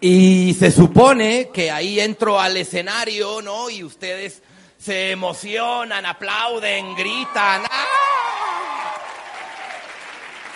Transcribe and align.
Y 0.00 0.54
se 0.54 0.70
supone 0.70 1.50
que 1.52 1.70
ahí 1.70 2.00
entro 2.00 2.40
al 2.40 2.56
escenario, 2.56 3.42
¿no? 3.42 3.68
Y 3.68 3.84
ustedes 3.84 4.42
se 4.78 5.10
emocionan, 5.10 6.06
aplauden, 6.06 6.94
gritan. 6.94 7.64
¡Ah! 7.70 8.96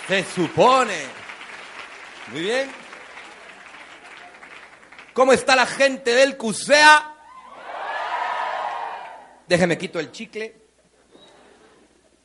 Se 0.07 0.23
supone. 0.23 0.97
Muy 2.31 2.41
bien. 2.41 2.71
¿Cómo 5.13 5.31
está 5.31 5.55
la 5.55 5.67
gente 5.67 6.15
del 6.15 6.37
CUSEA? 6.37 7.13
Déjeme 9.47 9.77
quito 9.77 9.99
el 9.99 10.11
chicle. 10.11 10.55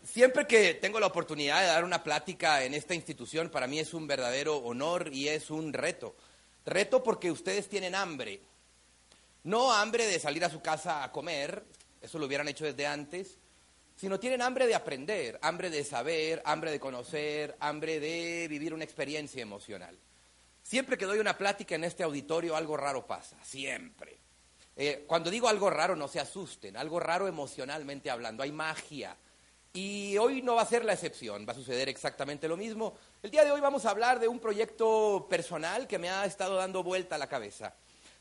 Siempre 0.02 0.46
que 0.46 0.74
tengo 0.74 0.98
la 0.98 1.06
oportunidad 1.06 1.60
de 1.60 1.66
dar 1.66 1.84
una 1.84 2.02
plática 2.02 2.64
en 2.64 2.72
esta 2.72 2.94
institución, 2.94 3.50
para 3.50 3.66
mí 3.66 3.78
es 3.78 3.92
un 3.92 4.06
verdadero 4.06 4.56
honor 4.56 5.10
y 5.12 5.28
es 5.28 5.50
un 5.50 5.74
reto. 5.74 6.16
Reto 6.66 7.03
porque 7.03 7.30
ustedes 7.30 7.69
tienen 7.69 7.94
hambre. 7.94 8.41
No 9.44 9.72
hambre 9.72 10.06
de 10.06 10.19
salir 10.19 10.44
a 10.44 10.50
su 10.50 10.61
casa 10.61 11.03
a 11.03 11.12
comer, 11.12 11.64
eso 12.00 12.19
lo 12.19 12.27
hubieran 12.27 12.48
hecho 12.48 12.64
desde 12.64 12.86
antes, 12.86 13.39
sino 13.97 14.20
tienen 14.20 14.42
hambre 14.42 14.66
de 14.66 14.75
aprender, 14.75 15.38
hambre 15.42 15.70
de 15.70 15.84
saber, 15.84 16.42
hambre 16.44 16.70
de 16.70 16.81
conocer, 16.81 17.56
hambre 17.61 18.00
de 18.00 18.47
vivir 18.48 18.72
una 18.72 18.84
experiencia 18.84 19.42
emocional. 19.42 19.98
Siempre 20.62 20.97
que 20.97 21.06
doy 21.06 21.19
una 21.19 21.36
plática 21.36 21.75
en 21.75 21.84
este 21.84 22.03
auditorio, 22.03 22.56
algo 22.56 22.77
raro 22.77 23.06
pasa, 23.06 23.36
siempre. 23.42 24.19
Eh, 24.77 25.05
cuando 25.06 25.31
digo 25.31 25.48
algo 25.48 25.69
raro, 25.69 25.97
no 25.97 26.08
se 26.08 26.20
asusten, 26.20 26.77
algo 26.77 27.00
raro 27.00 27.28
emocionalmente 27.28 28.11
hablando, 28.11 28.42
hay 28.42 28.53
magia. 28.53 29.16
Y 29.72 30.18
hoy 30.18 30.42
no 30.42 30.56
va 30.56 30.62
a 30.62 30.66
ser 30.66 30.84
la 30.84 30.94
excepción, 30.94 31.46
va 31.48 31.52
a 31.52 31.56
suceder 31.56 31.88
exactamente 31.88 32.48
lo 32.48 32.56
mismo. 32.56 32.94
El 33.22 33.30
día 33.30 33.44
de 33.44 33.52
hoy 33.52 33.60
vamos 33.60 33.86
a 33.86 33.90
hablar 33.90 34.18
de 34.18 34.26
un 34.26 34.40
proyecto 34.40 35.28
personal 35.30 35.86
que 35.86 35.98
me 35.98 36.10
ha 36.10 36.24
estado 36.24 36.56
dando 36.56 36.82
vuelta 36.82 37.14
a 37.14 37.18
la 37.18 37.28
cabeza. 37.28 37.72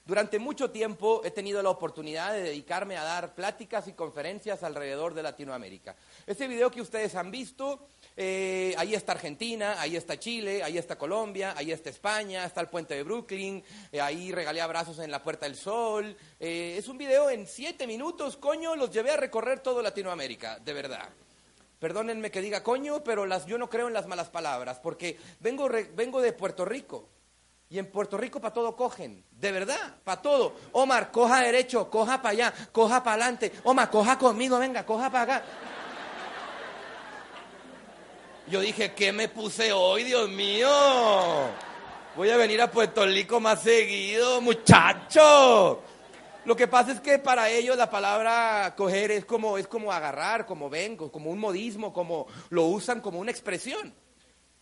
Durante 0.05 0.37
mucho 0.37 0.69
tiempo 0.69 1.21
he 1.23 1.31
tenido 1.31 1.63
la 1.63 1.71
oportunidad 1.71 2.33
de 2.33 2.43
dedicarme 2.43 2.97
a 2.97 3.03
dar 3.03 3.33
pláticas 3.33 3.87
y 3.87 3.93
conferencias 3.93 4.61
alrededor 4.61 5.15
de 5.15 5.23
Latinoamérica. 5.23 5.95
Este 6.27 6.47
video 6.47 6.69
que 6.69 6.81
ustedes 6.81 7.15
han 7.15 7.31
visto, 7.31 7.87
eh, 8.15 8.75
ahí 8.77 8.93
está 8.93 9.13
Argentina, 9.13 9.81
ahí 9.81 9.95
está 9.95 10.19
Chile, 10.19 10.61
ahí 10.61 10.77
está 10.77 10.99
Colombia, 10.99 11.55
ahí 11.57 11.71
está 11.71 11.89
España, 11.89 12.45
está 12.45 12.61
el 12.61 12.67
puente 12.67 12.93
de 12.93 13.01
Brooklyn, 13.01 13.63
eh, 13.91 14.01
ahí 14.01 14.31
regalé 14.31 14.61
abrazos 14.61 14.99
en 14.99 15.09
la 15.09 15.23
Puerta 15.23 15.47
del 15.47 15.55
Sol. 15.55 16.15
Eh, 16.39 16.75
es 16.77 16.87
un 16.87 16.97
video 16.99 17.31
en 17.31 17.47
siete 17.47 17.87
minutos, 17.87 18.37
coño, 18.37 18.75
los 18.75 18.91
llevé 18.91 19.11
a 19.11 19.17
recorrer 19.17 19.61
todo 19.61 19.81
Latinoamérica, 19.81 20.59
de 20.59 20.73
verdad. 20.73 21.09
Perdónenme 21.79 22.29
que 22.29 22.41
diga 22.41 22.61
coño, 22.61 23.03
pero 23.03 23.25
las, 23.25 23.45
yo 23.45 23.57
no 23.57 23.69
creo 23.69 23.87
en 23.87 23.93
las 23.93 24.05
malas 24.05 24.29
palabras, 24.29 24.79
porque 24.79 25.17
vengo, 25.39 25.69
vengo 25.95 26.21
de 26.21 26.33
Puerto 26.33 26.65
Rico. 26.65 27.07
Y 27.71 27.77
en 27.77 27.85
Puerto 27.85 28.17
Rico 28.17 28.41
para 28.41 28.53
todo 28.53 28.75
cogen, 28.75 29.23
de 29.31 29.51
verdad, 29.51 29.95
para 30.03 30.21
todo. 30.21 30.55
Omar, 30.71 31.11
coja 31.11 31.41
derecho, 31.41 31.89
coja 31.89 32.19
para 32.19 32.31
allá, 32.31 32.53
coja 32.71 33.03
para 33.03 33.23
adelante. 33.23 33.53
Omar, 33.63 33.91
coja 33.91 34.17
conmigo, 34.17 34.57
venga, 34.57 34.85
coja 34.85 35.09
para 35.11 35.35
acá. 35.35 35.45
Yo 38.47 38.59
dije, 38.61 38.93
¿qué 38.93 39.11
me 39.11 39.29
puse 39.29 39.71
hoy, 39.71 40.03
Dios 40.03 40.27
mío? 40.29 40.67
Voy 42.15 42.31
a 42.31 42.37
venir 42.37 42.59
a 42.59 42.71
Puerto 42.71 43.05
Rico 43.05 43.39
más 43.39 43.61
seguido, 43.61 44.41
muchacho. 44.41 45.83
Lo 46.45 46.55
que 46.55 46.67
pasa 46.67 46.93
es 46.93 47.01
que 47.01 47.19
para 47.19 47.49
ellos 47.49 47.77
la 47.77 47.89
palabra 47.89 48.73
coger 48.75 49.11
es 49.11 49.25
como, 49.25 49.57
es 49.57 49.67
como 49.67 49.91
agarrar, 49.91 50.45
como 50.45 50.69
vengo, 50.69 51.11
como 51.11 51.31
un 51.31 51.39
modismo, 51.39 51.91
como 51.91 52.27
lo 52.49 52.65
usan 52.65 53.01
como 53.01 53.19
una 53.19 53.31
expresión. 53.31 53.93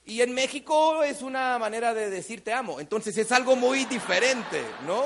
Y 0.04 0.22
en 0.22 0.34
México 0.34 1.04
es 1.04 1.22
una 1.22 1.60
manera 1.60 1.94
de 1.94 2.10
decir 2.10 2.44
te 2.44 2.52
amo. 2.52 2.80
Entonces 2.80 3.18
es 3.18 3.32
algo 3.32 3.56
muy 3.56 3.86
diferente, 3.86 4.64
¿no? 4.86 5.06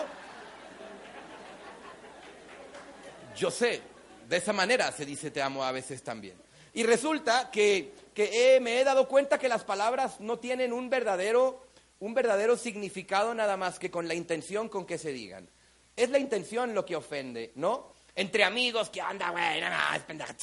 Yo 3.36 3.52
sé, 3.52 3.82
de 4.30 4.38
esa 4.38 4.54
manera 4.54 4.92
se 4.92 5.06
dice 5.06 5.30
te 5.30 5.42
amo 5.42 5.64
a 5.64 5.72
veces 5.72 6.04
también. 6.04 6.36
Y 6.74 6.84
resulta 6.84 7.52
que, 7.52 7.94
que 8.14 8.60
me 8.62 8.80
he 8.80 8.84
dado 8.86 9.10
cuenta 9.10 9.40
que 9.40 9.50
las 9.50 9.66
palabras 9.66 10.22
no 10.22 10.40
tienen 10.40 10.72
un 10.72 10.90
verdadero, 10.90 11.66
un 12.00 12.14
verdadero 12.14 12.56
significado 12.56 13.34
nada 13.34 13.58
más 13.58 13.78
que 13.78 13.92
con 13.92 14.08
la 14.08 14.14
intención 14.14 14.70
con 14.70 14.86
que 14.86 14.98
se 14.98 15.12
digan. 15.12 15.50
Es 15.96 16.10
la 16.10 16.20
intención 16.20 16.74
lo 16.74 16.86
que 16.86 16.96
ofende, 16.96 17.52
¿no? 17.56 17.94
Entre 18.16 18.44
amigos, 18.44 18.90
¿qué 18.90 19.02
onda, 19.02 19.30
güey? 19.30 19.62
No, 19.62 19.70
no, 19.70 19.96
es 19.96 20.04
pendeja 20.04 20.36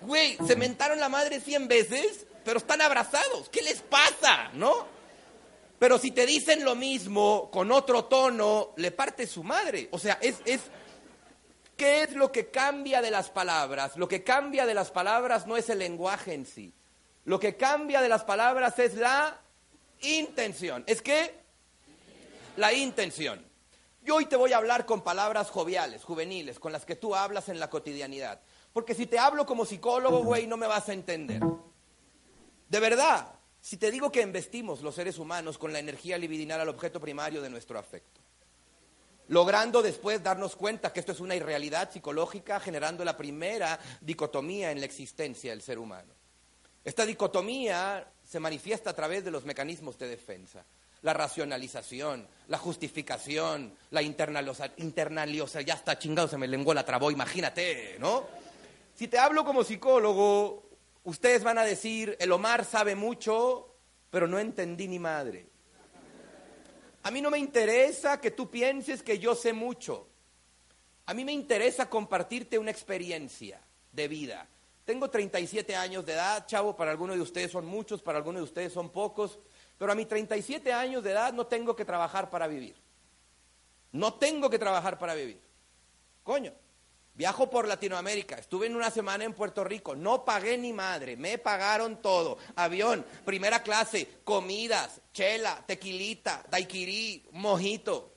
Güey, 0.00 0.36
se 0.46 0.56
mentaron 0.56 0.98
la 0.98 1.08
madre 1.08 1.40
cien 1.40 1.68
veces, 1.68 2.26
pero 2.44 2.58
están 2.58 2.80
abrazados. 2.80 3.48
¿Qué 3.48 3.62
les 3.62 3.82
pasa, 3.82 4.50
no? 4.54 4.86
Pero 5.78 5.98
si 5.98 6.10
te 6.10 6.26
dicen 6.26 6.64
lo 6.64 6.74
mismo 6.74 7.50
con 7.50 7.72
otro 7.72 8.04
tono, 8.04 8.74
le 8.76 8.90
parte 8.90 9.26
su 9.26 9.42
madre. 9.42 9.88
O 9.92 9.98
sea, 9.98 10.18
es, 10.20 10.36
es, 10.44 10.60
¿qué 11.76 12.02
es 12.02 12.12
lo 12.12 12.30
que 12.30 12.50
cambia 12.50 13.00
de 13.00 13.10
las 13.10 13.30
palabras? 13.30 13.96
Lo 13.96 14.06
que 14.06 14.22
cambia 14.22 14.66
de 14.66 14.74
las 14.74 14.90
palabras 14.90 15.46
no 15.46 15.56
es 15.56 15.70
el 15.70 15.78
lenguaje 15.78 16.34
en 16.34 16.46
sí. 16.46 16.74
Lo 17.24 17.40
que 17.40 17.56
cambia 17.56 18.02
de 18.02 18.08
las 18.08 18.24
palabras 18.24 18.78
es 18.78 18.94
la 18.94 19.40
intención. 20.00 20.84
Es 20.86 21.00
que 21.00 21.39
la 22.56 22.72
intención. 22.72 23.44
Yo 24.02 24.16
hoy 24.16 24.26
te 24.26 24.36
voy 24.36 24.52
a 24.52 24.56
hablar 24.56 24.86
con 24.86 25.02
palabras 25.02 25.50
joviales, 25.50 26.04
juveniles, 26.04 26.58
con 26.58 26.72
las 26.72 26.86
que 26.86 26.96
tú 26.96 27.14
hablas 27.14 27.48
en 27.48 27.60
la 27.60 27.68
cotidianidad. 27.68 28.40
Porque 28.72 28.94
si 28.94 29.06
te 29.06 29.18
hablo 29.18 29.44
como 29.44 29.66
psicólogo, 29.66 30.22
güey, 30.22 30.46
no 30.46 30.56
me 30.56 30.66
vas 30.66 30.88
a 30.88 30.92
entender. 30.92 31.42
De 32.68 32.80
verdad, 32.80 33.34
si 33.60 33.76
te 33.76 33.90
digo 33.90 34.10
que 34.10 34.22
investimos 34.22 34.80
los 34.80 34.94
seres 34.94 35.18
humanos 35.18 35.58
con 35.58 35.72
la 35.72 35.80
energía 35.80 36.16
libidinal 36.16 36.60
al 36.60 36.68
objeto 36.70 37.00
primario 37.00 37.42
de 37.42 37.50
nuestro 37.50 37.78
afecto, 37.78 38.20
logrando 39.28 39.82
después 39.82 40.22
darnos 40.22 40.56
cuenta 40.56 40.92
que 40.92 41.00
esto 41.00 41.12
es 41.12 41.20
una 41.20 41.36
irrealidad 41.36 41.92
psicológica, 41.92 42.58
generando 42.58 43.04
la 43.04 43.16
primera 43.16 43.78
dicotomía 44.00 44.70
en 44.70 44.80
la 44.80 44.86
existencia 44.86 45.50
del 45.50 45.62
ser 45.62 45.78
humano. 45.78 46.14
Esta 46.82 47.04
dicotomía 47.04 48.10
se 48.24 48.40
manifiesta 48.40 48.90
a 48.90 48.96
través 48.96 49.24
de 49.24 49.30
los 49.30 49.44
mecanismos 49.44 49.98
de 49.98 50.08
defensa 50.08 50.64
la 51.02 51.12
racionalización, 51.14 52.26
la 52.48 52.58
justificación, 52.58 53.74
la 53.90 54.02
internalización, 54.02 55.64
ya 55.64 55.74
está 55.74 55.98
chingado, 55.98 56.28
se 56.28 56.36
me 56.36 56.48
lenguó 56.48 56.74
la 56.74 56.84
trabó, 56.84 57.10
imagínate, 57.10 57.96
¿no? 57.98 58.26
Si 58.94 59.08
te 59.08 59.18
hablo 59.18 59.44
como 59.44 59.64
psicólogo, 59.64 60.68
ustedes 61.04 61.42
van 61.42 61.58
a 61.58 61.64
decir, 61.64 62.16
el 62.20 62.32
Omar 62.32 62.64
sabe 62.64 62.94
mucho, 62.94 63.74
pero 64.10 64.26
no 64.26 64.38
entendí 64.38 64.88
ni 64.88 64.98
madre. 64.98 65.46
A 67.02 67.10
mí 67.10 67.22
no 67.22 67.30
me 67.30 67.38
interesa 67.38 68.20
que 68.20 68.30
tú 68.30 68.50
pienses 68.50 69.02
que 69.02 69.18
yo 69.18 69.34
sé 69.34 69.54
mucho. 69.54 70.06
A 71.06 71.14
mí 71.14 71.24
me 71.24 71.32
interesa 71.32 71.88
compartirte 71.88 72.58
una 72.58 72.70
experiencia 72.70 73.60
de 73.90 74.06
vida. 74.06 74.46
Tengo 74.84 75.08
37 75.08 75.74
años 75.76 76.04
de 76.04 76.12
edad, 76.12 76.46
chavo, 76.46 76.76
para 76.76 76.90
algunos 76.90 77.16
de 77.16 77.22
ustedes 77.22 77.50
son 77.50 77.64
muchos, 77.64 78.02
para 78.02 78.18
algunos 78.18 78.40
de 78.40 78.44
ustedes 78.44 78.72
son 78.72 78.90
pocos. 78.90 79.38
Pero 79.80 79.92
a 79.92 79.94
mis 79.94 80.08
37 80.08 80.74
años 80.74 81.02
de 81.02 81.12
edad 81.12 81.32
no 81.32 81.46
tengo 81.46 81.74
que 81.74 81.86
trabajar 81.86 82.28
para 82.28 82.46
vivir. 82.46 82.76
No 83.92 84.12
tengo 84.12 84.50
que 84.50 84.58
trabajar 84.58 84.98
para 84.98 85.14
vivir. 85.14 85.40
Coño, 86.22 86.52
viajo 87.14 87.48
por 87.48 87.66
Latinoamérica, 87.66 88.36
estuve 88.36 88.66
en 88.66 88.76
una 88.76 88.90
semana 88.90 89.24
en 89.24 89.32
Puerto 89.32 89.64
Rico, 89.64 89.96
no 89.96 90.22
pagué 90.22 90.58
ni 90.58 90.74
madre, 90.74 91.16
me 91.16 91.38
pagaron 91.38 92.02
todo. 92.02 92.36
Avión, 92.56 93.06
primera 93.24 93.62
clase, 93.62 94.06
comidas, 94.22 95.00
chela, 95.14 95.64
tequilita, 95.66 96.44
daiquiri, 96.50 97.26
mojito. 97.32 98.12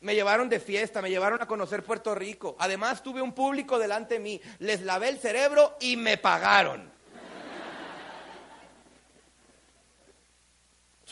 Me 0.00 0.14
llevaron 0.14 0.50
de 0.50 0.60
fiesta, 0.60 1.00
me 1.00 1.08
llevaron 1.08 1.40
a 1.40 1.46
conocer 1.46 1.82
Puerto 1.82 2.14
Rico. 2.14 2.54
Además 2.58 3.02
tuve 3.02 3.22
un 3.22 3.32
público 3.32 3.78
delante 3.78 4.16
de 4.16 4.20
mí, 4.20 4.40
les 4.58 4.82
lavé 4.82 5.08
el 5.08 5.18
cerebro 5.18 5.78
y 5.80 5.96
me 5.96 6.18
pagaron. 6.18 6.93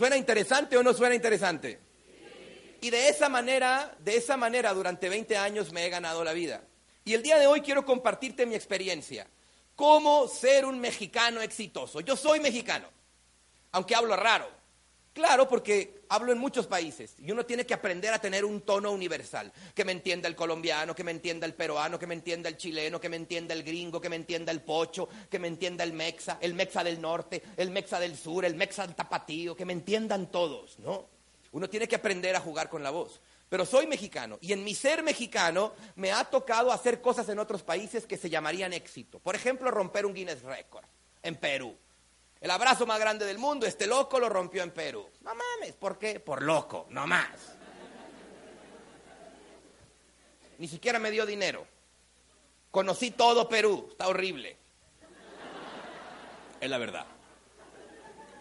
¿Suena 0.03 0.17
interesante 0.17 0.77
o 0.77 0.83
no 0.83 0.93
suena 0.93 1.15
interesante? 1.15 1.79
Y 2.81 2.91
de 2.91 3.09
esa 3.09 3.29
manera, 3.29 3.97
de 4.01 4.17
esa 4.17 4.37
manera, 4.37 4.75
durante 4.75 5.09
20 5.09 5.37
años 5.37 5.71
me 5.71 5.87
he 5.87 5.91
ganado 5.91 6.25
la 6.25 6.33
vida. 6.33 6.65
Y 7.05 7.15
el 7.15 7.23
día 7.23 7.39
de 7.39 7.47
hoy 7.47 7.61
quiero 7.61 7.85
compartirte 7.85 8.45
mi 8.45 8.57
experiencia. 8.57 9.29
Cómo 9.77 10.27
ser 10.27 10.67
un 10.67 10.81
mexicano 10.81 11.41
exitoso. 11.41 12.01
Yo 12.01 12.17
soy 12.17 12.41
mexicano, 12.41 12.89
aunque 13.71 13.95
hablo 13.95 14.17
raro. 14.17 14.51
Claro, 15.13 15.47
porque 15.47 16.05
hablo 16.09 16.33
en 16.33 16.39
muchos 16.39 16.67
países 16.67 17.15
y 17.19 17.31
uno 17.31 17.45
tiene 17.45 17.67
que 17.67 17.75
aprender 17.75 18.15
a 18.15 18.19
tener 18.19 18.47
un 18.47 18.63
tono 18.63 18.91
universal, 18.93 19.53
que 19.75 19.85
me 19.85 19.93
entienda 19.93 20.27
el 20.27 20.35
colombiano, 20.35 20.95
que 20.95 21.05
me 21.05 21.11
entienda 21.11 21.47
el 21.47 21.53
peruano, 21.53 21.99
que 21.99 22.07
me 22.07 22.15
entienda 22.15 22.49
el 22.49 22.57
chileno, 22.57 22.99
que 22.99 23.11
me 23.11 23.17
entienda 23.17 23.53
el 23.53 23.63
gringo, 23.63 24.01
que 24.01 24.09
me 24.09 24.17
entienda 24.17 24.53
el 24.53 24.63
pocho, 24.63 25.11
que 25.31 25.39
me 25.39 25.49
entienda 25.49 25.85
el 25.85 25.93
mexa, 25.93 26.39
el 26.41 26.55
mexa 26.55 26.83
del 26.83 26.99
norte, 26.99 27.43
el 27.59 27.71
mexa 27.71 28.01
del 28.01 28.17
sur, 28.17 28.45
el 28.47 28.55
mexa 28.55 28.87
del 28.87 28.95
tapatío, 28.95 29.55
que 29.55 29.67
me 29.67 29.75
entiendan 29.75 30.31
todos, 30.31 30.79
¿no? 30.79 31.09
Uno 31.53 31.69
tiene 31.69 31.87
que 31.87 31.97
aprender 31.97 32.35
a 32.35 32.41
jugar 32.41 32.71
con 32.71 32.83
la 32.83 32.91
voz. 32.91 33.21
Pero 33.51 33.67
soy 33.67 33.87
mexicano 33.87 34.39
y 34.41 34.55
en 34.55 34.65
mi 34.65 34.75
ser 34.75 35.03
mexicano 35.03 35.75
me 35.97 36.11
ha 36.11 36.25
tocado 36.25 36.73
hacer 36.73 37.03
cosas 37.03 37.29
en 37.29 37.39
otros 37.39 37.63
países 37.63 38.07
que 38.07 38.17
se 38.17 38.31
llamarían 38.31 38.73
éxito. 38.73 39.19
Por 39.19 39.35
ejemplo, 39.35 39.71
romper 39.71 40.07
un 40.07 40.15
Guinness 40.15 40.41
Record 40.41 40.87
en 41.23 41.37
Perú. 41.37 41.77
El 42.43 42.51
abrazo 42.51 42.87
más 42.87 42.99
grande 42.99 43.25
del 43.25 43.39
mundo, 43.39 43.67
este 43.67 43.87
loco 43.87 44.19
lo 44.19 44.29
rompió 44.29 44.65
en 44.65 44.73
Perú. 44.73 45.09
No 45.21 45.31
mames, 45.33 45.75
¿por 45.79 45.97
qué? 45.97 46.19
Por 46.19 46.43
loco, 46.43 46.87
no 46.91 47.07
más. 47.07 47.29
Ni 50.59 50.67
siquiera 50.67 50.99
me 50.99 51.13
dio 51.13 51.25
dinero. 51.25 51.65
Conocí 52.73 53.13
todo 53.13 53.49
Perú, 53.49 53.87
está 53.93 54.09
horrible. 54.09 54.57
Es 56.61 56.69
la 56.69 56.79
verdad. 56.79 57.07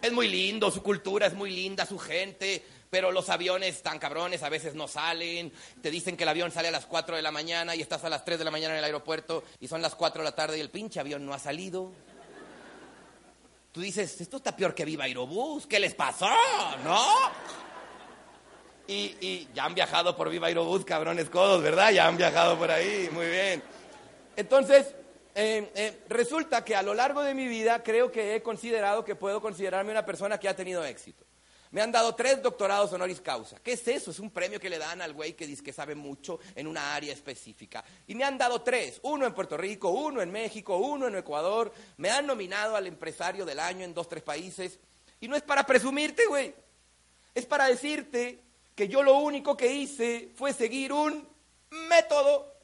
Es 0.02 0.10
muy 0.10 0.26
lindo, 0.26 0.72
su 0.72 0.82
cultura 0.82 1.28
es 1.28 1.34
muy 1.34 1.52
linda, 1.52 1.86
su 1.86 1.96
gente, 1.96 2.60
pero 2.90 3.12
los 3.12 3.28
aviones 3.28 3.84
tan 3.84 4.00
cabrones 4.00 4.42
a 4.42 4.48
veces 4.48 4.74
no 4.74 4.88
salen. 4.88 5.52
Te 5.80 5.92
dicen 5.92 6.16
que 6.16 6.24
el 6.24 6.28
avión 6.28 6.50
sale 6.50 6.66
a 6.66 6.72
las 6.72 6.86
4 6.86 7.14
de 7.14 7.22
la 7.22 7.30
mañana 7.30 7.76
y 7.76 7.82
estás 7.82 8.02
a 8.02 8.08
las 8.08 8.24
3 8.24 8.40
de 8.40 8.44
la 8.44 8.50
mañana 8.50 8.74
en 8.74 8.78
el 8.78 8.84
aeropuerto 8.84 9.44
y 9.60 9.68
son 9.68 9.80
las 9.80 9.94
4 9.94 10.22
de 10.22 10.28
la 10.28 10.34
tarde 10.34 10.58
y 10.58 10.60
el 10.60 10.70
pinche 10.70 10.98
avión 10.98 11.24
no 11.24 11.34
ha 11.34 11.38
salido. 11.38 11.92
Tú 13.72 13.80
dices, 13.80 14.20
esto 14.20 14.36
está 14.36 14.54
peor 14.54 14.74
que 14.74 14.84
Viva 14.84 15.04
Aerobús, 15.04 15.66
¿qué 15.66 15.80
les 15.80 15.94
pasó? 15.94 16.28
¿No? 16.84 17.02
Y, 18.86 19.48
ya 19.54 19.64
han 19.64 19.74
viajado 19.74 20.14
por 20.14 20.28
Viva 20.28 20.48
Aerobús, 20.48 20.84
cabrones 20.84 21.30
codos, 21.30 21.62
¿verdad? 21.62 21.90
Ya 21.90 22.06
han 22.06 22.18
viajado 22.18 22.58
por 22.58 22.70
ahí, 22.70 23.08
muy 23.12 23.26
bien. 23.26 23.62
Entonces, 24.36 24.94
eh, 25.34 25.72
eh, 25.74 26.02
resulta 26.10 26.62
que 26.62 26.76
a 26.76 26.82
lo 26.82 26.92
largo 26.92 27.22
de 27.22 27.32
mi 27.32 27.48
vida 27.48 27.82
creo 27.82 28.12
que 28.12 28.34
he 28.34 28.42
considerado 28.42 29.06
que 29.06 29.14
puedo 29.14 29.40
considerarme 29.40 29.92
una 29.92 30.04
persona 30.04 30.38
que 30.38 30.50
ha 30.50 30.56
tenido 30.56 30.84
éxito. 30.84 31.24
Me 31.72 31.80
han 31.80 31.90
dado 31.90 32.14
tres 32.14 32.42
doctorados 32.42 32.92
honoris 32.92 33.22
causa. 33.22 33.58
¿Qué 33.60 33.72
es 33.72 33.88
eso? 33.88 34.10
Es 34.10 34.18
un 34.18 34.30
premio 34.30 34.60
que 34.60 34.68
le 34.68 34.78
dan 34.78 35.00
al 35.00 35.14
güey 35.14 35.32
que 35.32 35.46
dice 35.46 35.62
que 35.62 35.72
sabe 35.72 35.94
mucho 35.94 36.38
en 36.54 36.66
una 36.66 36.94
área 36.94 37.14
específica. 37.14 37.82
Y 38.06 38.14
me 38.14 38.24
han 38.24 38.36
dado 38.36 38.60
tres, 38.60 39.00
uno 39.04 39.24
en 39.26 39.32
Puerto 39.32 39.56
Rico, 39.56 39.88
uno 39.88 40.20
en 40.20 40.30
México, 40.30 40.76
uno 40.76 41.08
en 41.08 41.16
Ecuador. 41.16 41.72
Me 41.96 42.10
han 42.10 42.26
nominado 42.26 42.76
al 42.76 42.86
empresario 42.86 43.46
del 43.46 43.58
año 43.58 43.86
en 43.86 43.94
dos, 43.94 44.06
tres 44.06 44.22
países. 44.22 44.78
Y 45.18 45.28
no 45.28 45.34
es 45.34 45.42
para 45.42 45.64
presumirte, 45.64 46.26
güey. 46.26 46.54
Es 47.34 47.46
para 47.46 47.68
decirte 47.68 48.42
que 48.74 48.86
yo 48.86 49.02
lo 49.02 49.16
único 49.16 49.56
que 49.56 49.72
hice 49.72 50.30
fue 50.34 50.52
seguir 50.52 50.92
un 50.92 51.26
método. 51.88 52.54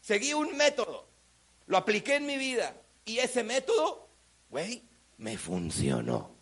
Seguí 0.00 0.34
un 0.34 0.56
método. 0.56 1.06
Lo 1.66 1.76
apliqué 1.76 2.16
en 2.16 2.26
mi 2.26 2.36
vida. 2.36 2.74
Y 3.04 3.18
ese 3.18 3.44
método, 3.44 4.08
güey, 4.50 4.82
me 5.18 5.38
funcionó. 5.38 6.35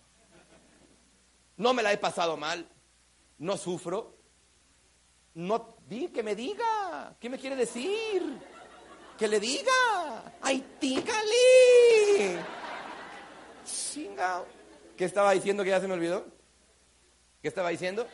No 1.56 1.72
me 1.72 1.82
la 1.82 1.92
he 1.92 1.98
pasado 1.98 2.36
mal, 2.36 2.68
no 3.38 3.56
sufro. 3.56 4.16
No, 5.34 5.76
di, 5.88 6.08
que 6.08 6.22
me 6.22 6.34
diga, 6.34 7.16
¿qué 7.18 7.28
me 7.28 7.38
quiere 7.38 7.56
decir? 7.56 8.22
Que 9.18 9.28
le 9.28 9.40
diga, 9.40 10.32
ay, 10.42 10.64
dígale. 10.80 12.44
¿Qué 14.96 15.04
estaba 15.04 15.32
diciendo 15.32 15.64
que 15.64 15.70
ya 15.70 15.80
se 15.80 15.88
me 15.88 15.94
olvidó? 15.94 16.26
¿Qué 17.42 17.48
estaba 17.48 17.70
diciendo? 17.70 18.06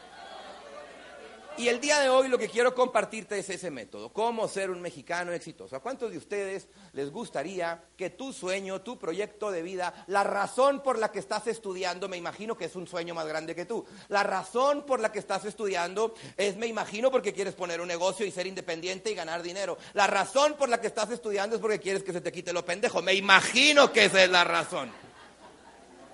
Y 1.60 1.68
el 1.68 1.78
día 1.78 2.00
de 2.00 2.08
hoy 2.08 2.28
lo 2.28 2.38
que 2.38 2.48
quiero 2.48 2.74
compartirte 2.74 3.38
es 3.38 3.50
ese 3.50 3.70
método, 3.70 4.14
cómo 4.14 4.48
ser 4.48 4.70
un 4.70 4.80
mexicano 4.80 5.30
exitoso. 5.32 5.76
¿A 5.76 5.80
cuántos 5.80 6.10
de 6.10 6.16
ustedes 6.16 6.68
les 6.94 7.10
gustaría 7.10 7.84
que 7.98 8.08
tu 8.08 8.32
sueño, 8.32 8.80
tu 8.80 8.98
proyecto 8.98 9.50
de 9.50 9.60
vida, 9.60 9.92
la 10.06 10.24
razón 10.24 10.82
por 10.82 10.98
la 10.98 11.12
que 11.12 11.18
estás 11.18 11.46
estudiando, 11.48 12.08
me 12.08 12.16
imagino 12.16 12.56
que 12.56 12.64
es 12.64 12.76
un 12.76 12.86
sueño 12.86 13.14
más 13.14 13.26
grande 13.26 13.54
que 13.54 13.66
tú, 13.66 13.84
la 14.08 14.22
razón 14.22 14.86
por 14.86 15.00
la 15.00 15.12
que 15.12 15.18
estás 15.18 15.44
estudiando 15.44 16.14
es, 16.38 16.56
me 16.56 16.66
imagino, 16.66 17.10
porque 17.10 17.34
quieres 17.34 17.52
poner 17.52 17.82
un 17.82 17.88
negocio 17.88 18.24
y 18.24 18.30
ser 18.30 18.46
independiente 18.46 19.10
y 19.10 19.14
ganar 19.14 19.42
dinero. 19.42 19.76
La 19.92 20.06
razón 20.06 20.54
por 20.54 20.70
la 20.70 20.80
que 20.80 20.86
estás 20.86 21.10
estudiando 21.10 21.56
es 21.56 21.60
porque 21.60 21.78
quieres 21.78 22.02
que 22.02 22.14
se 22.14 22.22
te 22.22 22.32
quite 22.32 22.54
lo 22.54 22.64
pendejo. 22.64 23.02
Me 23.02 23.12
imagino 23.12 23.92
que 23.92 24.06
esa 24.06 24.24
es 24.24 24.30
la 24.30 24.44
razón. 24.44 24.90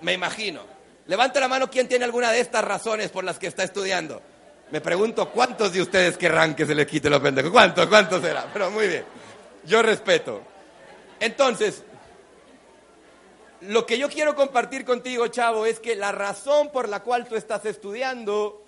Me 0.01 0.11
imagino. 0.11 0.63
Levante 1.05 1.39
la 1.39 1.47
mano 1.47 1.69
quien 1.69 1.87
tiene 1.87 2.03
alguna 2.03 2.33
de 2.33 2.41
estas 2.41 2.65
razones 2.65 3.11
por 3.11 3.23
las 3.23 3.39
que 3.39 3.47
está 3.47 3.63
estudiando. 3.63 4.21
Me 4.69 4.81
pregunto 4.81 5.29
cuántos 5.29 5.71
de 5.71 5.81
ustedes 5.81 6.17
querrán 6.17 6.55
que 6.55 6.65
se 6.65 6.75
les 6.75 6.87
quite 6.87 7.09
lo 7.09 7.21
pendejo. 7.21 7.51
¿Cuántos? 7.51 7.87
¿Cuántos 7.87 8.21
será? 8.21 8.49
Pero 8.51 8.69
muy 8.69 8.87
bien. 8.87 9.05
Yo 9.63 9.81
respeto. 9.81 10.41
Entonces, 11.19 11.83
lo 13.61 13.85
que 13.85 13.97
yo 13.97 14.09
quiero 14.09 14.35
compartir 14.35 14.83
contigo, 14.83 15.27
chavo, 15.27 15.65
es 15.65 15.79
que 15.79 15.95
la 15.95 16.11
razón 16.11 16.69
por 16.71 16.89
la 16.89 17.01
cual 17.01 17.27
tú 17.27 17.35
estás 17.35 17.65
estudiando 17.65 18.65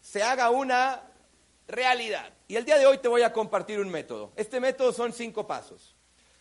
se 0.00 0.22
haga 0.22 0.50
una 0.50 1.02
realidad. 1.68 2.32
Y 2.48 2.56
el 2.56 2.64
día 2.64 2.78
de 2.78 2.86
hoy 2.86 2.98
te 2.98 3.08
voy 3.08 3.22
a 3.22 3.32
compartir 3.32 3.80
un 3.80 3.90
método. 3.90 4.32
Este 4.36 4.60
método 4.60 4.92
son 4.92 5.12
cinco 5.12 5.46
pasos. 5.46 5.94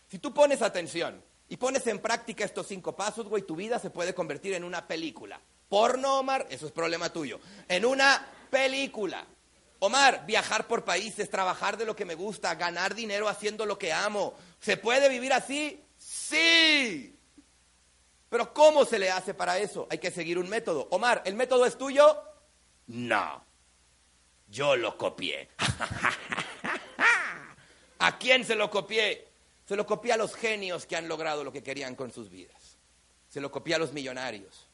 Si 0.08 0.20
tú 0.20 0.34
pones 0.34 0.62
atención 0.62 1.22
y 1.50 1.58
pones 1.58 1.86
en 1.88 2.00
práctica 2.00 2.46
estos 2.46 2.68
cinco 2.68 2.96
pasos, 2.96 3.28
güey, 3.28 3.44
tu 3.44 3.56
vida 3.56 3.80
se 3.80 3.90
puede 3.90 4.16
convertir 4.16 4.54
en 4.54 4.64
una 4.64 4.88
película. 4.88 5.42
Porno, 5.68 6.20
Omar, 6.20 6.46
eso 6.50 6.68
es 6.68 6.72
problema 6.72 7.12
tuyo. 7.12 7.40
En 7.68 7.86
una 7.86 8.26
película. 8.56 9.26
Omar, 9.80 10.26
viajar 10.26 10.66
por 10.66 10.86
países, 10.86 11.30
trabajar 11.30 11.76
de 11.76 11.86
lo 11.86 11.94
que 11.94 12.06
me 12.06 12.16
gusta, 12.16 12.56
ganar 12.56 12.96
dinero 12.96 13.28
haciendo 13.28 13.66
lo 13.66 13.78
que 13.78 13.92
amo. 13.92 14.34
¿Se 14.62 14.78
puede 14.78 15.10
vivir 15.10 15.34
así? 15.34 15.84
Sí. 15.98 17.20
Pero 18.30 18.54
¿cómo 18.54 18.86
se 18.86 18.98
le 18.98 19.12
hace 19.12 19.34
para 19.34 19.60
eso? 19.60 19.88
Hay 19.92 19.98
que 19.98 20.10
seguir 20.10 20.38
un 20.38 20.48
método. 20.48 20.88
Omar, 20.92 21.22
¿el 21.26 21.36
método 21.36 21.66
es 21.66 21.78
tuyo? 21.78 22.18
No. 22.88 23.44
Yo 24.48 24.78
lo 24.78 24.98
copié. 24.98 25.50
¿A 28.00 28.18
quién 28.18 28.46
se 28.46 28.56
lo 28.56 28.70
copié? 28.70 29.28
Se 29.68 29.76
lo 29.76 29.86
copié 29.86 30.14
a 30.14 30.18
los 30.18 30.34
genios 30.34 30.86
que 30.86 30.96
han 30.96 31.10
logrado 31.10 31.44
lo 31.44 31.52
que 31.52 31.62
querían 31.62 31.96
con 31.96 32.10
sus 32.10 32.30
vidas. 32.30 32.78
Se 33.28 33.42
lo 33.42 33.52
copié 33.52 33.76
a 33.76 33.80
los 33.80 33.92
millonarios. 33.92 34.66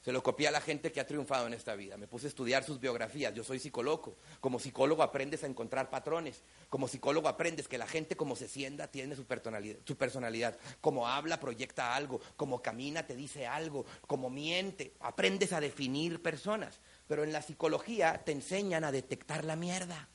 Se 0.00 0.12
lo 0.12 0.22
copié 0.22 0.48
a 0.48 0.50
la 0.50 0.62
gente 0.62 0.90
que 0.90 1.00
ha 1.00 1.06
triunfado 1.06 1.46
en 1.46 1.52
esta 1.52 1.74
vida. 1.74 1.98
Me 1.98 2.06
puse 2.06 2.26
a 2.26 2.28
estudiar 2.30 2.64
sus 2.64 2.80
biografías. 2.80 3.34
Yo 3.34 3.44
soy 3.44 3.58
psicólogo. 3.58 4.16
Como 4.40 4.58
psicólogo 4.58 5.02
aprendes 5.02 5.44
a 5.44 5.46
encontrar 5.46 5.90
patrones. 5.90 6.42
Como 6.70 6.88
psicólogo 6.88 7.28
aprendes 7.28 7.68
que 7.68 7.76
la 7.76 7.86
gente 7.86 8.16
como 8.16 8.34
se 8.34 8.48
sienta 8.48 8.88
tiene 8.88 9.14
su 9.14 9.26
personalidad. 9.26 9.76
Su 9.84 9.98
personalidad. 9.98 10.58
Como 10.80 11.06
habla 11.06 11.38
proyecta 11.38 11.94
algo. 11.94 12.18
Como 12.36 12.62
camina 12.62 13.06
te 13.06 13.14
dice 13.14 13.46
algo. 13.46 13.84
Como 14.06 14.30
miente. 14.30 14.94
Aprendes 15.00 15.52
a 15.52 15.60
definir 15.60 16.22
personas. 16.22 16.80
Pero 17.06 17.22
en 17.22 17.32
la 17.32 17.42
psicología 17.42 18.22
te 18.24 18.32
enseñan 18.32 18.84
a 18.84 18.92
detectar 18.92 19.44
la 19.44 19.56
mierda. 19.56 20.08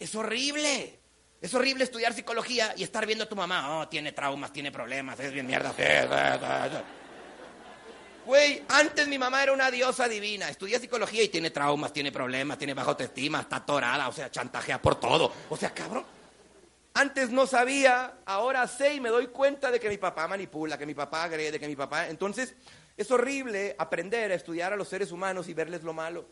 Es 0.00 0.16
horrible. 0.16 0.98
Es 1.40 1.54
horrible 1.54 1.84
estudiar 1.84 2.12
psicología 2.12 2.74
y 2.76 2.82
estar 2.82 3.06
viendo 3.06 3.22
a 3.22 3.28
tu 3.28 3.36
mamá. 3.36 3.78
Oh, 3.78 3.88
tiene 3.88 4.10
traumas, 4.10 4.52
tiene 4.52 4.72
problemas, 4.72 5.20
es 5.20 5.32
bien 5.32 5.46
mierda. 5.46 5.72
Güey, 8.28 8.62
antes 8.68 9.08
mi 9.08 9.16
mamá 9.16 9.42
era 9.42 9.54
una 9.54 9.70
diosa 9.70 10.06
divina. 10.06 10.50
Estudia 10.50 10.78
psicología 10.78 11.22
y 11.22 11.30
tiene 11.30 11.50
traumas, 11.50 11.94
tiene 11.94 12.12
problemas, 12.12 12.58
tiene 12.58 12.74
baja 12.74 12.90
autoestima, 12.90 13.40
está 13.40 13.56
atorada, 13.56 14.06
o 14.06 14.12
sea, 14.12 14.30
chantajea 14.30 14.82
por 14.82 15.00
todo. 15.00 15.32
O 15.48 15.56
sea, 15.56 15.72
cabrón. 15.72 16.04
Antes 16.92 17.30
no 17.30 17.46
sabía, 17.46 18.18
ahora 18.26 18.68
sé 18.68 18.92
y 18.92 19.00
me 19.00 19.08
doy 19.08 19.28
cuenta 19.28 19.70
de 19.70 19.80
que 19.80 19.88
mi 19.88 19.96
papá 19.96 20.28
manipula, 20.28 20.76
que 20.76 20.84
mi 20.84 20.92
papá 20.92 21.22
agrede, 21.22 21.58
que 21.58 21.66
mi 21.66 21.74
papá. 21.74 22.08
Entonces, 22.08 22.54
es 22.98 23.10
horrible 23.10 23.74
aprender 23.78 24.30
a 24.30 24.34
estudiar 24.34 24.74
a 24.74 24.76
los 24.76 24.88
seres 24.88 25.10
humanos 25.10 25.48
y 25.48 25.54
verles 25.54 25.82
lo 25.82 25.94
malo. 25.94 26.26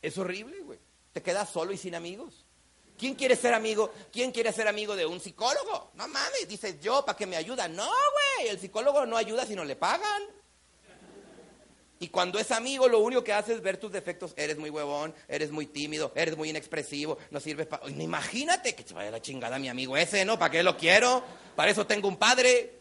Es 0.00 0.16
horrible, 0.16 0.58
güey. 0.60 0.78
Te 1.12 1.22
quedas 1.22 1.50
solo 1.50 1.70
y 1.70 1.76
sin 1.76 1.96
amigos. 1.96 2.46
¿Quién 2.96 3.14
quiere 3.14 3.36
ser 3.36 3.52
amigo? 3.52 3.92
¿Quién 4.10 4.32
quiere 4.32 4.54
ser 4.54 4.66
amigo 4.66 4.96
de 4.96 5.04
un 5.04 5.20
psicólogo? 5.20 5.90
No 5.96 6.08
mames, 6.08 6.48
dices 6.48 6.80
yo, 6.80 7.04
¿para 7.04 7.18
que 7.18 7.26
me 7.26 7.36
ayuda? 7.36 7.68
No, 7.68 7.84
güey, 7.84 8.48
el 8.48 8.58
psicólogo 8.58 9.04
no 9.04 9.18
ayuda 9.18 9.44
si 9.44 9.54
no 9.54 9.66
le 9.66 9.76
pagan. 9.76 10.37
Y 12.00 12.08
cuando 12.08 12.38
es 12.38 12.52
amigo, 12.52 12.88
lo 12.88 13.00
único 13.00 13.24
que 13.24 13.32
hace 13.32 13.52
es 13.52 13.60
ver 13.60 13.76
tus 13.76 13.90
defectos. 13.90 14.32
Eres 14.36 14.56
muy 14.56 14.70
huevón, 14.70 15.14
eres 15.26 15.50
muy 15.50 15.66
tímido, 15.66 16.12
eres 16.14 16.36
muy 16.36 16.50
inexpresivo, 16.50 17.18
no 17.30 17.40
sirves 17.40 17.66
para... 17.66 17.88
Imagínate 17.88 18.74
que 18.74 18.84
se 18.84 18.94
vaya 18.94 19.10
la 19.10 19.20
chingada 19.20 19.58
mi 19.58 19.68
amigo 19.68 19.96
ese, 19.96 20.24
¿no? 20.24 20.38
¿Para 20.38 20.52
qué 20.52 20.62
lo 20.62 20.76
quiero? 20.76 21.24
Para 21.56 21.70
eso 21.72 21.86
tengo 21.86 22.06
un 22.06 22.16
padre. 22.16 22.78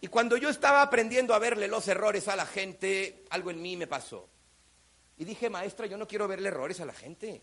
Y 0.00 0.06
cuando 0.06 0.36
yo 0.36 0.48
estaba 0.48 0.82
aprendiendo 0.82 1.34
a 1.34 1.40
verle 1.40 1.66
los 1.66 1.88
errores 1.88 2.28
a 2.28 2.36
la 2.36 2.46
gente, 2.46 3.24
algo 3.30 3.50
en 3.50 3.60
mí 3.60 3.76
me 3.76 3.88
pasó. 3.88 4.28
Y 5.16 5.24
dije, 5.24 5.50
maestra, 5.50 5.86
yo 5.86 5.96
no 5.96 6.06
quiero 6.06 6.28
verle 6.28 6.48
errores 6.48 6.80
a 6.80 6.84
la 6.84 6.92
gente. 6.92 7.42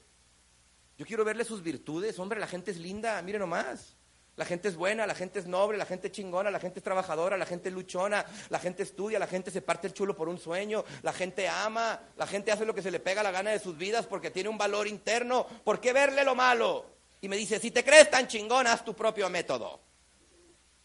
Yo 0.98 1.06
quiero 1.06 1.24
verle 1.24 1.44
sus 1.46 1.64
virtudes. 1.64 2.18
Hombre, 2.20 2.40
la 2.40 2.48
gente 2.48 2.72
es 2.72 2.78
linda, 2.78 3.22
mire 3.22 3.40
nomás. 3.40 3.96
La 4.40 4.46
gente 4.46 4.70
es 4.70 4.78
buena, 4.78 5.06
la 5.06 5.16
gente 5.16 5.40
es 5.40 5.48
noble, 5.48 5.78
la 5.78 5.86
gente 5.86 6.08
es 6.08 6.14
chingona, 6.14 6.50
la 6.50 6.62
gente 6.62 6.80
es 6.80 6.84
trabajadora, 6.86 7.36
la 7.36 7.46
gente 7.46 7.68
es 7.68 7.76
luchona, 7.76 8.26
la 8.48 8.58
gente 8.58 8.84
estudia, 8.84 9.20
la 9.20 9.28
gente 9.28 9.52
se 9.52 9.62
parte 9.62 9.88
el 9.88 9.94
chulo 9.94 10.16
por 10.16 10.30
un 10.30 10.40
sueño, 10.40 10.86
la 11.02 11.12
gente 11.12 11.50
ama, 11.50 12.00
la 12.16 12.26
gente 12.26 12.50
hace 12.50 12.64
lo 12.64 12.74
que 12.74 12.82
se 12.82 12.90
le 12.90 13.02
pega 13.02 13.22
la 13.22 13.32
gana 13.32 13.52
de 13.52 13.60
sus 13.60 13.78
vidas 13.78 14.08
porque 14.08 14.32
tiene 14.32 14.48
un 14.48 14.58
valor 14.58 14.88
interno. 14.88 15.46
¿Por 15.66 15.82
qué 15.82 15.92
verle 15.92 16.24
lo 16.24 16.36
malo? 16.36 16.86
Y 17.20 17.28
me 17.28 17.36
dice, 17.36 17.60
si 17.60 17.70
te 17.70 17.84
crees 17.84 18.10
tan 18.10 18.30
chingona, 18.30 18.72
haz 18.72 18.86
tu 18.86 18.94
propio 18.94 19.30
método. 19.30 19.82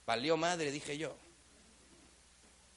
Valió 0.04 0.36
madre, 0.36 0.72
dije 0.72 0.98
yo. 0.98 1.14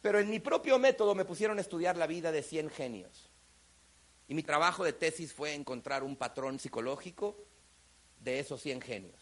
Pero 0.04 0.20
en 0.20 0.30
mi 0.30 0.40
propio 0.40 0.78
método 0.78 1.16
me 1.16 1.26
pusieron 1.26 1.58
a 1.58 1.62
estudiar 1.62 1.98
la 1.98 2.06
vida 2.06 2.32
de 2.32 2.44
100 2.44 2.70
genios. 2.70 3.32
Y 4.28 4.36
mi 4.36 4.44
trabajo 4.44 4.84
de 4.84 4.94
tesis 4.94 5.34
fue 5.34 5.56
encontrar 5.56 6.04
un 6.04 6.16
patrón 6.16 6.60
psicológico 6.60 7.36
de 8.20 8.38
esos 8.38 8.62
100 8.62 8.82
genios. 8.82 9.17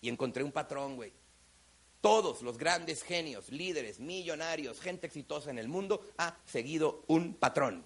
Y 0.00 0.08
encontré 0.08 0.42
un 0.42 0.52
patrón, 0.52 0.96
güey. 0.96 1.12
Todos 2.00 2.42
los 2.42 2.58
grandes 2.58 3.02
genios, 3.02 3.48
líderes, 3.50 3.98
millonarios, 3.98 4.80
gente 4.80 5.08
exitosa 5.08 5.50
en 5.50 5.58
el 5.58 5.68
mundo 5.68 6.06
ha 6.16 6.36
seguido 6.44 7.02
un 7.08 7.34
patrón, 7.34 7.84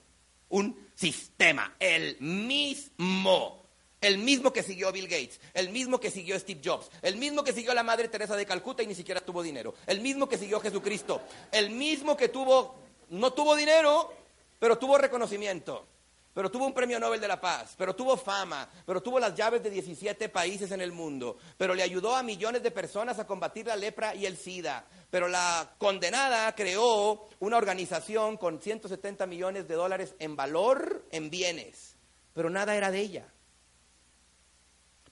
un 0.51 0.89
sistema, 0.95 1.77
el 1.79 2.21
mismo. 2.21 3.63
El 4.03 4.19
mismo 4.19 4.53
que 4.53 4.65
siguió 4.65 4.91
Bill 4.91 5.07
Gates, 5.07 5.41
el 5.55 5.69
mismo 5.71 6.01
que 6.01 6.11
siguió 6.11 6.37
Steve 6.37 6.61
Jobs, 6.63 6.91
el 7.03 7.17
mismo 7.17 7.45
que 7.45 7.53
siguió 7.53 7.73
la 7.73 7.85
Madre 7.85 8.09
Teresa 8.09 8.35
de 8.35 8.45
Calcuta 8.45 8.83
y 8.83 8.89
ni 8.89 8.97
siquiera 8.97 9.21
tuvo 9.21 9.45
dinero, 9.45 9.75
el 9.87 10.01
mismo 10.01 10.29
que 10.29 10.37
siguió 10.37 10.59
Jesucristo, 10.59 11.23
el 11.53 11.71
mismo 11.71 12.17
que 12.17 12.29
tuvo, 12.29 12.75
no 13.11 13.33
tuvo 13.33 13.55
dinero, 13.55 14.13
pero 14.59 14.77
tuvo 14.77 14.99
reconocimiento, 14.99 15.87
pero 16.35 16.51
tuvo 16.51 16.67
un 16.67 16.73
premio 16.73 16.99
Nobel 16.99 17.21
de 17.21 17.29
la 17.29 17.41
Paz, 17.41 17.75
pero 17.77 17.95
tuvo 17.95 18.17
fama, 18.17 18.69
pero 18.87 19.03
tuvo 19.03 19.21
las 19.21 19.35
llaves 19.35 19.63
de 19.63 19.71
17 19.71 20.29
países 20.29 20.71
en 20.73 20.81
el 20.81 20.93
mundo, 20.93 21.37
pero 21.59 21.75
le 21.75 21.83
ayudó 21.83 22.17
a 22.17 22.23
millones 22.23 22.63
de 22.63 22.71
personas 22.71 23.19
a 23.19 23.27
combatir 23.27 23.67
la 23.67 23.77
lepra 23.77 24.15
y 24.15 24.25
el 24.25 24.37
SIDA, 24.37 24.87
pero 25.11 25.29
la 25.29 25.75
condenada 25.79 26.55
creó 26.55 27.29
una 27.41 27.59
organización 27.59 28.37
con 28.37 28.61
170 28.61 29.27
millones 29.27 29.69
de 29.69 29.75
dólares 29.75 30.15
en 30.19 30.37
valor 30.37 31.07
en 31.11 31.29
bienes, 31.29 31.97
pero 32.33 32.49
nada 32.49 32.75
era 32.75 32.91
de 32.91 33.01
ella. 33.01 33.29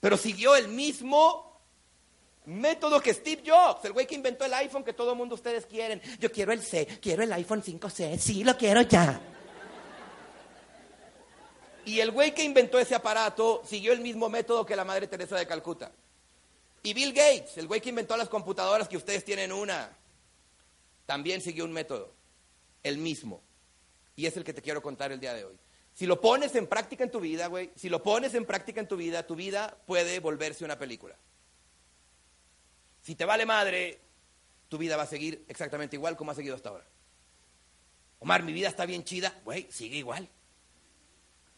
Pero 0.00 0.16
siguió 0.16 0.56
el 0.56 0.68
mismo 0.68 1.60
método 2.46 3.00
que 3.00 3.12
Steve 3.12 3.42
Jobs, 3.46 3.84
el 3.84 3.92
güey 3.92 4.06
que 4.06 4.14
inventó 4.14 4.46
el 4.46 4.54
iPhone 4.54 4.82
que 4.82 4.94
todo 4.94 5.12
el 5.12 5.18
mundo 5.18 5.34
ustedes 5.34 5.66
quieren. 5.66 6.00
Yo 6.18 6.32
quiero 6.32 6.52
el 6.52 6.62
C, 6.62 6.86
quiero 7.00 7.22
el 7.22 7.32
iPhone 7.34 7.62
5C, 7.62 8.18
sí, 8.18 8.42
lo 8.42 8.56
quiero 8.56 8.80
ya. 8.82 9.20
Y 11.84 12.00
el 12.00 12.10
güey 12.10 12.34
que 12.34 12.44
inventó 12.44 12.78
ese 12.78 12.94
aparato 12.94 13.62
siguió 13.66 13.92
el 13.92 14.00
mismo 14.00 14.28
método 14.28 14.66
que 14.66 14.76
la 14.76 14.84
Madre 14.84 15.06
Teresa 15.06 15.36
de 15.36 15.46
Calcuta. 15.46 15.92
Y 16.82 16.94
Bill 16.94 17.12
Gates, 17.12 17.58
el 17.58 17.66
güey 17.66 17.80
que 17.80 17.90
inventó 17.90 18.16
las 18.16 18.28
computadoras 18.28 18.88
que 18.88 18.96
ustedes 18.96 19.24
tienen 19.24 19.52
una, 19.52 19.90
también 21.06 21.40
siguió 21.40 21.64
un 21.64 21.72
método, 21.72 22.12
el 22.82 22.98
mismo. 22.98 23.42
Y 24.16 24.26
es 24.26 24.36
el 24.36 24.44
que 24.44 24.54
te 24.54 24.62
quiero 24.62 24.80
contar 24.80 25.12
el 25.12 25.20
día 25.20 25.34
de 25.34 25.44
hoy. 25.44 25.58
Si 25.94 26.06
lo 26.06 26.20
pones 26.20 26.54
en 26.54 26.66
práctica 26.66 27.04
en 27.04 27.10
tu 27.10 27.20
vida, 27.20 27.48
güey, 27.48 27.70
si 27.76 27.88
lo 27.88 28.02
pones 28.02 28.34
en 28.34 28.46
práctica 28.46 28.80
en 28.80 28.88
tu 28.88 28.96
vida, 28.96 29.26
tu 29.26 29.34
vida 29.34 29.76
puede 29.86 30.20
volverse 30.20 30.64
una 30.64 30.78
película. 30.78 31.16
Si 33.02 33.14
te 33.14 33.24
vale 33.24 33.44
madre, 33.44 34.00
tu 34.68 34.78
vida 34.78 34.96
va 34.96 35.02
a 35.02 35.06
seguir 35.06 35.44
exactamente 35.48 35.96
igual 35.96 36.16
como 36.16 36.30
ha 36.30 36.34
seguido 36.34 36.54
hasta 36.54 36.70
ahora. 36.70 36.86
Omar, 38.20 38.42
mi 38.42 38.52
vida 38.52 38.68
está 38.68 38.86
bien 38.86 39.04
chida, 39.04 39.34
güey, 39.44 39.66
sigue 39.70 39.96
igual. 39.96 40.28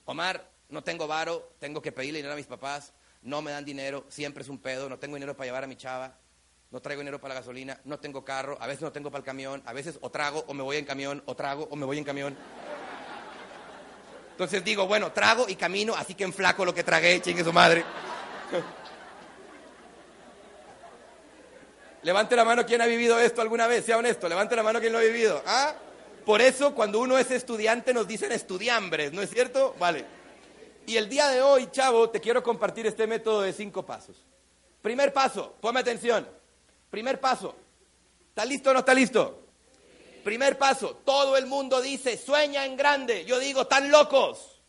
Omar, 0.05 0.49
no 0.69 0.83
tengo 0.83 1.07
varo, 1.07 1.53
tengo 1.59 1.81
que 1.81 1.93
pedirle 1.93 2.19
dinero 2.19 2.35
a 2.35 2.37
mis 2.37 2.47
papás, 2.47 2.93
no 3.23 3.43
me 3.43 3.53
dan 3.53 3.65
dinero, 3.65 4.05
siempre 4.09 4.43
es 4.43 4.49
un 4.49 4.59
pedo, 4.59 4.89
no 4.89 4.99
tengo 4.99 5.15
dinero 5.15 5.37
para 5.37 5.47
llevar 5.47 5.65
a 5.65 5.67
mi 5.67 5.77
chava, 5.77 6.17
no 6.71 6.81
traigo 6.81 7.01
dinero 7.01 7.21
para 7.21 7.35
la 7.35 7.41
gasolina, 7.41 7.79
no 7.85 8.01
tengo 8.01 8.25
carro, 8.25 8.57
a 8.61 8.67
veces 8.67 8.83
no 8.83 8.91
tengo 8.91 9.11
para 9.11 9.21
el 9.21 9.25
camión, 9.25 9.63
a 9.67 9.73
veces 9.73 9.99
o 10.01 10.11
trago 10.11 10.45
o 10.49 10.55
me 10.55 10.63
voy 10.63 10.79
en 10.79 10.85
camión, 10.85 11.23
o 11.27 11.37
trago 11.37 11.69
o 11.71 11.77
me 11.77 11.85
voy 11.85 11.99
en 11.99 12.05
camión. 12.05 12.37
Entonces 14.31 14.65
digo, 14.65 14.87
bueno, 14.87 15.13
trago 15.13 15.47
y 15.49 15.57
camino, 15.57 15.95
así 15.95 16.15
que 16.15 16.25
en 16.25 16.33
flaco 16.33 16.65
lo 16.65 16.75
que 16.75 16.83
tragué, 16.83 17.21
chingue 17.21 17.45
su 17.45 17.53
madre. 17.53 17.85
Levante 22.03 22.35
la 22.35 22.45
mano 22.45 22.67
quien 22.67 22.81
ha 22.81 22.87
vivido 22.87 23.21
esto 23.21 23.41
alguna 23.43 23.67
vez, 23.69 23.85
sea 23.85 23.99
honesto, 23.99 24.29
levante 24.29 24.57
la 24.57 24.65
mano 24.65 24.81
quien 24.81 24.93
lo 24.93 24.99
ha 24.99 25.03
vivido. 25.03 25.41
¿Ah? 25.47 25.75
Por 26.25 26.41
eso 26.41 26.75
cuando 26.75 27.01
uno 27.01 27.19
es 27.19 27.31
estudiante 27.31 27.93
nos 27.93 28.07
dicen 28.07 28.33
estudiambres, 28.33 29.13
¿no 29.13 29.23
es 29.23 29.31
cierto? 29.31 29.75
Vale. 29.79 30.05
Y 30.87 30.97
el 30.97 31.09
día 31.09 31.29
de 31.29 31.43
hoy, 31.43 31.69
chavo, 31.71 32.11
te 32.11 32.21
quiero 32.21 32.43
compartir 32.43 32.87
este 32.87 33.07
método 33.07 33.43
de 33.43 33.53
cinco 33.53 33.85
pasos. 33.85 34.17
Primer 34.81 35.13
paso, 35.13 35.55
ponme 35.61 35.81
atención. 35.81 36.29
Primer 36.91 37.21
paso. 37.21 37.55
¿Está 38.29 38.45
listo 38.45 38.71
o 38.71 38.73
no 38.73 38.81
está 38.81 38.95
listo? 38.95 39.47
Primer 40.25 40.57
paso, 40.57 41.01
todo 41.05 41.37
el 41.37 41.47
mundo 41.47 41.81
dice, 41.81 42.17
sueña 42.17 42.65
en 42.65 42.77
grande. 42.77 43.25
Yo 43.25 43.39
digo, 43.39 43.67
tan 43.67 43.91
locos. 43.91 44.61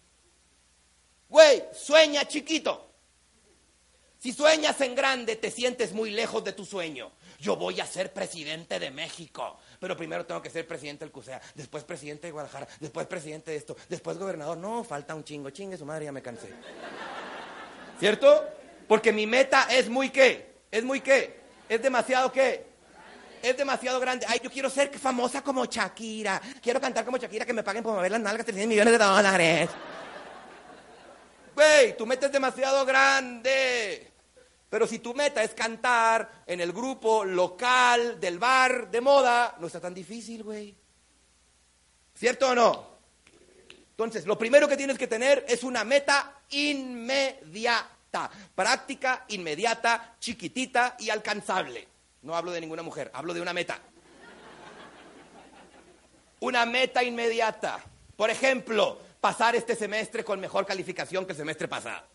Güey, 1.29 1.63
sueña 1.73 2.27
chiquito. 2.27 2.89
Si 4.19 4.31
sueñas 4.31 4.79
en 4.81 4.95
grande, 4.95 5.35
te 5.35 5.51
sientes 5.51 5.91
muy 5.93 6.11
lejos 6.11 6.43
de 6.43 6.53
tu 6.53 6.65
sueño. 6.65 7.11
Yo 7.39 7.57
voy 7.57 7.81
a 7.81 7.85
ser 7.85 8.13
presidente 8.13 8.79
de 8.79 8.89
México, 8.89 9.59
pero 9.83 9.97
primero 9.97 10.25
tengo 10.25 10.41
que 10.41 10.49
ser 10.49 10.65
presidente 10.65 11.03
del 11.03 11.11
CUSEA, 11.11 11.41
después 11.55 11.83
presidente 11.83 12.27
de 12.27 12.31
Guadalajara, 12.31 12.69
después 12.79 13.05
presidente 13.05 13.51
de 13.51 13.57
esto, 13.57 13.75
después 13.89 14.17
gobernador. 14.17 14.57
No, 14.57 14.81
falta 14.85 15.13
un 15.13 15.25
chingo, 15.25 15.49
chingue 15.49 15.75
su 15.75 15.83
madre, 15.83 16.05
ya 16.05 16.13
me 16.13 16.21
cansé. 16.21 16.47
¿Cierto? 17.99 18.47
Porque 18.87 19.11
mi 19.11 19.27
meta 19.27 19.67
es 19.69 19.89
muy 19.89 20.09
qué, 20.09 20.53
es 20.71 20.85
muy 20.85 21.01
qué, 21.01 21.37
es 21.67 21.81
demasiado 21.81 22.31
qué, 22.31 22.65
es 23.41 23.57
demasiado 23.57 23.99
grande. 23.99 24.25
Ay, 24.29 24.39
yo 24.41 24.49
quiero 24.49 24.69
ser 24.69 24.97
famosa 24.97 25.41
como 25.41 25.65
Shakira. 25.65 26.41
Quiero 26.61 26.79
cantar 26.79 27.03
como 27.03 27.17
Shakira, 27.17 27.45
que 27.45 27.51
me 27.51 27.61
paguen 27.61 27.83
por 27.83 27.93
mover 27.93 28.09
las 28.09 28.21
nalgas 28.21 28.45
300 28.45 28.69
millones 28.69 28.97
de 28.97 29.03
dólares. 29.03 29.69
Güey, 31.53 31.97
tu 31.97 32.05
meta 32.05 32.27
es 32.27 32.31
demasiado 32.31 32.85
grande. 32.85 34.12
Pero 34.73 34.87
si 34.87 34.97
tu 34.97 35.13
meta 35.13 35.43
es 35.43 35.53
cantar 35.53 36.41
en 36.47 36.59
el 36.59 36.73
grupo 36.73 37.23
local 37.23 38.19
del 38.19 38.39
bar 38.39 38.89
de 38.89 39.01
moda, 39.01 39.55
no 39.59 39.67
está 39.67 39.79
tan 39.79 39.93
difícil, 39.93 40.41
güey. 40.41 40.75
¿Cierto 42.15 42.49
o 42.49 42.55
no? 42.55 42.87
Entonces, 43.91 44.25
lo 44.25 44.35
primero 44.35 44.67
que 44.67 44.75
tienes 44.75 44.97
que 44.97 45.05
tener 45.05 45.45
es 45.47 45.61
una 45.61 45.83
meta 45.83 46.39
inmediata, 46.49 48.31
práctica, 48.55 49.25
inmediata, 49.27 50.15
chiquitita 50.19 50.95
y 50.97 51.11
alcanzable. 51.11 51.87
No 52.23 52.35
hablo 52.35 52.49
de 52.49 52.61
ninguna 52.61 52.81
mujer, 52.81 53.11
hablo 53.13 53.35
de 53.35 53.41
una 53.41 53.53
meta. 53.53 53.79
Una 56.39 56.65
meta 56.65 57.03
inmediata. 57.03 57.79
Por 58.15 58.31
ejemplo, 58.31 58.99
pasar 59.21 59.55
este 59.55 59.75
semestre 59.75 60.23
con 60.23 60.39
mejor 60.39 60.65
calificación 60.65 61.27
que 61.27 61.33
el 61.33 61.37
semestre 61.37 61.67
pasado. 61.67 62.07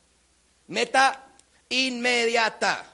Meta 0.67 1.29
inmediata. 1.69 2.85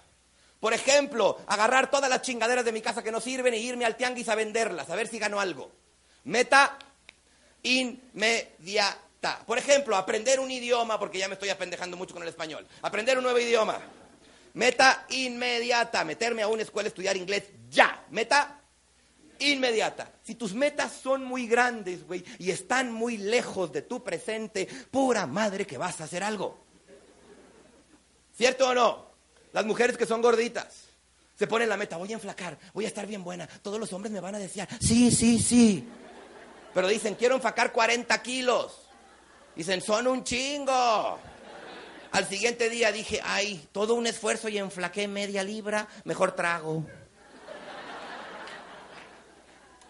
Por 0.60 0.72
ejemplo, 0.72 1.38
agarrar 1.46 1.90
todas 1.90 2.08
las 2.08 2.22
chingaderas 2.22 2.64
de 2.64 2.72
mi 2.72 2.80
casa 2.80 3.02
que 3.02 3.12
no 3.12 3.20
sirven 3.20 3.52
e 3.52 3.58
irme 3.58 3.84
al 3.84 3.96
tianguis 3.96 4.28
a 4.28 4.34
venderlas, 4.34 4.88
a 4.88 4.96
ver 4.96 5.08
si 5.08 5.18
gano 5.18 5.38
algo. 5.38 5.70
Meta 6.24 6.78
inmediata. 7.62 9.42
Por 9.46 9.58
ejemplo, 9.58 9.96
aprender 9.96 10.40
un 10.40 10.50
idioma, 10.50 10.98
porque 10.98 11.18
ya 11.18 11.28
me 11.28 11.34
estoy 11.34 11.50
apendejando 11.50 11.96
mucho 11.96 12.14
con 12.14 12.22
el 12.22 12.30
español. 12.30 12.66
Aprender 12.82 13.18
un 13.18 13.24
nuevo 13.24 13.38
idioma. 13.38 13.78
Meta 14.54 15.04
inmediata. 15.10 16.04
Meterme 16.04 16.42
a 16.42 16.48
una 16.48 16.62
escuela 16.62 16.86
a 16.86 16.88
estudiar 16.88 17.16
inglés 17.16 17.44
ya. 17.68 18.04
Meta 18.10 18.60
inmediata. 19.40 20.12
Si 20.22 20.34
tus 20.34 20.54
metas 20.54 20.92
son 20.92 21.24
muy 21.24 21.46
grandes, 21.46 22.06
güey, 22.06 22.24
y 22.38 22.50
están 22.50 22.92
muy 22.92 23.18
lejos 23.18 23.72
de 23.72 23.82
tu 23.82 24.02
presente, 24.02 24.66
pura 24.90 25.26
madre 25.26 25.66
que 25.66 25.78
vas 25.78 26.00
a 26.00 26.04
hacer 26.04 26.22
algo. 26.22 26.63
¿Cierto 28.36 28.68
o 28.68 28.74
no? 28.74 29.06
Las 29.52 29.64
mujeres 29.64 29.96
que 29.96 30.06
son 30.06 30.20
gorditas 30.20 30.84
se 31.36 31.46
ponen 31.46 31.68
la 31.68 31.76
meta, 31.76 31.96
voy 31.96 32.10
a 32.10 32.14
enflacar, 32.14 32.56
voy 32.72 32.84
a 32.84 32.88
estar 32.88 33.06
bien 33.06 33.24
buena. 33.24 33.46
Todos 33.46 33.80
los 33.80 33.92
hombres 33.92 34.12
me 34.12 34.20
van 34.20 34.36
a 34.36 34.38
decir, 34.38 34.66
sí, 34.80 35.10
sí, 35.10 35.40
sí. 35.40 35.88
Pero 36.72 36.88
dicen, 36.88 37.14
quiero 37.14 37.34
enfacar 37.34 37.72
40 37.72 38.22
kilos. 38.22 38.82
Dicen, 39.56 39.80
son 39.80 40.06
un 40.06 40.24
chingo. 40.24 41.18
Al 42.12 42.28
siguiente 42.28 42.70
día 42.70 42.92
dije, 42.92 43.20
ay, 43.24 43.68
todo 43.72 43.94
un 43.94 44.06
esfuerzo 44.06 44.48
y 44.48 44.58
enflaqué 44.58 45.08
media 45.08 45.42
libra, 45.42 45.88
mejor 46.04 46.32
trago. 46.32 46.84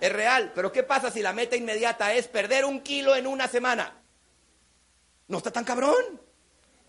Es 0.01 0.13
real, 0.13 0.53
pero 0.55 0.73
¿qué 0.73 0.83
pasa 0.83 1.11
si 1.11 1.23
la 1.23 1.33
meta 1.33 1.57
inmediata 1.57 2.13
es 2.15 2.29
perder 2.29 2.65
un 2.65 2.81
kilo 2.81 3.17
en 3.17 3.27
una 3.27 3.49
semana? 3.49 3.95
No 5.29 5.39
está 5.39 5.51
tan 5.51 5.65
cabrón. 5.65 6.21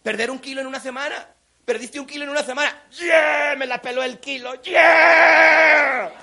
Perder 0.03 0.31
un 0.31 0.39
kilo 0.39 0.61
en 0.61 0.67
una 0.67 0.79
semana. 0.79 1.34
Perdiste 1.65 1.99
un 1.99 2.05
kilo 2.05 2.23
en 2.23 2.29
una 2.29 2.43
semana. 2.43 2.87
¡Yeah! 2.91 3.55
Me 3.57 3.65
la 3.65 3.81
peló 3.81 4.03
el 4.03 4.19
kilo. 4.19 4.61
¡Yeah! 4.61 6.13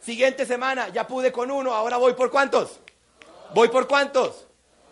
Siguiente 0.00 0.46
semana, 0.46 0.88
ya 0.88 1.06
pude 1.06 1.30
con 1.30 1.50
uno, 1.50 1.74
ahora 1.74 1.98
voy 1.98 2.14
por 2.14 2.30
cuántos. 2.30 2.80
¿Voy 3.54 3.68
por 3.68 3.86
cuántos? 3.86 4.46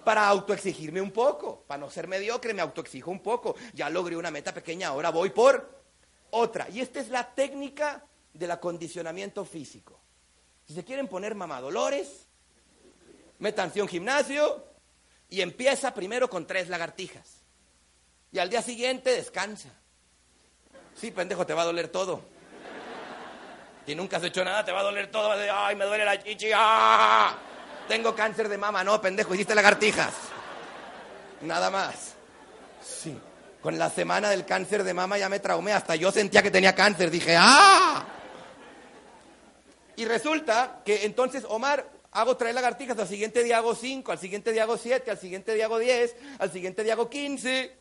Para 0.05 0.29
autoexigirme 0.29 1.01
un 1.01 1.11
poco, 1.11 1.65
para 1.67 1.81
no 1.81 1.91
ser 1.91 2.07
mediocre, 2.09 2.53
me 2.53 2.61
autoexijo 2.61 3.11
un 3.11 3.21
poco. 3.21 3.57
Ya 3.73 3.89
logré 3.89 4.17
una 4.17 4.31
meta 4.31 4.53
pequeña, 4.53 4.89
ahora 4.89 5.11
voy 5.11 5.31
por 5.31 5.83
otra. 6.31 6.69
Y 6.69 6.81
esta 6.81 7.01
es 7.01 7.09
la 7.09 7.35
técnica 7.35 8.05
del 8.35 8.51
acondicionamiento 8.51 9.47
físico. 9.47 9.99
Si 10.67 10.75
se 10.75 10.85
quieren 10.85 11.09
poner 11.09 11.35
mamadolores, 11.35 12.27
métanse 13.39 13.81
a 13.81 13.83
un 13.83 13.89
gimnasio 13.89 14.63
y 15.31 15.41
empieza 15.41 15.95
primero 15.95 16.29
con 16.29 16.47
tres 16.47 16.69
lagartijas. 16.69 17.38
Y 18.33 18.39
al 18.39 18.51
día 18.51 18.63
siguiente 18.63 19.11
descansa. 19.11 19.71
Sí, 20.95 21.11
pendejo, 21.11 21.47
te 21.47 21.55
va 21.55 21.63
a 21.63 21.67
doler 21.67 21.89
todo. 21.89 22.23
Si 23.87 23.95
nunca 23.95 24.19
has 24.19 24.25
hecho 24.25 24.45
nada, 24.45 24.65
te 24.65 24.73
va 24.73 24.81
a 24.81 24.83
doler 24.83 25.11
todo. 25.11 25.29
Vas 25.29 25.39
a 25.39 25.41
decir, 25.41 25.55
ay, 25.57 25.77
me 25.77 25.87
duele 25.87 26.05
la 26.05 26.23
chichi. 26.23 26.51
¡ah! 26.55 27.37
Tengo 27.89 28.15
cáncer 28.15 28.49
de 28.49 28.59
mama. 28.59 28.85
No, 28.85 29.01
pendejo, 29.01 29.35
hiciste 29.35 29.55
lagartijas. 29.55 30.13
Nada 31.41 31.71
más. 31.71 32.15
Sí. 32.83 33.19
Con 33.63 33.79
la 33.79 33.89
semana 33.89 34.29
del 34.29 34.45
cáncer 34.45 34.85
de 34.85 34.93
mama 34.93 35.17
ya 35.17 35.31
me 35.31 35.41
traumé. 35.41 35.73
Hasta 35.73 35.97
yo 35.97 36.13
sentía 36.13 36.43
que 36.43 36.51
tenía 36.51 36.75
cáncer. 36.75 37.11
Dije, 37.11 37.35
¡ah! 37.39 38.05
Y 39.97 40.05
resulta 40.05 40.83
que 40.85 41.07
entonces, 41.07 41.45
Omar, 41.49 41.89
hago 42.13 42.37
tres 42.37 42.55
lagartijas, 42.55 42.99
al 42.99 43.09
siguiente 43.09 43.43
día 43.43 43.57
hago 43.57 43.75
cinco, 43.75 44.13
al 44.13 44.19
siguiente 44.19 44.53
día 44.53 44.65
hago 44.65 44.77
siete, 44.77 45.11
al 45.11 45.19
siguiente 45.19 45.55
día 45.55 45.65
hago 45.65 45.79
diez, 45.79 46.15
al 46.39 46.53
siguiente 46.53 46.85
día 46.85 46.93
hago 46.93 47.09
quince. 47.09 47.78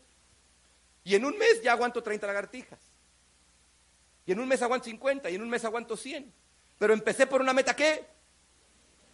Y 1.07 1.15
en 1.15 1.23
un 1.23 1.37
mes 1.37 1.61
ya 1.63 1.71
aguanto 1.71 2.03
30 2.03 2.27
lagartijas. 2.27 2.79
Y 4.25 4.33
en 4.33 4.41
un 4.41 4.47
mes 4.49 4.61
aguanto 4.61 4.83
50, 4.83 5.29
y 5.29 5.35
en 5.35 5.41
un 5.41 5.49
mes 5.49 5.63
aguanto 5.63 5.95
100. 5.95 6.33
Pero 6.77 6.91
empecé 6.91 7.27
por 7.27 7.39
una 7.39 7.53
meta 7.53 7.73
qué? 7.73 8.05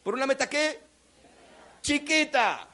¿Por 0.01 0.15
una 0.15 0.25
meta 0.25 0.49
qué? 0.49 0.81
Chiquita. 1.83 2.67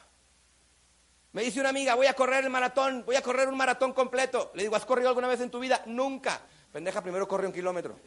Me 1.34 1.44
dice 1.44 1.60
una 1.60 1.68
amiga, 1.68 1.96
voy 1.96 2.08
a 2.08 2.14
correr 2.14 2.46
el 2.46 2.50
maratón, 2.50 3.04
voy 3.06 3.18
a 3.18 3.22
correr 3.22 3.50
un 3.50 3.58
maratón 3.58 3.92
completo. 3.92 4.54
Le 4.56 4.64
digo, 4.64 4.78
¿has 4.78 4.86
corrido 4.86 5.10
alguna 5.10 5.28
vez 5.28 5.42
en 5.42 5.52
tu 5.52 5.60
vida? 5.60 5.84
Nunca. 5.86 6.40
Pendeja, 6.72 7.04
primero 7.04 7.28
corre 7.28 7.46
un 7.46 7.52
kilómetro. 7.52 8.00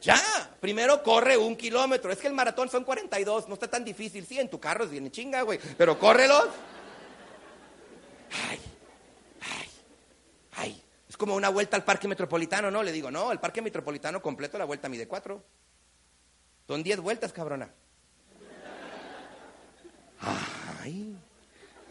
Ya, 0.00 0.20
primero 0.58 1.00
corre 1.04 1.36
un 1.36 1.54
kilómetro. 1.54 2.10
Es 2.10 2.18
que 2.18 2.26
el 2.26 2.34
maratón 2.34 2.68
son 2.68 2.82
42, 2.82 3.46
no 3.46 3.54
está 3.54 3.70
tan 3.70 3.84
difícil. 3.84 4.26
Sí, 4.26 4.40
en 4.40 4.50
tu 4.50 4.58
carro 4.58 4.82
es 4.82 4.90
bien 4.90 5.12
chinga, 5.12 5.42
güey. 5.42 5.60
Pero 5.78 5.96
córrelos. 5.96 6.48
Ay, 8.48 8.60
ay, 9.40 9.68
ay. 10.56 10.82
Es 11.08 11.16
como 11.16 11.34
una 11.34 11.48
vuelta 11.48 11.76
al 11.76 11.84
parque 11.84 12.08
metropolitano, 12.08 12.70
¿no? 12.70 12.82
Le 12.82 12.92
digo, 12.92 13.10
no, 13.10 13.32
el 13.32 13.38
parque 13.38 13.62
metropolitano 13.62 14.20
completo 14.20 14.58
la 14.58 14.64
vuelta 14.64 14.88
mide 14.88 15.06
cuatro. 15.06 15.44
Son 16.66 16.82
diez 16.82 16.98
vueltas, 16.98 17.32
cabrona. 17.32 17.70
Ay, 20.82 21.16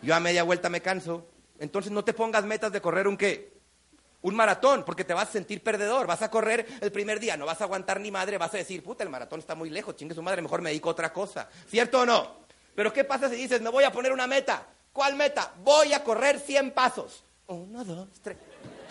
yo 0.02 0.16
a 0.16 0.20
media 0.20 0.44
vuelta 0.44 0.70
me 0.70 0.82
canso. 0.82 1.28
Entonces 1.60 1.92
no 1.92 2.04
te 2.04 2.14
pongas 2.14 2.44
metas 2.44 2.72
de 2.72 2.82
correr 2.82 3.08
un 3.08 3.16
qué. 3.16 3.54
Un 4.22 4.36
maratón, 4.36 4.84
porque 4.86 5.04
te 5.04 5.14
vas 5.14 5.30
a 5.30 5.32
sentir 5.32 5.62
perdedor. 5.62 6.08
Vas 6.08 6.22
a 6.22 6.32
correr 6.32 6.66
el 6.82 6.92
primer 6.92 7.20
día, 7.20 7.38
no 7.38 7.46
vas 7.46 7.62
a 7.62 7.66
aguantar 7.66 8.00
ni 8.00 8.10
madre, 8.10 8.38
vas 8.38 8.54
a 8.54 8.58
decir, 8.58 8.82
puta, 8.82 9.04
el 9.04 9.10
maratón 9.10 9.40
está 9.40 9.54
muy 9.54 9.70
lejos, 9.70 9.96
chingue 9.96 10.16
su 10.16 10.24
madre, 10.24 10.42
mejor 10.42 10.62
me 10.62 10.70
dedico 10.70 10.90
a 10.90 10.94
otra 10.94 11.14
cosa. 11.14 11.50
¿Cierto 11.68 12.02
o 12.02 12.06
no? 12.06 12.44
Pero 12.74 12.92
¿qué 12.92 13.04
pasa 13.04 13.30
si 13.30 13.36
dices, 13.36 13.62
me 13.62 13.70
voy 13.70 13.84
a 13.84 13.92
poner 13.92 14.12
una 14.12 14.26
meta? 14.26 14.66
¿Cuál 14.94 15.16
meta? 15.16 15.54
Voy 15.64 15.92
a 15.92 16.04
correr 16.04 16.40
100 16.40 16.72
pasos. 16.72 17.24
Uno, 17.48 17.84
dos, 17.84 18.08
tres. 18.22 18.38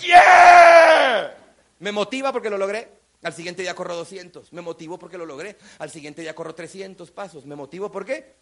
¡Yeah! 0.01 1.35
Me 1.79 1.93
motiva 1.93 2.33
porque 2.33 2.51
lo 2.51 2.59
logré. 2.59 2.91
Al 3.23 3.33
siguiente 3.33 3.63
día 3.63 3.75
corro 3.75 3.95
200. 3.95 4.53
Me 4.53 4.61
motivo 4.63 4.99
porque 4.99 5.17
lo 5.17 5.25
logré. 5.25 5.57
Al 5.79 5.91
siguiente 5.91 6.23
día 6.23 6.35
corro 6.35 6.55
300 6.55 7.11
pasos. 7.13 7.47
Me 7.47 7.55
motivo 7.55 7.91
¿por 7.91 8.05
qué? 8.05 8.35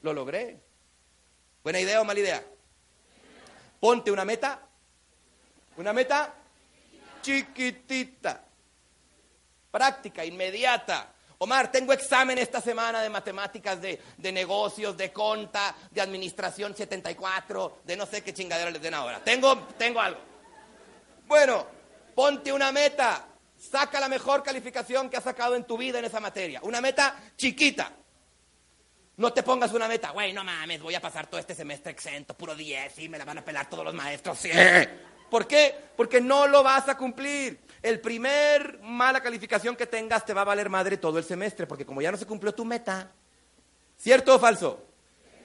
Lo 0.00 0.14
logré. 0.14 0.58
¿Buena 1.62 1.78
idea 1.78 2.00
o 2.00 2.04
mala 2.04 2.20
idea? 2.20 2.42
Ponte 3.80 4.10
una 4.10 4.24
meta. 4.24 4.62
Una 5.76 5.92
meta 5.92 6.34
chiquitita. 7.20 8.44
Práctica, 9.70 10.24
inmediata. 10.24 11.12
Omar, 11.40 11.70
tengo 11.70 11.92
examen 11.92 12.36
esta 12.38 12.60
semana 12.60 13.00
de 13.00 13.08
matemáticas, 13.08 13.80
de, 13.80 14.00
de, 14.16 14.32
negocios, 14.32 14.96
de 14.96 15.12
conta, 15.12 15.74
de 15.90 16.00
administración 16.00 16.74
74, 16.74 17.82
de 17.84 17.96
no 17.96 18.06
sé 18.06 18.22
qué 18.22 18.34
chingadera 18.34 18.72
les 18.72 18.82
den 18.82 18.94
ahora. 18.94 19.22
Tengo, 19.22 19.56
tengo 19.78 20.00
algo. 20.00 20.20
Bueno, 21.26 21.64
ponte 22.14 22.52
una 22.52 22.72
meta. 22.72 23.24
Saca 23.56 24.00
la 24.00 24.08
mejor 24.08 24.42
calificación 24.42 25.08
que 25.08 25.16
has 25.16 25.24
sacado 25.24 25.54
en 25.54 25.64
tu 25.64 25.78
vida 25.78 26.00
en 26.00 26.04
esa 26.04 26.18
materia. 26.18 26.60
Una 26.62 26.80
meta 26.80 27.14
chiquita. 27.36 27.92
No 29.16 29.32
te 29.32 29.42
pongas 29.42 29.72
una 29.72 29.88
meta, 29.88 30.10
güey, 30.10 30.32
no 30.32 30.44
mames, 30.44 30.80
voy 30.80 30.94
a 30.94 31.00
pasar 31.00 31.26
todo 31.26 31.40
este 31.40 31.54
semestre 31.54 31.90
exento, 31.90 32.34
puro 32.34 32.54
10, 32.54 33.00
y 33.00 33.08
me 33.08 33.18
la 33.18 33.24
van 33.24 33.38
a 33.38 33.44
pelar 33.44 33.68
todos 33.68 33.84
los 33.84 33.94
maestros. 33.94 34.38
Sí. 34.38 34.50
¿Por 35.28 35.46
qué? 35.46 35.74
Porque 35.96 36.20
no 36.20 36.46
lo 36.46 36.62
vas 36.62 36.88
a 36.88 36.96
cumplir. 36.96 37.60
El 37.82 38.00
primer 38.00 38.80
mala 38.82 39.20
calificación 39.20 39.76
que 39.76 39.86
tengas 39.86 40.24
te 40.24 40.34
va 40.34 40.40
a 40.40 40.44
valer 40.44 40.68
madre 40.68 40.96
todo 40.96 41.18
el 41.18 41.24
semestre, 41.24 41.66
porque 41.66 41.86
como 41.86 42.02
ya 42.02 42.10
no 42.10 42.16
se 42.16 42.26
cumplió 42.26 42.52
tu 42.52 42.64
meta, 42.64 43.12
¿cierto 43.96 44.34
o 44.34 44.38
falso? 44.38 44.84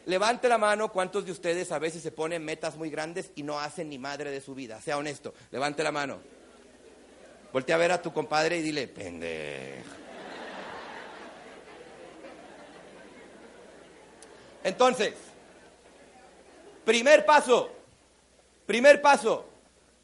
Levante 0.05 0.49
la 0.49 0.57
mano 0.57 0.91
cuántos 0.91 1.25
de 1.25 1.31
ustedes 1.31 1.71
a 1.71 1.79
veces 1.79 2.01
se 2.01 2.11
ponen 2.11 2.43
metas 2.43 2.75
muy 2.75 2.89
grandes 2.89 3.31
y 3.35 3.43
no 3.43 3.59
hacen 3.59 3.89
ni 3.89 3.97
madre 3.97 4.31
de 4.31 4.41
su 4.41 4.53
vida. 4.55 4.81
Sea 4.81 4.97
honesto, 4.97 5.33
levante 5.51 5.83
la 5.83 5.91
mano. 5.91 6.19
Voltea 7.53 7.75
a 7.75 7.79
ver 7.79 7.91
a 7.91 8.01
tu 8.01 8.11
compadre 8.11 8.57
y 8.57 8.61
dile, 8.63 8.87
pendejo. 8.87 10.03
Entonces, 14.63 15.13
primer 16.83 17.25
paso, 17.25 17.69
primer 18.65 19.01
paso, 19.01 19.45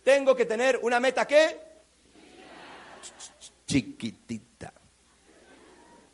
tengo 0.03 0.35
que 0.35 0.45
tener 0.45 0.79
una 0.81 0.99
meta 0.99 1.25
que 1.25 1.68
chiquitita, 3.65 4.73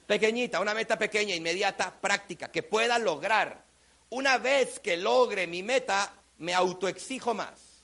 pequeñita, 0.06 0.60
una 0.60 0.74
meta 0.74 0.98
pequeña, 0.98 1.36
inmediata, 1.36 1.94
práctica, 2.00 2.52
que 2.52 2.64
pueda 2.64 3.00
lograr. 3.00 3.64
Una 4.10 4.38
vez 4.38 4.80
que 4.80 4.98
logre 4.98 5.48
mi 5.48 5.64
meta, 5.64 6.14
me 6.38 6.54
autoexijo 6.54 7.34
más. 7.34 7.84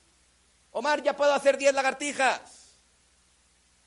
Omar, 0.71 1.01
ya 1.03 1.15
puedo 1.15 1.33
hacer 1.33 1.57
10 1.57 1.73
lagartijas. 1.73 2.79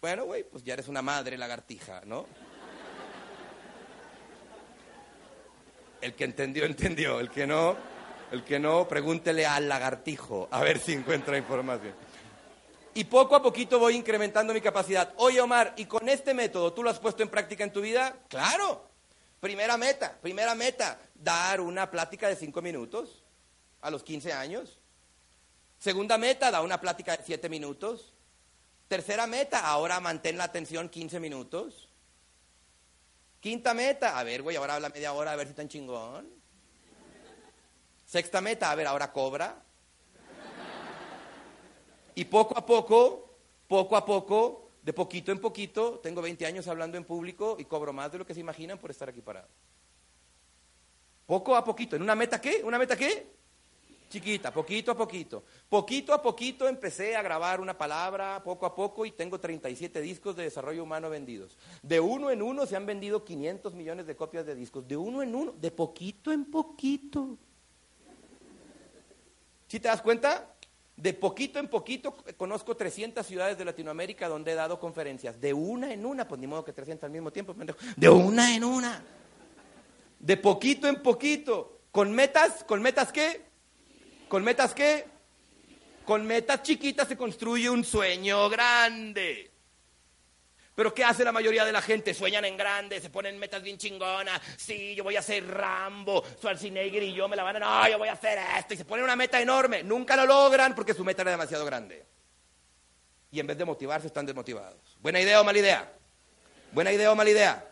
Bueno, 0.01 0.25
güey, 0.25 0.45
pues 0.45 0.63
ya 0.65 0.75
eres 0.75 0.89
una 0.89 1.01
madre 1.01 1.39
lagartija, 1.39 2.03
¿no? 2.05 2.27
El 6.03 6.15
que 6.15 6.25
entendió, 6.25 6.67
entendió. 6.67 7.21
El 7.21 7.31
que 7.31 7.47
no, 7.47 7.77
el 8.31 8.45
que 8.45 8.59
no, 8.59 8.87
pregúntele 8.87 9.47
al 9.47 9.67
lagartijo 9.69 10.49
a 10.51 10.61
ver 10.61 10.79
si 10.79 10.93
encuentra 10.93 11.39
información. 11.39 11.95
Y 12.95 13.05
poco 13.05 13.35
a 13.35 13.43
poquito 13.43 13.81
voy 13.81 13.97
incrementando 13.97 14.55
mi 14.55 14.61
capacidad. 14.61 15.13
Oye, 15.17 15.41
Omar, 15.41 15.75
¿y 15.77 15.87
con 15.87 16.09
este 16.09 16.33
método 16.33 16.73
tú 16.73 16.83
lo 16.83 16.91
has 16.91 17.01
puesto 17.01 17.25
en 17.25 17.29
práctica 17.29 17.65
en 17.65 17.73
tu 17.73 17.81
vida? 17.81 18.17
Claro. 18.29 18.89
Primera 19.41 19.77
meta, 19.77 20.17
primera 20.23 20.55
meta, 20.55 20.99
dar 21.15 21.61
una 21.61 21.91
plática 21.91 22.29
de 22.29 22.37
cinco 22.37 22.63
minutos 22.63 23.25
a 23.81 23.91
los 23.91 24.05
15 24.05 24.33
años. 24.33 24.79
Segunda 25.79 26.17
meta, 26.17 26.51
da 26.51 26.63
una 26.63 26.81
plática 26.81 27.17
de 27.17 27.25
siete 27.25 27.49
minutos. 27.49 28.15
Tercera 28.89 29.27
meta, 29.27 29.67
ahora 29.67 29.99
mantén 30.01 30.39
la 30.39 30.45
atención 30.45 30.89
15 30.89 31.19
minutos. 31.19 31.89
Quinta 33.41 33.75
meta, 33.75 34.19
a 34.19 34.23
ver, 34.23 34.41
güey, 34.41 34.57
ahora 34.57 34.77
habla 34.77 34.89
media 34.89 35.13
hora 35.13 35.33
a 35.33 35.37
ver 35.37 35.49
si 35.49 35.55
tan 35.55 35.69
chingón. 35.69 36.31
Sexta 38.07 38.41
meta, 38.41 38.71
a 38.71 38.75
ver, 38.75 38.87
ahora 38.87 39.13
cobra. 39.13 39.64
Y 42.15 42.25
poco 42.27 42.57
a 42.57 42.65
poco, 42.65 43.39
poco 43.67 43.97
a 43.97 44.05
poco, 44.05 44.71
de 44.83 44.93
poquito 44.93 45.33
en 45.33 45.41
poquito, 45.41 45.99
tengo 46.01 46.21
20 46.23 46.47
años 46.47 46.69
hablando 46.69 46.97
en 46.97 47.05
público 47.05 47.57
y 47.59 47.65
cobro 47.65 47.93
más 47.93 48.13
de 48.13 48.19
lo 48.19 48.27
que 48.27 48.35
se 48.35 48.41
imaginan 48.41 48.79
por 48.79 48.91
estar 48.91 49.09
aquí 49.09 49.21
parado. 49.21 49.49
Poco 51.27 51.57
a 51.57 51.65
poquito, 51.65 51.97
¿en 51.97 52.03
una 52.03 52.15
meta 52.15 52.41
qué? 52.41 52.61
¿Una 52.63 52.79
meta 52.79 52.97
qué? 52.97 53.35
Chiquita, 54.11 54.53
poquito 54.53 54.93
a 54.93 54.97
poquito. 54.97 55.43
Poquito 55.69 56.13
a 56.13 56.23
poquito 56.23 56.69
empecé 56.69 57.17
a 57.17 57.23
grabar 57.23 57.61
una 57.61 57.77
palabra, 57.77 58.43
poco 58.45 58.67
a 58.67 58.75
poco, 58.75 59.07
y 59.07 59.11
tengo 59.11 59.41
37 59.41 60.01
discos 60.01 60.37
de 60.37 60.45
desarrollo 60.45 60.85
humano 60.85 61.11
vendidos. 61.11 61.59
De 61.83 61.99
uno 61.99 62.31
en 62.31 62.43
uno 62.43 62.67
se 62.67 62.77
han 62.77 62.87
vendido 62.87 63.25
500 63.25 63.75
millones 63.75 64.07
de 64.07 64.15
copias 64.15 64.47
de 64.47 64.55
discos. 64.55 64.87
De 64.87 64.97
uno 64.97 65.23
en 65.23 65.35
uno, 65.35 65.53
de 65.53 65.71
poquito 65.71 66.31
en 66.31 66.45
poquito. 66.45 67.39
¿Sí 69.67 69.81
te 69.81 69.89
das 69.89 70.03
cuenta? 70.03 70.54
De 70.97 71.13
poquito 71.13 71.59
en 71.59 71.69
poquito 71.69 72.17
conozco 72.37 72.77
300 72.77 73.27
ciudades 73.27 73.59
de 73.59 73.65
Latinoamérica 73.65 74.29
donde 74.29 74.53
he 74.53 74.55
dado 74.55 74.79
conferencias. 74.79 75.41
De 75.41 75.53
una 75.53 75.93
en 75.93 76.07
una, 76.07 76.29
pues 76.29 76.41
ni 76.41 76.47
modo 76.47 76.65
que 76.65 76.73
300 76.73 77.05
al 77.05 77.11
mismo 77.11 77.33
tiempo, 77.33 77.55
pendejo. 77.55 77.79
De 77.97 78.09
una 78.09 78.55
en 78.55 78.63
una. 78.63 79.03
De 80.21 80.37
poquito 80.37 80.87
en 80.87 81.03
poquito. 81.03 81.81
¿Con 81.91 82.13
metas? 82.13 82.65
¿Con 82.65 82.81
metas 82.81 83.13
qué? 83.13 83.45
¿Con 84.29 84.45
metas 84.45 84.75
qué? 84.75 85.07
Con 86.05 86.27
metas 86.27 86.63
chiquitas 86.63 87.09
se 87.09 87.17
construye 87.17 87.69
un 87.71 87.85
sueño 87.85 88.49
grande. 88.49 89.54
Pero 90.75 90.93
¿qué 90.93 91.05
hace 91.05 91.25
la 91.25 91.31
mayoría 91.31 91.65
de 91.65 91.73
la 91.73 91.81
gente? 91.81 92.13
Sueñan 92.15 92.45
en 92.45 92.57
grande, 92.57 93.01
se 93.01 93.11
ponen 93.11 93.39
metas 93.39 93.63
bien 93.63 93.79
chingonas. 93.79 94.41
Sí, 94.57 94.95
yo 94.95 95.05
voy 95.05 95.17
a 95.17 95.23
ser 95.23 95.47
Rambo, 95.47 96.25
Schwarzenegger 96.39 97.03
y 97.03 97.13
yo 97.13 97.29
me 97.29 97.37
la 97.37 97.45
van 97.45 97.57
a... 97.57 97.59
No, 97.61 97.89
yo 97.89 97.99
voy 97.99 98.09
a 98.09 98.15
hacer 98.15 98.39
esto. 98.59 98.75
Y 98.75 98.77
se 98.77 98.85
ponen 98.85 99.05
una 99.05 99.15
meta 99.15 99.41
enorme. 99.41 99.85
Nunca 99.85 100.17
lo 100.17 100.27
logran 100.27 100.75
porque 100.75 100.95
su 100.95 101.05
meta 101.05 101.23
era 101.23 101.31
demasiado 101.31 101.65
grande. 101.65 102.05
Y 103.31 103.39
en 103.39 103.47
vez 103.47 103.57
de 103.57 103.65
motivarse, 103.65 104.09
están 104.09 104.27
desmotivados. 104.27 104.99
¿Buena 105.01 105.21
idea 105.21 105.41
o 105.41 105.45
mala 105.45 105.59
idea? 105.59 105.93
¿Buena 106.73 106.93
idea 106.93 107.13
o 107.13 107.15
mala 107.15 107.31
idea? 107.31 107.71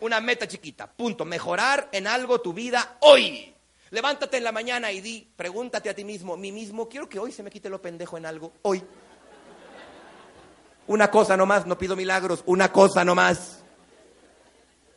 Una 0.00 0.20
meta 0.20 0.46
chiquita, 0.46 0.90
punto. 0.90 1.24
Mejorar 1.24 1.88
en 1.92 2.06
algo 2.06 2.42
tu 2.42 2.52
vida 2.52 2.98
hoy. 3.00 3.54
Levántate 3.90 4.38
en 4.38 4.44
la 4.44 4.52
mañana 4.52 4.90
y 4.92 5.00
di, 5.00 5.28
pregúntate 5.36 5.88
a 5.88 5.94
ti 5.94 6.04
mismo, 6.04 6.36
mí 6.36 6.50
mismo, 6.50 6.88
quiero 6.88 7.08
que 7.08 7.18
hoy 7.18 7.30
se 7.30 7.44
me 7.44 7.50
quite 7.50 7.70
lo 7.70 7.80
pendejo 7.80 8.18
en 8.18 8.26
algo, 8.26 8.52
hoy. 8.62 8.82
Una 10.86 11.10
cosa 11.10 11.36
nomás, 11.36 11.66
no 11.66 11.78
pido 11.78 11.96
milagros, 11.96 12.42
una 12.46 12.70
cosa 12.70 13.04
nomás. 13.04 13.62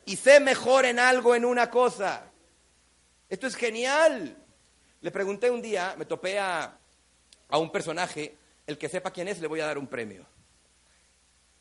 Y 0.06 0.15
sé 0.17 0.39
mejor 0.39 0.86
en 0.86 1.00
algo 1.00 1.36
en 1.36 1.45
una 1.45 1.69
cosa. 1.69 2.23
Esto 3.30 3.47
es 3.47 3.56
genial. 3.56 4.38
Le 5.02 5.12
pregunté 5.12 5.50
un 5.50 5.62
día, 5.62 5.95
me 5.97 6.06
topé 6.06 6.39
a, 6.39 6.78
a 7.50 7.58
un 7.58 7.71
personaje, 7.71 8.36
el 8.65 8.78
que 8.78 8.89
sepa 8.89 9.12
quién 9.12 9.28
es 9.28 9.39
le 9.39 9.47
voy 9.47 9.62
a 9.62 9.65
dar 9.65 9.78
un 9.78 9.88
premio. 9.88 10.26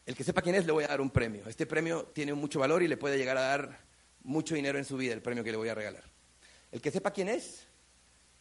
El 0.06 0.16
que 0.16 0.24
sepa 0.24 0.42
quién 0.42 0.54
es 0.54 0.66
le 0.66 0.72
voy 0.72 0.84
a 0.84 0.88
dar 0.88 1.00
un 1.00 1.10
premio. 1.10 1.48
Este 1.48 1.66
premio 1.66 2.04
tiene 2.06 2.34
mucho 2.34 2.60
valor 2.60 2.82
y 2.82 2.88
le 2.88 2.96
puede 2.96 3.18
llegar 3.18 3.36
a 3.36 3.42
dar 3.42 3.78
mucho 4.22 4.54
dinero 4.54 4.78
en 4.78 4.84
su 4.84 4.96
vida, 4.96 5.12
el 5.12 5.22
premio 5.22 5.44
que 5.44 5.50
le 5.50 5.56
voy 5.56 5.68
a 5.68 5.74
regalar. 5.74 6.04
El 6.72 6.80
que 6.80 6.90
sepa 6.90 7.12
quién 7.12 7.28
es, 7.28 7.66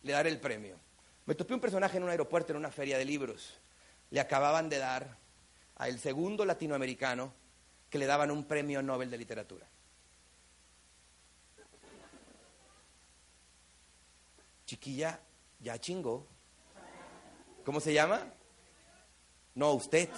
le 0.04 0.13
daré 0.13 0.30
el 0.30 0.39
premio. 0.39 0.78
Me 1.26 1.36
topé 1.36 1.54
un 1.54 1.60
personaje 1.60 1.98
en 1.98 2.04
un 2.04 2.10
aeropuerto, 2.10 2.54
en 2.54 2.58
una 2.58 2.71
feria 2.71 2.98
de 2.98 3.06
libros. 3.06 3.58
Le 4.12 4.19
acababan 4.19 4.69
de 4.69 4.78
dar 4.78 5.17
a 5.77 5.88
el 5.88 5.99
segundo 5.99 6.45
latinoamericano 6.45 7.33
que 7.89 7.97
le 7.97 8.05
daban 8.05 8.31
un 8.31 8.45
premio 8.45 8.81
Nobel 8.81 9.09
de 9.09 9.17
literatura. 9.17 9.67
Chiquilla, 14.65 15.19
ya 15.59 15.79
chingó. 15.79 16.27
¿Cómo 17.63 17.79
se 17.79 17.93
llama? 17.93 18.21
No, 19.53 19.73
usted. 19.73 20.09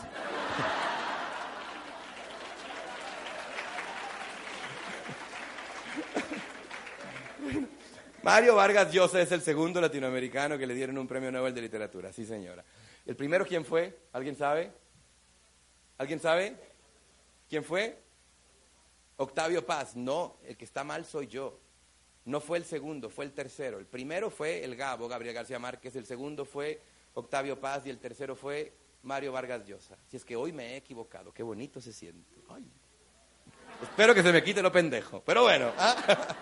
Mario 8.24 8.56
Vargas 8.56 8.92
Llosa 8.92 9.22
es 9.22 9.32
el 9.32 9.42
segundo 9.42 9.80
latinoamericano 9.80 10.58
que 10.58 10.68
le 10.68 10.74
dieron 10.74 10.98
un 10.98 11.08
premio 11.08 11.32
Nobel 11.32 11.54
de 11.54 11.62
literatura, 11.62 12.12
sí 12.12 12.26
señora. 12.26 12.66
¿El 13.06 13.16
primero 13.16 13.46
quién 13.46 13.64
fue? 13.64 13.98
¿Alguien 14.12 14.36
sabe? 14.36 14.74
¿Alguien 15.98 16.20
sabe? 16.20 16.56
¿Quién 17.50 17.64
fue? 17.64 17.98
Octavio 19.18 19.66
Paz. 19.66 19.96
No, 19.96 20.38
el 20.46 20.58
que 20.58 20.66
está 20.66 20.84
mal 20.84 21.06
soy 21.06 21.28
yo. 21.28 21.60
No 22.26 22.42
fue 22.42 22.58
el 22.58 22.66
segundo, 22.66 23.10
fue 23.10 23.26
el 23.26 23.32
tercero. 23.32 23.80
El 23.80 23.86
primero 23.86 24.30
fue 24.30 24.64
el 24.64 24.76
Gabo, 24.76 25.08
Gabriel 25.08 25.34
García 25.34 25.60
Márquez. 25.60 25.96
El 25.96 26.06
segundo 26.06 26.46
fue 26.46 26.82
Octavio 27.14 27.60
Paz 27.60 27.86
y 27.86 27.90
el 27.90 28.00
tercero 28.00 28.36
fue 28.36 28.74
Mario 29.04 29.32
Vargas 29.32 29.66
Llosa. 29.66 29.98
Si 30.08 30.18
es 30.18 30.26
que 30.26 30.36
hoy 30.36 30.52
me 30.52 30.74
he 30.74 30.76
equivocado, 30.78 31.34
qué 31.34 31.42
bonito 31.42 31.80
se 31.80 31.94
siente. 31.94 32.36
Espero 33.82 34.14
que 34.14 34.22
se 34.22 34.34
me 34.34 34.44
quite 34.44 34.62
lo 34.62 34.72
pendejo. 34.72 35.22
Pero 35.26 35.44
bueno. 35.44 35.72
¿ah? 35.78 36.36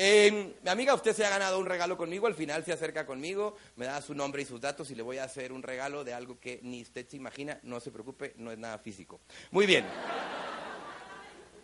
Eh, 0.00 0.54
mi 0.62 0.70
amiga, 0.70 0.94
usted 0.94 1.12
se 1.12 1.26
ha 1.26 1.28
ganado 1.28 1.58
un 1.58 1.66
regalo 1.66 1.96
conmigo, 1.96 2.28
al 2.28 2.34
final 2.36 2.64
se 2.64 2.72
acerca 2.72 3.04
conmigo, 3.04 3.56
me 3.74 3.86
da 3.86 4.00
su 4.00 4.14
nombre 4.14 4.42
y 4.42 4.44
sus 4.44 4.60
datos 4.60 4.88
y 4.92 4.94
le 4.94 5.02
voy 5.02 5.18
a 5.18 5.24
hacer 5.24 5.50
un 5.52 5.60
regalo 5.60 6.04
de 6.04 6.14
algo 6.14 6.38
que 6.38 6.60
ni 6.62 6.82
usted 6.82 7.08
se 7.08 7.16
imagina, 7.16 7.58
no 7.64 7.80
se 7.80 7.90
preocupe, 7.90 8.32
no 8.36 8.52
es 8.52 8.58
nada 8.58 8.78
físico. 8.78 9.20
Muy 9.50 9.66
bien. 9.66 9.84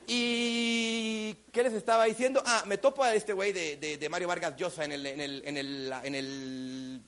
¿Y 0.08 1.32
qué 1.52 1.62
les 1.62 1.74
estaba 1.74 2.06
diciendo? 2.06 2.42
Ah, 2.44 2.64
me 2.66 2.76
topo 2.76 3.04
a 3.04 3.14
este 3.14 3.32
güey 3.32 3.52
de, 3.52 4.08
Mario 4.10 4.26
Vargas 4.26 4.56
Llosa 4.56 4.84
en 4.84 4.90
el, 4.90 5.06
en 5.06 5.20
el, 5.20 5.42
en 5.46 5.56
el, 5.56 5.92
en 6.02 6.14
el, 6.16 7.02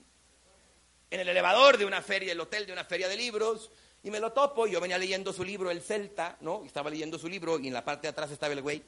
en 1.11 1.21
el 1.21 1.29
elevador 1.29 1.77
de 1.77 1.87
una 1.87 2.03
feria, 2.03 2.31
el 2.31 2.41
hotel 2.41 2.67
de 2.67 2.73
una 2.73 2.85
feria 2.85 3.09
de 3.09 3.17
libros, 3.17 3.73
y 4.05 4.13
me 4.13 4.21
lo 4.21 4.33
topo, 4.33 4.69
yo 4.69 4.81
venía 4.81 4.97
leyendo 4.97 5.33
su 5.33 5.43
libro, 5.43 5.73
El 5.73 5.83
Celta, 5.83 6.37
¿no? 6.41 6.63
Estaba 6.65 6.89
leyendo 6.89 7.19
su 7.19 7.29
libro, 7.29 7.59
y 7.59 7.67
en 7.67 7.75
la 7.75 7.85
parte 7.85 8.03
de 8.03 8.11
atrás 8.11 8.31
estaba 8.31 8.53
el 8.53 8.63
güey 8.63 8.85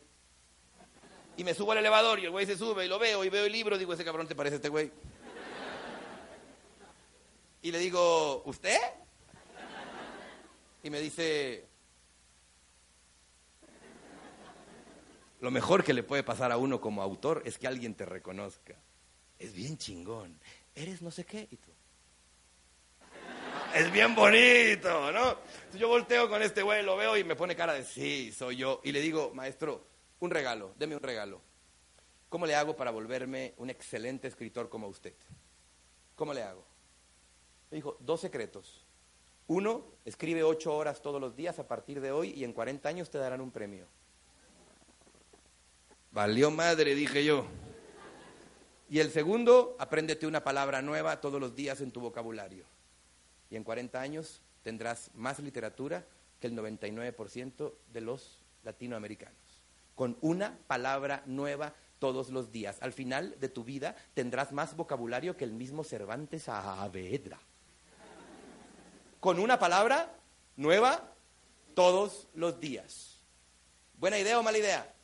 y 1.39 1.45
me 1.45 1.55
subo 1.55 1.71
al 1.71 1.79
elevador 1.79 2.19
y 2.19 2.25
el 2.25 2.33
güey 2.33 2.47
se 2.47 2.59
sube 2.59 2.85
y 2.85 2.89
lo 2.89 2.99
veo 2.99 3.25
y 3.25 3.29
veo 3.29 3.45
el 3.45 3.53
libro, 3.53 3.79
digo, 3.79 3.93
ese 3.93 4.05
cabrón 4.05 4.27
te 4.27 4.35
parece 4.35 4.57
este 4.57 4.69
güey. 4.69 4.91
Y 7.63 7.71
le 7.71 7.79
digo, 7.79 8.43
¿usted? 8.45 8.77
Y 10.83 10.91
me 10.91 11.01
dice, 11.01 11.65
lo 15.39 15.53
mejor 15.53 15.85
que 15.85 15.95
le 15.95 16.03
puede 16.03 16.25
pasar 16.25 16.51
a 16.51 16.57
uno 16.57 16.81
como 16.81 17.03
autor 17.03 17.43
es 17.45 17.57
que 17.57 17.69
alguien 17.69 17.95
te 17.95 18.05
reconozca. 18.05 18.75
Es 19.39 19.55
bien 19.55 19.79
chingón. 19.79 20.41
Eres 20.75 21.03
no 21.03 21.13
sé 21.13 21.25
qué. 21.25 21.47
Y 21.53 21.57
tú. 21.57 21.71
Es 23.77 23.93
bien 23.93 24.17
bonito, 24.17 25.13
¿no? 25.13 25.39
Yo 25.79 25.87
volteo 25.87 26.29
con 26.29 26.43
este 26.43 26.63
güey, 26.63 26.83
lo 26.83 26.97
veo 26.97 27.17
y 27.17 27.23
me 27.23 27.37
pone 27.37 27.55
cara 27.55 27.75
de 27.75 27.85
sí, 27.85 28.33
soy 28.33 28.57
yo. 28.57 28.81
Y 28.83 28.91
le 28.91 29.01
digo, 29.01 29.31
maestro, 29.35 29.88
un 30.21 30.31
regalo, 30.31 30.75
deme 30.79 30.97
un 30.97 31.03
regalo. 31.03 31.41
¿Cómo 32.29 32.47
le 32.47 32.55
hago 32.55 32.77
para 32.77 32.91
volverme 32.91 33.55
un 33.57 33.71
excelente 33.71 34.29
escritor 34.29 34.69
como 34.69 34.89
usted? 34.89 35.15
¿Cómo 36.15 36.35
le 36.35 36.43
hago? 36.43 36.65
Me 37.71 37.77
dijo, 37.77 37.97
dos 38.01 38.21
secretos. 38.21 38.85
Uno, 39.47 39.85
escribe 40.05 40.43
ocho 40.43 40.77
horas 40.77 41.01
todos 41.01 41.21
los 41.21 41.37
días 41.37 41.59
a 41.59 41.67
partir 41.67 42.01
de 42.01 42.13
hoy 42.13 42.31
y 42.31 42.45
en 42.45 42.53
40 42.53 42.87
años 42.89 43.09
te 43.09 43.19
darán 43.19 43.41
un 43.41 43.51
premio. 43.51 43.87
Valió 46.11 46.51
madre, 46.51 46.95
dije 46.95 47.25
yo. 47.25 47.47
Y 48.91 48.99
el 48.99 49.11
segundo, 49.11 49.77
apréndete 49.79 50.27
una 50.27 50.43
palabra 50.43 50.83
nueva 50.83 51.21
todos 51.21 51.41
los 51.41 51.55
días 51.55 51.81
en 51.81 51.93
tu 51.93 52.01
vocabulario. 52.01 52.65
Y 53.51 53.57
en 53.57 53.65
40 53.65 54.01
años 54.01 54.43
tendrás 54.63 55.11
más 55.15 55.39
literatura 55.39 56.05
que 56.41 56.47
el 56.47 56.55
99% 56.55 57.73
de 57.93 58.01
los 58.01 58.39
latinoamericanos 58.65 59.48
con 59.99 60.17
una 60.21 60.57
palabra 60.69 61.25
nueva 61.27 61.75
todos 61.99 62.29
los 62.29 62.53
días. 62.53 62.77
Al 62.83 62.93
final 62.93 63.35
de 63.41 63.49
tu 63.49 63.65
vida 63.65 63.97
tendrás 64.15 64.53
más 64.53 64.77
vocabulario 64.77 65.37
que 65.37 65.43
el 65.43 65.51
mismo 65.51 65.83
Cervantes 65.83 66.45
Saavedra. 66.45 67.41
Con 69.19 69.41
una 69.41 69.59
palabra 69.59 70.15
nueva 70.55 71.03
todos 71.75 72.29
los 72.35 72.61
días. 72.61 73.19
¿Buena 73.99 74.21
idea 74.21 74.39
o 74.39 74.43
mala 74.45 74.59
idea? 74.59 74.95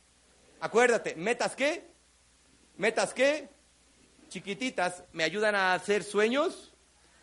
Acuérdate, 0.61 1.13
metas 1.15 1.57
qué? 1.57 1.91
Metas 2.77 3.13
qué? 3.13 3.49
Chiquititas 4.29 5.03
me 5.11 5.25
ayudan 5.25 5.55
a 5.55 5.73
hacer 5.73 6.05
sueños 6.05 6.71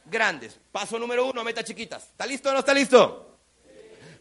grandes. 0.05 0.61
Paso 0.71 0.99
número 0.99 1.25
uno, 1.25 1.43
metas 1.43 1.65
chiquitas. 1.65 2.03
¿Está 2.03 2.27
listo 2.27 2.51
o 2.51 2.53
no 2.53 2.59
está 2.59 2.75
listo? 2.75 3.32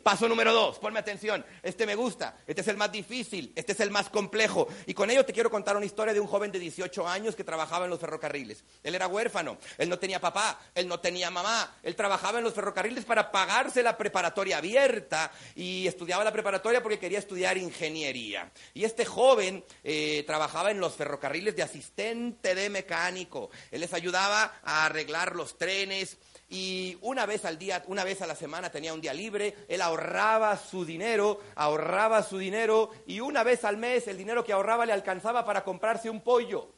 Paso 0.03 0.27
número 0.27 0.53
dos, 0.53 0.79
ponme 0.79 0.99
atención, 0.99 1.45
este 1.61 1.85
me 1.85 1.95
gusta, 1.95 2.37
este 2.47 2.61
es 2.61 2.67
el 2.67 2.77
más 2.77 2.91
difícil, 2.91 3.51
este 3.55 3.73
es 3.73 3.79
el 3.79 3.91
más 3.91 4.09
complejo. 4.09 4.67
Y 4.85 4.93
con 4.93 5.09
ello 5.11 5.25
te 5.25 5.33
quiero 5.33 5.49
contar 5.49 5.77
una 5.77 5.85
historia 5.85 6.13
de 6.13 6.19
un 6.19 6.27
joven 6.27 6.51
de 6.51 6.59
18 6.59 7.07
años 7.07 7.35
que 7.35 7.43
trabajaba 7.43 7.85
en 7.85 7.91
los 7.91 7.99
ferrocarriles. 7.99 8.63
Él 8.83 8.95
era 8.95 9.07
huérfano, 9.07 9.57
él 9.77 9.89
no 9.89 9.99
tenía 9.99 10.19
papá, 10.19 10.59
él 10.73 10.87
no 10.87 10.99
tenía 10.99 11.29
mamá, 11.29 11.75
él 11.83 11.95
trabajaba 11.95 12.39
en 12.39 12.43
los 12.43 12.53
ferrocarriles 12.53 13.05
para 13.05 13.31
pagarse 13.31 13.83
la 13.83 13.97
preparatoria 13.97 14.57
abierta 14.57 15.31
y 15.55 15.85
estudiaba 15.87 16.23
la 16.23 16.31
preparatoria 16.31 16.81
porque 16.81 16.99
quería 16.99 17.19
estudiar 17.19 17.57
ingeniería. 17.57 18.51
Y 18.73 18.85
este 18.85 19.05
joven 19.05 19.63
eh, 19.83 20.23
trabajaba 20.25 20.71
en 20.71 20.79
los 20.79 20.95
ferrocarriles 20.95 21.55
de 21.55 21.63
asistente 21.63 22.55
de 22.55 22.69
mecánico. 22.69 23.51
Él 23.69 23.81
les 23.81 23.93
ayudaba 23.93 24.59
a 24.63 24.85
arreglar 24.85 25.35
los 25.35 25.57
trenes 25.57 26.17
y 26.53 26.97
una 26.99 27.25
vez 27.25 27.45
al 27.45 27.57
día, 27.57 27.81
una 27.87 28.03
vez 28.03 28.21
a 28.21 28.27
la 28.27 28.35
semana 28.35 28.69
tenía 28.69 28.93
un 28.93 28.99
día 28.99 29.13
libre, 29.13 29.55
él 29.69 29.81
ahorraba 29.81 30.57
su 30.57 30.83
dinero, 30.83 31.39
ahorraba 31.55 32.21
su 32.23 32.37
dinero 32.37 32.91
y 33.07 33.21
una 33.21 33.41
vez 33.41 33.63
al 33.63 33.77
mes 33.77 34.05
el 34.09 34.17
dinero 34.17 34.43
que 34.43 34.51
ahorraba 34.51 34.85
le 34.85 34.91
alcanzaba 34.91 35.45
para 35.45 35.63
comprarse 35.63 36.09
un 36.09 36.19
pollo, 36.19 36.73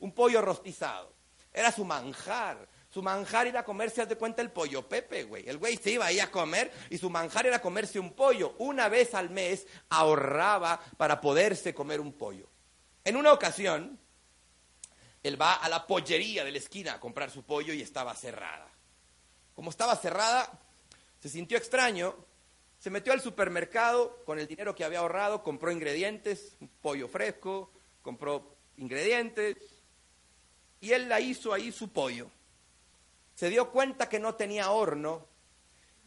un 0.00 0.12
pollo 0.12 0.42
rostizado. 0.42 1.14
Era 1.52 1.70
su 1.70 1.84
manjar. 1.84 2.68
Su 2.90 3.00
manjar 3.00 3.46
era 3.46 3.64
comerse, 3.64 4.04
de 4.04 4.16
cuenta, 4.16 4.42
el 4.42 4.50
pollo 4.50 4.88
Pepe, 4.88 5.22
güey. 5.22 5.48
El 5.48 5.58
güey 5.58 5.76
se 5.76 5.92
iba 5.92 6.06
ahí 6.06 6.18
a 6.18 6.32
comer 6.32 6.72
y 6.90 6.98
su 6.98 7.08
manjar 7.08 7.46
era 7.46 7.60
comerse 7.60 8.00
un 8.00 8.14
pollo. 8.14 8.56
Una 8.58 8.88
vez 8.88 9.14
al 9.14 9.30
mes 9.30 9.64
ahorraba 9.90 10.80
para 10.96 11.20
poderse 11.20 11.72
comer 11.72 12.00
un 12.00 12.14
pollo. 12.14 12.48
En 13.04 13.14
una 13.14 13.32
ocasión, 13.32 14.00
él 15.22 15.40
va 15.40 15.54
a 15.54 15.68
la 15.68 15.86
pollería 15.86 16.42
de 16.42 16.50
la 16.50 16.58
esquina 16.58 16.94
a 16.94 17.00
comprar 17.00 17.30
su 17.30 17.44
pollo 17.44 17.72
y 17.72 17.80
estaba 17.80 18.12
cerrada. 18.16 18.68
Como 19.58 19.70
estaba 19.70 19.96
cerrada, 19.96 20.48
se 21.18 21.28
sintió 21.28 21.58
extraño, 21.58 22.14
se 22.78 22.90
metió 22.90 23.12
al 23.12 23.20
supermercado 23.20 24.22
con 24.24 24.38
el 24.38 24.46
dinero 24.46 24.72
que 24.72 24.84
había 24.84 25.00
ahorrado, 25.00 25.42
compró 25.42 25.72
ingredientes, 25.72 26.56
un 26.60 26.68
pollo 26.68 27.08
fresco, 27.08 27.72
compró 28.00 28.54
ingredientes, 28.76 29.56
y 30.80 30.92
él 30.92 31.08
la 31.08 31.18
hizo 31.18 31.52
ahí 31.52 31.72
su 31.72 31.92
pollo. 31.92 32.30
Se 33.34 33.50
dio 33.50 33.72
cuenta 33.72 34.08
que 34.08 34.20
no 34.20 34.36
tenía 34.36 34.70
horno 34.70 35.26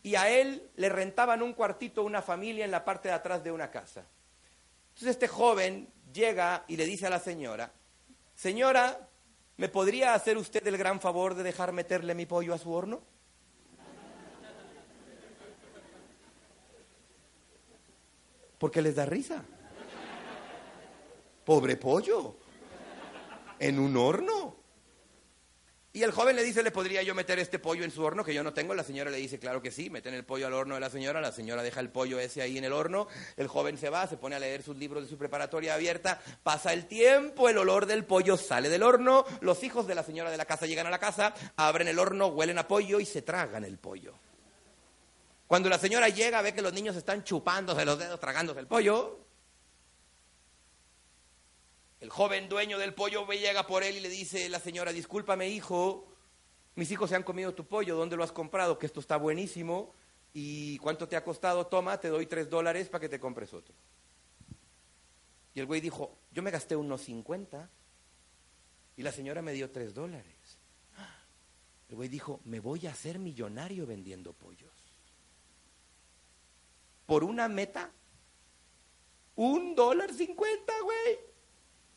y 0.02 0.16
a 0.16 0.30
él 0.30 0.72
le 0.78 0.88
rentaban 0.88 1.42
un 1.42 1.52
cuartito 1.52 2.04
una 2.04 2.22
familia 2.22 2.64
en 2.64 2.72
la 2.72 2.86
parte 2.86 3.10
de 3.10 3.16
atrás 3.16 3.44
de 3.44 3.52
una 3.52 3.70
casa. 3.70 4.06
Entonces 4.92 5.10
este 5.10 5.28
joven 5.28 5.92
llega 6.14 6.64
y 6.70 6.78
le 6.78 6.86
dice 6.86 7.08
a 7.08 7.10
la 7.10 7.20
señora, 7.20 7.74
señora, 8.34 9.10
¿me 9.58 9.68
podría 9.68 10.14
hacer 10.14 10.38
usted 10.38 10.66
el 10.68 10.78
gran 10.78 11.02
favor 11.02 11.36
de 11.36 11.44
dejar 11.44 11.74
meterle 11.74 12.16
mi 12.16 12.26
pollo 12.26 12.54
a 12.54 12.58
su 12.58 12.72
horno? 12.72 13.12
Porque 18.62 18.84
les 18.84 18.94
da 18.94 19.08
risa. 19.08 19.44
Pobre 21.44 21.78
pollo. 21.78 22.38
En 23.58 23.80
un 23.80 23.98
horno. 23.98 24.56
Y 25.94 26.04
el 26.04 26.12
joven 26.12 26.36
le 26.36 26.44
dice, 26.44 26.62
¿le 26.62 26.70
podría 26.70 27.02
yo 27.02 27.16
meter 27.16 27.40
este 27.40 27.58
pollo 27.58 27.84
en 27.84 27.90
su 27.90 28.04
horno 28.04 28.24
que 28.24 28.36
yo 28.36 28.44
no 28.44 28.54
tengo? 28.54 28.76
La 28.76 28.84
señora 28.84 29.10
le 29.10 29.18
dice, 29.18 29.40
claro 29.40 29.64
que 29.64 29.72
sí, 29.72 29.90
meten 29.90 30.14
el 30.14 30.24
pollo 30.24 30.46
al 30.46 30.54
horno 30.54 30.76
de 30.76 30.80
la 30.80 30.92
señora, 30.92 31.20
la 31.22 31.32
señora 31.32 31.64
deja 31.64 31.80
el 31.80 31.90
pollo 31.90 32.20
ese 32.20 32.44
ahí 32.44 32.60
en 32.60 32.64
el 32.64 32.72
horno, 32.72 33.08
el 33.36 33.48
joven 33.48 33.80
se 33.80 33.90
va, 33.90 34.08
se 34.08 34.16
pone 34.16 34.36
a 34.36 34.40
leer 34.40 34.62
sus 34.62 34.78
libros 34.78 35.04
de 35.04 35.10
su 35.10 35.18
preparatoria 35.18 35.74
abierta, 35.74 36.22
pasa 36.44 36.72
el 36.72 36.86
tiempo, 36.86 37.50
el 37.50 37.58
olor 37.58 37.88
del 37.88 38.06
pollo 38.06 38.38
sale 38.38 38.70
del 38.70 38.84
horno, 38.84 39.26
los 39.42 39.64
hijos 39.64 39.88
de 39.88 39.96
la 39.96 40.04
señora 40.04 40.32
de 40.32 40.38
la 40.38 40.46
casa 40.46 40.68
llegan 40.68 40.88
a 40.88 40.92
la 40.92 41.00
casa, 41.00 41.34
abren 41.58 41.90
el 41.90 42.00
horno, 42.00 42.28
huelen 42.28 42.60
a 42.60 42.68
pollo 42.68 43.00
y 43.00 43.06
se 43.06 43.24
tragan 43.24 43.66
el 43.66 43.80
pollo. 43.80 44.14
Cuando 45.52 45.68
la 45.68 45.78
señora 45.78 46.08
llega, 46.08 46.42
ve 46.42 46.54
que 46.54 46.62
los 46.62 46.72
niños 46.72 46.96
están 46.96 47.26
chupándose 47.26 47.84
los 47.84 48.00
dedos, 48.00 48.18
tragándose 48.22 48.62
el 48.62 48.68
pollo, 48.68 49.20
el 52.00 52.10
joven 52.10 52.48
dueño 52.48 52.80
del 52.80 52.94
pollo 52.94 53.28
llega 53.28 53.68
por 53.68 53.84
él 53.84 53.98
y 53.98 54.00
le 54.00 54.08
dice 54.08 54.48
la 54.48 54.62
señora, 54.62 54.94
discúlpame 54.94 55.50
hijo, 55.50 56.08
mis 56.76 56.90
hijos 56.90 57.10
se 57.10 57.18
han 57.18 57.24
comido 57.24 57.54
tu 57.54 57.68
pollo, 57.68 57.98
¿dónde 57.98 58.16
lo 58.16 58.24
has 58.24 58.32
comprado? 58.32 58.80
Que 58.80 58.86
esto 58.86 59.02
está 59.02 59.18
buenísimo. 59.18 59.94
¿Y 60.32 60.78
cuánto 60.78 61.10
te 61.10 61.18
ha 61.18 61.24
costado? 61.26 61.68
Toma, 61.68 62.00
te 62.00 62.08
doy 62.08 62.28
tres 62.28 62.50
dólares 62.50 62.88
para 62.88 63.02
que 63.02 63.10
te 63.10 63.20
compres 63.20 63.54
otro. 63.54 63.76
Y 65.54 65.60
el 65.60 65.66
güey 65.66 65.82
dijo, 65.82 66.18
yo 66.32 66.42
me 66.42 66.52
gasté 66.52 66.78
unos 66.78 67.02
cincuenta 67.02 67.70
y 68.96 69.04
la 69.04 69.12
señora 69.12 69.42
me 69.42 69.52
dio 69.52 69.70
tres 69.70 69.94
dólares. 69.94 70.60
El 71.90 71.98
güey 71.98 72.08
dijo, 72.08 72.40
me 72.46 72.62
voy 72.62 72.88
a 72.88 72.92
hacer 72.92 73.20
millonario 73.20 73.86
vendiendo 73.86 74.32
pollos. 74.32 74.81
Por 77.12 77.26
una 77.26 77.50
meta, 77.50 77.92
un 79.36 79.76
dólar 79.76 80.14
cincuenta, 80.14 80.72
güey. 80.82 81.20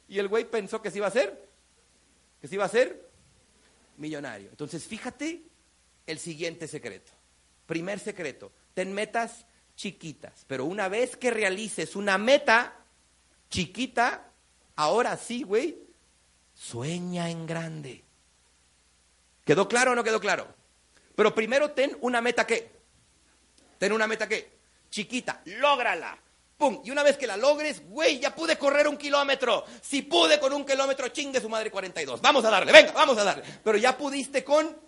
Y 0.09 0.19
el 0.19 0.27
güey 0.27 0.45
pensó 0.45 0.83
que 0.83 0.91
se 0.91 0.97
iba 0.97 1.07
a 1.07 1.11
hacer, 1.11 1.51
que 2.41 2.49
se 2.49 2.57
iba 2.57 2.65
a 2.65 2.67
hacer 2.67 3.09
millonario. 3.97 4.49
Entonces, 4.51 4.83
fíjate 4.83 5.45
el 6.09 6.19
siguiente 6.19 6.67
secreto. 6.67 7.13
Primer 7.65 8.01
secreto, 8.01 8.51
ten 8.75 8.93
metas 8.93 9.47
chiquitas, 9.77 10.45
pero 10.49 10.65
una 10.65 10.89
vez 10.89 11.17
que 11.17 11.31
realices 11.31 11.95
una 11.95 12.19
meta 12.19 12.75
chiquita, 13.51 14.33
ahora 14.75 15.17
sí, 15.17 15.45
güey, 15.45 15.79
sueña 16.55 17.31
en 17.31 17.47
grande. 17.47 18.03
¿Quedó 19.45 19.69
claro 19.69 19.93
o 19.93 19.95
no 19.95 20.03
quedó 20.03 20.19
claro? 20.19 20.53
Pero 21.15 21.37
primero 21.37 21.71
ten 21.71 21.97
una 22.01 22.21
meta 22.21 22.45
que, 22.49 22.69
ten 23.79 23.93
una 23.93 24.09
meta 24.09 24.29
que, 24.29 24.54
chiquita, 24.95 25.43
lógrala. 25.47 26.17
¡Pum! 26.57 26.81
Y 26.85 26.93
una 26.93 27.03
vez 27.03 27.17
que 27.17 27.27
la 27.27 27.37
logres, 27.37 27.83
güey, 27.89 28.21
ya 28.21 28.33
pude 28.33 28.57
correr 28.57 28.87
un 28.87 28.97
kilómetro. 28.97 29.65
Si 29.83 30.03
pude 30.03 30.39
con 30.39 30.53
un 30.53 30.65
kilómetro, 30.65 31.09
chingue 31.09 31.41
su 31.41 31.49
madre 31.49 31.69
42. 31.69 32.21
Vamos 32.21 32.45
a 32.45 32.51
darle, 32.51 32.71
venga, 32.71 32.93
vamos 32.93 33.19
a 33.19 33.25
darle. 33.25 33.43
Pero 33.65 33.77
ya 33.77 33.99
pudiste 33.99 34.45
con... 34.45 34.85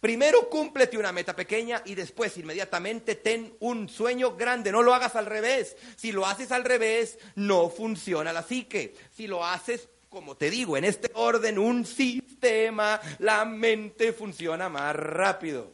Primero 0.00 0.50
cúmplete 0.50 0.98
una 0.98 1.12
meta 1.12 1.34
pequeña 1.34 1.80
y 1.84 1.94
después 1.94 2.36
inmediatamente 2.36 3.14
ten 3.14 3.56
un 3.60 3.88
sueño 3.88 4.34
grande. 4.34 4.72
No 4.72 4.82
lo 4.82 4.92
hagas 4.92 5.14
al 5.14 5.26
revés. 5.26 5.76
Si 5.96 6.10
lo 6.10 6.26
haces 6.26 6.50
al 6.50 6.64
revés, 6.64 7.16
no 7.36 7.70
funciona 7.70 8.32
la 8.32 8.42
psique. 8.42 8.96
Si 9.16 9.28
lo 9.28 9.46
haces, 9.46 9.88
como 10.10 10.36
te 10.36 10.50
digo, 10.50 10.76
en 10.76 10.84
este 10.84 11.10
orden, 11.14 11.58
un 11.58 11.86
sistema, 11.86 13.00
la 13.20 13.44
mente 13.44 14.12
funciona 14.12 14.68
más 14.68 14.94
rápido. 14.96 15.72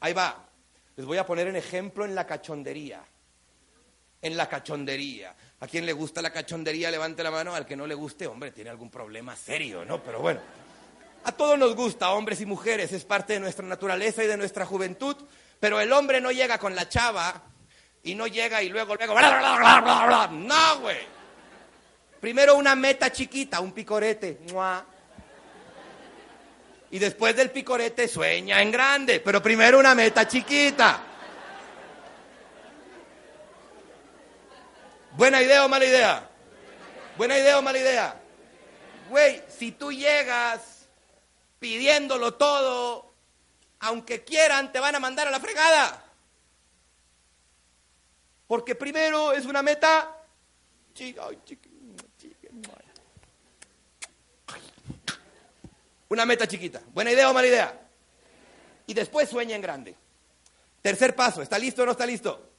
Ahí 0.00 0.14
va. 0.14 0.49
Les 0.96 1.06
voy 1.06 1.18
a 1.18 1.26
poner 1.26 1.48
un 1.48 1.56
ejemplo 1.56 2.04
en 2.04 2.14
la 2.14 2.26
cachondería 2.26 3.02
en 4.22 4.36
la 4.36 4.48
cachondería. 4.48 5.34
¿A 5.60 5.66
quien 5.66 5.86
le 5.86 5.92
gusta 5.92 6.22
la 6.22 6.32
cachondería? 6.32 6.90
Levante 6.90 7.22
la 7.22 7.30
mano. 7.30 7.54
Al 7.54 7.66
que 7.66 7.76
no 7.76 7.86
le 7.86 7.94
guste, 7.94 8.26
hombre, 8.26 8.50
tiene 8.50 8.70
algún 8.70 8.90
problema 8.90 9.36
serio, 9.36 9.84
¿no? 9.84 10.02
Pero 10.02 10.20
bueno, 10.20 10.40
a 11.24 11.32
todos 11.32 11.58
nos 11.58 11.74
gusta, 11.74 12.10
hombres 12.10 12.40
y 12.40 12.46
mujeres, 12.46 12.92
es 12.92 13.04
parte 13.04 13.34
de 13.34 13.40
nuestra 13.40 13.66
naturaleza 13.66 14.24
y 14.24 14.26
de 14.26 14.36
nuestra 14.36 14.66
juventud. 14.66 15.16
Pero 15.58 15.80
el 15.80 15.92
hombre 15.92 16.20
no 16.20 16.30
llega 16.30 16.58
con 16.58 16.74
la 16.74 16.88
chava 16.88 17.42
y 18.02 18.14
no 18.14 18.26
llega 18.26 18.62
y 18.62 18.68
luego, 18.68 18.96
luego, 18.96 19.14
bla, 19.14 19.38
bla, 19.38 20.06
bla. 20.06 20.28
No, 20.32 20.80
güey. 20.80 21.20
Primero 22.20 22.56
una 22.56 22.74
meta 22.74 23.10
chiquita, 23.10 23.60
un 23.60 23.72
picorete. 23.72 24.40
Y 26.90 26.98
después 26.98 27.36
del 27.36 27.50
picorete 27.50 28.08
sueña 28.08 28.60
en 28.60 28.72
grande, 28.72 29.20
pero 29.20 29.42
primero 29.42 29.78
una 29.78 29.94
meta 29.94 30.26
chiquita. 30.26 31.04
¿Buena 35.12 35.42
idea 35.42 35.64
o 35.64 35.68
mala 35.68 35.84
idea? 35.84 36.28
¿Buena 37.16 37.38
idea 37.38 37.58
o 37.58 37.62
mala 37.62 37.78
idea? 37.78 38.20
Güey, 39.08 39.42
si 39.48 39.72
tú 39.72 39.92
llegas 39.92 40.88
pidiéndolo 41.58 42.34
todo, 42.34 43.12
aunque 43.80 44.24
quieran, 44.24 44.72
te 44.72 44.80
van 44.80 44.94
a 44.94 45.00
mandar 45.00 45.28
a 45.28 45.30
la 45.30 45.40
fregada. 45.40 46.04
Porque 48.46 48.74
primero 48.74 49.32
es 49.32 49.46
una 49.46 49.62
meta 49.62 50.16
Una 56.10 56.26
meta 56.26 56.48
chiquita. 56.48 56.82
¿Buena 56.92 57.12
idea 57.12 57.30
o 57.30 57.32
mala 57.32 57.46
idea? 57.46 57.88
Y 58.88 58.94
después 58.94 59.28
sueña 59.28 59.54
en 59.54 59.62
grande. 59.62 59.96
Tercer 60.82 61.14
paso, 61.14 61.40
¿está 61.40 61.56
listo 61.56 61.82
o 61.82 61.86
no 61.86 61.92
está 61.92 62.04
listo? 62.04 62.50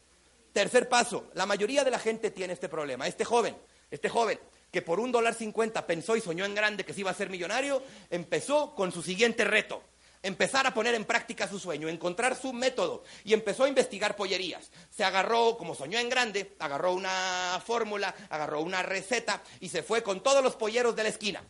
Tercer 0.53 0.87
paso, 0.87 1.29
la 1.33 1.45
mayoría 1.45 1.83
de 1.83 1.91
la 1.91 1.99
gente 1.99 2.31
tiene 2.31 2.53
este 2.53 2.69
problema. 2.69 3.07
Este 3.07 3.25
joven, 3.25 3.57
este 3.89 4.07
joven 4.07 4.39
que 4.71 4.81
por 4.81 5.01
un 5.01 5.11
dólar 5.11 5.33
cincuenta 5.33 5.85
pensó 5.85 6.15
y 6.15 6.21
soñó 6.21 6.45
en 6.45 6.55
grande 6.55 6.85
que 6.85 6.93
se 6.93 7.01
iba 7.01 7.11
a 7.11 7.13
ser 7.13 7.29
millonario, 7.29 7.83
empezó 8.09 8.73
con 8.73 8.93
su 8.93 9.03
siguiente 9.03 9.43
reto. 9.43 9.83
Empezar 10.23 10.65
a 10.65 10.73
poner 10.73 10.95
en 10.95 11.03
práctica 11.03 11.45
su 11.45 11.59
sueño, 11.59 11.89
encontrar 11.89 12.37
su 12.37 12.53
método 12.53 13.03
y 13.25 13.33
empezó 13.33 13.65
a 13.65 13.67
investigar 13.67 14.15
pollerías. 14.15 14.71
Se 14.89 15.03
agarró, 15.03 15.57
como 15.57 15.75
soñó 15.75 15.99
en 15.99 16.07
grande, 16.07 16.55
agarró 16.59 16.93
una 16.93 17.61
fórmula, 17.65 18.15
agarró 18.29 18.61
una 18.61 18.81
receta 18.81 19.43
y 19.59 19.67
se 19.67 19.83
fue 19.83 20.03
con 20.03 20.23
todos 20.23 20.41
los 20.41 20.55
polleros 20.55 20.95
de 20.95 21.03
la 21.03 21.09
esquina, 21.09 21.43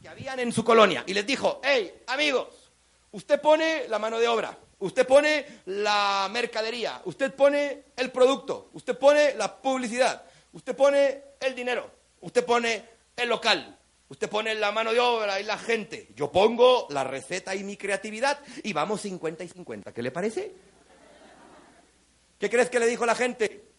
que 0.00 0.08
habían 0.08 0.40
en 0.40 0.52
su 0.52 0.64
colonia 0.64 1.04
y 1.06 1.14
les 1.14 1.26
dijo, 1.26 1.60
hey, 1.62 2.02
amigos, 2.06 2.48
usted 3.12 3.40
pone 3.40 3.86
la 3.88 3.98
mano 3.98 4.18
de 4.18 4.28
obra, 4.28 4.56
Usted 4.80 5.06
pone 5.06 5.44
la 5.66 6.28
mercadería, 6.32 7.02
usted 7.04 7.34
pone 7.34 7.84
el 7.96 8.10
producto, 8.10 8.70
usted 8.72 8.96
pone 8.96 9.34
la 9.34 9.60
publicidad, 9.60 10.24
usted 10.54 10.74
pone 10.74 11.22
el 11.38 11.54
dinero, 11.54 11.90
usted 12.22 12.46
pone 12.46 12.82
el 13.14 13.28
local, 13.28 13.78
usted 14.08 14.30
pone 14.30 14.54
la 14.54 14.72
mano 14.72 14.94
de 14.94 15.00
obra 15.00 15.38
y 15.38 15.44
la 15.44 15.58
gente. 15.58 16.08
Yo 16.16 16.32
pongo 16.32 16.86
la 16.88 17.04
receta 17.04 17.54
y 17.54 17.62
mi 17.62 17.76
creatividad 17.76 18.40
y 18.62 18.72
vamos 18.72 19.02
50 19.02 19.44
y 19.44 19.48
50. 19.48 19.92
¿Qué 19.92 20.02
le 20.02 20.10
parece? 20.10 20.54
¿Qué 22.38 22.48
crees 22.48 22.70
que 22.70 22.80
le 22.80 22.86
dijo 22.86 23.04
la 23.04 23.14
gente? 23.14 23.69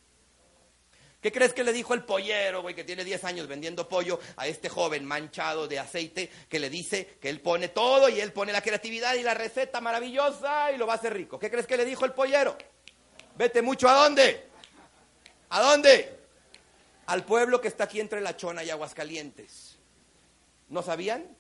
¿Qué 1.22 1.32
crees 1.32 1.54
que 1.54 1.64
le 1.64 1.72
dijo 1.72 1.94
el 1.94 2.04
pollero, 2.04 2.64
güey, 2.64 2.74
que 2.74 2.84
tiene 2.84 3.04
10 3.04 3.24
años 3.26 3.48
vendiendo 3.48 3.88
pollo 3.88 4.20
a 4.38 4.48
este 4.48 4.70
joven 4.70 5.06
manchado 5.06 5.68
de 5.68 5.78
aceite 5.78 6.32
que 6.50 6.60
le 6.60 6.68
dice 6.68 7.18
que 7.22 7.30
él 7.30 7.42
pone 7.42 7.68
todo 7.68 8.10
y 8.10 8.20
él 8.20 8.34
pone 8.34 8.52
la 8.52 8.62
creatividad 8.62 9.14
y 9.14 9.22
la 9.22 9.36
receta 9.36 9.80
maravillosa 9.82 10.72
y 10.72 10.78
lo 10.78 10.88
va 10.88 10.94
a 10.94 10.96
hacer 10.96 11.14
rico? 11.14 11.38
¿Qué 11.38 11.52
crees 11.52 11.68
que 11.68 11.78
le 11.78 11.86
dijo 11.86 12.06
el 12.06 12.14
pollero? 12.14 12.58
Vete 13.38 13.62
mucho 13.62 13.88
a 13.88 13.94
dónde? 13.94 14.48
¿A 15.50 15.62
dónde? 15.62 16.18
Al 17.06 17.24
pueblo 17.24 17.62
que 17.62 17.68
está 17.68 17.84
aquí 17.84 18.00
entre 18.00 18.20
La 18.20 18.36
Chona 18.36 18.64
y 18.64 18.72
Aguascalientes. 18.72 19.78
¿No 20.70 20.82
sabían? 20.82 21.38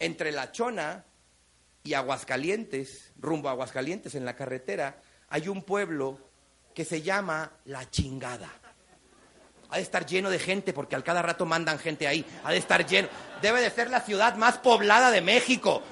Entre 0.00 0.32
La 0.32 0.52
Chona 0.52 1.06
y 1.82 1.94
Aguascalientes, 1.94 3.12
rumbo 3.16 3.48
a 3.48 3.52
Aguascalientes 3.52 4.14
en 4.16 4.26
la 4.26 4.36
carretera, 4.36 5.00
hay 5.28 5.48
un 5.48 5.62
pueblo 5.62 6.18
que 6.74 6.84
se 6.84 7.00
llama 7.00 7.52
La 7.64 7.88
Chingada. 7.90 8.63
Ha 9.74 9.78
de 9.78 9.82
estar 9.82 10.06
lleno 10.06 10.30
de 10.30 10.38
gente 10.38 10.72
porque 10.72 10.94
al 10.94 11.02
cada 11.02 11.20
rato 11.20 11.44
mandan 11.44 11.80
gente 11.80 12.06
ahí. 12.06 12.24
Ha 12.44 12.52
de 12.52 12.58
estar 12.58 12.86
lleno. 12.86 13.08
Debe 13.42 13.60
de 13.60 13.70
ser 13.70 13.90
la 13.90 14.00
ciudad 14.00 14.36
más 14.36 14.58
poblada 14.58 15.10
de 15.10 15.20
México. 15.20 15.82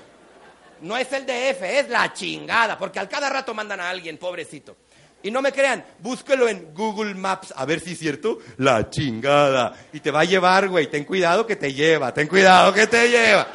No 0.82 0.96
es 0.96 1.12
el 1.12 1.26
DF, 1.26 1.62
es 1.62 1.88
la 1.88 2.12
chingada, 2.12 2.78
porque 2.78 3.00
al 3.00 3.08
cada 3.08 3.28
rato 3.28 3.52
mandan 3.54 3.80
a 3.80 3.90
alguien, 3.90 4.18
pobrecito. 4.18 4.76
Y 5.24 5.32
no 5.32 5.42
me 5.42 5.50
crean, 5.50 5.84
búsquelo 5.98 6.48
en 6.48 6.72
Google 6.72 7.14
Maps, 7.14 7.52
a 7.56 7.64
ver 7.64 7.80
si 7.80 7.92
es 7.92 7.98
cierto, 7.98 8.38
la 8.58 8.88
chingada. 8.88 9.72
Y 9.92 9.98
te 9.98 10.12
va 10.12 10.20
a 10.20 10.24
llevar, 10.24 10.68
güey, 10.68 10.88
ten 10.88 11.04
cuidado 11.04 11.44
que 11.44 11.56
te 11.56 11.74
lleva, 11.74 12.14
ten 12.14 12.28
cuidado 12.28 12.72
que 12.72 12.86
te 12.86 13.10
lleva. 13.10 13.48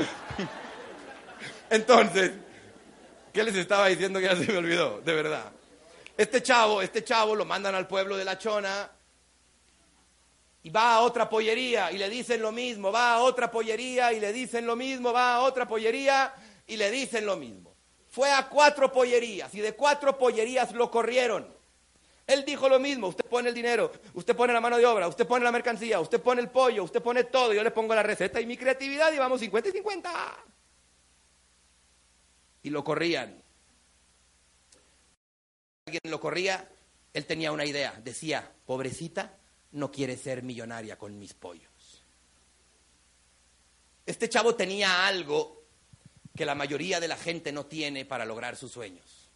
Entonces, 1.69 2.31
¿Qué 3.37 3.43
les 3.43 3.55
estaba 3.55 3.87
diciendo 3.87 4.19
que 4.19 4.25
ya 4.25 4.35
se 4.35 4.51
me 4.51 4.57
olvidó? 4.57 4.99
De 5.05 5.13
verdad. 5.13 5.51
Este 6.17 6.41
chavo, 6.41 6.81
este 6.81 7.03
chavo 7.03 7.35
lo 7.35 7.45
mandan 7.45 7.75
al 7.75 7.87
pueblo 7.87 8.17
de 8.17 8.25
La 8.25 8.37
Chona 8.39 8.89
y 10.67 10.69
va 10.69 10.95
a 10.95 10.99
otra 10.99 11.29
pollería 11.29 11.93
y 11.93 11.97
le 11.97 12.09
dicen 12.09 12.41
lo 12.41 12.51
mismo, 12.51 12.91
va 12.91 13.13
a 13.13 13.19
otra 13.19 13.49
pollería 13.49 14.11
y 14.11 14.19
le 14.19 14.33
dicen 14.33 14.65
lo 14.65 14.75
mismo, 14.75 15.13
va 15.13 15.35
a 15.35 15.39
otra 15.39 15.65
pollería 15.65 16.33
y 16.67 16.75
le 16.75 16.91
dicen 16.91 17.25
lo 17.25 17.37
mismo. 17.37 17.73
Fue 18.09 18.29
a 18.29 18.49
cuatro 18.49 18.91
pollerías 18.91 19.55
y 19.55 19.61
de 19.61 19.75
cuatro 19.75 20.17
pollerías 20.17 20.73
lo 20.73 20.91
corrieron. 20.91 21.47
Él 22.27 22.43
dijo 22.43 22.67
lo 22.67 22.79
mismo, 22.79 23.07
usted 23.07 23.23
pone 23.23 23.47
el 23.47 23.55
dinero, 23.55 23.93
usted 24.13 24.35
pone 24.35 24.51
la 24.51 24.59
mano 24.59 24.77
de 24.77 24.85
obra, 24.85 25.07
usted 25.07 25.25
pone 25.25 25.45
la 25.45 25.53
mercancía, 25.53 26.01
usted 26.01 26.19
pone 26.19 26.41
el 26.41 26.49
pollo, 26.49 26.83
usted 26.83 27.01
pone 27.01 27.23
todo, 27.23 27.53
yo 27.53 27.63
le 27.63 27.71
pongo 27.71 27.95
la 27.95 28.03
receta 28.03 28.41
y 28.41 28.45
mi 28.45 28.57
creatividad 28.57 29.13
y 29.13 29.19
vamos 29.19 29.39
50 29.39 29.69
y 29.69 29.71
50. 29.71 30.37
Y 32.63 32.69
lo 32.71 32.83
corrían. 32.83 33.41
Alguien 35.85 36.01
lo 36.09 36.19
corría, 36.19 36.67
él 37.13 37.25
tenía 37.25 37.53
una 37.53 37.63
idea, 37.63 37.93
decía, 38.03 38.51
pobrecita, 38.65 39.36
no 39.77 39.91
quiere 39.91 40.17
ser 40.17 40.43
millonaria 40.43 40.97
con 40.97 41.17
mis 41.17 41.33
pollos. 41.33 42.03
Este 44.05 44.27
chavo 44.27 44.55
tenía 44.55 45.07
algo 45.07 45.63
que 46.35 46.45
la 46.45 46.55
mayoría 46.55 46.99
de 46.99 47.07
la 47.07 47.17
gente 47.17 47.51
no 47.51 47.65
tiene 47.65 48.05
para 48.05 48.25
lograr 48.25 48.55
sus 48.55 48.71
sueños. 48.71 49.29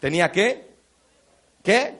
¿Tenía 0.00 0.32
qué? 0.32 0.68
¿Qué? 1.62 1.98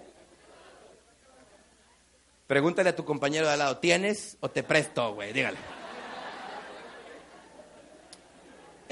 Pregúntale 2.47 2.91
a 2.91 2.97
tu 2.97 3.05
compañero 3.05 3.47
de 3.47 3.53
al 3.53 3.59
lado, 3.59 3.79
¿tienes 3.79 4.37
o 4.41 4.51
te 4.51 4.63
presto, 4.63 5.15
güey? 5.15 5.33
Dígale. 5.33 5.82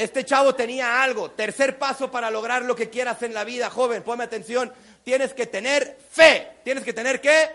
Este 0.00 0.24
chavo 0.24 0.54
tenía 0.54 1.02
algo. 1.02 1.30
Tercer 1.32 1.78
paso 1.78 2.10
para 2.10 2.30
lograr 2.30 2.62
lo 2.62 2.74
que 2.74 2.88
quieras 2.88 3.22
en 3.22 3.34
la 3.34 3.44
vida, 3.44 3.68
joven, 3.68 4.02
ponme 4.02 4.24
atención. 4.24 4.72
Tienes 5.04 5.34
que 5.34 5.44
tener 5.44 5.98
fe. 6.10 6.52
¿Tienes 6.64 6.84
que 6.84 6.94
tener 6.94 7.20
qué? 7.20 7.50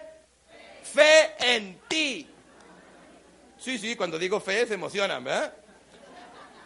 Fe 0.84 1.34
en 1.40 1.80
ti. 1.88 2.30
Sí, 3.58 3.80
sí, 3.80 3.96
cuando 3.96 4.20
digo 4.20 4.40
fe 4.40 4.68
se 4.68 4.76
emocionan, 4.76 5.24
¿verdad? 5.24 5.56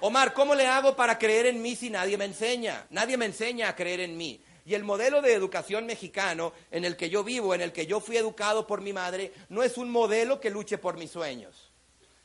Omar, 0.01 0.33
¿cómo 0.33 0.53
le 0.53 0.67
hago 0.67 0.97
para 0.97 1.17
creer 1.17 1.45
en 1.45 1.61
mí 1.61 1.77
si 1.77 1.89
nadie 1.89 2.17
me 2.17 2.25
enseña? 2.25 2.85
Nadie 2.89 3.15
me 3.15 3.27
enseña 3.27 3.69
a 3.69 3.75
creer 3.77 4.01
en 4.01 4.17
mí. 4.17 4.41
Y 4.65 4.73
el 4.73 4.83
modelo 4.83 5.21
de 5.21 5.33
educación 5.33 5.85
mexicano 5.85 6.51
en 6.71 6.83
el 6.83 6.97
que 6.97 7.09
yo 7.09 7.23
vivo, 7.23 7.55
en 7.55 7.61
el 7.61 7.71
que 7.71 7.85
yo 7.85 8.01
fui 8.01 8.17
educado 8.17 8.67
por 8.67 8.81
mi 8.81 8.91
madre, 8.91 9.31
no 9.47 9.63
es 9.63 9.77
un 9.77 9.89
modelo 9.89 10.41
que 10.41 10.49
luche 10.49 10.77
por 10.77 10.97
mis 10.97 11.11
sueños. 11.11 11.68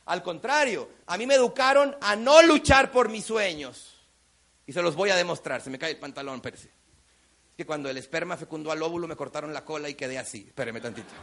Al 0.05 0.21
contrario, 0.21 0.89
a 1.07 1.17
mí 1.17 1.25
me 1.25 1.35
educaron 1.35 1.95
a 1.99 2.15
no 2.15 2.41
luchar 2.43 2.91
por 2.91 3.09
mis 3.09 3.25
sueños. 3.25 3.95
Y 4.67 4.73
se 4.73 4.81
los 4.81 4.95
voy 4.95 5.09
a 5.09 5.15
demostrar. 5.15 5.61
Se 5.61 5.69
me 5.69 5.79
cae 5.79 5.91
el 5.91 5.99
pantalón, 5.99 6.35
espérese. 6.35 6.67
Es 6.67 7.57
que 7.57 7.65
cuando 7.65 7.89
el 7.89 7.97
esperma 7.97 8.37
fecundó 8.37 8.71
al 8.71 8.81
óvulo 8.81 9.07
me 9.07 9.15
cortaron 9.15 9.53
la 9.53 9.65
cola 9.65 9.89
y 9.89 9.95
quedé 9.95 10.17
así. 10.17 10.45
Espéreme 10.47 10.81
tantito. 10.81 11.13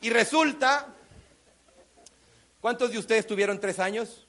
Y 0.00 0.10
resulta, 0.10 0.94
¿cuántos 2.60 2.90
de 2.90 2.98
ustedes 2.98 3.26
tuvieron 3.26 3.58
tres 3.60 3.78
años? 3.78 4.26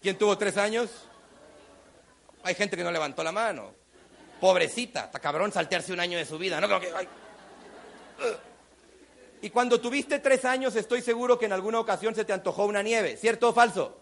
¿Quién 0.00 0.16
tuvo 0.16 0.38
tres 0.38 0.56
años? 0.56 0.90
Hay 2.44 2.54
gente 2.54 2.76
que 2.76 2.84
no 2.84 2.90
levantó 2.90 3.22
la 3.22 3.32
mano. 3.32 3.74
Pobrecita, 4.40 5.04
está 5.04 5.20
cabrón 5.20 5.52
saltearse 5.52 5.92
un 5.92 6.00
año 6.00 6.18
de 6.18 6.24
su 6.24 6.38
vida, 6.38 6.60
¿no? 6.60 6.80
que, 6.80 6.92
y 9.42 9.50
cuando 9.50 9.80
tuviste 9.80 10.20
tres 10.20 10.44
años, 10.44 10.76
estoy 10.76 11.02
seguro 11.02 11.36
que 11.36 11.46
en 11.46 11.52
alguna 11.52 11.80
ocasión 11.80 12.14
se 12.14 12.24
te 12.24 12.32
antojó 12.32 12.64
una 12.64 12.80
nieve, 12.80 13.16
¿cierto 13.16 13.48
o 13.48 13.52
falso? 13.52 13.98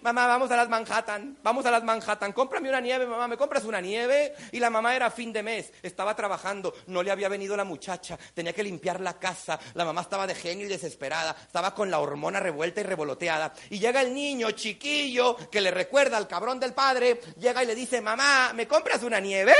Mamá, 0.00 0.26
vamos 0.26 0.50
a 0.50 0.56
las 0.56 0.68
Manhattan, 0.68 1.36
vamos 1.42 1.66
a 1.66 1.70
las 1.70 1.84
Manhattan, 1.84 2.32
cómprame 2.32 2.70
una 2.70 2.80
nieve, 2.80 3.06
mamá, 3.06 3.28
¿me 3.28 3.36
compras 3.36 3.64
una 3.64 3.82
nieve? 3.82 4.34
Y 4.50 4.58
la 4.60 4.70
mamá 4.70 4.96
era 4.96 5.10
fin 5.10 5.30
de 5.30 5.42
mes, 5.42 5.72
estaba 5.82 6.16
trabajando, 6.16 6.74
no 6.86 7.02
le 7.02 7.10
había 7.10 7.28
venido 7.28 7.54
la 7.54 7.64
muchacha, 7.64 8.18
tenía 8.32 8.54
que 8.54 8.64
limpiar 8.64 9.00
la 9.00 9.18
casa, 9.18 9.60
la 9.74 9.84
mamá 9.84 10.00
estaba 10.00 10.26
de 10.26 10.34
genio 10.34 10.64
y 10.64 10.70
desesperada, 10.70 11.36
estaba 11.38 11.74
con 11.74 11.90
la 11.90 12.00
hormona 12.00 12.40
revuelta 12.40 12.80
y 12.80 12.84
revoloteada. 12.84 13.52
Y 13.68 13.78
llega 13.78 14.00
el 14.00 14.14
niño 14.14 14.50
chiquillo 14.52 15.36
que 15.50 15.60
le 15.60 15.70
recuerda 15.70 16.16
al 16.16 16.26
cabrón 16.26 16.58
del 16.58 16.72
padre, 16.72 17.20
llega 17.38 17.62
y 17.62 17.66
le 17.66 17.74
dice, 17.74 18.00
mamá, 18.00 18.52
¿me 18.54 18.66
compras 18.66 19.02
una 19.02 19.20
nieve? 19.20 19.54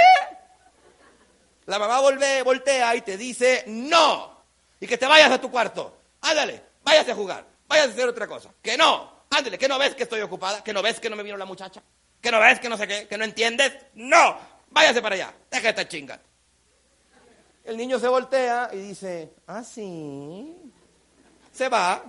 La 1.67 1.79
mamá 1.79 2.01
voltea 2.01 2.97
y 2.97 3.03
te 3.03 3.19
dice, 3.19 3.65
no 3.69 4.32
y 4.83 4.87
que 4.89 4.99
te 4.99 5.07
vayas 5.07 5.31
a 5.31 5.41
tu 5.41 5.49
cuarto. 5.49 5.97
Ándale, 6.21 6.61
váyase 6.83 7.13
a 7.13 7.15
jugar, 7.15 7.47
váyase 7.69 7.91
a 7.91 7.93
hacer 7.93 8.09
otra 8.09 8.27
cosa. 8.27 8.53
Que 8.61 8.77
no, 8.77 9.27
ándale, 9.31 9.57
que 9.57 9.69
no 9.69 9.79
ves 9.79 9.95
que 9.95 10.03
estoy 10.03 10.21
ocupada, 10.23 10.65
que 10.65 10.73
no 10.73 10.83
ves 10.83 10.99
que 10.99 11.09
no 11.09 11.15
me 11.15 11.23
vino 11.23 11.37
la 11.37 11.45
muchacha, 11.45 11.81
que 12.21 12.33
no 12.33 12.41
ves 12.41 12.59
que 12.59 12.69
no 12.69 12.77
sé 12.77 12.89
qué, 12.89 13.07
que 13.07 13.17
no 13.17 13.23
entiendes. 13.23 13.73
No, 13.95 14.37
váyase 14.71 15.01
para 15.01 15.15
allá, 15.15 15.35
deja 15.49 15.69
esta 15.69 15.87
chinga. 15.87 16.21
El 17.63 17.77
niño 17.77 18.01
se 18.01 18.09
voltea 18.09 18.71
y 18.73 18.79
dice, 18.79 19.33
ah, 19.47 19.63
sí. 19.63 20.53
Se 21.53 21.69
va, 21.69 22.03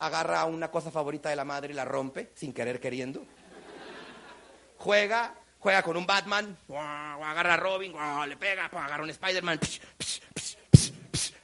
agarra 0.00 0.44
una 0.44 0.70
cosa 0.70 0.90
favorita 0.90 1.30
de 1.30 1.36
la 1.36 1.46
madre 1.46 1.72
y 1.72 1.74
la 1.74 1.86
rompe, 1.86 2.32
sin 2.34 2.52
querer 2.52 2.80
queriendo. 2.80 3.24
Juega, 4.76 5.34
juega 5.58 5.82
con 5.82 5.96
un 5.96 6.04
Batman, 6.04 6.54
agarra 6.68 7.54
a 7.54 7.56
Robin, 7.56 7.94
le 8.28 8.36
pega, 8.36 8.66
agarra 8.66 9.02
un 9.02 9.08
Spider-Man, 9.08 9.58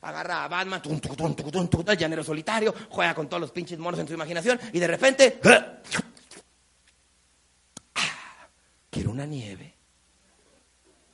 agarra 0.04 0.44
a 0.44 0.48
Batman, 0.48 0.82
el 0.84 1.98
llanero 1.98 2.22
solitario, 2.22 2.74
juega 2.90 3.14
con 3.14 3.28
todos 3.28 3.40
los 3.40 3.50
pinches 3.50 3.78
monos 3.78 3.98
en 4.00 4.06
su 4.06 4.14
imaginación 4.14 4.60
y 4.72 4.78
de 4.78 4.86
repente... 4.86 5.40
¡ah! 5.44 5.80
quiero 8.90 9.10
una 9.10 9.26
nieve. 9.26 9.74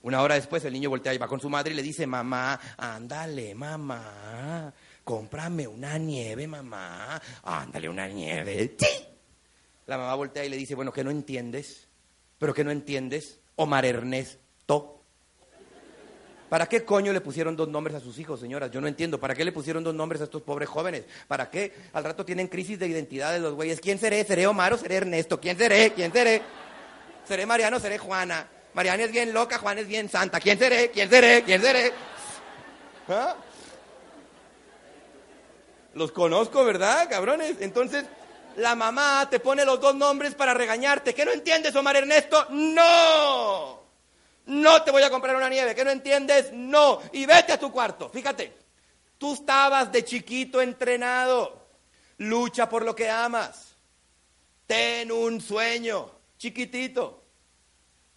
Una 0.03 0.22
hora 0.22 0.35
después 0.35 0.64
el 0.64 0.72
niño 0.72 0.90
voltea 0.90 1.14
y 1.14 1.18
va 1.18 1.29
con 1.29 1.40
su 1.40 1.48
madre 1.48 1.72
y 1.72 1.76
le 1.76 1.83
dice, 1.83 2.07
mamá, 2.07 2.59
ándale, 2.76 3.55
mamá, 3.55 4.72
cómprame 5.05 5.66
una 5.66 5.96
nieve, 5.98 6.46
mamá, 6.46 7.20
ándale 7.42 7.88
una 7.88 8.09
nieve. 8.09 8.76
La 9.87 9.98
mamá 9.98 10.14
voltea 10.14 10.44
y 10.44 10.48
le 10.48 10.57
dice, 10.57 10.74
bueno, 10.74 10.92
que 10.92 11.05
no 11.05 11.11
entiendes, 11.11 11.88
pero 12.38 12.55
que 12.55 12.64
no 12.64 12.70
entiendes, 12.70 13.40
Omar 13.57 13.85
Ernesto. 13.85 14.99
¿Para 16.50 16.66
qué 16.66 16.84
coño 16.84 17.12
le 17.12 17.20
pusieron 17.20 17.54
dos 17.54 17.68
nombres 17.68 17.94
a 17.94 18.00
sus 18.00 18.18
hijos, 18.18 18.40
señoras? 18.40 18.72
Yo 18.72 18.80
no 18.80 18.88
entiendo. 18.88 19.20
¿Para 19.20 19.36
qué 19.36 19.44
le 19.44 19.52
pusieron 19.52 19.84
dos 19.84 19.94
nombres 19.94 20.20
a 20.20 20.24
estos 20.24 20.42
pobres 20.42 20.68
jóvenes? 20.68 21.04
¿Para 21.28 21.48
qué? 21.48 21.72
Al 21.92 22.02
rato 22.02 22.24
tienen 22.24 22.48
crisis 22.48 22.76
de 22.76 22.88
identidad 22.88 23.32
de 23.32 23.38
los 23.38 23.54
güeyes. 23.54 23.80
¿Quién 23.80 24.00
seré? 24.00 24.24
¿Seré 24.24 24.48
Omar 24.48 24.72
o 24.72 24.76
seré 24.76 24.96
Ernesto? 24.96 25.40
¿Quién 25.40 25.56
seré? 25.56 25.92
¿Quién 25.92 26.12
seré? 26.12 26.42
¿Seré 27.24 27.46
Mariano 27.46 27.76
o 27.76 27.80
seré 27.80 27.98
Juana? 27.98 28.48
Mariana 28.74 29.04
es 29.04 29.12
bien 29.12 29.32
loca, 29.32 29.58
Juan 29.58 29.78
es 29.78 29.86
bien 29.86 30.08
santa. 30.08 30.40
¿Quién 30.40 30.58
seré? 30.58 30.90
¿Quién 30.90 31.08
seré? 31.08 31.44
¿Quién 31.44 31.62
seré? 31.62 31.92
¿Ah? 33.08 33.36
Los 35.94 36.10
conozco, 36.10 36.64
¿verdad, 36.64 37.08
cabrones? 37.08 37.58
Entonces, 37.60 38.06
la 38.56 38.74
mamá 38.74 39.28
te 39.30 39.38
pone 39.38 39.64
los 39.64 39.80
dos 39.80 39.94
nombres 39.94 40.34
para 40.34 40.52
regañarte. 40.52 41.14
¿Qué 41.14 41.24
no 41.24 41.30
entiendes, 41.30 41.76
Omar 41.76 41.94
Ernesto? 41.94 42.48
¡No! 42.50 43.79
No 44.46 44.83
te 44.83 44.90
voy 44.90 45.03
a 45.03 45.11
comprar 45.11 45.37
una 45.37 45.48
nieve, 45.48 45.74
¿que 45.74 45.85
no 45.85 45.90
entiendes? 45.90 46.53
No. 46.53 47.00
Y 47.12 47.26
vete 47.26 47.53
a 47.53 47.59
tu 47.59 47.70
cuarto. 47.70 48.09
Fíjate, 48.09 48.53
tú 49.18 49.35
estabas 49.35 49.92
de 49.92 50.05
chiquito 50.05 50.61
entrenado. 50.61 51.68
Lucha 52.18 52.68
por 52.68 52.85
lo 52.85 52.94
que 52.94 53.09
amas. 53.09 53.76
Ten 54.66 55.11
un 55.11 55.40
sueño, 55.40 56.11
chiquitito. 56.38 57.20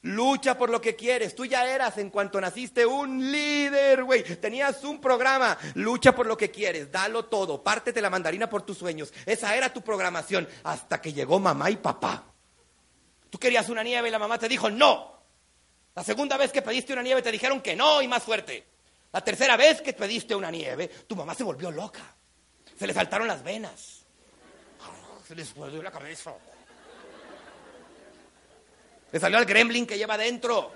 Lucha 0.04 0.58
por 0.58 0.70
lo 0.70 0.82
que 0.82 0.98
quieres. 0.98 1.34
Tú 1.34 1.46
ya 1.46 1.66
eras 1.66 1.98
en 1.98 2.10
cuanto 2.10 2.42
naciste 2.42 2.86
un 2.86 3.32
líder, 3.32 4.04
güey. 4.04 4.24
Tenías 4.24 4.84
un 4.84 5.00
programa. 5.00 5.58
Lucha 5.76 6.14
por 6.14 6.28
lo 6.28 6.36
que 6.36 6.52
quieres. 6.52 6.92
Dalo 6.92 7.26
todo. 7.26 7.64
Pártete 7.64 8.02
la 8.02 8.10
mandarina 8.10 8.50
por 8.50 8.64
tus 8.64 8.78
sueños. 8.78 9.14
Esa 9.26 9.56
era 9.56 9.72
tu 9.72 9.82
programación. 9.82 10.48
Hasta 10.64 11.00
que 11.02 11.14
llegó 11.14 11.40
mamá 11.40 11.70
y 11.72 11.78
papá. 11.78 12.26
Tú 13.30 13.40
querías 13.40 13.70
una 13.70 13.82
nieve 13.82 14.10
y 14.10 14.12
la 14.12 14.20
mamá 14.20 14.38
te 14.38 14.50
dijo 14.50 14.70
no. 14.70 15.13
La 15.96 16.04
segunda 16.04 16.38
vez 16.38 16.52
que 16.52 16.62
pediste 16.62 16.94
una 16.94 17.04
nieve 17.04 17.22
te 17.22 17.32
dijeron 17.32 17.62
que 17.62 17.76
no 17.76 18.02
y 18.02 18.08
más 18.08 18.24
fuerte. 18.24 18.66
La 19.12 19.22
tercera 19.22 19.56
vez 19.56 19.82
que 19.82 19.94
pediste 19.94 20.36
una 20.36 20.50
nieve, 20.50 20.88
tu 21.08 21.16
mamá 21.16 21.36
se 21.36 21.44
volvió 21.44 21.70
loca. 21.70 22.16
Se 22.78 22.88
le 22.88 22.94
saltaron 22.94 23.28
las 23.28 23.44
venas. 23.44 24.04
Se 25.28 25.36
le 25.36 25.44
explodió 25.44 25.82
la 25.84 25.92
cabeza. 25.92 26.34
Le 29.12 29.20
salió 29.20 29.38
al 29.38 29.46
gremlin 29.46 29.86
que 29.86 29.98
lleva 29.98 30.18
dentro. 30.18 30.72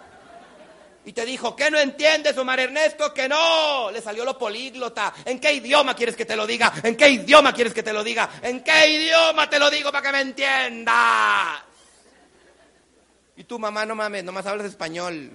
Y 1.06 1.14
te 1.14 1.26
dijo, 1.26 1.56
¿qué 1.56 1.72
no 1.72 1.80
entiendes, 1.80 2.38
Omar 2.38 2.60
Ernesto? 2.60 3.14
Que 3.14 3.28
no. 3.28 3.90
Le 3.90 4.02
salió 4.02 4.24
lo 4.24 4.38
políglota. 4.38 5.14
¿En 5.26 5.40
qué 5.40 5.54
idioma 5.54 5.96
quieres 5.96 6.16
que 6.16 6.26
te 6.26 6.36
lo 6.36 6.46
diga? 6.46 6.72
¿En 6.84 6.96
qué 6.96 7.10
idioma 7.10 7.54
quieres 7.54 7.74
que 7.74 7.82
te 7.82 7.94
lo 7.94 8.04
diga? 8.04 8.30
¿En 8.44 8.64
qué 8.64 8.88
idioma 8.88 9.50
te 9.50 9.58
lo 9.58 9.72
digo 9.72 9.92
para 9.92 10.06
que 10.06 10.12
me 10.12 10.22
entiendas? 10.22 11.67
Y 13.38 13.44
tu 13.44 13.58
mamá, 13.58 13.86
no 13.86 13.96
mames, 13.96 14.24
nomás 14.24 14.46
hablas 14.46 14.68
español. 14.68 15.32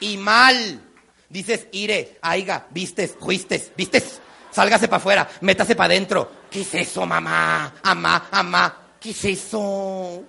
y 0.00 0.16
mal. 0.16 0.80
Dices, 1.28 1.66
ire, 1.72 2.18
aiga, 2.22 2.66
vistes, 2.70 3.14
juistes, 3.20 3.70
vistes, 3.76 4.20
sálgase 4.50 4.88
para 4.88 4.96
afuera, 4.96 5.28
métase 5.42 5.76
para 5.76 5.92
adentro. 5.92 6.30
¿Qué 6.50 6.62
es 6.62 6.74
eso, 6.74 7.04
mamá? 7.04 7.74
Amá, 7.82 8.28
amá, 8.30 8.76
¿qué 8.98 9.10
es 9.10 9.24
eso? 9.26 10.24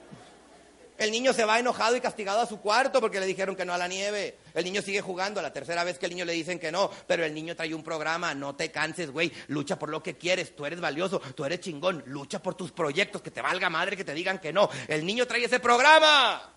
El 0.99 1.11
niño 1.11 1.31
se 1.31 1.45
va 1.45 1.57
enojado 1.57 1.95
y 1.95 2.01
castigado 2.01 2.41
a 2.41 2.45
su 2.45 2.59
cuarto 2.59 2.99
porque 2.99 3.21
le 3.21 3.25
dijeron 3.25 3.55
que 3.55 3.63
no 3.63 3.73
a 3.73 3.77
la 3.77 3.87
nieve. 3.87 4.37
El 4.53 4.65
niño 4.65 4.81
sigue 4.81 4.99
jugando, 4.99 5.41
la 5.41 5.53
tercera 5.53 5.85
vez 5.85 5.97
que 5.97 6.07
el 6.07 6.11
niño 6.11 6.25
le 6.25 6.33
dicen 6.33 6.59
que 6.59 6.73
no, 6.73 6.91
pero 7.07 7.23
el 7.23 7.33
niño 7.33 7.55
trae 7.55 7.73
un 7.73 7.83
programa, 7.83 8.35
no 8.35 8.53
te 8.55 8.69
canses, 8.69 9.09
güey, 9.09 9.31
lucha 9.47 9.79
por 9.79 9.89
lo 9.89 10.03
que 10.03 10.17
quieres, 10.17 10.53
tú 10.55 10.65
eres 10.65 10.81
valioso, 10.81 11.21
tú 11.35 11.45
eres 11.45 11.61
chingón, 11.61 12.03
lucha 12.07 12.43
por 12.43 12.55
tus 12.55 12.73
proyectos, 12.73 13.21
que 13.21 13.31
te 13.31 13.41
valga 13.41 13.69
madre 13.69 13.95
que 13.95 14.03
te 14.03 14.13
digan 14.13 14.39
que 14.39 14.51
no. 14.51 14.69
El 14.89 15.05
niño 15.05 15.25
trae 15.25 15.45
ese 15.45 15.61
programa. 15.61 16.53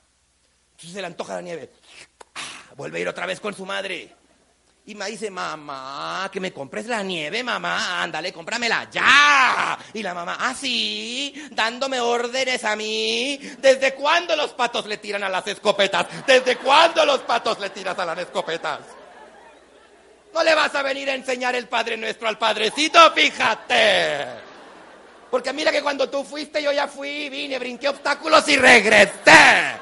Entonces 0.72 0.92
se 0.92 1.00
le 1.00 1.06
antoja 1.06 1.34
la 1.34 1.42
nieve. 1.42 1.70
Ah, 2.34 2.74
vuelve 2.76 2.98
a 2.98 3.02
ir 3.02 3.08
otra 3.08 3.26
vez 3.26 3.38
con 3.38 3.54
su 3.54 3.64
madre. 3.64 4.12
Y 4.84 4.96
me 4.96 5.06
dice, 5.06 5.30
mamá, 5.30 6.28
que 6.32 6.40
me 6.40 6.52
compres 6.52 6.86
la 6.86 7.04
nieve, 7.04 7.44
mamá, 7.44 8.02
ándale, 8.02 8.32
cómpramela 8.32 8.88
ya. 8.90 9.78
Y 9.94 10.02
la 10.02 10.12
mamá, 10.12 10.38
ah, 10.40 10.54
sí, 10.54 11.32
dándome 11.52 12.00
órdenes 12.00 12.64
a 12.64 12.74
mí. 12.74 13.38
¿Desde 13.58 13.94
cuándo 13.94 14.34
los 14.34 14.52
patos 14.54 14.86
le 14.86 14.96
tiran 14.96 15.22
a 15.22 15.28
las 15.28 15.46
escopetas? 15.46 16.06
¿Desde 16.26 16.56
cuándo 16.56 17.04
los 17.04 17.20
patos 17.20 17.60
le 17.60 17.70
tiras 17.70 17.96
a 17.96 18.04
las 18.04 18.18
escopetas? 18.18 18.80
No 20.34 20.42
le 20.42 20.54
vas 20.54 20.74
a 20.74 20.82
venir 20.82 21.08
a 21.10 21.14
enseñar 21.14 21.54
el 21.54 21.68
Padre 21.68 21.96
Nuestro 21.96 22.26
al 22.26 22.38
Padrecito, 22.38 23.12
fíjate. 23.12 24.26
Porque 25.30 25.52
mira 25.52 25.70
que 25.70 25.82
cuando 25.82 26.10
tú 26.10 26.24
fuiste 26.24 26.60
yo 26.60 26.72
ya 26.72 26.88
fui, 26.88 27.28
vine, 27.28 27.56
brinqué 27.58 27.88
obstáculos 27.88 28.48
y 28.48 28.56
regresé. 28.56 29.76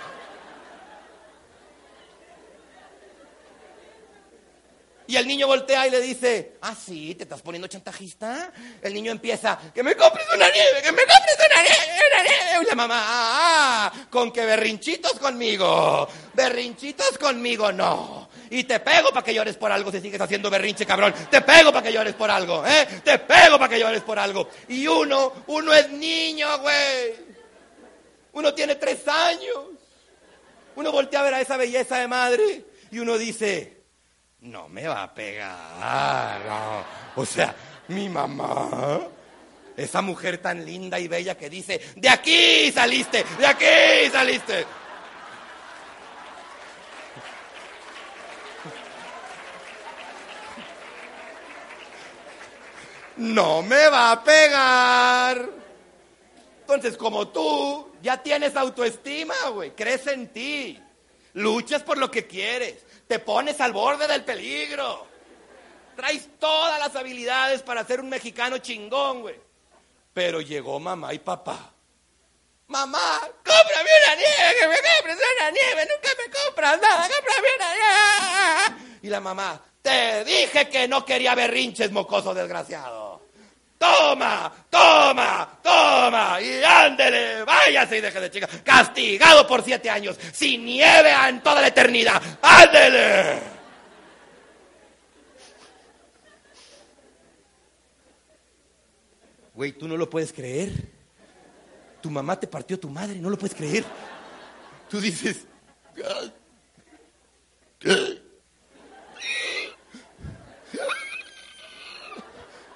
Y 5.10 5.16
el 5.16 5.26
niño 5.26 5.48
voltea 5.48 5.88
y 5.88 5.90
le 5.90 6.00
dice, 6.00 6.52
ah, 6.60 6.72
sí, 6.72 7.16
¿te 7.16 7.24
estás 7.24 7.42
poniendo 7.42 7.66
chantajista? 7.66 8.52
El 8.80 8.94
niño 8.94 9.10
empieza, 9.10 9.58
que 9.74 9.82
me 9.82 9.96
compres 9.96 10.24
una 10.32 10.48
nieve, 10.48 10.80
que 10.80 10.92
me 10.92 10.98
compres 10.98 11.36
una 11.50 11.62
nieve, 11.62 12.00
una 12.12 12.22
nieve. 12.22 12.62
Y 12.62 12.66
la 12.66 12.74
mamá, 12.76 13.02
ah, 13.02 13.92
con 14.08 14.30
que 14.30 14.44
berrinchitos 14.44 15.14
conmigo, 15.14 16.08
berrinchitos 16.32 17.18
conmigo, 17.18 17.72
no. 17.72 18.30
Y 18.50 18.62
te 18.62 18.78
pego 18.78 19.10
para 19.10 19.24
que 19.24 19.34
llores 19.34 19.56
por 19.56 19.72
algo 19.72 19.90
si 19.90 20.00
sigues 20.00 20.20
haciendo 20.20 20.48
berrinche, 20.48 20.86
cabrón. 20.86 21.12
Te 21.28 21.40
pego 21.40 21.72
para 21.72 21.84
que 21.84 21.92
llores 21.92 22.14
por 22.14 22.30
algo, 22.30 22.64
¿eh? 22.64 22.86
Te 23.02 23.18
pego 23.18 23.58
para 23.58 23.68
que 23.68 23.80
llores 23.80 24.02
por 24.02 24.16
algo. 24.16 24.48
Y 24.68 24.86
uno, 24.86 25.42
uno 25.48 25.74
es 25.74 25.90
niño, 25.90 26.56
güey. 26.60 27.16
Uno 28.34 28.54
tiene 28.54 28.76
tres 28.76 29.08
años. 29.08 29.70
Uno 30.76 30.92
voltea 30.92 31.18
a 31.18 31.24
ver 31.24 31.34
a 31.34 31.40
esa 31.40 31.56
belleza 31.56 31.98
de 31.98 32.06
madre 32.06 32.64
y 32.92 33.00
uno 33.00 33.18
dice, 33.18 33.79
no 34.42 34.68
me 34.68 34.86
va 34.86 35.02
a 35.02 35.14
pegar. 35.14 36.40
O 37.16 37.26
sea, 37.26 37.54
mi 37.88 38.08
mamá, 38.08 39.00
esa 39.76 40.00
mujer 40.02 40.38
tan 40.38 40.64
linda 40.64 40.98
y 40.98 41.08
bella 41.08 41.36
que 41.36 41.50
dice, 41.50 41.80
de 41.96 42.08
aquí 42.08 42.72
saliste, 42.72 43.24
de 43.38 43.46
aquí 43.46 44.10
saliste. 44.10 44.66
No 53.18 53.60
me 53.60 53.88
va 53.88 54.12
a 54.12 54.24
pegar. 54.24 55.50
Entonces, 56.62 56.96
como 56.96 57.28
tú 57.28 57.92
ya 58.00 58.22
tienes 58.22 58.56
autoestima, 58.56 59.34
güey, 59.52 59.72
crees 59.72 60.06
en 60.06 60.28
ti, 60.28 60.80
luchas 61.34 61.82
por 61.82 61.98
lo 61.98 62.10
que 62.10 62.26
quieres, 62.26 62.76
te 63.10 63.18
pones 63.18 63.60
al 63.60 63.72
borde 63.72 64.06
del 64.06 64.22
peligro. 64.22 65.04
Traes 65.96 66.28
todas 66.38 66.78
las 66.78 66.94
habilidades 66.94 67.60
para 67.60 67.84
ser 67.84 67.98
un 67.98 68.08
mexicano 68.08 68.58
chingón, 68.58 69.22
güey. 69.22 69.34
Pero 70.14 70.40
llegó 70.40 70.78
mamá 70.78 71.12
y 71.12 71.18
papá. 71.18 71.72
Mamá, 72.68 73.18
cómprame 73.44 73.90
una 74.04 74.14
nieve, 74.14 74.60
que 74.60 74.68
me 74.68 74.76
compres 74.76 75.16
una 75.16 75.50
nieve, 75.50 75.88
nunca 75.90 76.08
me 76.18 76.44
compras 76.44 76.80
nada, 76.80 77.08
cómprame 77.08 77.48
una 77.56 77.74
nieve. 77.74 78.98
Y 79.02 79.08
la 79.08 79.18
mamá, 79.18 79.60
te 79.82 80.24
dije 80.24 80.68
que 80.68 80.86
no 80.86 81.04
quería 81.04 81.34
berrinches, 81.34 81.90
mocoso 81.90 82.32
desgraciado. 82.32 83.09
Toma, 83.80 84.52
toma, 84.68 85.58
toma, 85.62 86.38
y 86.42 86.62
ándele, 86.62 87.44
váyase 87.44 87.96
y 87.96 88.00
deje 88.02 88.20
de 88.20 88.30
chica. 88.30 88.46
Castigado 88.62 89.46
por 89.46 89.64
siete 89.64 89.88
años, 89.88 90.18
sin 90.34 90.66
nieve 90.66 91.10
en 91.10 91.42
toda 91.42 91.62
la 91.62 91.68
eternidad. 91.68 92.20
Ándele. 92.42 93.40
Güey, 99.54 99.72
tú 99.72 99.88
no 99.88 99.96
lo 99.96 100.10
puedes 100.10 100.34
creer. 100.34 100.68
Tu 102.02 102.10
mamá 102.10 102.38
te 102.38 102.46
partió 102.46 102.78
tu 102.78 102.90
madre, 102.90 103.16
no 103.16 103.30
lo 103.30 103.38
puedes 103.38 103.56
creer. 103.56 103.84
Tú 104.90 105.00
dices, 105.00 105.46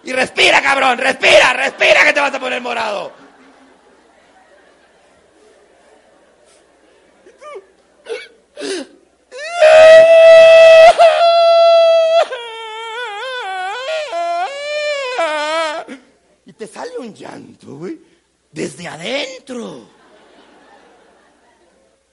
Y 0.04 0.12
respira, 0.12 0.60
cabrón, 0.60 0.98
respira, 0.98 1.54
respira 1.54 2.04
que 2.04 2.12
te 2.12 2.20
vas 2.20 2.34
a 2.34 2.38
poner 2.38 2.60
morado. 2.60 3.12
Y 16.44 16.52
te 16.52 16.66
sale 16.66 16.98
un 16.98 17.14
llanto, 17.14 17.76
güey, 17.76 17.98
desde 18.52 18.86
adentro. 18.86 19.88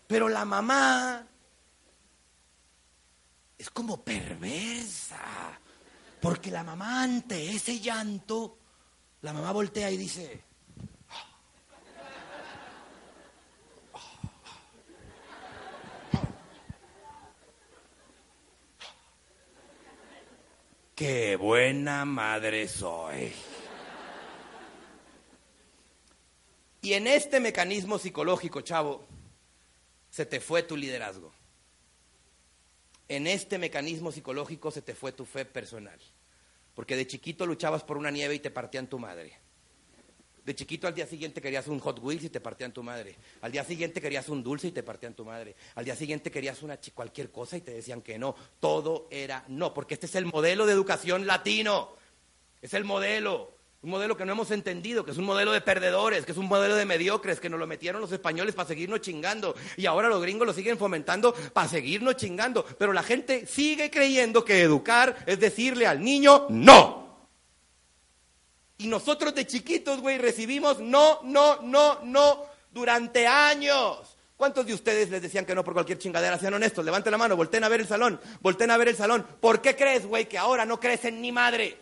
Pero 0.07 0.29
la 0.29 0.45
mamá 0.45 1.27
es 3.57 3.69
como 3.69 4.01
perversa. 4.01 5.59
Porque 6.22 6.51
la 6.51 6.63
mamá 6.63 7.01
ante 7.01 7.49
ese 7.49 7.80
llanto, 7.80 8.59
la 9.22 9.34
mamá 9.34 9.51
voltea 9.51 9.89
y 9.89 9.97
dice, 9.97 10.43
qué 20.95 21.36
buena 21.38 22.05
madre 22.05 22.67
soy. 22.67 23.34
Y 26.84 26.93
en 26.93 27.07
este 27.07 27.39
mecanismo 27.39 27.97
psicológico, 27.97 28.61
chavo, 28.61 29.07
se 30.11 30.28
te 30.28 30.39
fue 30.39 30.61
tu 30.61 30.78
liderazgo 30.78 31.40
en 33.12 33.28
este 33.28 33.57
mecanismo 33.57 34.09
psicológico 34.14 34.72
se 34.72 34.82
te 34.82 34.95
fue 34.95 35.12
tu 35.12 35.26
fe 35.26 35.43
personal. 35.43 35.99
Porque 36.74 36.95
de 36.95 37.05
chiquito 37.05 37.45
luchabas 37.45 37.84
por 37.84 37.97
una 37.97 38.09
nieve 38.09 38.36
y 38.36 38.39
te 38.39 38.51
partían 38.51 38.88
tu 38.88 38.99
madre. 38.99 39.38
De 40.45 40.55
chiquito 40.55 40.88
al 40.88 40.95
día 40.95 41.05
siguiente 41.05 41.41
querías 41.41 41.68
un 41.68 41.80
Hot 41.80 41.99
Wheels 41.99 42.24
y 42.24 42.30
te 42.30 42.39
partían 42.39 42.72
tu 42.72 42.84
madre. 42.84 43.18
Al 43.41 43.51
día 43.51 43.66
siguiente 43.66 43.99
querías 43.99 44.30
un 44.30 44.41
dulce 44.41 44.70
y 44.70 44.72
te 44.72 44.82
partían 44.82 45.14
tu 45.14 45.26
madre. 45.26 45.57
Al 45.76 45.84
día 45.84 45.97
siguiente 45.97 46.32
querías 46.32 46.64
una 46.64 46.80
cualquier 46.93 47.32
cosa 47.32 47.57
y 47.57 47.62
te 47.62 47.72
decían 47.72 48.01
que 48.01 48.18
no. 48.18 48.34
Todo 48.62 49.09
era 49.12 49.43
no, 49.49 49.74
porque 49.74 49.95
este 49.95 50.05
es 50.05 50.16
el 50.16 50.28
modelo 50.28 50.66
de 50.66 50.72
educación 50.72 51.28
latino. 51.28 51.89
Es 52.62 52.74
el 52.74 52.86
modelo. 52.86 53.57
Un 53.84 53.89
modelo 53.89 54.15
que 54.15 54.25
no 54.25 54.34
hemos 54.34 54.51
entendido, 54.51 55.03
que 55.03 55.09
es 55.09 55.17
un 55.17 55.25
modelo 55.25 55.51
de 55.51 55.59
perdedores, 55.59 56.23
que 56.23 56.34
es 56.34 56.38
un 56.38 56.45
modelo 56.45 56.75
de 56.75 56.86
mediocres, 56.86 57.39
que 57.39 57.49
nos 57.49 57.59
lo 57.59 57.65
metieron 57.65 57.99
los 57.99 58.11
españoles 58.11 58.53
para 58.53 58.67
seguirnos 58.67 59.01
chingando. 59.01 59.55
Y 59.75 59.88
ahora 59.88 60.07
los 60.07 60.21
gringos 60.21 60.45
lo 60.45 60.53
siguen 60.53 60.77
fomentando 60.77 61.34
para 61.34 61.67
seguirnos 61.67 62.15
chingando. 62.15 62.63
Pero 62.77 62.93
la 62.93 63.01
gente 63.01 63.47
sigue 63.47 63.89
creyendo 63.89 64.45
que 64.45 64.61
educar 64.61 65.23
es 65.25 65.39
decirle 65.39 65.88
al 65.88 66.03
niño 66.03 66.45
no. 66.49 67.27
Y 68.77 68.86
nosotros 68.86 69.34
de 69.34 69.47
chiquitos, 69.47 69.99
güey, 69.99 70.19
recibimos 70.19 70.79
no, 70.79 71.19
no, 71.23 71.61
no, 71.63 72.01
no 72.03 72.45
durante 72.71 73.25
años. 73.25 74.15
¿Cuántos 74.38 74.67
de 74.67 74.75
ustedes 74.75 75.09
les 75.09 75.23
decían 75.23 75.45
que 75.45 75.55
no 75.55 75.63
por 75.63 75.73
cualquier 75.73 75.97
chingadera? 75.97 76.38
Sean 76.38 76.53
honestos, 76.53 76.86
levanten 76.86 77.11
la 77.11 77.17
mano, 77.17 77.36
volteen 77.36 77.63
a 77.63 77.69
ver 77.69 77.82
el 77.82 77.88
salón, 77.88 78.19
volteen 78.41 78.69
a 78.69 78.77
ver 78.77 78.89
el 78.89 78.95
salón. 78.95 79.25
¿Por 79.39 79.59
qué 79.59 79.75
crees, 79.75 80.05
güey, 80.05 80.29
que 80.29 80.38
ahora 80.38 80.65
no 80.67 80.79
crecen 80.79 81.19
ni 81.19 81.32
madre? 81.32 81.77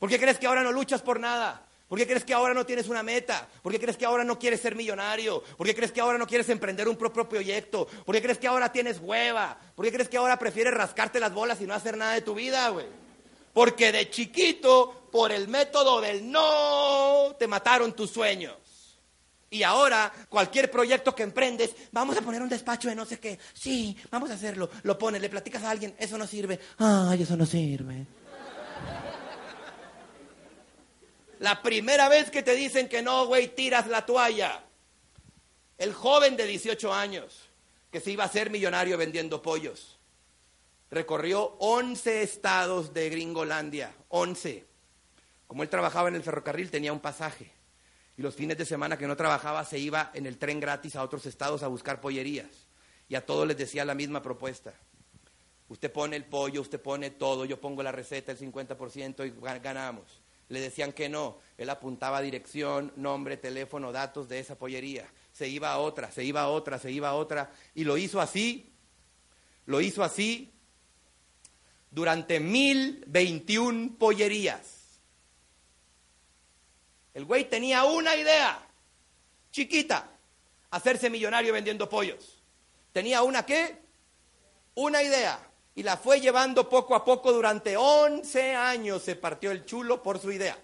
¿Por 0.00 0.08
qué 0.08 0.18
crees 0.18 0.38
que 0.38 0.46
ahora 0.46 0.64
no 0.64 0.72
luchas 0.72 1.02
por 1.02 1.20
nada? 1.20 1.66
¿Por 1.86 1.98
qué 1.98 2.06
crees 2.06 2.24
que 2.24 2.32
ahora 2.32 2.54
no 2.54 2.64
tienes 2.64 2.88
una 2.88 3.02
meta? 3.02 3.46
¿Por 3.62 3.70
qué 3.70 3.78
crees 3.78 3.96
que 3.96 4.06
ahora 4.06 4.24
no 4.24 4.38
quieres 4.38 4.60
ser 4.60 4.74
millonario? 4.74 5.42
¿Por 5.58 5.66
qué 5.66 5.74
crees 5.74 5.92
que 5.92 6.00
ahora 6.00 6.16
no 6.16 6.26
quieres 6.26 6.48
emprender 6.48 6.88
un 6.88 6.96
propio 6.96 7.28
proyecto? 7.28 7.86
¿Por 7.86 8.14
qué 8.14 8.22
crees 8.22 8.38
que 8.38 8.46
ahora 8.46 8.72
tienes 8.72 8.98
hueva? 8.98 9.58
¿Por 9.74 9.84
qué 9.84 9.92
crees 9.92 10.08
que 10.08 10.16
ahora 10.16 10.38
prefieres 10.38 10.72
rascarte 10.72 11.20
las 11.20 11.34
bolas 11.34 11.60
y 11.60 11.66
no 11.66 11.74
hacer 11.74 11.98
nada 11.98 12.14
de 12.14 12.22
tu 12.22 12.34
vida, 12.34 12.68
güey? 12.70 12.86
Porque 13.52 13.92
de 13.92 14.08
chiquito, 14.08 15.08
por 15.12 15.32
el 15.32 15.48
método 15.48 16.00
del 16.00 16.30
no, 16.30 17.34
te 17.38 17.46
mataron 17.46 17.92
tus 17.92 18.10
sueños. 18.10 18.54
Y 19.50 19.64
ahora, 19.64 20.12
cualquier 20.28 20.70
proyecto 20.70 21.14
que 21.14 21.24
emprendes, 21.24 21.74
vamos 21.90 22.16
a 22.16 22.22
poner 22.22 22.40
un 22.40 22.48
despacho 22.48 22.88
de 22.88 22.94
no 22.94 23.04
sé 23.04 23.18
qué. 23.18 23.38
Sí, 23.52 23.96
vamos 24.10 24.30
a 24.30 24.34
hacerlo. 24.34 24.70
Lo 24.84 24.96
pones, 24.96 25.20
le 25.20 25.28
platicas 25.28 25.64
a 25.64 25.70
alguien, 25.70 25.94
eso 25.98 26.16
no 26.16 26.26
sirve. 26.26 26.58
Ay, 26.78 27.22
eso 27.22 27.36
no 27.36 27.44
sirve. 27.44 28.06
La 31.40 31.62
primera 31.62 32.10
vez 32.10 32.30
que 32.30 32.42
te 32.42 32.54
dicen 32.54 32.86
que 32.86 33.00
no, 33.00 33.24
güey, 33.24 33.54
tiras 33.54 33.86
la 33.86 34.04
toalla. 34.04 34.62
El 35.78 35.94
joven 35.94 36.36
de 36.36 36.46
18 36.46 36.92
años 36.92 37.48
que 37.90 37.98
se 37.98 38.10
iba 38.10 38.24
a 38.24 38.26
hacer 38.26 38.50
millonario 38.50 38.98
vendiendo 38.98 39.40
pollos. 39.40 39.98
Recorrió 40.90 41.56
11 41.60 42.22
estados 42.22 42.92
de 42.92 43.08
Gringolandia, 43.08 43.94
11. 44.10 44.66
Como 45.46 45.62
él 45.62 45.70
trabajaba 45.70 46.10
en 46.10 46.16
el 46.16 46.22
ferrocarril, 46.22 46.70
tenía 46.70 46.92
un 46.92 47.00
pasaje. 47.00 47.50
Y 48.18 48.22
los 48.22 48.34
fines 48.34 48.58
de 48.58 48.66
semana 48.66 48.98
que 48.98 49.06
no 49.06 49.16
trabajaba, 49.16 49.64
se 49.64 49.78
iba 49.78 50.10
en 50.12 50.26
el 50.26 50.36
tren 50.36 50.60
gratis 50.60 50.94
a 50.94 51.02
otros 51.02 51.24
estados 51.24 51.62
a 51.62 51.68
buscar 51.68 52.02
pollerías. 52.02 52.68
Y 53.08 53.14
a 53.14 53.24
todos 53.24 53.48
les 53.48 53.56
decía 53.56 53.86
la 53.86 53.94
misma 53.94 54.20
propuesta. 54.20 54.74
Usted 55.68 55.90
pone 55.90 56.16
el 56.16 56.26
pollo, 56.26 56.60
usted 56.60 56.82
pone 56.82 57.12
todo, 57.12 57.46
yo 57.46 57.58
pongo 57.58 57.82
la 57.82 57.92
receta, 57.92 58.30
el 58.30 58.38
50% 58.38 59.26
y 59.26 59.60
ganamos. 59.62 60.19
Le 60.50 60.60
decían 60.60 60.92
que 60.92 61.08
no. 61.08 61.38
Él 61.56 61.70
apuntaba 61.70 62.20
dirección, 62.20 62.92
nombre, 62.96 63.36
teléfono, 63.36 63.92
datos 63.92 64.28
de 64.28 64.40
esa 64.40 64.58
pollería. 64.58 65.08
Se 65.32 65.48
iba 65.48 65.72
a 65.72 65.78
otra, 65.78 66.10
se 66.10 66.24
iba 66.24 66.42
a 66.42 66.48
otra, 66.48 66.78
se 66.78 66.90
iba 66.90 67.08
a 67.08 67.14
otra. 67.14 67.52
Y 67.74 67.84
lo 67.84 67.96
hizo 67.96 68.20
así, 68.20 68.72
lo 69.66 69.80
hizo 69.80 70.02
así 70.02 70.52
durante 71.90 72.40
mil 72.40 73.04
veintiún 73.06 73.96
pollerías. 73.96 74.98
El 77.14 77.24
güey 77.24 77.48
tenía 77.48 77.84
una 77.84 78.16
idea, 78.16 78.66
chiquita, 79.52 80.10
hacerse 80.70 81.10
millonario 81.10 81.52
vendiendo 81.52 81.88
pollos. 81.88 82.42
Tenía 82.92 83.22
una 83.22 83.46
qué? 83.46 83.78
Una 84.74 85.02
idea. 85.02 85.49
Y 85.80 85.82
la 85.82 85.96
fue 85.96 86.20
llevando 86.20 86.68
poco 86.68 86.94
a 86.94 87.02
poco 87.02 87.32
durante 87.32 87.74
11 87.74 88.54
años. 88.54 89.02
Se 89.02 89.16
partió 89.16 89.50
el 89.50 89.64
chulo 89.64 90.02
por 90.02 90.18
su 90.18 90.30
idea. 90.30 90.58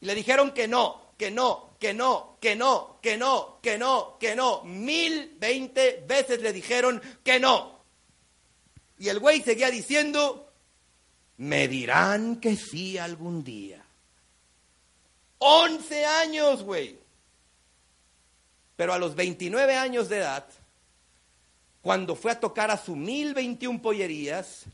Y 0.00 0.06
le 0.06 0.14
dijeron 0.14 0.52
que 0.52 0.68
no, 0.68 1.14
que 1.18 1.32
no, 1.32 1.74
que 1.80 1.92
no, 1.92 2.38
que 2.40 2.54
no, 2.54 3.00
que 3.02 3.16
no, 3.16 3.58
que 3.60 3.76
no, 3.76 4.16
que 4.20 4.36
no. 4.36 4.62
Mil 4.62 5.34
veinte 5.40 6.04
veces 6.06 6.40
le 6.42 6.52
dijeron 6.52 7.02
que 7.24 7.40
no. 7.40 7.80
Y 9.00 9.08
el 9.08 9.18
güey 9.18 9.42
seguía 9.42 9.68
diciendo, 9.68 10.48
me 11.38 11.66
dirán 11.66 12.36
que 12.36 12.54
sí 12.54 12.96
algún 12.96 13.42
día. 13.42 13.84
11 15.38 16.04
años, 16.04 16.62
güey. 16.62 17.00
Pero 18.76 18.92
a 18.92 18.98
los 19.00 19.16
29 19.16 19.74
años 19.74 20.08
de 20.08 20.18
edad, 20.18 20.46
cuando 21.84 22.16
fue 22.16 22.32
a 22.32 22.40
tocar 22.40 22.70
a 22.70 22.78
su 22.78 22.96
1021 22.96 23.82
pollerías 23.82 24.64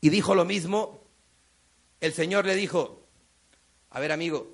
y 0.00 0.10
dijo 0.10 0.34
lo 0.34 0.44
mismo, 0.44 1.04
el 2.00 2.12
Señor 2.12 2.44
le 2.44 2.56
dijo, 2.56 3.06
a 3.90 4.00
ver 4.00 4.10
amigo, 4.10 4.50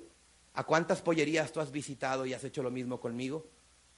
¿a 0.53 0.63
cuántas 0.63 1.01
pollerías 1.01 1.51
tú 1.51 1.59
has 1.59 1.71
visitado 1.71 2.27
y 2.27 2.35
has 2.35 2.43
hecho 2.43 2.61
lo 2.61 2.69
mismo 2.69 2.99
conmigo? 2.99 3.47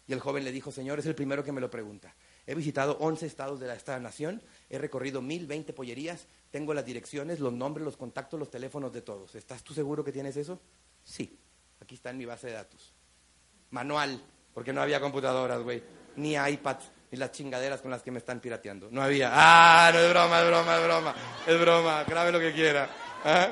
Y 0.07 0.13
el 0.13 0.21
joven 0.21 0.45
le 0.45 0.53
dijo, 0.53 0.71
Señor, 0.71 0.97
es 0.97 1.05
el 1.05 1.13
primero 1.13 1.43
que 1.43 1.51
me 1.51 1.59
lo 1.59 1.69
pregunta. 1.69 2.15
He 2.47 2.55
visitado 2.55 2.97
11 3.01 3.25
estados 3.25 3.59
de 3.59 3.73
esta 3.75 3.99
nación, 3.99 4.41
he 4.69 4.77
recorrido 4.77 5.21
1020 5.21 5.73
pollerías, 5.73 6.27
tengo 6.51 6.73
las 6.73 6.85
direcciones, 6.85 7.41
los 7.41 7.51
nombres, 7.51 7.83
los 7.83 7.97
contactos, 7.97 8.39
los 8.39 8.49
teléfonos 8.49 8.93
de 8.93 9.01
todos. 9.01 9.35
¿Estás 9.35 9.61
tú 9.61 9.73
seguro 9.73 10.05
que 10.05 10.13
tienes 10.13 10.37
eso? 10.37 10.61
Sí, 11.03 11.37
aquí 11.81 11.95
está 11.95 12.11
en 12.11 12.17
mi 12.17 12.23
base 12.23 12.47
de 12.47 12.53
datos. 12.53 12.93
Manual, 13.71 14.23
porque 14.53 14.71
no 14.71 14.81
había 14.81 15.01
computadoras, 15.01 15.61
güey, 15.63 15.83
ni 16.15 16.35
iPads, 16.35 16.91
ni 17.11 17.17
las 17.17 17.31
chingaderas 17.31 17.81
con 17.81 17.91
las 17.91 18.01
que 18.01 18.11
me 18.11 18.19
están 18.19 18.39
pirateando. 18.39 18.89
No 18.91 19.01
había. 19.01 19.29
Ah, 19.33 19.91
no 19.93 19.99
es 19.99 20.09
broma, 20.09 20.41
es 20.41 20.47
broma, 20.47 20.77
es 20.77 20.83
broma, 20.83 21.15
es 21.47 21.59
broma, 21.59 22.03
grabe 22.03 22.31
lo 22.31 22.39
que 22.39 22.53
quiera. 22.53 22.89
¿eh? 23.25 23.47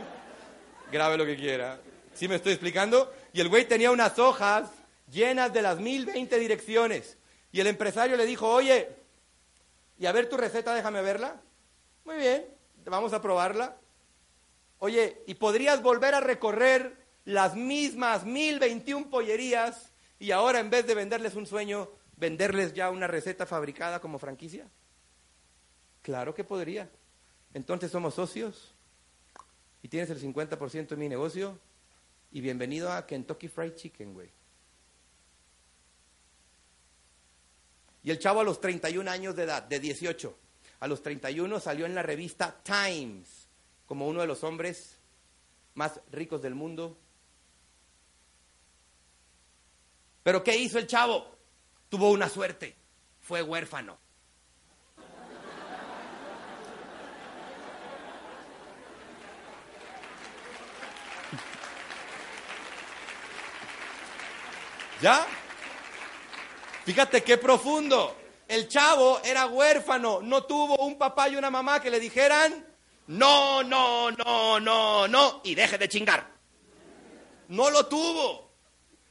Grabe 0.91 1.17
lo 1.17 1.25
que 1.25 1.35
quiera. 1.35 1.79
¿Sí 2.13 2.27
me 2.27 2.35
estoy 2.35 2.53
explicando? 2.53 3.13
Y 3.33 3.41
el 3.41 3.49
güey 3.49 3.65
tenía 3.65 3.91
unas 3.91 4.19
hojas 4.19 4.69
llenas 5.09 5.53
de 5.53 5.61
las 5.61 5.79
1020 5.79 6.39
direcciones. 6.39 7.17
Y 7.51 7.59
el 7.59 7.67
empresario 7.67 8.17
le 8.17 8.25
dijo, 8.25 8.47
oye, 8.47 8.89
y 9.97 10.05
a 10.05 10.11
ver 10.11 10.29
tu 10.29 10.37
receta, 10.37 10.73
déjame 10.73 11.01
verla. 11.01 11.41
Muy 12.05 12.15
bien, 12.15 12.45
vamos 12.85 13.13
a 13.13 13.21
probarla. 13.21 13.77
Oye, 14.79 15.21
¿y 15.27 15.35
podrías 15.35 15.81
volver 15.81 16.15
a 16.15 16.19
recorrer 16.19 16.97
las 17.25 17.55
mismas 17.55 18.25
1021 18.25 19.09
pollerías 19.09 19.91
y 20.17 20.31
ahora 20.31 20.59
en 20.59 20.69
vez 20.69 20.87
de 20.87 20.95
venderles 20.95 21.35
un 21.35 21.45
sueño, 21.45 21.89
venderles 22.21 22.73
ya 22.73 22.91
una 22.91 23.07
receta 23.07 23.47
fabricada 23.47 23.99
como 23.99 24.19
franquicia? 24.19 24.69
Claro 26.03 26.35
que 26.35 26.43
podría. 26.43 26.87
Entonces 27.55 27.91
somos 27.91 28.13
socios 28.13 28.75
y 29.81 29.87
tienes 29.87 30.11
el 30.11 30.21
50% 30.21 30.89
de 30.89 30.95
mi 30.97 31.09
negocio 31.09 31.59
y 32.31 32.41
bienvenido 32.41 32.91
a 32.91 33.07
Kentucky 33.07 33.47
Fried 33.47 33.73
Chicken, 33.73 34.13
güey. 34.13 34.29
Y 38.03 38.11
el 38.11 38.19
chavo 38.19 38.41
a 38.41 38.43
los 38.43 38.61
31 38.61 39.09
años 39.09 39.35
de 39.35 39.43
edad, 39.43 39.63
de 39.63 39.79
18, 39.79 40.37
a 40.79 40.87
los 40.87 41.01
31 41.01 41.59
salió 41.59 41.87
en 41.87 41.95
la 41.95 42.03
revista 42.03 42.55
Times 42.63 43.49
como 43.87 44.07
uno 44.07 44.21
de 44.21 44.27
los 44.27 44.43
hombres 44.43 44.99
más 45.73 45.99
ricos 46.11 46.43
del 46.43 46.53
mundo. 46.53 46.99
Pero 50.21 50.43
¿qué 50.43 50.55
hizo 50.55 50.77
el 50.77 50.85
chavo? 50.85 51.40
Tuvo 51.91 52.09
una 52.11 52.29
suerte, 52.29 52.73
fue 53.19 53.41
huérfano. 53.41 53.97
¿Ya? 65.01 65.27
Fíjate 66.85 67.25
qué 67.25 67.37
profundo. 67.37 68.15
El 68.47 68.69
chavo 68.69 69.19
era 69.25 69.47
huérfano, 69.47 70.21
no 70.21 70.43
tuvo 70.43 70.77
un 70.77 70.97
papá 70.97 71.27
y 71.27 71.35
una 71.35 71.49
mamá 71.49 71.81
que 71.81 71.89
le 71.89 71.99
dijeran, 71.99 72.65
no, 73.07 73.63
no, 73.63 74.11
no, 74.11 74.61
no, 74.61 75.09
no, 75.09 75.41
y 75.43 75.55
deje 75.55 75.77
de 75.77 75.89
chingar. 75.89 76.25
No 77.49 77.69
lo 77.69 77.87
tuvo. 77.87 78.49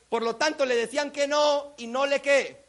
Por 0.09 0.23
lo 0.23 0.37
tanto, 0.37 0.65
le 0.65 0.77
decían 0.77 1.11
que 1.11 1.29
no 1.29 1.75
y 1.77 1.87
no 1.87 2.07
le 2.07 2.23
qué. 2.23 2.60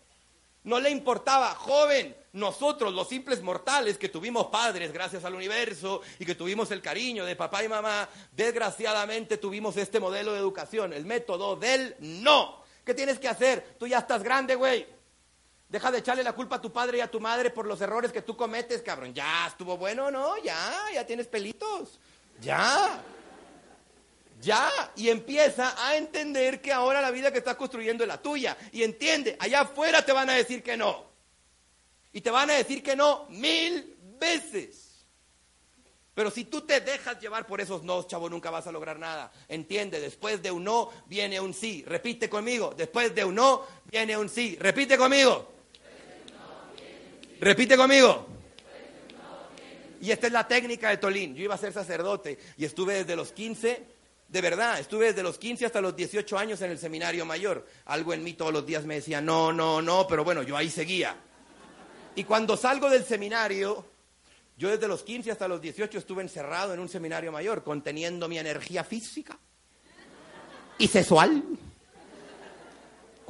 No 0.63 0.79
le 0.79 0.89
importaba. 0.89 1.55
Joven, 1.55 2.15
nosotros, 2.33 2.93
los 2.93 3.09
simples 3.09 3.41
mortales 3.41 3.97
que 3.97 4.09
tuvimos 4.09 4.47
padres 4.47 4.93
gracias 4.93 5.25
al 5.25 5.35
universo 5.35 6.01
y 6.19 6.25
que 6.25 6.35
tuvimos 6.35 6.71
el 6.71 6.81
cariño 6.81 7.25
de 7.25 7.35
papá 7.35 7.63
y 7.63 7.69
mamá, 7.69 8.07
desgraciadamente 8.31 9.37
tuvimos 9.37 9.75
este 9.77 9.99
modelo 9.99 10.33
de 10.33 10.39
educación, 10.39 10.93
el 10.93 11.05
método 11.05 11.55
del 11.55 11.95
no. 11.99 12.61
¿Qué 12.85 12.93
tienes 12.93 13.19
que 13.19 13.27
hacer? 13.27 13.75
Tú 13.79 13.87
ya 13.87 13.99
estás 13.99 14.23
grande, 14.23 14.55
güey. 14.55 14.87
Deja 15.69 15.91
de 15.91 15.99
echarle 15.99 16.23
la 16.23 16.33
culpa 16.33 16.57
a 16.57 16.61
tu 16.61 16.71
padre 16.71 16.97
y 16.97 17.01
a 17.01 17.09
tu 17.09 17.19
madre 17.19 17.49
por 17.49 17.65
los 17.65 17.79
errores 17.79 18.11
que 18.11 18.21
tú 18.21 18.35
cometes, 18.35 18.81
cabrón. 18.81 19.13
Ya, 19.13 19.47
estuvo 19.47 19.77
bueno, 19.77 20.11
¿no? 20.11 20.37
Ya, 20.43 20.73
ya 20.93 21.05
tienes 21.05 21.27
pelitos. 21.27 21.99
Ya. 22.41 23.01
Ya. 24.41 24.69
Y 24.95 25.09
empieza 25.09 25.75
a 25.87 25.95
entender 25.95 26.61
que 26.61 26.73
ahora 26.73 27.01
la 27.01 27.11
vida 27.11 27.31
que 27.31 27.37
estás 27.37 27.55
construyendo 27.55 28.03
es 28.03 28.07
la 28.07 28.21
tuya. 28.21 28.57
Y 28.71 28.83
entiende, 28.83 29.37
allá 29.39 29.61
afuera 29.61 30.03
te 30.03 30.11
van 30.11 30.29
a 30.29 30.33
decir 30.33 30.63
que 30.63 30.75
no. 30.75 31.05
Y 32.11 32.21
te 32.21 32.31
van 32.31 32.49
a 32.49 32.55
decir 32.55 32.83
que 32.83 32.95
no 32.95 33.25
mil 33.29 33.95
veces. 34.19 35.05
Pero 36.13 36.29
si 36.29 36.43
tú 36.43 36.61
te 36.61 36.81
dejas 36.81 37.19
llevar 37.21 37.47
por 37.47 37.61
esos 37.61 37.83
no, 37.83 38.03
chavo, 38.03 38.29
nunca 38.29 38.49
vas 38.49 38.67
a 38.67 38.71
lograr 38.71 38.99
nada. 38.99 39.31
Entiende, 39.47 39.99
después 39.99 40.41
de 40.41 40.51
un 40.51 40.63
no 40.63 40.89
viene 41.05 41.39
un 41.39 41.53
sí. 41.53 41.85
Repite 41.87 42.29
conmigo, 42.29 42.73
después 42.75 43.15
de 43.15 43.23
un 43.23 43.35
no 43.35 43.65
viene 43.85 44.17
un 44.17 44.27
sí. 44.27 44.57
Repite 44.59 44.97
conmigo. 44.97 45.49
Repite 47.39 47.77
conmigo. 47.77 48.27
Y 50.01 50.11
esta 50.11 50.27
es 50.27 50.33
la 50.33 50.47
técnica 50.47 50.89
de 50.89 50.97
Tolín. 50.97 51.35
Yo 51.35 51.43
iba 51.43 51.55
a 51.55 51.59
ser 51.59 51.71
sacerdote 51.71 52.37
y 52.57 52.65
estuve 52.65 52.95
desde 52.95 53.15
los 53.15 53.31
15, 53.31 53.83
de 54.31 54.39
verdad, 54.39 54.79
estuve 54.79 55.07
desde 55.07 55.23
los 55.23 55.37
15 55.37 55.65
hasta 55.65 55.81
los 55.81 55.93
18 55.93 56.37
años 56.37 56.61
en 56.61 56.71
el 56.71 56.77
seminario 56.77 57.25
mayor. 57.25 57.67
Algo 57.83 58.13
en 58.13 58.23
mí 58.23 58.31
todos 58.31 58.53
los 58.53 58.65
días 58.65 58.85
me 58.85 58.95
decía, 58.95 59.19
no, 59.19 59.51
no, 59.51 59.81
no, 59.81 60.07
pero 60.07 60.23
bueno, 60.23 60.41
yo 60.41 60.55
ahí 60.55 60.69
seguía. 60.69 61.17
Y 62.15 62.23
cuando 62.23 62.55
salgo 62.55 62.89
del 62.89 63.03
seminario, 63.03 63.85
yo 64.55 64.69
desde 64.69 64.87
los 64.87 65.03
15 65.03 65.31
hasta 65.31 65.49
los 65.49 65.59
18 65.59 65.97
estuve 65.97 66.21
encerrado 66.21 66.73
en 66.73 66.79
un 66.79 66.87
seminario 66.87 67.29
mayor, 67.33 67.61
conteniendo 67.61 68.29
mi 68.29 68.39
energía 68.39 68.85
física 68.85 69.37
y 70.77 70.87
sexual. 70.87 71.43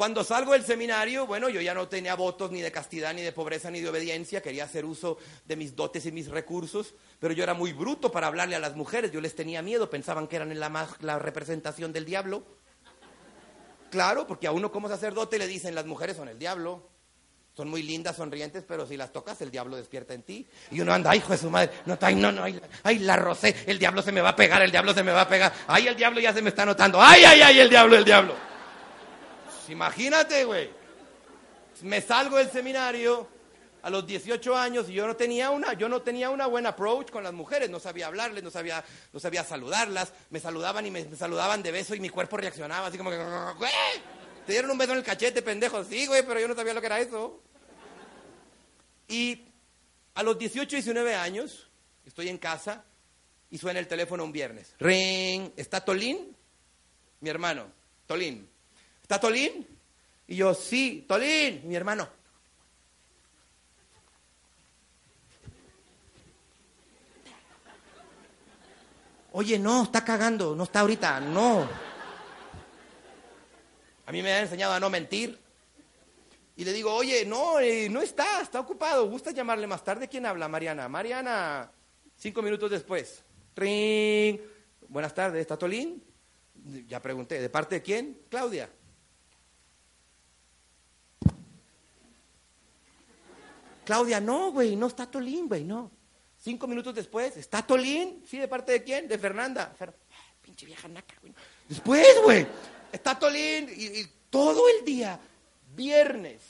Cuando 0.02 0.24
salgo 0.24 0.54
del 0.54 0.66
seminario, 0.66 1.28
bueno, 1.28 1.48
yo 1.48 1.62
ya 1.62 1.76
no 1.76 1.88
tenía 1.88 2.16
votos 2.16 2.50
ni 2.50 2.60
de 2.60 2.72
castidad, 2.72 3.14
ni 3.14 3.22
de 3.22 3.32
pobreza, 3.32 3.70
ni 3.70 3.82
de 3.82 3.90
obediencia, 3.90 4.42
quería 4.42 4.64
hacer 4.64 4.84
uso 4.84 5.20
de 5.46 5.56
mis 5.56 5.76
dotes 5.76 6.08
y 6.08 6.12
mis 6.12 6.28
recursos, 6.28 6.96
pero 7.20 7.36
yo 7.36 7.44
era 7.44 7.54
muy 7.54 7.72
bruto 7.72 8.12
para 8.12 8.26
hablarle 8.26 8.56
a 8.56 8.60
las 8.60 8.76
mujeres, 8.76 9.12
yo 9.12 9.22
les 9.22 9.36
tenía 9.36 9.62
miedo, 9.62 9.92
pensaban 9.92 10.28
que 10.28 10.38
eran 10.38 10.60
la, 10.60 10.88
la 11.02 11.20
representación 11.20 11.94
del 11.94 12.06
diablo. 12.06 12.44
Claro, 13.92 14.26
porque 14.26 14.48
a 14.48 14.52
uno 14.52 14.72
como 14.72 14.90
sacerdote 14.90 15.38
le 15.38 15.46
dicen 15.46 15.76
las 15.76 15.86
mujeres 15.86 16.18
son 16.18 16.30
el 16.30 16.40
diablo. 16.40 16.90
Son 17.56 17.70
muy 17.70 17.84
lindas, 17.84 18.16
sonrientes, 18.16 18.64
pero 18.68 18.88
si 18.88 18.98
las 18.98 19.12
tocas, 19.12 19.40
el 19.42 19.52
diablo 19.52 19.76
despierta 19.76 20.16
en 20.16 20.24
ti. 20.24 20.48
Y 20.72 20.82
uno 20.82 20.94
anda, 20.94 21.12
ay, 21.12 21.20
hijo 21.20 21.34
de 21.34 21.38
su 21.38 21.52
madre, 21.52 21.70
no, 21.86 21.96
ay, 22.02 22.16
no, 22.16 22.32
no, 22.32 22.42
ay, 22.42 22.60
ay, 22.82 22.98
la 22.98 23.18
rosé, 23.18 23.56
el 23.68 23.78
diablo 23.78 24.02
se 24.02 24.12
me 24.12 24.22
va 24.22 24.30
a 24.30 24.36
pegar, 24.36 24.64
el 24.64 24.72
diablo 24.72 24.96
se 24.96 25.04
me 25.04 25.12
va 25.12 25.22
a 25.22 25.28
pegar. 25.28 25.54
Ay, 25.68 25.86
el 25.86 25.96
diablo 25.96 26.20
ya 26.20 26.34
se 26.34 26.42
me 26.42 26.50
está 26.50 26.66
notando. 26.66 27.00
Ay, 27.00 27.24
ay, 27.24 27.42
ay, 27.44 27.60
el 27.60 27.70
diablo, 27.70 27.98
el 27.98 28.04
diablo. 28.06 28.51
Pues 29.62 29.70
imagínate, 29.70 30.44
güey. 30.44 30.72
Me 31.84 32.02
salgo 32.02 32.38
del 32.38 32.50
seminario 32.50 33.28
a 33.84 33.92
los 33.92 34.08
18 34.08 34.58
años 34.58 34.90
y 34.90 34.94
yo 34.94 35.06
no 35.06 35.16
tenía 35.16 35.52
una, 35.52 35.74
yo 35.74 35.88
no 35.88 36.02
tenía 36.02 36.32
una 36.32 36.48
buena 36.48 36.70
approach 36.70 37.12
con 37.12 37.24
las 37.24 37.34
mujeres, 37.34 37.70
no 37.70 37.80
sabía 37.80 38.08
hablarles, 38.08 38.44
no 38.44 38.50
sabía, 38.50 38.84
no 39.14 39.20
sabía 39.20 39.44
saludarlas, 39.44 40.14
me 40.32 40.40
saludaban 40.40 40.88
y 40.88 40.92
me, 40.92 41.16
saludaban 41.16 41.62
de 41.62 41.72
beso 41.72 41.94
y 41.94 42.00
mi 42.00 42.10
cuerpo 42.10 42.38
reaccionaba 42.38 42.88
así 42.88 42.98
como 42.98 43.12
que, 43.12 43.18
te 44.48 44.52
dieron 44.52 44.72
un 44.72 44.80
beso 44.80 44.94
en 44.94 44.98
el 44.98 45.04
cachete, 45.04 45.44
pendejo, 45.44 45.84
sí, 45.84 46.08
güey, 46.08 46.26
pero 46.26 46.40
yo 46.40 46.48
no 46.48 46.56
sabía 46.56 46.74
lo 46.74 46.82
que 46.82 46.88
era 46.88 47.00
eso. 47.00 47.40
Y 49.08 49.46
a 50.16 50.24
los 50.24 50.40
18, 50.40 50.76
19 50.76 51.14
años, 51.14 51.70
estoy 52.04 52.30
en 52.30 52.40
casa 52.40 52.84
y 53.52 53.60
suena 53.60 53.80
el 53.80 53.88
teléfono 53.88 54.24
un 54.24 54.32
viernes. 54.32 54.74
Ring, 54.80 55.52
¿está 55.56 55.86
Tolín? 55.86 56.36
Mi 57.20 57.30
hermano, 57.30 57.68
Tolín. 58.08 58.51
¿Está 59.12 59.20
Tolín? 59.20 59.68
Y 60.26 60.38
yo, 60.38 60.54
sí, 60.54 61.04
Tolín, 61.06 61.68
mi 61.68 61.76
hermano. 61.76 62.08
Oye, 69.34 69.60
no, 69.60 69.84
está 69.84 70.06
cagando, 70.06 70.56
no 70.56 70.64
está 70.64 70.80
ahorita, 70.80 71.20
no. 71.20 71.68
A 74.06 74.12
mí 74.14 74.22
me 74.22 74.32
han 74.32 74.44
enseñado 74.44 74.72
a 74.72 74.80
no 74.80 74.90
mentir. 74.90 75.38
Y 76.56 76.64
le 76.64 76.72
digo, 76.72 76.94
oye, 76.94 77.26
no, 77.26 77.60
eh, 77.60 77.90
no 77.90 78.02
está, 78.02 78.40
está 78.42 78.62
ocupado. 78.62 79.10
¿Gusta 79.10 79.32
llamarle 79.32 79.68
más 79.68 79.84
tarde? 79.84 80.08
¿Quién 80.08 80.26
habla? 80.26 80.48
Mariana. 80.48 80.88
Mariana, 80.88 81.70
cinco 82.16 82.42
minutos 82.42 82.72
después. 82.72 83.26
Ring. 83.58 84.40
Buenas 84.88 85.14
tardes, 85.14 85.42
¿está 85.42 85.58
Tolín? 85.58 86.02
Ya 86.88 87.02
pregunté, 87.02 87.42
¿de 87.42 87.50
parte 87.50 87.76
de 87.76 87.82
quién? 87.82 88.22
Claudia. 88.30 88.70
Claudia, 93.84 94.20
no, 94.20 94.52
güey, 94.52 94.76
no 94.76 94.88
está 94.88 95.10
Tolín, 95.10 95.48
güey, 95.48 95.64
no. 95.64 95.92
Cinco 96.38 96.68
minutos 96.68 96.96
después, 96.96 97.38
¿está 97.38 97.62
Tolín? 97.62 98.24
Sí, 98.28 98.38
¿de 98.38 98.48
parte 98.48 98.72
de 98.72 98.84
quién? 98.84 99.08
De 99.08 99.18
Fernanda. 99.18 99.74
Pinche 100.42 100.66
vieja 100.66 100.88
naca, 100.88 101.16
güey. 101.22 101.34
Después, 101.68 102.22
güey, 102.24 102.48
está 102.92 103.18
Tolín 103.18 103.70
y, 103.76 104.06
todo 104.30 104.64
el 104.70 104.86
día, 104.86 105.20
viernes, 105.76 106.42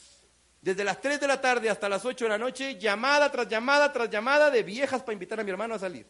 desde 0.60 0.84
las 0.84 1.00
3 1.00 1.20
de 1.20 1.26
la 1.26 1.40
tarde 1.40 1.68
hasta 1.68 1.88
las 1.88 2.04
8 2.04 2.24
de 2.24 2.28
la 2.28 2.38
noche, 2.38 2.78
llamada 2.78 3.30
tras 3.32 3.48
llamada 3.48 3.92
tras 3.92 4.08
llamada 4.08 4.50
de 4.50 4.62
viejas 4.62 5.02
para 5.02 5.14
invitar 5.14 5.40
a 5.40 5.44
mi 5.44 5.50
hermano 5.50 5.74
a 5.74 5.78
salir. 5.80 6.06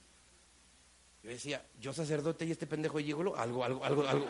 Yo 1.22 1.30
decía, 1.30 1.64
yo 1.80 1.92
sacerdote 1.94 2.44
y 2.44 2.50
este 2.50 2.66
pendejo 2.66 2.98
de 2.98 3.10
algo, 3.10 3.36
algo, 3.36 3.64
algo, 3.64 4.06
algo. 4.06 4.26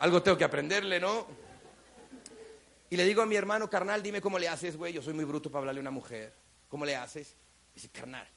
Algo 0.00 0.22
tengo 0.22 0.38
que 0.38 0.44
aprenderle, 0.44 0.98
¿no? 0.98 1.26
Y 2.92 2.96
le 2.98 3.06
digo 3.06 3.22
a 3.22 3.26
mi 3.26 3.36
hermano, 3.36 3.70
carnal, 3.70 4.02
dime 4.02 4.20
cómo 4.20 4.38
le 4.38 4.48
haces, 4.48 4.76
güey. 4.76 4.92
Yo 4.92 5.00
soy 5.00 5.14
muy 5.14 5.24
bruto 5.24 5.50
para 5.50 5.60
hablarle 5.60 5.78
a 5.78 5.80
una 5.80 5.90
mujer. 5.90 6.34
¿Cómo 6.68 6.84
le 6.84 6.94
haces? 6.94 7.34
Dice, 7.74 7.88
carnal. 7.88 8.28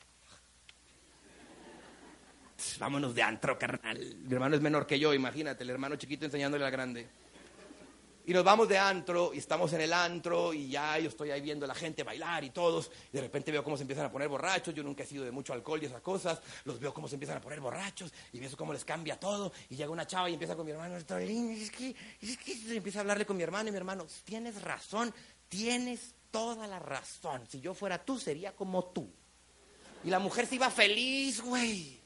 Vámonos 2.79 3.13
de 3.13 3.21
antro, 3.21 3.59
carnal. 3.59 4.15
Mi 4.15 4.33
hermano 4.33 4.55
es 4.55 4.61
menor 4.61 4.87
que 4.87 4.97
yo, 4.97 5.13
imagínate, 5.13 5.65
el 5.65 5.71
hermano 5.71 5.97
chiquito 5.97 6.23
enseñándole 6.23 6.63
al 6.63 6.71
grande. 6.71 7.05
Y 8.27 8.33
nos 8.33 8.43
vamos 8.43 8.67
de 8.67 8.77
antro 8.77 9.31
y 9.33 9.37
estamos 9.37 9.71
en 9.73 9.81
el 9.81 9.93
antro 9.93 10.51
y 10.51 10.69
ya 10.69 10.97
yo 10.97 11.09
estoy 11.09 11.29
ahí 11.29 11.41
viendo 11.41 11.65
a 11.65 11.67
la 11.67 11.75
gente 11.75 12.01
bailar 12.01 12.43
y 12.43 12.49
todos. 12.49 12.89
Y 13.13 13.17
de 13.17 13.21
repente 13.21 13.51
veo 13.51 13.63
cómo 13.63 13.77
se 13.77 13.83
empiezan 13.83 14.05
a 14.05 14.11
poner 14.11 14.27
borrachos. 14.27 14.73
Yo 14.73 14.81
nunca 14.81 15.03
he 15.03 15.05
sido 15.05 15.23
de 15.23 15.31
mucho 15.31 15.53
alcohol 15.53 15.79
y 15.83 15.85
esas 15.85 16.01
cosas. 16.01 16.39
Los 16.63 16.79
veo 16.79 16.91
cómo 16.91 17.07
se 17.07 17.15
empiezan 17.15 17.37
a 17.37 17.41
poner 17.41 17.59
borrachos 17.59 18.11
y 18.33 18.39
veo 18.39 18.49
cómo 18.57 18.73
les 18.73 18.83
cambia 18.83 19.19
todo. 19.19 19.51
Y 19.69 19.75
llega 19.75 19.91
una 19.91 20.07
chava 20.07 20.27
y 20.29 20.33
empieza 20.33 20.55
con 20.55 20.65
mi 20.65 20.71
hermano. 20.71 21.03
"Tolín, 21.05 21.51
Es 21.51 21.69
que, 21.69 21.95
es 22.21 22.37
que 22.37 22.53
y 22.53 22.77
empieza 22.77 22.99
a 22.99 23.01
hablarle 23.01 23.27
con 23.27 23.37
mi 23.37 23.43
hermano 23.43 23.69
y 23.69 23.71
mi 23.71 23.77
hermano, 23.77 24.07
tienes 24.23 24.59
razón, 24.61 25.13
tienes 25.47 26.15
toda 26.31 26.65
la 26.65 26.79
razón. 26.79 27.43
Si 27.47 27.61
yo 27.61 27.75
fuera 27.75 28.03
tú, 28.03 28.17
sería 28.19 28.55
como 28.55 28.85
tú. 28.85 29.07
Y 30.03 30.09
la 30.09 30.17
mujer 30.19 30.47
se 30.47 30.55
iba 30.55 30.71
feliz, 30.71 31.41
güey. 31.41 31.99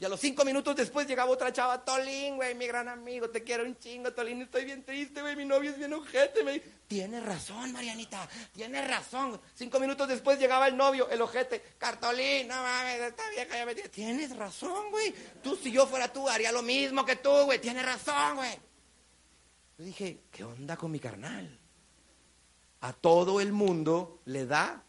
Y 0.00 0.04
a 0.04 0.08
los 0.08 0.20
cinco 0.20 0.44
minutos 0.44 0.76
después 0.76 1.08
llegaba 1.08 1.32
otra 1.32 1.52
chava, 1.52 1.84
Tolín, 1.84 2.36
güey, 2.36 2.54
mi 2.54 2.68
gran 2.68 2.88
amigo, 2.88 3.30
te 3.30 3.42
quiero 3.42 3.64
un 3.64 3.76
chingo, 3.78 4.12
Tolín, 4.12 4.42
estoy 4.42 4.64
bien 4.64 4.84
triste, 4.84 5.20
güey, 5.20 5.34
mi 5.34 5.44
novio 5.44 5.72
es 5.72 5.78
bien 5.78 5.92
ojete. 5.92 6.44
Me... 6.44 6.60
Tienes 6.86 7.24
razón, 7.24 7.72
Marianita, 7.72 8.28
tienes 8.52 8.86
razón. 8.86 9.40
Cinco 9.56 9.80
minutos 9.80 10.06
después 10.06 10.38
llegaba 10.38 10.68
el 10.68 10.76
novio, 10.76 11.08
el 11.10 11.20
ojete, 11.20 11.60
Cartolín, 11.78 12.46
no 12.46 12.54
mames, 12.54 13.00
esta 13.00 13.28
vieja 13.30 13.56
ya 13.56 13.66
me 13.66 13.74
tiene... 13.74 13.88
Tienes 13.88 14.36
razón, 14.36 14.90
güey. 14.92 15.12
Tú, 15.42 15.56
si 15.56 15.72
yo 15.72 15.84
fuera 15.88 16.12
tú, 16.12 16.28
haría 16.28 16.52
lo 16.52 16.62
mismo 16.62 17.04
que 17.04 17.16
tú, 17.16 17.30
güey, 17.46 17.60
tienes 17.60 17.84
razón, 17.84 18.36
güey. 18.36 18.56
Yo 19.78 19.84
dije, 19.84 20.20
¿qué 20.30 20.44
onda 20.44 20.76
con 20.76 20.92
mi 20.92 21.00
carnal? 21.00 21.58
A 22.82 22.92
todo 22.92 23.40
el 23.40 23.52
mundo 23.52 24.20
le 24.26 24.46
da 24.46 24.84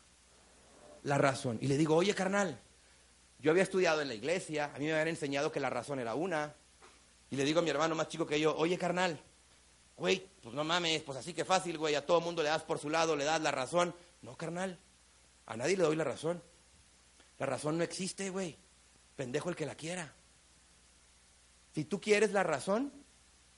la 1.01 1.17
razón. 1.17 1.57
Y 1.61 1.67
le 1.67 1.77
digo, 1.77 1.95
oye, 1.95 2.13
carnal, 2.13 2.61
yo 3.39 3.51
había 3.51 3.63
estudiado 3.63 4.01
en 4.01 4.09
la 4.09 4.13
iglesia, 4.13 4.71
a 4.75 4.79
mí 4.79 4.85
me 4.85 4.91
habían 4.91 5.07
enseñado 5.07 5.51
que 5.51 5.59
la 5.59 5.69
razón 5.69 5.99
era 5.99 6.13
una. 6.13 6.53
Y 7.31 7.35
le 7.35 7.45
digo 7.45 7.59
a 7.59 7.63
mi 7.63 7.69
hermano 7.69 7.95
más 7.95 8.09
chico 8.09 8.25
que 8.25 8.39
yo, 8.39 8.55
oye 8.57 8.77
carnal, 8.77 9.19
güey, 9.95 10.27
pues 10.41 10.53
no 10.53 10.63
mames, 10.63 11.03
pues 11.03 11.17
así 11.17 11.33
que 11.33 11.45
fácil, 11.45 11.77
güey, 11.77 11.95
a 11.95 12.05
todo 12.05 12.21
mundo 12.21 12.43
le 12.43 12.49
das 12.49 12.63
por 12.63 12.79
su 12.79 12.89
lado, 12.89 13.15
le 13.15 13.23
das 13.23 13.41
la 13.41 13.51
razón. 13.51 13.95
No, 14.21 14.35
carnal, 14.35 14.77
a 15.45 15.55
nadie 15.55 15.77
le 15.77 15.83
doy 15.83 15.95
la 15.95 16.03
razón. 16.03 16.41
La 17.37 17.45
razón 17.45 17.77
no 17.77 17.83
existe, 17.83 18.29
güey. 18.29 18.57
Pendejo 19.15 19.49
el 19.49 19.55
que 19.55 19.65
la 19.65 19.75
quiera. 19.75 20.13
Si 21.73 21.85
tú 21.85 22.01
quieres 22.01 22.31
la 22.31 22.43
razón, 22.43 22.91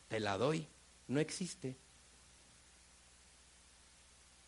te 0.08 0.20
la 0.20 0.38
doy. 0.38 0.68
No 1.08 1.20
existe. 1.20 1.76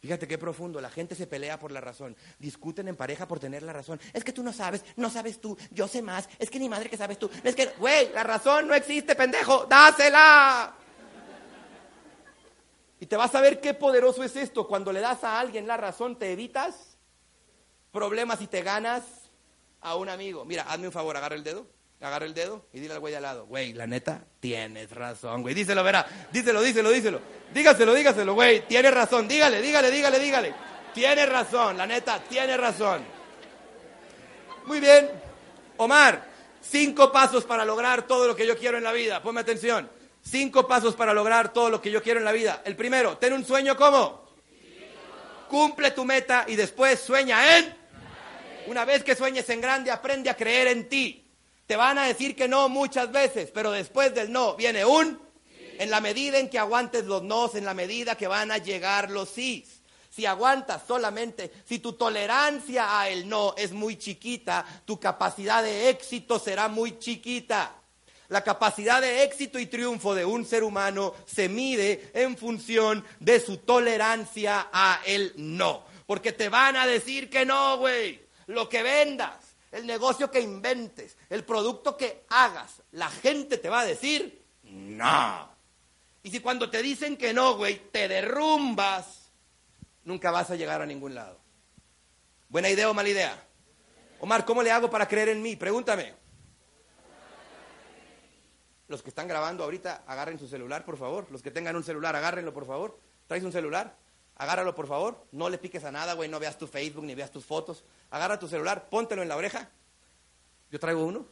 Fíjate 0.04 0.28
qué 0.28 0.38
profundo, 0.38 0.82
la 0.82 0.90
gente 0.90 1.16
se 1.16 1.28
pelea 1.28 1.58
por 1.58 1.72
la 1.72 1.80
razón, 1.80 2.18
discuten 2.38 2.90
en 2.90 2.98
pareja 2.98 3.26
por 3.26 3.40
tener 3.40 3.64
la 3.64 3.72
razón. 3.72 4.02
Es 4.12 4.26
que 4.26 4.34
tú 4.34 4.44
no 4.44 4.52
sabes, 4.52 4.84
no 4.98 5.10
sabes 5.10 5.40
tú, 5.40 5.58
yo 5.72 5.88
sé 5.88 6.02
más, 6.02 6.28
es 6.40 6.50
que 6.50 6.60
ni 6.60 6.68
madre 6.68 6.90
que 6.90 6.98
sabes 6.98 7.18
tú. 7.18 7.30
Es 7.42 7.56
que, 7.56 7.68
güey, 7.78 8.12
la 8.12 8.22
razón 8.22 8.68
no 8.68 8.74
existe, 8.74 9.16
pendejo, 9.16 9.66
dásela. 9.66 10.76
Y 13.00 13.06
te 13.06 13.16
vas 13.16 13.34
a 13.34 13.40
ver 13.40 13.62
qué 13.62 13.74
poderoso 13.74 14.26
es 14.26 14.36
esto. 14.36 14.68
Cuando 14.68 14.92
le 14.92 15.00
das 15.00 15.24
a 15.24 15.40
alguien 15.40 15.68
la 15.68 15.78
razón, 15.78 16.20
te 16.20 16.34
evitas 16.34 16.98
problemas 17.94 18.42
y 18.42 18.48
te 18.48 18.62
ganas 18.62 19.04
a 19.80 19.96
un 19.96 20.10
amigo. 20.10 20.44
Mira, 20.44 20.64
hazme 20.64 20.88
un 20.88 20.92
favor, 20.92 21.16
agarra 21.16 21.36
el 21.36 21.46
dedo, 21.46 21.66
agarra 22.06 22.26
el 22.26 22.34
dedo 22.34 22.66
y 22.74 22.80
dile 22.80 22.94
al 22.94 23.00
güey 23.00 23.16
al 23.16 23.24
lado, 23.24 23.46
güey, 23.46 23.74
la 23.74 23.88
neta, 23.88 24.26
tienes 24.40 24.92
razón, 24.92 25.42
güey. 25.42 25.54
Díselo, 25.54 25.84
verá, 25.84 26.06
díselo, 26.32 26.62
díselo, 26.62 26.92
díselo. 26.92 27.22
Dígaselo, 27.54 27.94
dígaselo, 27.94 28.34
güey, 28.34 28.68
tienes 28.68 28.94
razón, 28.94 29.28
dígale, 29.28 29.62
dígale, 29.62 29.92
dígale, 29.92 30.20
dígale. 30.20 30.54
Tienes 30.94 31.30
razón, 31.30 31.78
la 31.78 31.88
neta, 31.88 32.20
tienes 32.24 32.58
razón. 32.58 33.04
Muy 34.66 34.80
bien. 34.80 35.10
Omar, 35.78 36.26
cinco 36.62 37.12
pasos 37.12 37.46
para 37.46 37.66
lograr 37.66 38.06
todo 38.08 38.28
lo 38.28 38.36
que 38.36 38.46
yo 38.46 38.58
quiero 38.58 38.78
en 38.78 38.84
la 38.84 38.92
vida. 38.92 39.22
Ponme 39.22 39.42
atención. 39.42 39.90
Cinco 40.22 40.68
pasos 40.68 40.96
para 40.96 41.14
lograr 41.14 41.52
todo 41.52 41.70
lo 41.70 41.82
que 41.82 41.92
yo 41.92 42.02
quiero 42.02 42.20
en 42.20 42.26
la 42.26 42.32
vida. 42.32 42.62
El 42.64 42.76
primero, 42.76 43.18
ten 43.18 43.34
un 43.34 43.44
sueño 43.44 43.76
como. 43.76 44.24
Cumple 45.50 45.92
tu 45.92 46.06
meta 46.06 46.46
y 46.48 46.56
después 46.56 47.00
sueña 47.00 47.58
en. 47.58 47.76
Una 48.68 48.86
vez 48.86 49.04
que 49.04 49.16
sueñes 49.16 49.50
en 49.50 49.60
grande, 49.60 49.92
aprende 49.92 50.30
a 50.30 50.38
creer 50.38 50.68
en 50.68 50.88
ti. 50.88 51.23
Te 51.68 51.76
van 51.76 51.98
a 51.98 52.06
decir 52.06 52.36
que 52.36 52.48
no 52.48 52.70
muchas 52.70 53.12
veces, 53.12 53.50
pero 53.54 53.72
después 53.72 54.14
del 54.14 54.32
no 54.32 54.56
viene 54.56 54.86
un. 54.86 55.22
En 55.80 55.90
la 55.90 56.02
medida 56.02 56.38
en 56.38 56.50
que 56.50 56.60
aguantes 56.60 57.06
los 57.06 57.24
nos, 57.24 57.56
en 57.56 57.66
la 57.66 57.74
medida 57.74 58.16
que 58.16 58.28
van 58.28 58.52
a 58.52 58.58
llegar 58.58 59.10
los 59.10 59.30
sís. 59.30 59.82
Si 60.10 60.28
aguantas 60.28 60.84
solamente, 60.88 61.52
si 61.68 61.80
tu 61.80 61.94
tolerancia 61.94 63.00
a 63.00 63.10
el 63.10 63.28
no 63.28 63.56
es 63.58 63.72
muy 63.72 63.98
chiquita, 63.98 64.64
tu 64.86 65.00
capacidad 65.00 65.64
de 65.64 65.90
éxito 65.90 66.38
será 66.38 66.68
muy 66.68 67.00
chiquita. 67.00 67.72
La 68.28 68.44
capacidad 68.44 69.02
de 69.02 69.24
éxito 69.24 69.58
y 69.58 69.66
triunfo 69.66 70.14
de 70.14 70.26
un 70.26 70.46
ser 70.46 70.64
humano 70.64 71.16
se 71.26 71.50
mide 71.50 72.12
en 72.14 72.38
función 72.38 73.04
de 73.20 73.40
su 73.40 73.58
tolerancia 73.58 74.70
a 74.72 75.02
el 75.06 75.34
no. 75.38 75.84
Porque 76.06 76.32
te 76.32 76.50
van 76.50 76.76
a 76.76 76.86
decir 76.86 77.30
que 77.30 77.46
no, 77.46 77.78
güey. 77.78 78.22
Lo 78.48 78.70
que 78.70 78.84
vendas, 78.84 79.34
el 79.74 79.88
negocio 79.88 80.30
que 80.30 80.40
inventes, 80.40 81.18
el 81.30 81.44
producto 81.44 81.98
que 81.98 82.26
hagas, 82.30 82.82
la 82.92 83.10
gente 83.10 83.58
te 83.58 83.70
va 83.70 83.82
a 83.82 83.86
decir 83.86 84.46
no. 84.64 85.50
Y 86.22 86.30
si 86.30 86.40
cuando 86.40 86.70
te 86.70 86.82
dicen 86.82 87.18
que 87.18 87.34
no, 87.34 87.58
güey, 87.58 87.92
te 87.92 88.08
derrumbas, 88.08 89.32
nunca 90.06 90.32
vas 90.32 90.52
a 90.52 90.56
llegar 90.56 90.82
a 90.82 90.86
ningún 90.86 91.16
lado. 91.16 91.40
¿Buena 92.50 92.70
idea 92.70 92.90
o 92.90 92.94
mala 92.94 93.10
idea? 93.10 93.48
Omar, 94.20 94.46
¿cómo 94.46 94.64
le 94.64 94.72
hago 94.72 94.90
para 94.90 95.08
creer 95.08 95.30
en 95.30 95.42
mí? 95.42 95.56
Pregúntame. 95.56 96.14
Los 98.88 99.02
que 99.02 99.10
están 99.10 99.28
grabando 99.28 99.64
ahorita, 99.64 100.04
agarren 100.06 100.38
su 100.38 100.48
celular, 100.48 100.86
por 100.86 100.98
favor. 100.98 101.28
Los 101.32 101.42
que 101.42 101.52
tengan 101.52 101.76
un 101.76 101.84
celular, 101.84 102.16
agárrenlo, 102.16 102.54
por 102.54 102.68
favor. 102.68 103.00
¿Traes 103.28 103.44
un 103.44 103.52
celular? 103.52 103.98
Agárralo, 104.36 104.74
por 104.74 104.88
favor. 104.88 105.26
No 105.32 105.50
le 105.50 105.58
piques 105.58 105.84
a 105.84 105.92
nada, 105.92 106.14
güey. 106.14 106.30
No 106.30 106.40
veas 106.40 106.58
tu 106.58 106.68
Facebook 106.68 107.04
ni 107.04 107.16
veas 107.16 107.32
tus 107.32 107.46
fotos. 107.46 107.84
Agarra 108.10 108.40
tu 108.40 108.48
celular, 108.48 108.90
póntelo 108.90 109.22
en 109.22 109.30
la 109.30 109.38
oreja. 109.38 109.70
¿Yo 110.72 110.80
traigo 110.80 111.06
uno? 111.06 111.26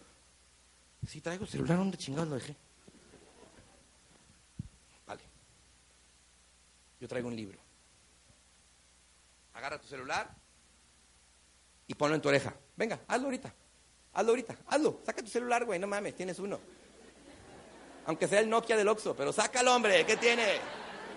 Sí, 1.08 1.20
traigo 1.20 1.46
celular. 1.46 1.78
¿Dónde 1.78 1.98
chingados 1.98 2.30
lo 2.30 2.36
dejé? 2.36 2.56
Vale. 5.08 5.22
Yo 7.00 7.08
traigo 7.08 7.28
un 7.28 7.36
libro. 7.36 7.60
Agarra 9.54 9.80
tu 9.80 9.88
celular 9.88 10.30
y 11.88 11.94
ponlo 11.96 12.16
en 12.16 12.22
tu 12.22 12.30
oreja. 12.30 12.56
Venga, 12.76 13.00
hazlo 13.08 13.26
ahorita. 13.26 13.54
Hazlo 14.14 14.30
ahorita. 14.30 14.56
Hazlo. 14.68 15.02
Saca 15.06 15.22
tu 15.22 15.30
celular, 15.30 15.66
güey. 15.66 15.80
No 15.80 15.88
mames, 15.88 16.16
tienes 16.16 16.38
uno. 16.40 16.60
Aunque 18.06 18.28
sea 18.28 18.40
el 18.40 18.50
Nokia 18.50 18.78
del 18.78 18.88
Oxxo, 18.88 19.16
pero 19.16 19.34
sácalo, 19.34 19.76
hombre. 19.76 20.06
¿Qué 20.06 20.18
tiene? 20.18 20.60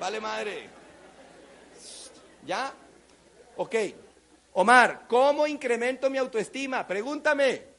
Vale 0.00 0.20
madre. 0.20 0.83
¿Ya? 2.46 2.72
Ok. 3.56 3.74
Omar, 4.54 5.06
¿cómo 5.08 5.46
incremento 5.46 6.08
mi 6.10 6.18
autoestima? 6.18 6.86
Pregúntame. 6.86 7.74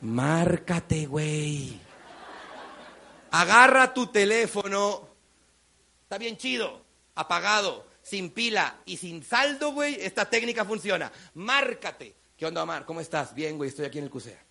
Márcate, 0.00 1.06
güey. 1.06 1.80
Agarra 3.30 3.92
tu 3.92 4.06
teléfono. 4.06 5.08
Está 6.02 6.18
bien 6.18 6.36
chido. 6.36 6.84
Apagado, 7.16 7.86
sin 8.02 8.30
pila 8.30 8.76
y 8.84 8.96
sin 8.96 9.24
saldo, 9.24 9.72
güey. 9.72 9.96
Esta 10.00 10.30
técnica 10.30 10.64
funciona. 10.64 11.10
Márcate. 11.34 12.14
¿Qué 12.36 12.46
onda, 12.46 12.62
Omar? 12.62 12.84
¿Cómo 12.84 13.00
estás? 13.00 13.34
Bien, 13.34 13.56
güey. 13.56 13.70
Estoy 13.70 13.86
aquí 13.86 13.98
en 13.98 14.04
el 14.04 14.10
CUSEA. 14.10 14.47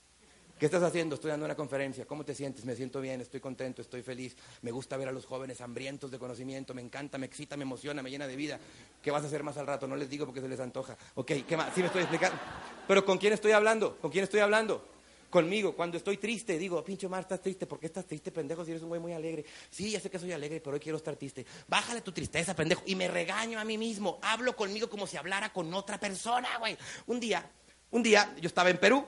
¿Qué 0.59 0.65
estás 0.65 0.81
haciendo? 0.81 1.13
Estoy 1.13 1.29
dando 1.29 1.45
una 1.45 1.53
conferencia. 1.53 2.05
¿Cómo 2.07 2.25
te 2.25 2.33
sientes? 2.33 2.65
Me 2.65 2.75
siento 2.75 2.99
bien, 2.99 3.21
estoy 3.21 3.39
contento, 3.39 3.83
estoy 3.83 4.01
feliz. 4.01 4.35
Me 4.63 4.71
gusta 4.71 4.97
ver 4.97 5.07
a 5.07 5.11
los 5.11 5.23
jóvenes 5.23 5.61
hambrientos 5.61 6.09
de 6.09 6.17
conocimiento. 6.17 6.73
Me 6.73 6.81
encanta, 6.81 7.19
me 7.19 7.27
excita, 7.27 7.55
me 7.55 7.61
emociona, 7.61 8.01
me 8.01 8.09
llena 8.09 8.25
de 8.25 8.35
vida. 8.35 8.59
¿Qué 9.03 9.11
vas 9.11 9.23
a 9.23 9.27
hacer 9.27 9.43
más 9.43 9.57
al 9.57 9.67
rato? 9.67 9.85
No 9.85 9.95
les 9.95 10.09
digo 10.09 10.25
porque 10.25 10.41
se 10.41 10.47
les 10.47 10.59
antoja. 10.59 10.97
Ok, 11.13 11.31
¿qué 11.47 11.55
más? 11.55 11.75
Sí 11.75 11.81
me 11.81 11.87
estoy 11.87 12.01
explicando. 12.01 12.39
Pero 12.87 13.05
¿con 13.05 13.19
quién 13.19 13.33
estoy 13.33 13.51
hablando? 13.51 13.97
¿Con 13.97 14.09
quién 14.09 14.23
estoy 14.23 14.39
hablando? 14.39 14.83
Conmigo. 15.29 15.75
Cuando 15.75 15.95
estoy 15.95 16.17
triste, 16.17 16.57
digo, 16.57 16.83
pinche 16.83 17.05
Omar, 17.05 17.21
estás 17.21 17.39
triste. 17.39 17.67
¿Por 17.67 17.79
qué 17.79 17.85
estás 17.85 18.07
triste, 18.07 18.31
pendejo? 18.31 18.65
Si 18.65 18.71
eres 18.71 18.81
un 18.81 18.89
güey 18.89 18.99
muy 18.99 19.13
alegre. 19.13 19.45
Sí, 19.69 19.91
ya 19.91 19.99
sé 19.99 20.09
que 20.09 20.17
soy 20.17 20.31
alegre, 20.31 20.59
pero 20.59 20.73
hoy 20.73 20.79
quiero 20.79 20.97
estar 20.97 21.15
triste. 21.15 21.45
Bájale 21.67 22.01
tu 22.01 22.11
tristeza, 22.11 22.55
pendejo. 22.55 22.81
Y 22.87 22.95
me 22.95 23.07
regaño 23.07 23.59
a 23.59 23.63
mí 23.63 23.77
mismo. 23.77 24.17
Hablo 24.23 24.55
conmigo 24.55 24.89
como 24.89 25.05
si 25.05 25.17
hablara 25.17 25.53
con 25.53 25.71
otra 25.75 25.99
persona, 25.99 26.57
güey. 26.57 26.75
Un 27.05 27.19
día, 27.19 27.47
un 27.91 28.01
día, 28.01 28.35
yo 28.41 28.47
estaba 28.47 28.71
en 28.71 28.79
Perú 28.79 29.05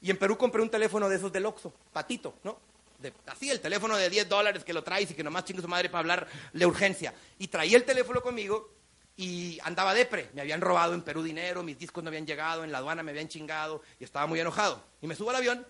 y 0.00 0.10
en 0.10 0.16
Perú 0.18 0.36
compré 0.36 0.62
un 0.62 0.70
teléfono 0.70 1.08
de 1.08 1.16
esos 1.16 1.32
del 1.32 1.46
Oxxo, 1.46 1.72
patito, 1.92 2.34
¿no? 2.44 2.58
Así, 3.26 3.50
el 3.50 3.60
teléfono 3.60 3.96
de 3.96 4.08
10 4.08 4.28
dólares 4.28 4.64
que 4.64 4.72
lo 4.72 4.82
traes 4.82 5.10
y 5.10 5.14
que 5.14 5.22
nomás 5.22 5.44
chingue 5.44 5.62
su 5.62 5.68
madre 5.68 5.88
para 5.88 6.00
hablar 6.00 6.28
de 6.52 6.66
urgencia. 6.66 7.14
Y 7.38 7.48
traía 7.48 7.76
el 7.76 7.84
teléfono 7.84 8.22
conmigo 8.22 8.70
y 9.16 9.58
andaba 9.62 9.94
depre. 9.94 10.30
Me 10.34 10.40
habían 10.40 10.60
robado 10.60 10.94
en 10.94 11.02
Perú 11.02 11.22
dinero, 11.22 11.62
mis 11.62 11.78
discos 11.78 12.02
no 12.02 12.08
habían 12.08 12.26
llegado, 12.26 12.64
en 12.64 12.72
la 12.72 12.78
aduana 12.78 13.02
me 13.02 13.10
habían 13.10 13.28
chingado 13.28 13.82
y 14.00 14.04
estaba 14.04 14.26
muy 14.26 14.40
enojado. 14.40 14.82
Y 15.00 15.06
me 15.06 15.14
subo 15.14 15.30
al 15.30 15.36
avión 15.36 15.66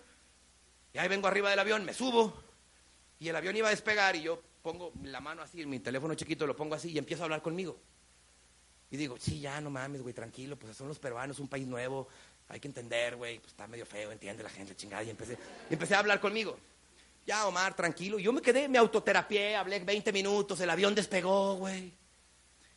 y 0.93 0.97
ahí 0.97 1.07
vengo 1.07 1.27
arriba 1.27 1.49
del 1.49 1.59
avión, 1.59 1.85
me 1.85 1.93
subo 1.93 2.33
y 3.19 3.29
el 3.29 3.35
avión 3.35 3.55
iba 3.55 3.67
a 3.67 3.71
despegar 3.71 4.15
y 4.15 4.23
yo 4.23 4.41
pongo 4.61 4.91
la 5.03 5.19
mano 5.19 5.41
así, 5.41 5.61
en 5.61 5.69
mi 5.69 5.79
teléfono 5.79 6.13
chiquito 6.15 6.45
lo 6.45 6.55
pongo 6.55 6.75
así 6.75 6.91
y 6.91 6.97
empiezo 6.97 7.23
a 7.23 7.25
hablar 7.25 7.41
conmigo. 7.41 7.77
Y 8.89 8.95
digo, 8.95 9.17
sí, 9.19 9.41
ya 9.41 9.59
no 9.59 9.69
mames, 9.69 10.01
güey, 10.01 10.13
tranquilo, 10.13 10.57
pues 10.57 10.75
son 10.77 10.87
los 10.87 10.97
peruanos, 10.97 11.39
un 11.39 11.49
país 11.49 11.67
nuevo, 11.67 12.07
hay 12.49 12.59
que 12.59 12.67
entender, 12.67 13.15
güey, 13.15 13.39
pues 13.39 13.51
está 13.51 13.67
medio 13.67 13.85
feo, 13.85 14.11
entiende 14.11 14.43
la 14.43 14.49
gente, 14.49 14.75
chingada. 14.75 15.03
Y 15.03 15.09
empecé, 15.09 15.37
y 15.69 15.73
empecé 15.73 15.95
a 15.95 15.99
hablar 15.99 16.19
conmigo. 16.19 16.57
Ya, 17.25 17.45
Omar, 17.45 17.75
tranquilo. 17.75 18.19
Yo 18.19 18.31
me 18.31 18.41
quedé, 18.41 18.69
me 18.69 18.77
autoterapié, 18.77 19.55
hablé 19.55 19.79
20 19.79 20.13
minutos, 20.13 20.59
el 20.61 20.69
avión 20.69 20.95
despegó, 20.95 21.55
güey. 21.55 21.91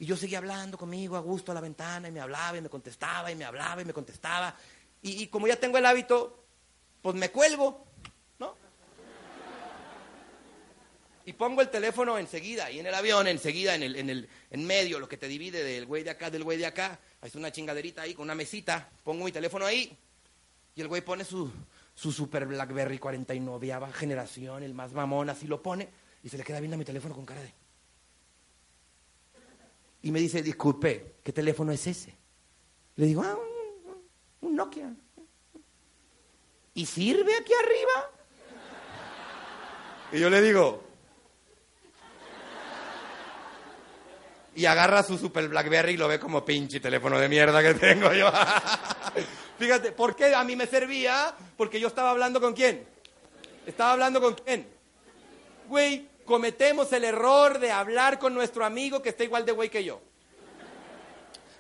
Y 0.01 0.07
yo 0.07 0.17
seguía 0.17 0.39
hablando 0.39 0.77
conmigo 0.77 1.17
a 1.17 1.21
gusto 1.21 1.53
a 1.53 1.55
la 1.55 1.61
ventana 1.61 2.09
y 2.09 2.11
me 2.11 2.21
hablaba 2.21 2.57
y 2.57 2.61
me 2.61 2.69
contestaba 2.69 3.31
y 3.31 3.37
me 3.37 3.45
hablaba 3.45 3.83
y 3.83 3.85
me 3.85 3.93
contestaba. 3.93 4.57
Y, 5.03 5.23
y 5.23 5.27
como 5.29 5.47
ya 5.47 5.57
tengo 5.57 5.79
el 5.79 5.87
hábito, 5.87 6.43
pues 7.01 7.15
me 7.15 7.31
cuelgo, 7.31 7.87
¿no? 8.39 8.57
Y 11.27 11.35
pongo 11.35 11.61
el 11.61 11.69
teléfono 11.69 12.19
enseguida, 12.19 12.71
y 12.71 12.81
en 12.81 12.87
el 12.87 12.95
avión 12.95 13.27
enseguida, 13.29 13.75
en 13.75 13.83
el, 13.83 13.97
en 13.97 14.11
el 14.11 14.29
en 14.51 14.67
medio, 14.67 14.99
lo 14.99 15.09
que 15.09 15.17
te 15.17 15.29
divide 15.29 15.63
del 15.63 15.87
güey 15.87 16.03
de 16.03 16.11
acá, 16.11 16.31
del 16.31 16.45
güey 16.45 16.57
de 16.57 16.67
acá. 16.67 16.99
Hay 17.21 17.31
una 17.35 17.53
chingaderita 17.53 18.03
ahí 18.03 18.15
con 18.15 18.25
una 18.25 18.35
mesita, 18.35 18.89
pongo 19.05 19.25
mi 19.25 19.33
teléfono 19.33 19.67
ahí, 19.67 19.97
y 20.75 20.81
el 20.81 20.89
güey 20.89 21.03
pone 21.03 21.25
su, 21.25 21.51
su 21.95 22.11
super 22.11 22.47
Blackberry 22.47 22.99
49 22.99 23.93
generación, 23.93 24.63
el 24.63 24.73
más 24.73 24.93
mamón, 24.93 25.29
así 25.29 25.47
lo 25.47 25.63
pone, 25.63 25.89
y 26.23 26.29
se 26.29 26.39
le 26.39 26.45
queda 26.45 26.61
viendo 26.61 26.77
a 26.77 26.79
mi 26.79 26.85
teléfono 26.85 27.15
con 27.15 27.27
cara 27.27 27.43
de... 27.43 27.53
Y 30.03 30.11
me 30.11 30.21
dice, 30.21 30.43
disculpe, 30.43 31.17
¿qué 31.23 31.33
teléfono 31.33 31.73
es 31.73 31.87
ese? 31.87 32.15
Le 32.97 33.07
digo, 33.07 33.23
ah, 33.23 33.37
un, 33.37 34.49
un 34.49 34.57
Nokia. 34.57 34.95
¿Y 36.73 36.87
sirve 36.87 37.35
aquí 37.35 37.53
arriba? 37.53 38.11
Y 40.13 40.21
yo 40.21 40.31
le 40.31 40.41
digo, 40.41 40.83
y 44.61 44.67
agarra 44.67 45.03
su 45.03 45.17
super 45.17 45.49
Blackberry 45.49 45.95
y 45.95 45.97
lo 45.97 46.07
ve 46.07 46.21
como 46.21 46.45
pinche 46.45 46.81
teléfono 46.81 47.19
de 47.19 47.31
mierda 47.31 47.63
que 47.63 47.73
tengo 47.73 48.13
yo. 48.13 48.31
Fíjate, 49.59 49.91
¿por 49.93 50.15
qué 50.15 50.35
a 50.35 50.45
mí 50.45 50.55
me 50.55 50.67
servía? 50.67 51.35
Porque 51.57 51.81
yo 51.81 51.89
estaba 51.89 52.11
hablando 52.11 52.43
con 52.43 52.53
quién. 52.53 52.87
Estaba 53.67 53.93
hablando 53.93 54.21
con 54.21 54.35
quién. 54.35 54.69
Güey, 55.67 56.07
cometemos 56.27 56.93
el 56.93 57.05
error 57.05 57.59
de 57.59 57.73
hablar 57.73 58.19
con 58.19 58.35
nuestro 58.35 58.67
amigo 58.67 59.01
que 59.01 59.09
está 59.09 59.25
igual 59.25 59.47
de 59.47 59.53
güey 59.53 59.71
que 59.71 59.83
yo. 59.83 60.03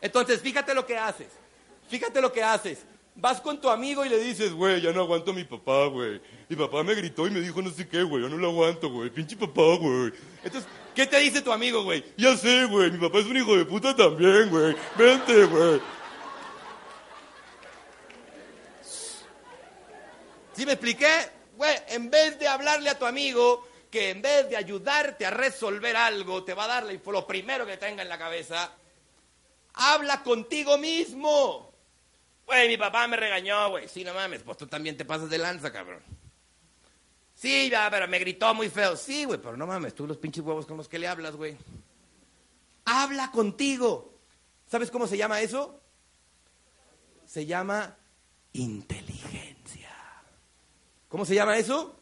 Entonces, 0.02 0.42
fíjate 0.42 0.74
lo 0.74 0.84
que 0.84 0.98
haces. 0.98 1.28
Fíjate 1.88 2.20
lo 2.20 2.30
que 2.30 2.42
haces. 2.42 2.80
Vas 3.16 3.40
con 3.40 3.60
tu 3.60 3.68
amigo 3.68 4.04
y 4.04 4.08
le 4.08 4.18
dices, 4.18 4.52
güey, 4.52 4.80
ya 4.80 4.92
no 4.92 5.02
aguanto 5.02 5.32
a 5.32 5.34
mi 5.34 5.44
papá, 5.44 5.86
güey. 5.86 6.20
Mi 6.48 6.56
papá 6.56 6.82
me 6.82 6.94
gritó 6.94 7.26
y 7.26 7.30
me 7.30 7.40
dijo 7.40 7.60
no 7.60 7.70
sé 7.70 7.86
qué, 7.86 8.02
güey, 8.02 8.22
ya 8.22 8.28
no 8.28 8.36
lo 8.36 8.48
aguanto, 8.48 8.90
güey. 8.90 9.10
Pinche 9.10 9.36
papá, 9.36 9.76
güey. 9.78 10.12
Entonces, 10.42 10.70
¿qué 10.94 11.06
te 11.06 11.18
dice 11.18 11.42
tu 11.42 11.52
amigo, 11.52 11.82
güey? 11.82 12.04
Ya 12.16 12.36
sé, 12.36 12.64
güey, 12.66 12.90
mi 12.90 12.98
papá 12.98 13.18
es 13.18 13.26
un 13.26 13.36
hijo 13.36 13.56
de 13.56 13.64
puta 13.64 13.94
también, 13.94 14.48
güey. 14.48 14.74
Vente, 14.96 15.44
güey. 15.44 15.80
¿Sí 20.54 20.64
me 20.64 20.72
expliqué? 20.72 21.08
Güey, 21.56 21.76
en 21.88 22.10
vez 22.10 22.38
de 22.38 22.48
hablarle 22.48 22.90
a 22.90 22.98
tu 22.98 23.04
amigo, 23.04 23.66
que 23.90 24.10
en 24.10 24.22
vez 24.22 24.48
de 24.48 24.56
ayudarte 24.56 25.26
a 25.26 25.30
resolver 25.30 25.96
algo, 25.96 26.44
te 26.44 26.54
va 26.54 26.64
a 26.64 26.68
dar 26.68 26.84
lo 26.84 27.26
primero 27.26 27.66
que 27.66 27.76
tenga 27.76 28.02
en 28.02 28.08
la 28.08 28.18
cabeza, 28.18 28.72
habla 29.74 30.22
contigo 30.22 30.78
mismo. 30.78 31.69
Güey, 32.50 32.66
mi 32.66 32.76
papá 32.76 33.06
me 33.06 33.16
regañó, 33.16 33.70
güey. 33.70 33.88
Sí, 33.88 34.02
no 34.02 34.12
mames, 34.12 34.42
pues 34.42 34.58
tú 34.58 34.66
también 34.66 34.96
te 34.96 35.04
pasas 35.04 35.30
de 35.30 35.38
lanza, 35.38 35.72
cabrón. 35.72 36.02
Sí, 37.32 37.70
ya, 37.70 37.88
pero 37.88 38.08
me 38.08 38.18
gritó 38.18 38.52
muy 38.54 38.68
feo. 38.68 38.96
Sí, 38.96 39.24
güey, 39.24 39.38
pero 39.38 39.56
no 39.56 39.68
mames, 39.68 39.94
tú 39.94 40.04
los 40.04 40.16
pinches 40.16 40.42
huevos 40.42 40.66
con 40.66 40.76
los 40.76 40.88
que 40.88 40.98
le 40.98 41.06
hablas, 41.06 41.36
güey. 41.36 41.56
Habla 42.86 43.30
contigo. 43.30 44.18
¿Sabes 44.66 44.90
cómo 44.90 45.06
se 45.06 45.16
llama 45.16 45.40
eso? 45.40 45.80
Se 47.24 47.46
llama 47.46 47.96
inteligencia. 48.52 49.94
¿Cómo 51.08 51.24
se 51.24 51.36
llama 51.36 51.56
eso? 51.56 52.00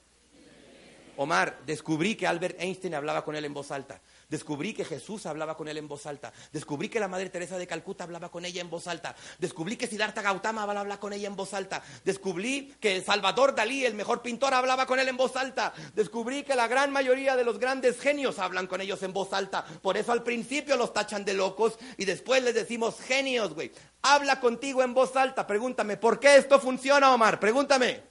Omar, 1.19 1.61
descubrí 1.67 2.15
que 2.15 2.27
Albert 2.27 2.59
Einstein 2.59 2.95
hablaba 2.95 3.23
con 3.23 3.37
él 3.37 3.45
en 3.45 3.53
voz 3.53 3.71
alta. 3.71 4.01
Descubrí 4.29 4.75
que 4.75 4.85
Jesús 4.85 5.25
hablaba 5.25 5.57
con 5.57 5.69
él 5.69 5.79
en 5.79 5.89
voz 5.89 6.05
alta. 6.05 6.35
Descubrí 6.53 6.91
que 6.91 7.01
la 7.01 7.09
Madre 7.09 7.31
Teresa 7.31 7.57
de 7.57 7.67
Calcuta 7.67 8.05
hablaba 8.05 8.31
con 8.31 8.45
ella 8.45 8.61
en 8.61 8.69
voz 8.69 8.87
alta. 8.87 9.17
Descubrí 9.39 9.77
que 9.77 9.87
Siddhartha 9.87 10.21
Gautama 10.21 10.65
hablaba 10.65 11.01
con 11.01 11.15
ella 11.15 11.29
en 11.29 11.37
voz 11.37 11.55
alta. 11.55 11.83
Descubrí 12.05 12.75
que 12.79 13.01
Salvador 13.01 13.55
Dalí, 13.55 13.87
el 13.87 13.95
mejor 13.95 14.21
pintor, 14.21 14.53
hablaba 14.53 14.85
con 14.85 15.01
él 15.01 15.09
en 15.09 15.17
voz 15.17 15.35
alta. 15.37 15.73
Descubrí 15.95 16.43
que 16.43 16.57
la 16.57 16.69
gran 16.69 16.93
mayoría 16.93 17.37
de 17.37 17.45
los 17.45 17.59
grandes 17.59 17.99
genios 18.01 18.39
hablan 18.39 18.67
con 18.67 18.83
ellos 18.83 19.03
en 19.03 19.15
voz 19.15 19.33
alta. 19.33 19.65
Por 19.65 19.97
eso 19.97 20.13
al 20.13 20.23
principio 20.23 20.77
los 20.77 20.93
tachan 20.93 21.25
de 21.25 21.33
locos 21.33 21.79
y 21.97 22.05
después 22.05 22.43
les 22.43 22.55
decimos 22.55 23.01
genios, 23.01 23.55
güey. 23.55 23.73
Habla 24.03 24.41
contigo 24.41 24.83
en 24.83 24.93
voz 24.93 25.17
alta. 25.17 25.47
Pregúntame, 25.47 25.97
¿por 25.97 26.21
qué 26.21 26.37
esto 26.37 26.61
funciona, 26.61 27.15
Omar? 27.15 27.41
Pregúntame. 27.41 28.03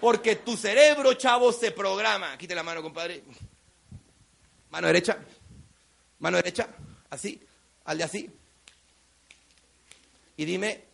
Porque 0.00 0.36
tu 0.36 0.56
cerebro, 0.56 1.12
chavo, 1.14 1.52
se 1.52 1.72
programa. 1.72 2.38
Quite 2.38 2.54
la 2.54 2.62
mano, 2.62 2.82
compadre. 2.82 3.24
Mano 4.70 4.86
derecha. 4.86 5.16
Mano 6.18 6.36
derecha. 6.36 6.66
Así. 7.10 7.40
Al 7.84 7.98
de 7.98 8.04
así. 8.04 8.30
Y 10.36 10.44
dime, 10.44 10.84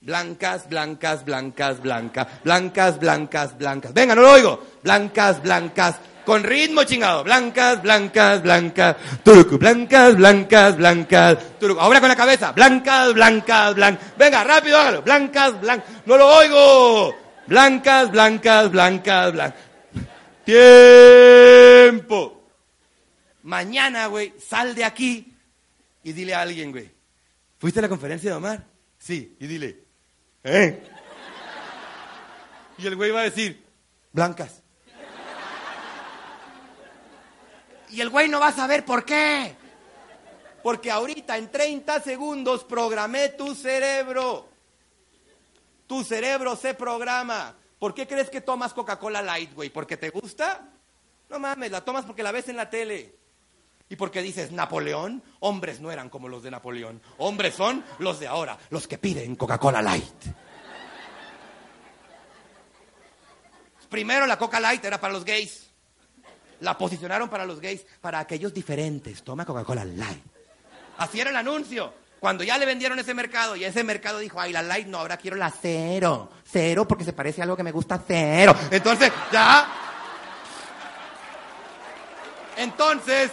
blancas, 0.00 0.68
blancas, 0.68 1.24
blancas, 1.24 1.80
blancas, 1.80 2.28
blancas, 2.44 2.98
blancas, 3.00 3.58
blancas. 3.58 3.92
Venga, 3.92 4.14
no 4.14 4.22
lo 4.22 4.32
oigo. 4.32 4.66
Blancas, 4.82 5.42
blancas. 5.42 5.96
Con 6.24 6.44
ritmo 6.44 6.84
chingado. 6.84 7.24
Blancas, 7.24 7.82
blancas, 7.82 8.42
blancas. 8.42 8.96
Turucu, 9.24 9.58
blancas, 9.58 10.16
blancas, 10.16 10.76
blancas. 10.76 11.58
Turucu. 11.58 11.80
Ahora 11.80 12.00
con 12.00 12.08
la 12.08 12.16
cabeza. 12.16 12.52
Blancas, 12.52 13.14
blancas, 13.14 13.74
blancas. 13.74 14.16
Venga, 14.18 14.44
rápido, 14.44 14.78
hágalo. 14.78 15.02
Blancas, 15.02 15.60
blancas. 15.60 15.88
No 16.04 16.16
lo 16.16 16.26
oigo. 16.28 17.16
Blancas, 17.46 18.10
blancas, 18.10 18.70
blancas, 18.70 19.32
blancas. 19.32 19.60
Tiempo. 20.44 22.35
Mañana, 23.46 24.08
güey, 24.08 24.34
sal 24.40 24.74
de 24.74 24.84
aquí 24.84 25.32
y 26.02 26.12
dile 26.12 26.34
a 26.34 26.40
alguien, 26.40 26.72
güey. 26.72 26.90
¿Fuiste 27.58 27.78
a 27.78 27.82
la 27.82 27.88
conferencia 27.88 28.28
de 28.28 28.36
Omar? 28.36 28.64
Sí, 28.98 29.36
y 29.38 29.46
dile, 29.46 29.84
¿eh? 30.42 30.82
Y 32.76 32.88
el 32.88 32.96
güey 32.96 33.12
va 33.12 33.20
a 33.20 33.22
decir, 33.22 33.64
blancas. 34.10 34.64
Y 37.90 38.00
el 38.00 38.10
güey 38.10 38.28
no 38.28 38.40
va 38.40 38.48
a 38.48 38.52
saber 38.52 38.84
por 38.84 39.04
qué. 39.04 39.54
Porque 40.64 40.90
ahorita 40.90 41.38
en 41.38 41.48
30 41.48 42.00
segundos 42.00 42.64
programé 42.64 43.28
tu 43.28 43.54
cerebro. 43.54 44.48
Tu 45.86 46.02
cerebro 46.02 46.56
se 46.56 46.74
programa. 46.74 47.54
¿Por 47.78 47.94
qué 47.94 48.08
crees 48.08 48.28
que 48.28 48.40
tomas 48.40 48.74
Coca-Cola 48.74 49.22
Light, 49.22 49.54
güey? 49.54 49.70
¿Porque 49.70 49.96
te 49.96 50.10
gusta? 50.10 50.68
No 51.30 51.38
mames, 51.38 51.70
la 51.70 51.84
tomas 51.84 52.04
porque 52.04 52.24
la 52.24 52.32
ves 52.32 52.48
en 52.48 52.56
la 52.56 52.68
tele. 52.68 53.14
Y 53.88 53.96
porque 53.96 54.20
dices, 54.20 54.50
Napoleón, 54.50 55.22
hombres 55.40 55.80
no 55.80 55.92
eran 55.92 56.08
como 56.08 56.28
los 56.28 56.42
de 56.42 56.50
Napoleón. 56.50 57.00
Hombres 57.18 57.54
son 57.54 57.84
los 57.98 58.18
de 58.18 58.26
ahora, 58.26 58.58
los 58.70 58.88
que 58.88 58.98
piden 58.98 59.36
Coca-Cola 59.36 59.80
Light. 59.80 60.24
Primero 63.88 64.26
la 64.26 64.36
Coca 64.36 64.58
Light 64.58 64.84
era 64.84 65.00
para 65.00 65.12
los 65.12 65.24
gays. 65.24 65.70
La 66.60 66.76
posicionaron 66.76 67.28
para 67.28 67.46
los 67.46 67.60
gays, 67.60 67.86
para 68.00 68.18
aquellos 68.18 68.52
diferentes. 68.52 69.22
Toma 69.22 69.44
Coca-Cola 69.44 69.84
Light. 69.84 70.24
Así 70.98 71.20
era 71.20 71.30
el 71.30 71.36
anuncio. 71.36 71.92
Cuando 72.18 72.42
ya 72.42 72.58
le 72.58 72.66
vendieron 72.66 72.98
ese 72.98 73.14
mercado 73.14 73.56
y 73.56 73.64
ese 73.64 73.84
mercado 73.84 74.18
dijo, 74.18 74.40
ay, 74.40 74.52
la 74.52 74.62
light 74.62 74.86
no, 74.88 74.98
ahora 74.98 75.18
quiero 75.18 75.36
la 75.36 75.50
cero. 75.50 76.30
Cero 76.44 76.88
porque 76.88 77.04
se 77.04 77.12
parece 77.12 77.42
a 77.42 77.44
algo 77.44 77.56
que 77.56 77.62
me 77.62 77.72
gusta 77.72 78.02
cero. 78.04 78.56
Entonces, 78.70 79.12
ya. 79.30 79.68
Entonces, 82.56 83.30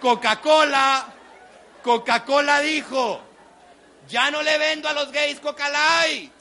Coca-Cola, 0.00 1.14
Coca-Cola 1.82 2.60
dijo, 2.60 3.20
ya 4.08 4.30
no 4.30 4.42
le 4.42 4.58
vendo 4.58 4.88
a 4.88 4.92
los 4.92 5.10
gays 5.12 5.40
Coca 5.40 5.68
Light. 5.68 6.32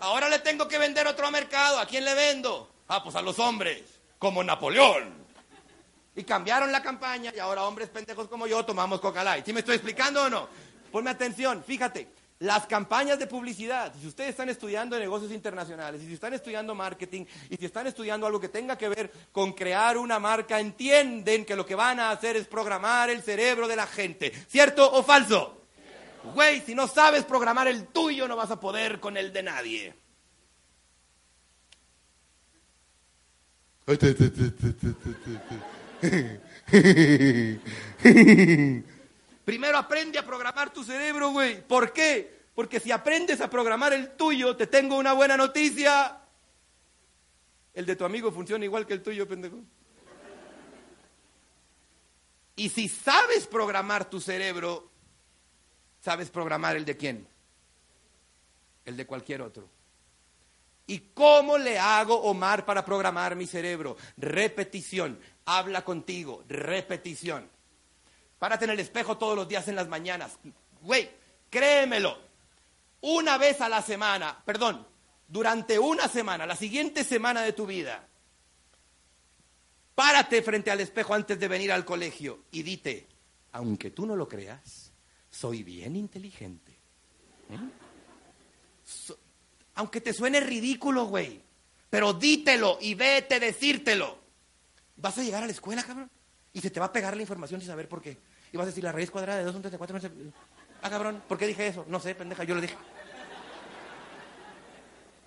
Ahora 0.00 0.28
le 0.28 0.38
tengo 0.40 0.68
que 0.68 0.78
vender 0.78 1.06
otro 1.06 1.30
mercado. 1.30 1.78
¿A 1.78 1.86
quién 1.86 2.04
le 2.04 2.14
vendo? 2.14 2.70
Ah, 2.88 3.02
pues 3.02 3.16
a 3.16 3.22
los 3.22 3.38
hombres, 3.38 3.82
como 4.18 4.42
Napoleón. 4.44 5.24
Y 6.16 6.24
cambiaron 6.24 6.70
la 6.70 6.82
campaña 6.82 7.32
y 7.34 7.38
ahora 7.38 7.64
hombres 7.64 7.88
pendejos 7.88 8.28
como 8.28 8.46
yo 8.46 8.64
tomamos 8.64 9.00
Coca 9.00 9.24
Light. 9.24 9.44
¿Sí 9.44 9.52
me 9.52 9.60
estoy 9.60 9.76
explicando 9.76 10.24
o 10.24 10.30
no? 10.30 10.48
Ponme 10.92 11.10
atención, 11.10 11.64
fíjate. 11.66 12.08
Las 12.40 12.66
campañas 12.66 13.18
de 13.18 13.28
publicidad, 13.28 13.94
si 14.00 14.08
ustedes 14.08 14.30
están 14.30 14.48
estudiando 14.48 14.98
negocios 14.98 15.30
internacionales, 15.30 16.02
y 16.02 16.06
si 16.06 16.14
están 16.14 16.34
estudiando 16.34 16.74
marketing, 16.74 17.24
y 17.48 17.56
si 17.56 17.64
están 17.64 17.86
estudiando 17.86 18.26
algo 18.26 18.40
que 18.40 18.48
tenga 18.48 18.76
que 18.76 18.88
ver 18.88 19.12
con 19.30 19.52
crear 19.52 19.96
una 19.96 20.18
marca, 20.18 20.58
entienden 20.58 21.44
que 21.44 21.54
lo 21.54 21.64
que 21.64 21.76
van 21.76 22.00
a 22.00 22.10
hacer 22.10 22.36
es 22.36 22.46
programar 22.46 23.08
el 23.08 23.22
cerebro 23.22 23.68
de 23.68 23.76
la 23.76 23.86
gente. 23.86 24.32
¿Cierto 24.48 24.90
o 24.92 25.02
falso? 25.04 25.62
Güey, 26.34 26.60
si 26.62 26.74
no 26.74 26.88
sabes 26.88 27.24
programar 27.24 27.68
el 27.68 27.86
tuyo, 27.86 28.26
no 28.26 28.34
vas 28.34 28.50
a 28.50 28.58
poder 28.58 28.98
con 28.98 29.16
el 29.16 29.32
de 29.32 29.42
nadie. 29.42 29.94
Primero 39.44 39.76
aprende 39.76 40.18
a 40.18 40.24
programar 40.24 40.72
tu 40.72 40.82
cerebro, 40.82 41.30
güey. 41.30 41.66
¿Por 41.66 41.92
qué? 41.92 42.44
Porque 42.54 42.80
si 42.80 42.92
aprendes 42.92 43.40
a 43.40 43.50
programar 43.50 43.92
el 43.92 44.16
tuyo, 44.16 44.56
te 44.56 44.66
tengo 44.66 44.96
una 44.96 45.12
buena 45.12 45.36
noticia. 45.36 46.20
El 47.74 47.84
de 47.86 47.96
tu 47.96 48.04
amigo 48.04 48.30
funciona 48.32 48.64
igual 48.64 48.86
que 48.86 48.94
el 48.94 49.02
tuyo, 49.02 49.26
pendejo. 49.28 49.58
Y 52.56 52.68
si 52.68 52.88
sabes 52.88 53.46
programar 53.46 54.08
tu 54.08 54.20
cerebro, 54.20 54.88
sabes 56.00 56.30
programar 56.30 56.76
el 56.76 56.84
de 56.84 56.96
quién? 56.96 57.28
El 58.84 58.96
de 58.96 59.06
cualquier 59.06 59.42
otro. 59.42 59.68
¿Y 60.86 60.98
cómo 61.14 61.58
le 61.58 61.78
hago, 61.78 62.14
Omar, 62.22 62.64
para 62.64 62.84
programar 62.84 63.34
mi 63.34 63.46
cerebro? 63.46 63.96
Repetición 64.16 65.18
habla 65.46 65.84
contigo, 65.84 66.44
repetición. 66.48 67.50
Párate 68.44 68.66
en 68.66 68.72
el 68.72 68.80
espejo 68.80 69.16
todos 69.16 69.34
los 69.34 69.48
días 69.48 69.66
en 69.68 69.74
las 69.74 69.88
mañanas. 69.88 70.38
Güey, 70.82 71.10
créemelo. 71.48 72.18
Una 73.00 73.38
vez 73.38 73.62
a 73.62 73.70
la 73.70 73.80
semana, 73.80 74.38
perdón, 74.44 74.86
durante 75.26 75.78
una 75.78 76.08
semana, 76.08 76.44
la 76.44 76.54
siguiente 76.54 77.04
semana 77.04 77.40
de 77.40 77.54
tu 77.54 77.64
vida, 77.64 78.06
párate 79.94 80.42
frente 80.42 80.70
al 80.70 80.80
espejo 80.80 81.14
antes 81.14 81.40
de 81.40 81.48
venir 81.48 81.72
al 81.72 81.86
colegio 81.86 82.44
y 82.50 82.62
dite, 82.62 83.08
aunque 83.52 83.92
tú 83.92 84.04
no 84.04 84.14
lo 84.14 84.28
creas, 84.28 84.92
soy 85.30 85.62
bien 85.62 85.96
inteligente. 85.96 86.78
¿Eh? 87.48 87.58
aunque 89.76 90.02
te 90.02 90.12
suene 90.12 90.40
ridículo, 90.40 91.06
güey, 91.06 91.40
pero 91.88 92.12
dítelo 92.12 92.76
y 92.78 92.94
vete 92.94 93.40
decírtelo. 93.40 94.18
Vas 94.96 95.16
a 95.16 95.22
llegar 95.22 95.42
a 95.42 95.46
la 95.46 95.52
escuela, 95.52 95.82
cabrón, 95.82 96.10
y 96.52 96.60
se 96.60 96.68
te 96.68 96.78
va 96.78 96.84
a 96.84 96.92
pegar 96.92 97.16
la 97.16 97.22
información 97.22 97.62
sin 97.62 97.68
saber 97.68 97.88
por 97.88 98.02
qué. 98.02 98.33
Y 98.54 98.56
vas 98.56 98.66
a 98.66 98.66
decir, 98.68 98.84
la 98.84 98.92
raíz 98.92 99.10
cuadrada 99.10 99.40
de 99.40 99.44
2 99.46 99.56
3 99.62 99.72
de 99.72 99.78
4, 99.78 99.94
no 99.96 100.00
sé. 100.00 100.12
Ah, 100.80 100.88
cabrón, 100.88 101.24
¿por 101.26 101.36
qué 101.36 101.48
dije 101.48 101.66
eso? 101.66 101.84
No 101.88 101.98
sé, 101.98 102.14
pendeja, 102.14 102.44
yo 102.44 102.54
lo 102.54 102.60
dije. 102.60 102.76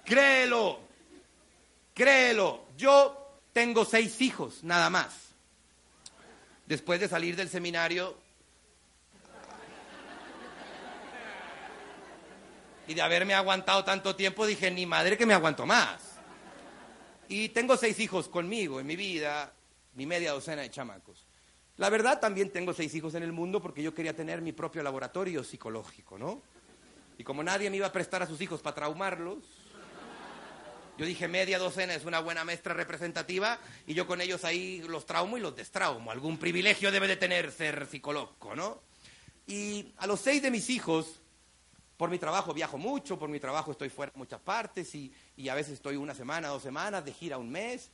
Créelo, 0.06 0.80
créelo. 1.94 2.68
Yo 2.78 3.42
tengo 3.52 3.84
seis 3.84 4.22
hijos, 4.22 4.64
nada 4.64 4.90
más. 4.90 5.14
Después 6.68 7.02
de 7.02 7.10
salir 7.10 7.36
del 7.36 7.50
seminario 7.50 8.16
y 12.88 12.94
de 12.94 13.02
haberme 13.02 13.34
aguantado 13.34 13.84
tanto 13.84 14.16
tiempo, 14.16 14.46
dije, 14.46 14.72
ni 14.72 14.86
madre 14.86 15.18
que 15.18 15.26
me 15.26 15.34
aguanto 15.34 15.66
más. 15.66 16.02
Y 17.28 17.50
tengo 17.50 17.76
seis 17.76 18.00
hijos 18.00 18.30
conmigo 18.30 18.80
en 18.80 18.88
mi 18.88 18.96
vida, 18.96 19.52
mi 19.96 20.06
media 20.06 20.32
docena 20.32 20.62
de 20.62 20.72
chamacos. 20.72 21.27
La 21.78 21.92
verdad, 21.92 22.20
también 22.20 22.50
tengo 22.50 22.74
seis 22.74 22.94
hijos 22.96 23.14
en 23.14 23.22
el 23.22 23.32
mundo 23.32 23.62
porque 23.62 23.84
yo 23.84 23.94
quería 23.94 24.16
tener 24.16 24.42
mi 24.42 24.52
propio 24.52 24.82
laboratorio 24.82 25.44
psicológico, 25.44 26.18
¿no? 26.18 26.42
Y 27.20 27.24
como 27.24 27.44
nadie 27.44 27.70
me 27.70 27.78
iba 27.78 27.86
a 27.86 27.92
prestar 27.92 28.24
a 28.24 28.28
sus 28.28 28.42
hijos 28.42 28.62
para 28.62 28.76
traumarlos, 28.76 29.44
yo 30.98 31.06
dije, 31.06 31.28
media 31.28 31.60
docena 31.60 31.94
es 31.94 32.06
una 32.06 32.20
buena 32.20 32.44
maestra 32.44 32.74
representativa 32.74 33.60
y 33.86 33.94
yo 33.94 34.08
con 34.08 34.20
ellos 34.20 34.44
ahí 34.44 34.82
los 34.88 35.06
traumo 35.06 35.38
y 35.38 35.42
los 35.42 35.56
destraumo. 35.56 36.10
Algún 36.10 36.40
privilegio 36.40 36.92
debe 36.92 37.08
de 37.08 37.18
tener 37.18 37.52
ser 37.52 37.86
psicólogo, 37.86 38.56
¿no? 38.56 38.82
Y 39.46 39.94
a 39.98 40.08
los 40.08 40.20
seis 40.20 40.42
de 40.42 40.50
mis 40.50 40.72
hijos, 40.72 41.22
por 41.96 42.10
mi 42.10 42.18
trabajo 42.18 42.56
viajo 42.56 42.80
mucho, 42.80 43.20
por 43.20 43.30
mi 43.30 43.40
trabajo 43.40 43.72
estoy 43.72 43.90
fuera 43.90 44.12
en 44.12 44.18
muchas 44.18 44.42
partes 44.42 44.96
y, 44.96 45.14
y 45.36 45.50
a 45.50 45.54
veces 45.54 45.74
estoy 45.74 45.96
una 45.96 46.16
semana, 46.16 46.48
dos 46.48 46.64
semanas, 46.64 47.06
de 47.06 47.14
gira 47.14 47.38
un 47.38 47.52
mes. 47.52 47.92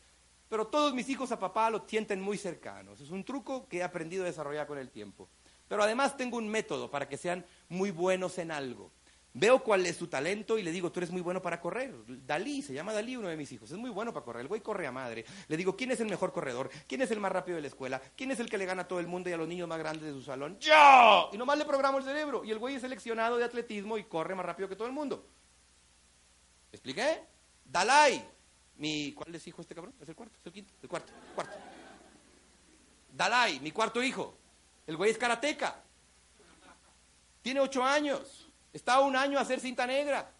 Pero 0.50 0.68
todos 0.68 0.94
mis 0.94 1.10
hijos 1.10 1.32
a 1.32 1.40
papá 1.40 1.70
lo 1.70 1.86
sienten 1.88 2.22
muy 2.22 2.38
cercanos. 2.38 3.02
Es 3.02 3.10
un 3.10 3.24
truco 3.24 3.68
que 3.68 3.78
he 3.78 3.84
aprendido 3.84 4.24
a 4.24 4.28
desarrollar 4.28 4.68
con 4.68 4.78
el 4.78 4.90
tiempo. 4.90 5.30
Pero 5.68 5.84
además 5.84 6.16
tengo 6.18 6.38
un 6.38 6.48
método 6.48 6.92
para 6.92 7.08
que 7.10 7.18
sean 7.18 7.46
muy 7.70 7.92
buenos 7.92 8.38
en 8.38 8.52
algo. 8.52 8.92
Veo 9.36 9.64
cuál 9.64 9.84
es 9.88 9.98
su 9.98 10.08
talento 10.08 10.60
y 10.60 10.62
le 10.62 10.72
digo, 10.72 10.92
tú 10.92 11.00
eres 11.00 11.10
muy 11.10 11.22
bueno 11.22 11.42
para 11.42 11.60
correr. 11.60 11.92
Dalí, 12.06 12.62
se 12.62 12.72
llama 12.72 12.94
Dalí 12.94 13.18
uno 13.18 13.30
de 13.30 13.36
mis 13.36 13.52
hijos, 13.52 13.72
es 13.72 13.78
muy 13.78 13.90
bueno 13.90 14.14
para 14.14 14.24
correr. 14.24 14.42
El 14.42 14.48
güey 14.48 14.62
corre 14.62 14.86
a 14.86 14.92
madre. 14.92 15.26
Le 15.48 15.58
digo, 15.58 15.76
¿quién 15.76 15.90
es 15.90 16.00
el 16.02 16.08
mejor 16.08 16.32
corredor? 16.32 16.70
¿Quién 16.88 17.02
es 17.02 17.10
el 17.10 17.20
más 17.20 17.32
rápido 17.32 17.56
de 17.56 17.64
la 17.64 17.68
escuela? 17.68 18.00
¿Quién 18.16 18.30
es 18.30 18.40
el 18.40 18.48
que 18.48 18.60
le 18.60 18.68
gana 18.68 18.84
a 18.84 18.88
todo 18.88 19.00
el 19.00 19.08
mundo 19.08 19.32
y 19.32 19.34
a 19.34 19.38
los 19.38 19.48
niños 19.48 19.68
más 19.68 19.80
grandes 19.80 20.06
de 20.06 20.12
su 20.12 20.22
salón? 20.22 20.60
¡Yo! 20.60 21.30
Y 21.34 21.38
nomás 21.38 21.58
le 21.58 21.66
programo 21.66 21.98
el 21.98 22.04
cerebro. 22.04 22.44
Y 22.46 22.52
el 22.52 22.60
güey 22.60 22.76
es 22.76 22.82
seleccionado 22.82 23.38
de 23.38 23.46
atletismo 23.46 23.98
y 23.98 24.04
corre 24.04 24.36
más 24.36 24.46
rápido 24.46 24.70
que 24.70 24.76
todo 24.76 24.88
el 24.88 24.94
mundo. 24.94 25.28
¿Expliqué? 26.72 27.24
Dalai, 27.66 28.24
mi, 28.78 29.14
¿Cuál 29.14 29.34
es 29.36 29.48
hijo 29.48 29.62
este 29.62 29.76
cabrón? 29.76 29.94
¿Es 30.02 30.10
el 30.10 30.16
cuarto? 30.16 30.36
¿Es 30.40 30.46
el 30.46 30.54
quinto? 30.54 30.74
El 30.82 30.90
cuarto. 30.90 31.12
cuarto. 31.36 31.54
Dalai, 33.12 33.60
mi 33.60 33.72
cuarto 33.72 34.02
hijo. 34.02 34.38
El 34.88 34.98
güey 34.98 35.12
es 35.12 35.18
karateca. 35.18 35.82
Tiene 37.42 37.60
ocho 37.60 37.84
años. 37.84 38.48
Está 38.72 38.96
a 38.96 39.00
un 39.02 39.16
año 39.16 39.38
a 39.38 39.42
hacer 39.42 39.60
cinta 39.60 39.86
negra. 39.86 40.32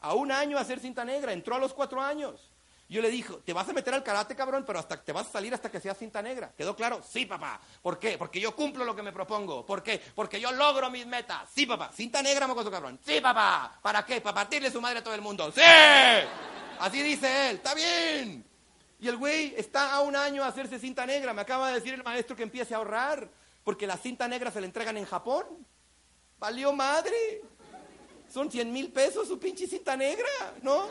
A 0.00 0.14
un 0.14 0.32
año 0.32 0.56
a 0.56 0.62
hacer 0.62 0.80
cinta 0.80 1.04
negra. 1.04 1.32
Entró 1.32 1.56
a 1.56 1.58
los 1.58 1.74
cuatro 1.74 2.00
años. 2.00 2.50
Yo 2.88 3.02
le 3.02 3.10
dije, 3.10 3.34
te 3.44 3.52
vas 3.52 3.68
a 3.68 3.72
meter 3.72 3.92
al 3.94 4.04
karate, 4.04 4.36
cabrón, 4.36 4.62
pero 4.64 4.78
hasta 4.78 5.02
te 5.02 5.12
vas 5.12 5.26
a 5.26 5.32
salir 5.32 5.52
hasta 5.52 5.70
que 5.70 5.80
seas 5.80 5.98
cinta 5.98 6.22
negra. 6.22 6.52
¿Quedó 6.56 6.76
claro? 6.76 7.02
Sí, 7.02 7.26
papá. 7.26 7.60
¿Por 7.82 7.98
qué? 7.98 8.16
Porque 8.16 8.38
yo 8.38 8.54
cumplo 8.54 8.84
lo 8.84 8.94
que 8.94 9.02
me 9.02 9.12
propongo. 9.12 9.66
¿Por 9.66 9.82
qué? 9.82 10.00
Porque 10.14 10.40
yo 10.40 10.52
logro 10.52 10.88
mis 10.88 11.04
metas. 11.04 11.48
Sí, 11.52 11.66
papá. 11.66 11.90
Cinta 11.92 12.22
negra, 12.22 12.46
mocoso 12.46 12.70
cabrón. 12.70 13.00
Sí, 13.04 13.20
papá. 13.20 13.76
¿Para 13.82 14.06
qué? 14.06 14.20
Para 14.20 14.36
partirle 14.36 14.70
su 14.70 14.80
madre 14.80 15.00
a 15.00 15.04
todo 15.04 15.14
el 15.14 15.20
mundo. 15.20 15.50
¡Sí! 15.50 15.60
Así 16.80 17.02
dice 17.02 17.50
él, 17.50 17.56
está 17.56 17.74
bien. 17.74 18.44
Y 18.98 19.08
el 19.08 19.16
güey 19.16 19.54
está 19.56 19.92
a 19.92 20.00
un 20.00 20.16
año 20.16 20.42
a 20.42 20.48
hacerse 20.48 20.78
cinta 20.78 21.06
negra. 21.06 21.32
Me 21.32 21.42
acaba 21.42 21.68
de 21.68 21.74
decir 21.74 21.94
el 21.94 22.02
maestro 22.02 22.34
que 22.34 22.42
empiece 22.42 22.74
a 22.74 22.78
ahorrar, 22.78 23.30
porque 23.64 23.86
la 23.86 23.96
cinta 23.96 24.26
negra 24.26 24.50
se 24.50 24.60
le 24.60 24.66
entregan 24.66 24.96
en 24.96 25.04
Japón. 25.04 25.44
Valió 26.38 26.72
madre. 26.72 27.42
Son 28.32 28.50
100 28.50 28.72
mil 28.72 28.90
pesos 28.90 29.28
su 29.28 29.38
pinche 29.38 29.66
cinta 29.66 29.96
negra, 29.96 30.28
¿no? 30.62 30.88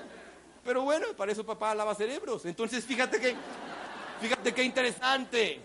Pero 0.64 0.84
bueno, 0.84 1.08
para 1.16 1.32
eso 1.32 1.46
papá 1.46 1.76
lava 1.76 1.94
cerebros. 1.94 2.46
Entonces, 2.46 2.86
fíjate 2.86 3.20
que, 3.20 3.36
fíjate 4.22 4.54
qué 4.54 4.64
interesante. 4.64 5.62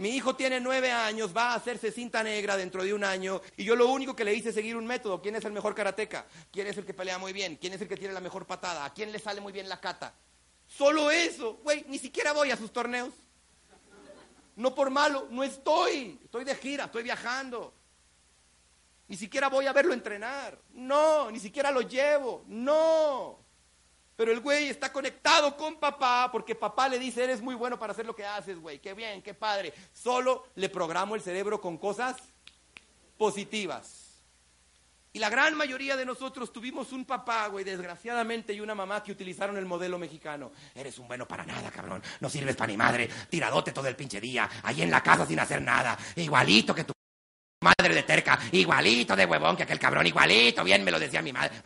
Mi 0.00 0.16
hijo 0.16 0.34
tiene 0.34 0.60
nueve 0.60 0.90
años, 0.90 1.36
va 1.36 1.52
a 1.52 1.56
hacerse 1.56 1.92
cinta 1.92 2.22
negra 2.22 2.56
dentro 2.56 2.82
de 2.82 2.94
un 2.94 3.04
año 3.04 3.42
y 3.54 3.64
yo 3.64 3.76
lo 3.76 3.86
único 3.88 4.16
que 4.16 4.24
le 4.24 4.32
hice 4.32 4.48
es 4.48 4.54
seguir 4.54 4.74
un 4.74 4.86
método. 4.86 5.20
¿Quién 5.20 5.36
es 5.36 5.44
el 5.44 5.52
mejor 5.52 5.74
karateca? 5.74 6.24
¿Quién 6.50 6.68
es 6.68 6.78
el 6.78 6.86
que 6.86 6.94
pelea 6.94 7.18
muy 7.18 7.34
bien? 7.34 7.56
¿Quién 7.56 7.74
es 7.74 7.82
el 7.82 7.86
que 7.86 7.98
tiene 7.98 8.14
la 8.14 8.20
mejor 8.20 8.46
patada? 8.46 8.86
¿A 8.86 8.94
quién 8.94 9.12
le 9.12 9.18
sale 9.18 9.42
muy 9.42 9.52
bien 9.52 9.68
la 9.68 9.78
cata? 9.78 10.14
Solo 10.66 11.10
eso, 11.10 11.60
güey, 11.62 11.84
ni 11.86 11.98
siquiera 11.98 12.32
voy 12.32 12.50
a 12.50 12.56
sus 12.56 12.72
torneos. 12.72 13.12
No 14.56 14.74
por 14.74 14.88
malo, 14.88 15.28
no 15.30 15.44
estoy. 15.44 16.18
Estoy 16.24 16.44
de 16.44 16.54
gira, 16.54 16.86
estoy 16.86 17.02
viajando. 17.02 17.74
Ni 19.06 19.18
siquiera 19.18 19.50
voy 19.50 19.66
a 19.66 19.74
verlo 19.74 19.92
entrenar. 19.92 20.58
No, 20.70 21.30
ni 21.30 21.40
siquiera 21.40 21.70
lo 21.70 21.82
llevo. 21.82 22.42
No. 22.46 23.38
Pero 24.20 24.32
el 24.32 24.40
güey 24.40 24.68
está 24.68 24.92
conectado 24.92 25.56
con 25.56 25.76
papá 25.76 26.28
porque 26.30 26.54
papá 26.54 26.90
le 26.90 26.98
dice, 26.98 27.24
eres 27.24 27.40
muy 27.40 27.54
bueno 27.54 27.78
para 27.78 27.94
hacer 27.94 28.04
lo 28.04 28.14
que 28.14 28.26
haces, 28.26 28.58
güey. 28.58 28.78
Qué 28.78 28.92
bien, 28.92 29.22
qué 29.22 29.32
padre. 29.32 29.72
Solo 29.94 30.48
le 30.56 30.68
programo 30.68 31.14
el 31.14 31.22
cerebro 31.22 31.58
con 31.58 31.78
cosas 31.78 32.18
positivas. 33.16 34.20
Y 35.14 35.20
la 35.20 35.30
gran 35.30 35.54
mayoría 35.54 35.96
de 35.96 36.04
nosotros 36.04 36.52
tuvimos 36.52 36.92
un 36.92 37.06
papá, 37.06 37.46
güey, 37.46 37.64
desgraciadamente, 37.64 38.52
y 38.52 38.60
una 38.60 38.74
mamá 38.74 39.02
que 39.02 39.10
utilizaron 39.10 39.56
el 39.56 39.64
modelo 39.64 39.98
mexicano. 39.98 40.52
Eres 40.74 40.98
un 40.98 41.08
bueno 41.08 41.26
para 41.26 41.46
nada, 41.46 41.70
cabrón. 41.70 42.02
No 42.20 42.28
sirves 42.28 42.56
para 42.56 42.70
ni 42.70 42.76
madre. 42.76 43.08
Tiradote 43.30 43.72
todo 43.72 43.88
el 43.88 43.96
pinche 43.96 44.20
día. 44.20 44.50
Ahí 44.64 44.82
en 44.82 44.90
la 44.90 45.02
casa 45.02 45.24
sin 45.24 45.40
hacer 45.40 45.62
nada. 45.62 45.96
Igualito 46.16 46.74
que 46.74 46.84
tu 46.84 46.92
madre 47.62 47.94
de 47.94 48.02
terca. 48.02 48.38
Igualito 48.52 49.16
de 49.16 49.24
huevón 49.24 49.56
que 49.56 49.62
aquel 49.62 49.78
cabrón. 49.78 50.06
Igualito. 50.06 50.62
Bien 50.62 50.84
me 50.84 50.90
lo 50.90 50.98
decía 50.98 51.22
mi 51.22 51.32
madre. 51.32 51.62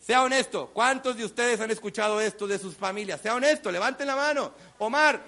Sea 0.00 0.22
honesto. 0.22 0.70
¿Cuántos 0.72 1.16
de 1.16 1.24
ustedes 1.24 1.60
han 1.60 1.70
escuchado 1.70 2.20
esto 2.20 2.46
de 2.46 2.58
sus 2.58 2.74
familias? 2.74 3.20
Sea 3.20 3.34
honesto. 3.34 3.70
Levanten 3.70 4.06
la 4.06 4.16
mano. 4.16 4.54
Omar. 4.78 5.20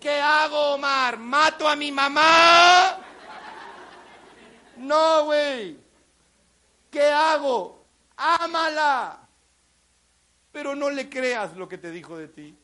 ¿Qué 0.00 0.20
hago, 0.20 0.74
Omar? 0.74 1.18
¿Mato 1.18 1.68
a 1.68 1.74
mi 1.74 1.90
mamá? 1.90 2.98
No, 4.76 5.24
güey. 5.24 5.76
¿Qué 6.90 7.02
hago? 7.02 7.84
Ámala. 8.16 9.28
Pero 10.52 10.76
no 10.76 10.88
le 10.88 11.08
creas 11.08 11.56
lo 11.56 11.68
que 11.68 11.78
te 11.78 11.90
dijo 11.90 12.16
de 12.16 12.28
ti. 12.28 12.56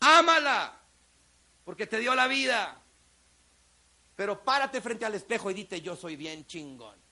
Ámala. 0.00 0.80
Porque 1.64 1.86
te 1.86 1.98
dio 1.98 2.14
la 2.14 2.26
vida. 2.28 2.80
Pero 4.16 4.42
párate 4.42 4.80
frente 4.80 5.04
al 5.04 5.14
espejo 5.14 5.50
y 5.50 5.54
dite, 5.54 5.82
yo 5.82 5.96
soy 5.96 6.16
bien 6.16 6.46
chingón. 6.46 7.03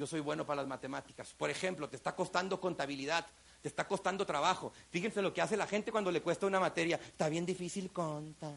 Yo 0.00 0.06
soy 0.06 0.20
bueno 0.20 0.46
para 0.46 0.62
las 0.62 0.66
matemáticas. 0.66 1.34
Por 1.36 1.50
ejemplo, 1.50 1.86
te 1.86 1.96
está 1.96 2.16
costando 2.16 2.58
contabilidad, 2.58 3.26
te 3.60 3.68
está 3.68 3.86
costando 3.86 4.24
trabajo. 4.24 4.72
Fíjense 4.88 5.20
lo 5.20 5.34
que 5.34 5.42
hace 5.42 5.58
la 5.58 5.66
gente 5.66 5.92
cuando 5.92 6.10
le 6.10 6.22
cuesta 6.22 6.46
una 6.46 6.58
materia. 6.58 6.96
Está 6.96 7.28
bien 7.28 7.44
difícil 7.44 7.90
conta. 7.90 8.50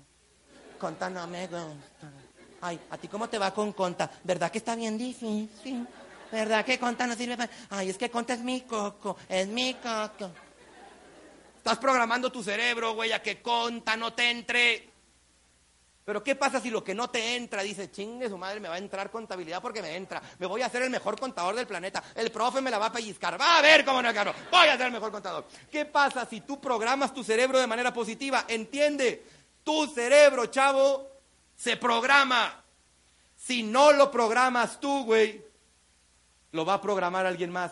Conta 0.80 1.10
no 1.10 1.28
me 1.28 1.46
gusta. 1.48 2.14
Ay, 2.62 2.80
¿a 2.90 2.98
ti 2.98 3.10
cómo 3.10 3.28
te 3.28 3.38
va 3.38 3.54
con 3.54 3.74
conta? 3.74 4.10
¿Verdad 4.24 4.54
que 4.54 4.60
está 4.60 4.74
bien 4.78 4.98
difícil? 4.98 5.86
¿Verdad 6.32 6.64
que 6.64 6.80
conta 6.80 7.06
no 7.06 7.14
sirve 7.14 7.36
para...? 7.36 7.52
Ay, 7.72 7.90
es 7.90 7.98
que 7.98 8.10
conta 8.10 8.36
es 8.36 8.40
mi 8.40 8.62
coco, 8.62 9.18
es 9.28 9.46
mi 9.46 9.74
coco. 9.74 10.32
Estás 11.58 11.78
programando 11.78 12.32
tu 12.32 12.42
cerebro, 12.42 12.94
güey, 12.94 13.12
a 13.12 13.22
que 13.22 13.42
conta 13.42 13.98
no 13.98 14.14
te 14.14 14.32
entre. 14.32 14.93
Pero 16.06 16.22
¿qué 16.22 16.36
pasa 16.36 16.60
si 16.60 16.70
lo 16.70 16.84
que 16.84 16.94
no 16.94 17.10
te 17.10 17.36
entra 17.36 17.62
dice, 17.62 17.90
chingue 17.90 18.28
su 18.28 18.38
madre, 18.38 18.60
me 18.60 18.68
va 18.68 18.76
a 18.76 18.80
entrar 18.80 19.10
contabilidad 19.10 19.62
porque 19.62 19.82
me 19.82 19.96
entra? 19.96 20.22
Me 20.38 20.46
voy 20.46 20.62
a 20.62 20.66
hacer 20.66 20.82
el 20.82 20.90
mejor 20.90 21.18
contador 21.18 21.56
del 21.56 21.66
planeta. 21.66 22.04
El 22.16 22.30
profe 22.30 22.60
me 22.60 22.70
la 22.70 22.78
va 22.78 22.88
a 22.88 22.92
pellizcar. 22.92 23.40
Va 23.40 23.58
a 23.58 23.62
ver 23.62 23.86
cómo 23.86 24.02
no, 24.02 24.14
caro. 24.14 24.34
Voy 24.52 24.68
a 24.68 24.76
ser 24.76 24.88
el 24.88 24.92
mejor 24.92 25.12
contador. 25.12 25.46
¿Qué 25.72 25.86
pasa 25.86 26.26
si 26.26 26.42
tú 26.42 26.60
programas 26.60 27.14
tu 27.14 27.24
cerebro 27.24 27.58
de 27.58 27.68
manera 27.68 27.94
positiva? 27.94 28.44
Entiende, 28.50 29.24
tu 29.64 29.88
cerebro, 29.88 30.48
chavo, 30.48 31.08
se 31.56 31.78
programa. 31.78 32.62
Si 33.38 33.64
no 33.64 33.94
lo 33.94 34.12
programas 34.12 34.82
tú, 34.82 35.06
güey, 35.06 35.42
lo 36.52 36.66
va 36.66 36.76
a 36.76 36.82
programar 36.82 37.26
alguien 37.26 37.52
más. 37.52 37.72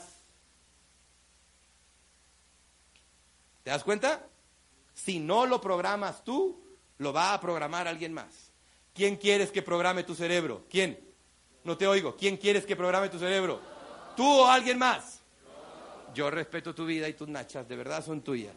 ¿Te 3.63 3.71
das 3.71 3.83
cuenta? 3.83 4.25
Si 4.93 5.19
no 5.19 5.45
lo 5.45 5.59
programas 5.59 6.23
tú, 6.23 6.70
lo 7.01 7.11
va 7.11 7.33
a 7.33 7.41
programar 7.41 7.87
alguien 7.87 8.13
más. 8.13 8.51
¿Quién 8.93 9.15
quieres 9.15 9.49
que 9.49 9.63
programe 9.63 10.03
tu 10.03 10.13
cerebro? 10.13 10.65
¿Quién? 10.69 10.99
No 11.63 11.75
te 11.75 11.87
oigo. 11.87 12.15
¿Quién 12.15 12.37
quieres 12.37 12.63
que 12.63 12.75
programe 12.75 13.09
tu 13.09 13.17
cerebro? 13.17 13.59
¿Tú 14.15 14.23
o 14.23 14.45
alguien 14.45 14.77
más? 14.77 15.19
Yo 16.13 16.29
respeto 16.29 16.75
tu 16.75 16.85
vida 16.85 17.09
y 17.09 17.13
tus 17.13 17.27
nachas, 17.27 17.67
de 17.67 17.75
verdad 17.75 18.05
son 18.05 18.21
tuyas. 18.21 18.53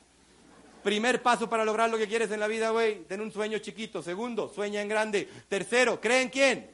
Primer 0.83 1.23
paso 1.23 1.49
para 1.49 1.65
lograr 1.65 1.89
lo 1.89 1.97
que 1.97 2.07
quieres 2.07 2.31
en 2.33 2.41
la 2.41 2.47
vida, 2.47 2.69
güey, 2.69 3.05
ten 3.05 3.23
un 3.23 3.33
sueño 3.33 3.61
chiquito. 3.61 4.03
Segundo, 4.03 4.53
sueña 4.55 4.83
en 4.83 4.89
grande. 4.89 5.27
Tercero, 5.49 5.99
¿cree 5.99 6.21
en 6.21 6.29
quién? 6.29 6.71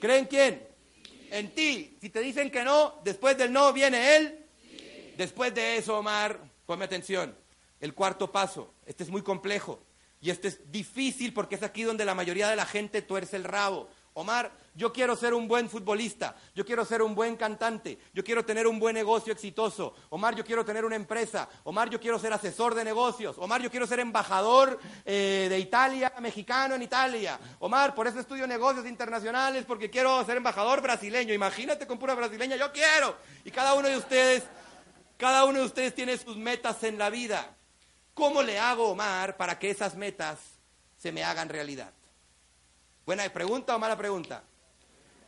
¿Cree 0.00 0.18
en 0.20 0.24
quién? 0.24 0.66
En 1.30 1.54
ti. 1.54 1.98
Si 2.00 2.08
te 2.08 2.20
dicen 2.20 2.50
que 2.50 2.64
no, 2.64 2.94
después 3.04 3.36
del 3.36 3.52
no 3.52 3.74
viene 3.74 4.16
él. 4.16 4.46
Después 5.18 5.54
de 5.54 5.76
eso, 5.76 5.98
Omar, 5.98 6.40
ponme 6.64 6.86
atención. 6.86 7.36
El 7.78 7.92
cuarto 7.92 8.32
paso, 8.32 8.72
este 8.86 9.04
es 9.04 9.10
muy 9.10 9.20
complejo. 9.20 9.82
Y 10.20 10.30
este 10.30 10.48
es 10.48 10.70
difícil 10.70 11.32
porque 11.32 11.54
es 11.54 11.62
aquí 11.62 11.82
donde 11.82 12.04
la 12.04 12.14
mayoría 12.14 12.48
de 12.48 12.56
la 12.56 12.66
gente 12.66 13.02
tuerce 13.02 13.36
el 13.36 13.44
rabo. 13.44 13.88
Omar, 14.18 14.50
yo 14.74 14.92
quiero 14.92 15.14
ser 15.14 15.32
un 15.32 15.46
buen 15.46 15.70
futbolista, 15.70 16.34
yo 16.52 16.66
quiero 16.66 16.84
ser 16.84 17.02
un 17.02 17.14
buen 17.14 17.36
cantante, 17.36 18.00
yo 18.12 18.24
quiero 18.24 18.44
tener 18.44 18.66
un 18.66 18.80
buen 18.80 18.94
negocio 18.94 19.32
exitoso. 19.32 19.94
Omar, 20.08 20.34
yo 20.34 20.44
quiero 20.44 20.64
tener 20.64 20.84
una 20.84 20.96
empresa. 20.96 21.48
Omar, 21.62 21.88
yo 21.88 22.00
quiero 22.00 22.18
ser 22.18 22.32
asesor 22.32 22.74
de 22.74 22.82
negocios. 22.82 23.38
Omar, 23.38 23.62
yo 23.62 23.70
quiero 23.70 23.86
ser 23.86 24.00
embajador 24.00 24.80
eh, 25.04 25.46
de 25.48 25.58
Italia, 25.60 26.12
mexicano 26.20 26.74
en 26.74 26.82
Italia. 26.82 27.38
Omar, 27.60 27.94
por 27.94 28.08
eso 28.08 28.18
estudio 28.18 28.44
negocios 28.48 28.86
internacionales 28.86 29.64
porque 29.64 29.88
quiero 29.88 30.24
ser 30.24 30.38
embajador 30.38 30.82
brasileño. 30.82 31.32
Imagínate 31.32 31.86
con 31.86 31.96
pura 31.96 32.16
brasileña, 32.16 32.56
yo 32.56 32.72
quiero. 32.72 33.14
Y 33.44 33.52
cada 33.52 33.74
uno 33.74 33.86
de 33.86 33.98
ustedes, 33.98 34.42
cada 35.16 35.44
uno 35.44 35.60
de 35.60 35.66
ustedes 35.66 35.94
tiene 35.94 36.18
sus 36.18 36.36
metas 36.36 36.82
en 36.82 36.98
la 36.98 37.08
vida. 37.08 37.57
¿Cómo 38.18 38.42
le 38.42 38.58
hago, 38.58 38.88
Omar, 38.88 39.36
para 39.36 39.60
que 39.60 39.70
esas 39.70 39.94
metas 39.94 40.40
se 40.96 41.12
me 41.12 41.22
hagan 41.22 41.48
realidad? 41.48 41.92
Buena 43.06 43.32
pregunta 43.32 43.76
o 43.76 43.78
mala 43.78 43.96
pregunta. 43.96 44.42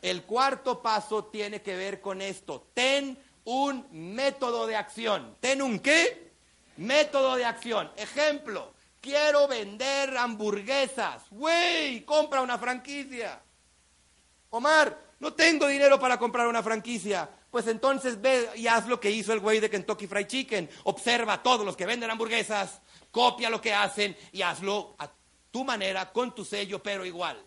El 0.01 0.23
cuarto 0.23 0.81
paso 0.81 1.23
tiene 1.23 1.61
que 1.61 1.77
ver 1.77 2.01
con 2.01 2.21
esto. 2.21 2.67
Ten 2.73 3.17
un 3.45 3.87
método 3.91 4.67
de 4.67 4.75
acción. 4.75 5.37
¿Ten 5.39 5.61
un 5.61 5.79
qué? 5.79 6.33
Método 6.75 7.37
de 7.37 7.45
acción. 7.45 7.89
Ejemplo, 7.95 8.73
quiero 8.99 9.47
vender 9.47 10.17
hamburguesas. 10.17 11.23
Güey, 11.29 12.03
compra 12.03 12.41
una 12.41 12.57
franquicia. 12.57 13.41
Omar, 14.49 14.99
no 15.21 15.31
tengo 15.31 15.67
dinero 15.67 15.97
para 15.97 16.19
comprar 16.19 16.45
una 16.45 16.61
franquicia. 16.61 17.29
Pues 17.51 17.67
entonces 17.67 18.21
ve 18.21 18.49
y 18.55 18.67
haz 18.67 18.87
lo 18.87 18.99
que 18.99 19.11
hizo 19.11 19.33
el 19.33 19.41
güey 19.41 19.59
de 19.59 19.69
Kentucky 19.69 20.07
Fried 20.07 20.27
Chicken. 20.27 20.69
Observa 20.85 21.33
a 21.33 21.43
todos 21.43 21.65
los 21.65 21.75
que 21.75 21.85
venden 21.85 22.09
hamburguesas, 22.09 22.81
copia 23.11 23.49
lo 23.49 23.59
que 23.59 23.73
hacen 23.73 24.15
y 24.31 24.41
hazlo 24.41 24.95
a 24.97 25.11
tu 25.51 25.65
manera, 25.65 26.11
con 26.13 26.33
tu 26.33 26.45
sello, 26.45 26.81
pero 26.81 27.05
igual. 27.05 27.43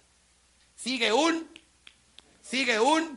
Sigue 0.77 1.11
un, 1.11 1.49
sigue 2.43 2.79
un 2.79 3.17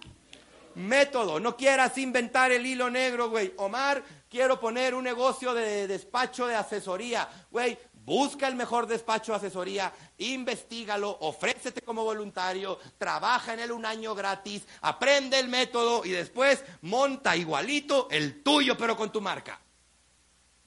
método. 0.75 1.41
No 1.41 1.57
quieras 1.57 1.97
inventar 1.97 2.53
el 2.53 2.65
hilo 2.65 2.89
negro, 2.89 3.29
güey. 3.29 3.53
Omar, 3.57 4.01
quiero 4.29 4.59
poner 4.59 4.93
un 4.93 5.03
negocio 5.03 5.53
de 5.53 5.87
despacho 5.87 6.47
de 6.47 6.55
asesoría. 6.55 7.27
Güey, 7.51 7.77
busca 7.93 8.47
el 8.47 8.55
mejor 8.55 8.87
despacho 8.87 9.33
de 9.33 9.37
asesoría, 9.39 9.91
investigalo, 10.19 11.17
ofrécete 11.21 11.81
como 11.81 12.05
voluntario, 12.05 12.79
trabaja 12.97 13.53
en 13.53 13.59
él 13.59 13.71
un 13.73 13.85
año 13.85 14.15
gratis, 14.15 14.65
aprende 14.81 15.37
el 15.37 15.49
método 15.49 16.05
y 16.05 16.11
después 16.11 16.63
monta 16.83 17.35
igualito 17.35 18.07
el 18.09 18.43
tuyo, 18.43 18.77
pero 18.77 18.95
con 18.95 19.11
tu 19.11 19.19
marca. 19.19 19.59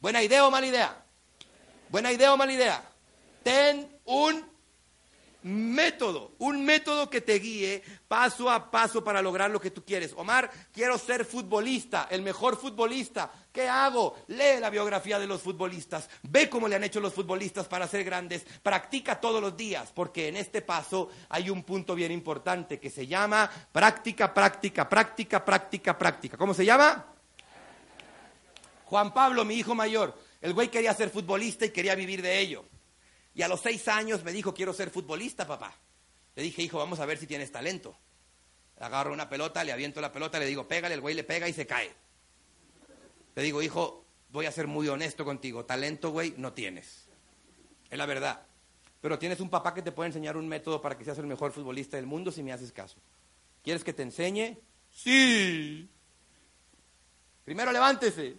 ¿Buena 0.01 0.23
idea 0.23 0.47
o 0.47 0.51
mala 0.51 0.67
idea? 0.67 1.03
¿Buena 1.89 2.13
idea 2.13 2.33
o 2.35 2.37
mala 2.37 2.53
idea? 2.53 2.83
Ten 3.43 3.99
un 4.05 4.50
método, 5.43 6.33
un 6.39 6.65
método 6.65 7.09
que 7.09 7.21
te 7.21 7.39
guíe 7.39 7.83
paso 8.09 8.51
a 8.51 8.71
paso 8.71 9.03
para 9.03 9.23
lograr 9.23 9.51
lo 9.51 9.61
que 9.61 9.71
tú 9.71 9.85
quieres. 9.85 10.13
Omar, 10.17 10.51
quiero 10.73 10.99
ser 10.99 11.25
futbolista, 11.25 12.09
el 12.11 12.23
mejor 12.23 12.57
futbolista. 12.57 13.31
¿Qué 13.53 13.69
hago? 13.69 14.17
Lee 14.29 14.61
la 14.61 14.71
biografía 14.71 15.19
de 15.19 15.27
los 15.27 15.43
futbolistas, 15.43 16.09
ve 16.23 16.49
cómo 16.49 16.69
le 16.69 16.77
han 16.77 16.85
hecho 16.85 17.01
los 17.01 17.15
futbolistas 17.15 17.67
para 17.67 17.89
ser 17.89 18.05
grandes, 18.05 18.45
practica 18.63 19.21
todos 19.21 19.41
los 19.41 19.57
días, 19.57 19.91
porque 19.95 20.29
en 20.29 20.37
este 20.37 20.63
paso 20.63 21.11
hay 21.29 21.51
un 21.51 21.65
punto 21.65 21.95
bien 21.95 22.13
importante 22.13 22.79
que 22.79 22.91
se 22.91 23.07
llama 23.07 23.51
práctica, 23.73 24.33
práctica, 24.33 24.89
práctica, 24.89 25.45
práctica, 25.45 25.99
práctica. 25.99 26.37
¿Cómo 26.37 26.55
se 26.55 26.65
llama? 26.65 27.07
Juan 28.85 29.15
Pablo, 29.15 29.45
mi 29.45 29.55
hijo 29.55 29.75
mayor, 29.75 30.19
el 30.41 30.53
güey 30.53 30.69
quería 30.69 30.95
ser 30.95 31.11
futbolista 31.11 31.65
y 31.65 31.71
quería 31.71 31.95
vivir 31.95 32.23
de 32.23 32.39
ello. 32.41 32.65
Y 33.35 33.43
a 33.43 33.49
los 33.49 33.61
seis 33.61 33.87
años 33.89 34.25
me 34.25 34.33
dijo, 34.33 34.53
quiero 34.55 34.73
ser 34.73 34.91
futbolista, 34.91 35.47
papá. 35.47 35.75
Le 36.35 36.43
dije, 36.43 36.63
hijo, 36.63 36.79
vamos 36.79 37.01
a 37.01 37.07
ver 37.07 37.19
si 37.19 37.27
tienes 37.27 37.53
talento. 37.53 37.97
Agarro 38.79 39.13
una 39.13 39.29
pelota, 39.29 39.63
le 39.63 39.73
aviento 39.73 40.01
la 40.01 40.11
pelota, 40.11 40.39
le 40.39 40.47
digo, 40.47 40.67
pégale, 40.67 40.95
el 40.95 41.01
güey 41.01 41.15
le 41.15 41.25
pega 41.25 41.49
y 41.49 41.53
se 41.53 41.67
cae. 41.67 41.93
Le 43.35 43.43
digo, 43.43 43.63
hijo, 43.63 44.05
voy 44.31 44.47
a 44.47 44.53
ser 44.53 44.67
muy 44.67 44.89
honesto 44.89 45.25
contigo. 45.25 45.65
Talento, 45.65 46.11
güey, 46.11 46.35
no 46.37 46.53
tienes. 46.53 47.09
Es 47.91 47.99
la 47.99 48.07
verdad. 48.07 48.47
Pero 49.01 49.19
tienes 49.19 49.41
un 49.41 49.51
papá 49.51 49.75
que 49.75 49.83
te 49.83 49.93
puede 49.93 50.09
enseñar 50.09 50.37
un 50.37 50.49
método 50.49 50.81
para 50.81 50.97
que 50.97 51.05
seas 51.05 51.19
el 51.19 51.27
mejor 51.27 51.53
futbolista 51.53 51.97
del 51.97 52.07
mundo 52.07 52.31
si 52.31 52.43
me 52.43 52.53
haces 52.53 52.73
caso. 52.73 52.97
¿Quieres 53.63 53.85
que 53.85 53.93
te 53.93 54.03
enseñe? 54.03 54.59
Sí. 54.91 55.89
Primero 57.45 57.73
levántese. 57.73 58.37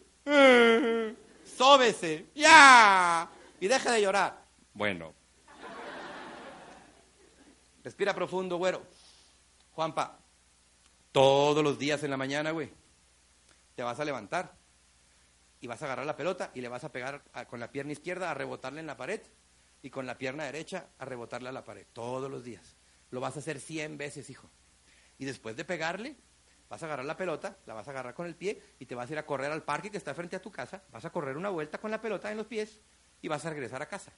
Sóbese. 1.57 2.27
Ya. 2.35 3.29
Y 3.59 3.67
deje 3.67 3.89
de 3.91 4.01
llorar. 4.01 4.40
Bueno. 4.73 5.13
Respira 7.83 8.13
profundo, 8.13 8.57
güero. 8.57 8.83
Juanpa, 9.71 10.19
todos 11.11 11.63
los 11.63 11.79
días 11.79 12.03
en 12.03 12.11
la 12.11 12.17
mañana, 12.17 12.51
güey, 12.51 12.69
te 13.75 13.83
vas 13.83 13.99
a 13.99 14.05
levantar 14.05 14.55
y 15.59 15.67
vas 15.67 15.81
a 15.81 15.85
agarrar 15.85 16.05
la 16.05 16.15
pelota 16.15 16.51
y 16.53 16.61
le 16.61 16.67
vas 16.67 16.83
a 16.83 16.91
pegar 16.91 17.23
con 17.49 17.59
la 17.59 17.71
pierna 17.71 17.93
izquierda 17.93 18.31
a 18.31 18.33
rebotarle 18.33 18.79
en 18.79 18.87
la 18.87 18.97
pared 18.97 19.21
y 19.81 19.89
con 19.89 20.05
la 20.05 20.17
pierna 20.17 20.43
derecha 20.43 20.87
a 20.99 21.05
rebotarle 21.05 21.49
a 21.49 21.51
la 21.51 21.63
pared. 21.63 21.85
Todos 21.93 22.29
los 22.29 22.43
días. 22.43 22.75
Lo 23.09 23.19
vas 23.19 23.35
a 23.35 23.39
hacer 23.39 23.59
100 23.59 23.97
veces, 23.97 24.29
hijo. 24.29 24.49
Y 25.17 25.25
después 25.25 25.55
de 25.55 25.65
pegarle, 25.65 26.15
vas 26.69 26.81
a 26.83 26.85
agarrar 26.85 27.05
la 27.05 27.17
pelota, 27.17 27.57
la 27.65 27.73
vas 27.73 27.87
a 27.87 27.91
agarrar 27.91 28.13
con 28.13 28.25
el 28.25 28.35
pie 28.35 28.61
y 28.79 28.85
te 28.85 28.95
vas 28.95 29.09
a 29.09 29.13
ir 29.13 29.19
a 29.19 29.25
correr 29.25 29.51
al 29.51 29.63
parque 29.63 29.91
que 29.91 29.97
está 29.97 30.13
frente 30.13 30.35
a 30.35 30.41
tu 30.41 30.51
casa, 30.51 30.83
vas 30.91 31.05
a 31.05 31.11
correr 31.11 31.37
una 31.37 31.49
vuelta 31.49 31.79
con 31.79 31.91
la 31.91 32.01
pelota 32.01 32.31
en 32.31 32.37
los 32.37 32.47
pies 32.47 32.79
y 33.21 33.27
vas 33.27 33.45
a 33.45 33.49
regresar 33.49 33.81
a 33.81 33.87
casa. 33.87 34.13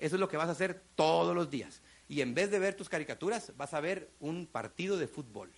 Eso 0.00 0.16
es 0.16 0.20
lo 0.20 0.28
que 0.28 0.38
vas 0.38 0.48
a 0.48 0.52
hacer 0.52 0.82
todos 0.94 1.34
los 1.34 1.50
días. 1.50 1.82
Y 2.08 2.22
en 2.22 2.34
vez 2.34 2.50
de 2.50 2.58
ver 2.58 2.74
tus 2.74 2.88
caricaturas, 2.88 3.52
vas 3.56 3.74
a 3.74 3.80
ver 3.80 4.10
un 4.18 4.46
partido 4.46 4.96
de 4.96 5.06
fútbol. 5.06 5.52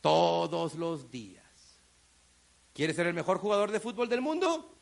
Todos 0.00 0.76
los 0.76 1.10
días. 1.10 1.44
¿Quieres 2.72 2.94
ser 2.94 3.08
el 3.08 3.14
mejor 3.14 3.38
jugador 3.38 3.72
de 3.72 3.80
fútbol 3.80 4.08
del 4.08 4.20
mundo? 4.20 4.78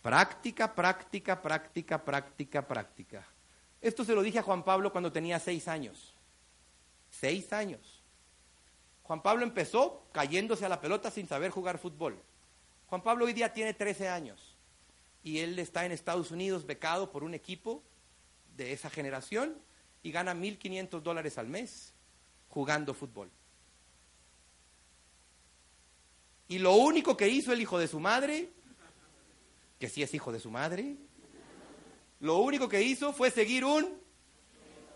Práctica, 0.00 0.72
práctica, 0.74 1.42
práctica, 1.42 2.04
práctica, 2.04 2.66
práctica. 2.66 3.26
Esto 3.80 4.04
se 4.04 4.14
lo 4.14 4.22
dije 4.22 4.38
a 4.38 4.44
Juan 4.44 4.62
Pablo 4.62 4.92
cuando 4.92 5.10
tenía 5.10 5.40
seis 5.40 5.66
años. 5.66 6.14
Seis 7.10 7.52
años. 7.52 8.00
Juan 9.02 9.22
Pablo 9.22 9.42
empezó 9.42 10.06
cayéndose 10.12 10.64
a 10.64 10.68
la 10.68 10.80
pelota 10.80 11.10
sin 11.10 11.26
saber 11.26 11.50
jugar 11.50 11.78
fútbol. 11.78 12.22
Juan 12.86 13.02
Pablo 13.02 13.24
hoy 13.24 13.32
día 13.32 13.52
tiene 13.52 13.74
13 13.74 14.08
años 14.08 14.56
y 15.22 15.40
él 15.40 15.58
está 15.58 15.84
en 15.84 15.92
Estados 15.92 16.30
Unidos 16.30 16.64
becado 16.64 17.10
por 17.10 17.24
un 17.24 17.34
equipo 17.34 17.82
de 18.56 18.72
esa 18.72 18.90
generación 18.90 19.56
y 20.02 20.12
gana 20.12 20.34
1.500 20.34 21.00
dólares 21.00 21.38
al 21.38 21.48
mes 21.48 21.92
jugando 22.48 22.94
fútbol. 22.94 23.30
Y 26.48 26.58
lo 26.58 26.74
único 26.74 27.16
que 27.16 27.28
hizo 27.28 27.52
el 27.52 27.60
hijo 27.60 27.78
de 27.78 27.86
su 27.86 28.00
madre, 28.00 28.50
que 29.78 29.88
sí 29.88 30.02
es 30.02 30.12
hijo 30.14 30.32
de 30.32 30.40
su 30.40 30.50
madre, 30.50 30.96
lo 32.20 32.38
único 32.38 32.68
que 32.68 32.82
hizo 32.82 33.12
fue 33.12 33.30
seguir 33.30 33.64
un, 33.64 33.98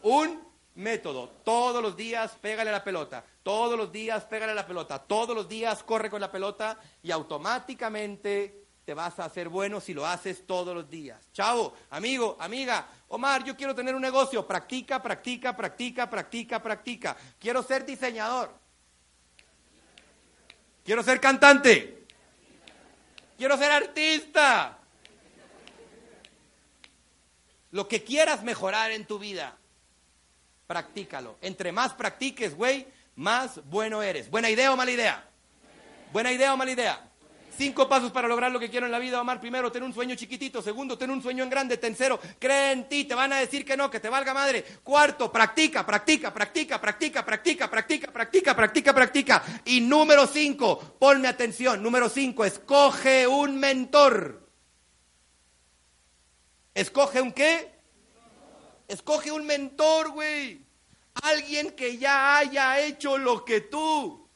un 0.03 0.41
método. 0.75 1.29
Todos 1.45 1.81
los 1.81 1.97
días 1.97 2.33
pégale 2.41 2.73
la 2.73 2.83
pelota, 2.83 3.25
todos 3.43 3.79
los 3.79 3.93
días 3.93 4.25
pégale 4.25 4.55
la 4.55 4.67
pelota, 4.67 4.99
todos 4.99 5.35
los 5.35 5.49
días 5.49 5.83
corre 5.85 6.11
con 6.11 6.21
la 6.21 6.31
pelota 6.33 6.79
y 7.03 7.11
automáticamente 7.13 8.64
te 8.85 8.93
vas 8.93 9.19
a 9.19 9.25
hacer 9.25 9.49
bueno 9.49 9.81
si 9.81 9.95
lo 9.95 10.07
haces 10.07 10.47
todos 10.47 10.75
los 10.75 10.89
días. 10.91 11.19
Chavo, 11.33 11.75
amigo, 11.91 12.37
amiga, 12.39 12.87
Omar, 13.09 13.45
yo 13.45 13.57
quiero 13.57 13.75
tener 13.75 13.95
un 13.95 14.03
negocio. 14.03 14.47
Practica, 14.47 15.03
practica, 15.03 15.57
practica, 15.57 16.11
practica, 16.11 16.63
practica. 16.63 17.17
Quiero 17.39 17.63
ser 17.63 17.87
diseñador. 17.87 18.51
Quiero 20.85 21.03
ser 21.03 21.21
cantante. 21.21 22.05
Quiero 23.39 23.57
ser 23.57 23.73
artista. 23.73 24.79
Lo 27.71 27.89
que 27.89 28.05
quieras 28.05 28.43
mejorar 28.43 28.93
en 28.93 29.07
tu 29.07 29.19
vida, 29.19 29.57
practícalo. 30.67 31.39
Entre 31.41 31.73
más 31.73 31.95
practiques, 31.95 32.55
güey, 32.55 32.87
más 33.17 33.65
bueno 33.65 34.03
eres. 34.03 34.31
¿Buena 34.31 34.51
idea 34.51 34.73
o 34.73 34.77
mala 34.77 34.91
idea? 34.91 35.29
¿Buena 36.13 36.31
idea 36.31 36.55
o 36.55 36.57
mala 36.57 36.71
idea? 36.71 37.11
Cinco 37.57 37.89
pasos 37.89 38.11
para 38.11 38.27
lograr 38.27 38.51
lo 38.51 38.59
que 38.59 38.69
quiero 38.69 38.87
en 38.87 38.93
la 38.93 38.99
vida, 38.99 39.21
Omar. 39.21 39.41
Primero, 39.41 39.71
tener 39.71 39.87
un 39.87 39.95
sueño 39.95 40.17
chiquitito. 40.17 40.61
Segundo, 40.61 40.99
tener 40.99 41.15
un 41.15 41.23
sueño 41.23 41.45
en 41.45 41.51
grande. 41.51 41.77
Tercero, 41.77 42.19
cree 42.39 42.73
en 42.73 42.89
ti. 42.89 43.05
Te 43.05 43.15
van 43.15 43.33
a 43.33 43.39
decir 43.39 43.65
que 43.65 43.77
no, 43.77 43.91
que 43.91 44.01
te 44.01 44.09
valga 44.09 44.35
madre. 44.35 44.65
Cuarto, 44.83 45.31
practica, 45.31 45.87
practica, 45.87 46.35
practica, 46.35 46.81
practica, 46.81 47.25
practica, 47.25 47.71
practica, 47.71 48.13
practica, 48.13 48.57
practica, 48.57 48.95
practica. 48.95 49.45
Y 49.67 49.81
número 49.81 50.27
cinco, 50.27 50.97
ponme 50.99 51.29
atención. 51.29 51.83
Número 51.83 52.09
cinco, 52.09 52.45
escoge 52.45 53.27
un 53.27 53.57
mentor. 53.57 54.51
¿Escoge 56.75 57.21
un 57.21 57.33
qué? 57.33 57.73
Escoge 58.89 59.31
un 59.31 59.47
mentor, 59.47 60.11
güey. 60.11 60.65
Alguien 61.23 61.71
que 61.71 61.99
ya 61.99 62.37
haya 62.39 62.81
hecho 62.81 63.17
lo 63.17 63.45
que 63.45 63.61
tú. 63.61 64.29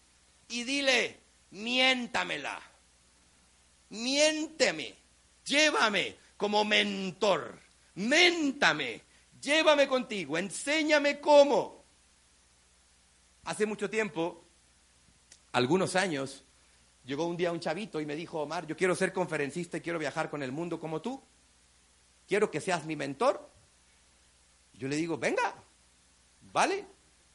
Y 0.46 0.62
dile, 0.62 1.20
miéntamela 1.50 2.67
miénteme, 3.90 4.94
llévame 5.44 6.16
como 6.36 6.64
mentor, 6.64 7.58
méntame, 7.94 9.02
llévame 9.40 9.88
contigo, 9.88 10.38
enséñame 10.38 11.20
cómo. 11.20 11.84
Hace 13.44 13.66
mucho 13.66 13.88
tiempo, 13.88 14.44
algunos 15.52 15.96
años, 15.96 16.44
llegó 17.04 17.26
un 17.26 17.36
día 17.36 17.50
un 17.50 17.60
chavito 17.60 18.00
y 18.00 18.06
me 18.06 18.14
dijo, 18.14 18.40
Omar, 18.40 18.66
yo 18.66 18.76
quiero 18.76 18.94
ser 18.94 19.12
conferencista 19.12 19.78
y 19.78 19.80
quiero 19.80 19.98
viajar 19.98 20.28
con 20.30 20.42
el 20.42 20.52
mundo 20.52 20.78
como 20.78 21.00
tú. 21.00 21.22
Quiero 22.26 22.50
que 22.50 22.60
seas 22.60 22.84
mi 22.84 22.94
mentor. 22.94 23.50
Yo 24.74 24.86
le 24.86 24.96
digo, 24.96 25.16
venga, 25.16 25.54
vale, 26.52 26.86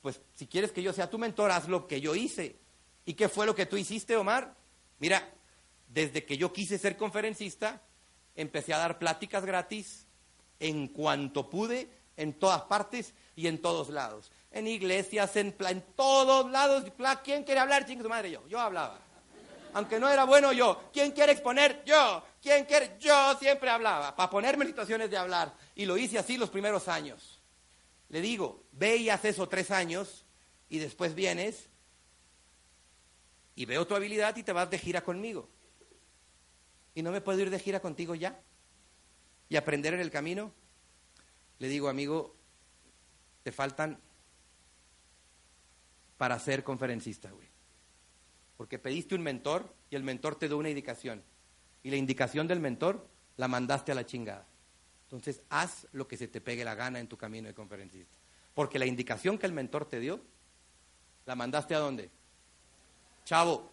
pues 0.02 0.22
si 0.36 0.46
quieres 0.46 0.72
que 0.72 0.84
yo 0.84 0.94
sea 0.94 1.10
tu 1.10 1.18
mentor, 1.18 1.50
haz 1.52 1.68
lo 1.68 1.88
que 1.88 2.00
yo 2.00 2.14
hice. 2.14 2.56
¿Y 3.06 3.16
qué 3.16 3.28
fue 3.28 3.46
lo 3.46 3.56
que 3.56 3.66
tú 3.66 3.76
hiciste, 3.76 4.16
Omar? 4.16 4.56
Mira, 5.00 5.33
desde 5.94 6.26
que 6.26 6.38
yo 6.38 6.52
quise 6.52 6.80
ser 6.80 6.98
conferencista, 6.98 7.82
empecé 8.36 8.74
a 8.74 8.80
dar 8.80 8.98
pláticas 8.98 9.46
gratis 9.46 10.08
en 10.60 10.88
cuanto 10.88 11.50
pude, 11.50 11.88
en 12.18 12.34
todas 12.34 12.64
partes 12.64 13.14
y 13.36 13.48
en 13.48 13.62
todos 13.62 13.90
lados. 13.90 14.32
En 14.52 14.68
iglesias, 14.68 15.36
en, 15.36 15.56
en 15.60 15.82
todos 15.96 16.50
lados. 16.50 16.86
¿Quién 17.24 17.44
quiere 17.44 17.60
hablar? 17.60 17.86
Chingue 17.86 18.04
su 18.04 18.10
madre, 18.10 18.32
yo. 18.32 18.48
Yo 18.48 18.60
hablaba. 18.60 19.00
Aunque 19.74 20.00
no 20.00 20.10
era 20.10 20.24
bueno, 20.24 20.52
yo. 20.52 20.90
¿Quién 20.92 21.12
quiere 21.12 21.34
exponer? 21.34 21.84
Yo. 21.86 22.24
¿Quién 22.42 22.66
quiere? 22.66 22.98
Yo 23.00 23.36
siempre 23.40 23.70
hablaba. 23.70 24.16
Para 24.16 24.30
ponerme 24.32 24.64
en 24.64 24.72
situaciones 24.72 25.12
de 25.12 25.18
hablar. 25.18 25.54
Y 25.76 25.86
lo 25.86 25.98
hice 25.98 26.18
así 26.18 26.38
los 26.38 26.50
primeros 26.50 26.88
años. 26.88 27.40
Le 28.10 28.20
digo, 28.20 28.64
ve 28.72 28.98
y 28.98 29.10
haz 29.10 29.26
eso 29.26 29.48
tres 29.48 29.70
años 29.70 30.26
y 30.70 30.80
después 30.80 31.14
vienes 31.14 31.70
y 33.56 33.66
veo 33.66 33.86
tu 33.86 33.96
habilidad 33.96 34.36
y 34.38 34.44
te 34.44 34.52
vas 34.54 34.70
de 34.70 34.80
gira 34.80 35.04
conmigo 35.04 35.50
y 36.96 37.02
no 37.02 37.12
me 37.12 37.22
puedo 37.22 37.40
ir 37.40 37.50
de 37.50 37.60
gira 37.60 37.80
contigo 37.80 38.16
ya 38.16 38.40
y 39.50 39.56
aprender 39.56 39.94
en 39.94 40.00
el 40.00 40.12
camino. 40.12 40.52
Le 41.60 41.68
digo, 41.68 41.90
amigo, 41.90 42.36
te 43.44 43.52
faltan 43.52 44.00
para 46.18 46.40
ser 46.40 46.64
conferencista, 46.64 47.32
güey. 47.32 47.48
Porque 48.58 48.80
pediste 48.80 49.16
un 49.16 49.22
mentor 49.22 49.74
y 49.90 49.96
el 49.96 50.04
mentor 50.04 50.36
te 50.36 50.48
dio 50.48 50.58
una 50.58 50.70
indicación. 50.70 51.24
Y 51.84 51.90
la 51.90 51.98
indicación 51.98 52.48
del 52.48 52.60
mentor 52.60 53.08
la 53.38 53.48
mandaste 53.48 53.92
a 53.92 53.96
la 53.96 54.06
chingada. 54.06 54.48
Entonces, 55.04 55.42
haz 55.50 55.88
lo 55.92 56.08
que 56.08 56.18
se 56.18 56.28
te 56.28 56.42
pegue 56.42 56.64
la 56.64 56.76
gana 56.76 57.00
en 57.00 57.08
tu 57.08 57.18
camino 57.18 57.48
de 57.48 57.54
conferencista. 57.54 58.18
Porque 58.54 58.80
la 58.80 58.86
indicación 58.86 59.38
que 59.38 59.46
el 59.46 59.54
mentor 59.54 59.86
te 59.88 60.00
dio, 60.00 60.22
la 61.26 61.36
mandaste 61.36 61.76
a 61.76 61.80
dónde? 61.80 62.10
Chavo, 63.26 63.72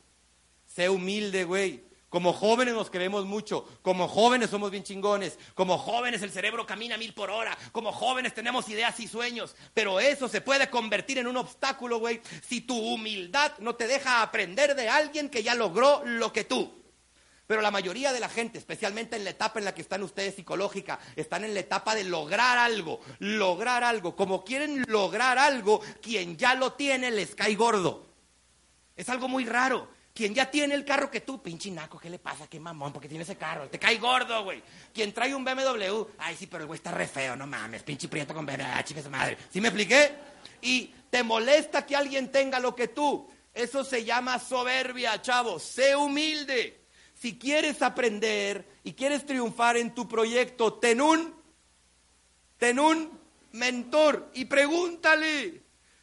sé 0.66 0.88
humilde, 0.88 1.44
güey. 1.44 1.84
Como 2.10 2.32
jóvenes 2.32 2.74
nos 2.74 2.90
queremos 2.90 3.24
mucho, 3.24 3.64
como 3.82 4.08
jóvenes 4.08 4.50
somos 4.50 4.72
bien 4.72 4.82
chingones, 4.82 5.38
como 5.54 5.78
jóvenes 5.78 6.20
el 6.22 6.32
cerebro 6.32 6.66
camina 6.66 6.96
mil 6.96 7.14
por 7.14 7.30
hora, 7.30 7.56
como 7.70 7.92
jóvenes 7.92 8.34
tenemos 8.34 8.68
ideas 8.68 8.98
y 8.98 9.06
sueños, 9.06 9.54
pero 9.74 10.00
eso 10.00 10.28
se 10.28 10.40
puede 10.40 10.68
convertir 10.68 11.18
en 11.18 11.28
un 11.28 11.36
obstáculo, 11.36 12.00
güey, 12.00 12.20
si 12.42 12.62
tu 12.62 12.76
humildad 12.76 13.52
no 13.60 13.76
te 13.76 13.86
deja 13.86 14.22
aprender 14.22 14.74
de 14.74 14.88
alguien 14.88 15.30
que 15.30 15.44
ya 15.44 15.54
logró 15.54 16.02
lo 16.04 16.32
que 16.32 16.42
tú. 16.42 16.82
Pero 17.46 17.62
la 17.62 17.70
mayoría 17.70 18.12
de 18.12 18.18
la 18.18 18.28
gente, 18.28 18.58
especialmente 18.58 19.14
en 19.14 19.22
la 19.22 19.30
etapa 19.30 19.60
en 19.60 19.64
la 19.64 19.74
que 19.74 19.82
están 19.82 20.02
ustedes 20.02 20.34
psicológica, 20.34 20.98
están 21.14 21.44
en 21.44 21.54
la 21.54 21.60
etapa 21.60 21.94
de 21.94 22.02
lograr 22.02 22.58
algo, 22.58 23.00
lograr 23.20 23.84
algo. 23.84 24.14
Como 24.14 24.44
quieren 24.44 24.84
lograr 24.88 25.38
algo, 25.38 25.80
quien 26.02 26.36
ya 26.36 26.54
lo 26.54 26.72
tiene 26.72 27.10
les 27.10 27.34
cae 27.36 27.54
gordo. 27.54 28.06
Es 28.96 29.08
algo 29.08 29.28
muy 29.28 29.44
raro. 29.46 29.99
Quien 30.20 30.34
ya 30.34 30.50
tiene 30.50 30.74
el 30.74 30.84
carro 30.84 31.10
que 31.10 31.22
tú, 31.22 31.40
pinche 31.40 31.70
naco, 31.70 31.98
¿qué 31.98 32.10
le 32.10 32.18
pasa? 32.18 32.46
Qué 32.46 32.60
mamón, 32.60 32.92
porque 32.92 33.08
tiene 33.08 33.24
ese 33.24 33.36
carro. 33.36 33.70
Te 33.70 33.78
cae 33.78 33.96
gordo, 33.96 34.44
güey. 34.44 34.62
Quien 34.92 35.14
trae 35.14 35.34
un 35.34 35.42
BMW, 35.42 36.04
ay, 36.18 36.36
sí, 36.36 36.46
pero 36.46 36.64
el 36.64 36.66
güey 36.66 36.76
está 36.76 36.90
re 36.90 37.06
feo, 37.06 37.36
no 37.36 37.46
mames, 37.46 37.82
pinche 37.82 38.06
prieto 38.06 38.34
con 38.34 38.44
BMW, 38.44 38.66
ah, 38.66 38.84
chica 38.84 39.02
su 39.02 39.08
madre. 39.08 39.38
¿Sí 39.50 39.62
me 39.62 39.68
expliqué? 39.68 40.12
Y 40.60 40.92
te 41.08 41.22
molesta 41.22 41.86
que 41.86 41.96
alguien 41.96 42.30
tenga 42.30 42.60
lo 42.60 42.76
que 42.76 42.88
tú. 42.88 43.30
Eso 43.54 43.82
se 43.82 44.04
llama 44.04 44.38
soberbia, 44.38 45.22
chavo. 45.22 45.58
Sé 45.58 45.96
humilde. 45.96 46.82
Si 47.14 47.38
quieres 47.38 47.80
aprender 47.80 48.66
y 48.84 48.92
quieres 48.92 49.24
triunfar 49.24 49.78
en 49.78 49.94
tu 49.94 50.06
proyecto, 50.06 50.74
ten 50.74 51.00
un, 51.00 51.34
ten 52.58 52.78
un 52.78 53.18
mentor 53.52 54.30
y 54.34 54.44
pregúntale, 54.44 55.62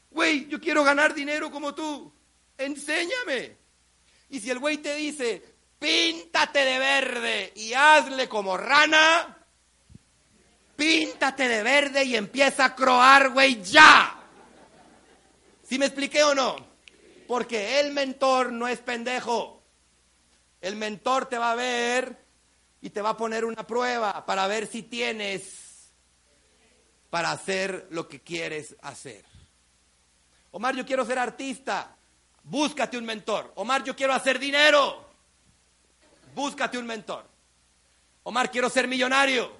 güey, 0.10 0.48
yo 0.48 0.60
quiero 0.60 0.84
ganar 0.84 1.14
dinero 1.14 1.52
como 1.52 1.76
tú, 1.76 2.12
enséñame. 2.58 3.67
Y 4.30 4.40
si 4.40 4.50
el 4.50 4.60
güey 4.60 4.78
te 4.78 4.96
dice, 4.96 5.44
píntate 5.80 6.66
de 6.66 6.80
verde 6.80 7.54
y 7.56 7.74
hazle 7.74 8.28
como 8.28 8.58
rana, 8.58 9.38
píntate 10.76 11.48
de 11.48 11.64
verde 11.64 12.04
y 12.04 12.16
empieza 12.16 12.66
a 12.66 12.76
croar, 12.76 13.30
güey, 13.30 13.62
ya. 13.62 14.18
¿Sí 15.64 15.78
me 15.78 15.86
expliqué 15.86 16.24
o 16.24 16.34
no? 16.34 16.56
Porque 17.28 17.80
el 17.80 17.92
mentor 17.92 18.52
no 18.52 18.68
es 18.68 18.80
pendejo. 18.80 19.64
El 20.62 20.76
mentor 20.76 21.28
te 21.28 21.38
va 21.38 21.52
a 21.52 21.56
ver 21.56 22.18
y 22.82 22.90
te 22.90 23.02
va 23.02 23.10
a 23.10 23.18
poner 23.18 23.46
una 23.46 23.68
prueba 23.68 24.26
para 24.26 24.48
ver 24.48 24.68
si 24.68 24.84
tienes 24.84 25.92
para 27.10 27.32
hacer 27.32 27.88
lo 27.90 28.08
que 28.08 28.22
quieres 28.22 28.76
hacer. 28.82 29.26
Omar, 30.52 30.76
yo 30.76 30.86
quiero 30.86 31.06
ser 31.06 31.20
artista. 31.20 31.97
Búscate 32.50 32.98
un 32.98 33.06
mentor. 33.06 33.52
Omar, 33.56 33.84
yo 33.84 33.96
quiero 33.96 34.14
hacer 34.14 34.40
dinero. 34.40 35.06
Búscate 36.34 36.78
un 36.78 36.86
mentor. 36.86 37.26
Omar, 38.24 38.50
quiero 38.50 38.70
ser 38.70 38.88
millonario. 38.88 39.52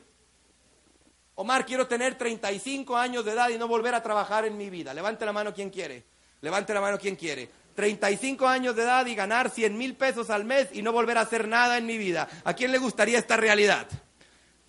Omar, 1.36 1.66
quiero 1.66 1.86
tener 1.86 2.18
35 2.18 2.96
años 2.96 3.26
de 3.26 3.34
edad 3.34 3.50
y 3.50 3.58
no 3.58 3.68
volver 3.68 3.94
a 3.94 4.02
trabajar 4.02 4.46
en 4.46 4.58
mi 4.58 4.70
vida. 4.70 4.94
Levante 4.94 5.26
la 5.26 5.34
mano 5.34 5.54
quien 5.54 5.70
quiere. 5.70 6.06
Levante 6.42 6.74
la 6.74 6.82
mano 6.82 6.98
quien 6.98 7.16
quiere. 7.16 7.50
35 7.76 8.48
años 8.48 8.76
de 8.76 8.84
edad 8.84 9.06
y 9.06 9.16
ganar 9.16 9.50
100 9.50 9.78
mil 9.78 9.96
pesos 9.96 10.30
al 10.30 10.46
mes 10.46 10.70
y 10.72 10.82
no 10.82 10.92
volver 10.92 11.18
a 11.18 11.22
hacer 11.22 11.48
nada 11.48 11.78
en 11.78 11.86
mi 11.86 11.98
vida. 11.98 12.28
¿A 12.44 12.54
quién 12.54 12.72
le 12.72 12.78
gustaría 12.78 13.20
esta 13.20 13.38
realidad? 13.38 13.88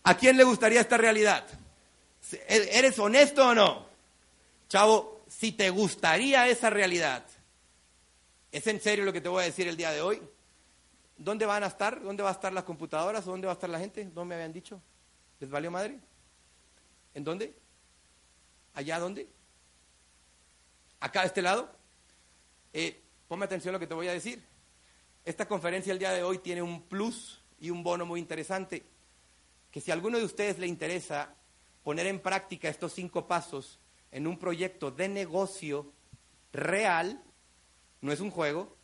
¿A 0.03 0.17
quién 0.17 0.37
le 0.37 0.45
gustaría 0.45 0.81
esta 0.81 0.97
realidad? 0.97 1.45
¿Eres 2.49 2.99
honesto 2.99 3.49
o 3.49 3.55
no? 3.55 3.87
Chavo, 4.69 5.23
si 5.29 5.53
te 5.53 5.71
gustaría 5.71 6.49
esa 6.49 6.69
realidad, 6.69 7.25
¿es 8.53 8.67
en 8.67 8.81
serio 8.81 9.05
lo 9.05 9.13
que 9.13 9.21
te 9.21 9.29
voy 9.29 9.43
a 9.43 9.47
decir 9.47 9.69
el 9.69 9.77
día 9.77 9.91
de 9.91 10.01
hoy? 10.01 10.21
¿Dónde 11.17 11.47
van 11.47 11.65
a 11.65 11.67
estar? 11.67 12.01
¿Dónde 12.03 12.23
van 12.23 12.31
a 12.31 12.35
estar 12.35 12.53
las 12.53 12.65
computadoras? 12.65 13.25
¿Dónde 13.25 13.47
va 13.47 13.53
a 13.53 13.55
estar 13.55 13.69
la 13.69 13.79
gente? 13.79 14.05
¿Dónde 14.05 14.25
me 14.25 14.35
habían 14.37 14.53
dicho? 14.53 14.81
¿Les 15.41 15.51
valió 15.51 15.71
madre? 15.71 15.99
¿En 17.15 17.25
dónde? 17.25 17.55
¿Allá 18.75 19.01
dónde? 19.01 19.29
¿Acá 21.01 21.23
a 21.23 21.25
este 21.25 21.43
lado? 21.43 21.71
Eh, 22.73 23.03
ponme 23.27 23.45
atención 23.45 23.73
a 23.73 23.77
lo 23.77 23.81
que 23.81 23.87
te 23.87 23.95
voy 23.95 24.09
a 24.09 24.13
decir. 24.13 24.45
Esta 25.25 25.47
conferencia 25.47 25.93
el 25.93 25.99
día 25.99 26.13
de 26.13 26.23
hoy 26.23 26.39
tiene 26.39 26.63
un 26.63 26.83
plus 26.83 27.43
y 27.61 27.71
un 27.71 27.83
bono 27.83 28.07
muy 28.07 28.21
interesante. 28.21 28.85
Que 29.71 29.81
si 29.81 29.91
a 29.91 29.95
alguno 29.95 30.19
de 30.19 30.25
ustedes 30.25 30.59
le 30.59 30.67
interesa 30.67 31.35
poner 31.83 32.07
en 32.07 32.21
práctica 32.21 32.69
estos 32.69 32.93
cinco 32.93 33.27
pasos 33.27 33.79
en 34.11 34.27
un 34.27 34.39
proyecto 34.39 34.91
de 34.91 35.09
negocio 35.09 35.93
real, 36.53 37.23
no 38.01 38.13
es 38.13 38.21
un 38.21 38.31
juego, 38.31 38.77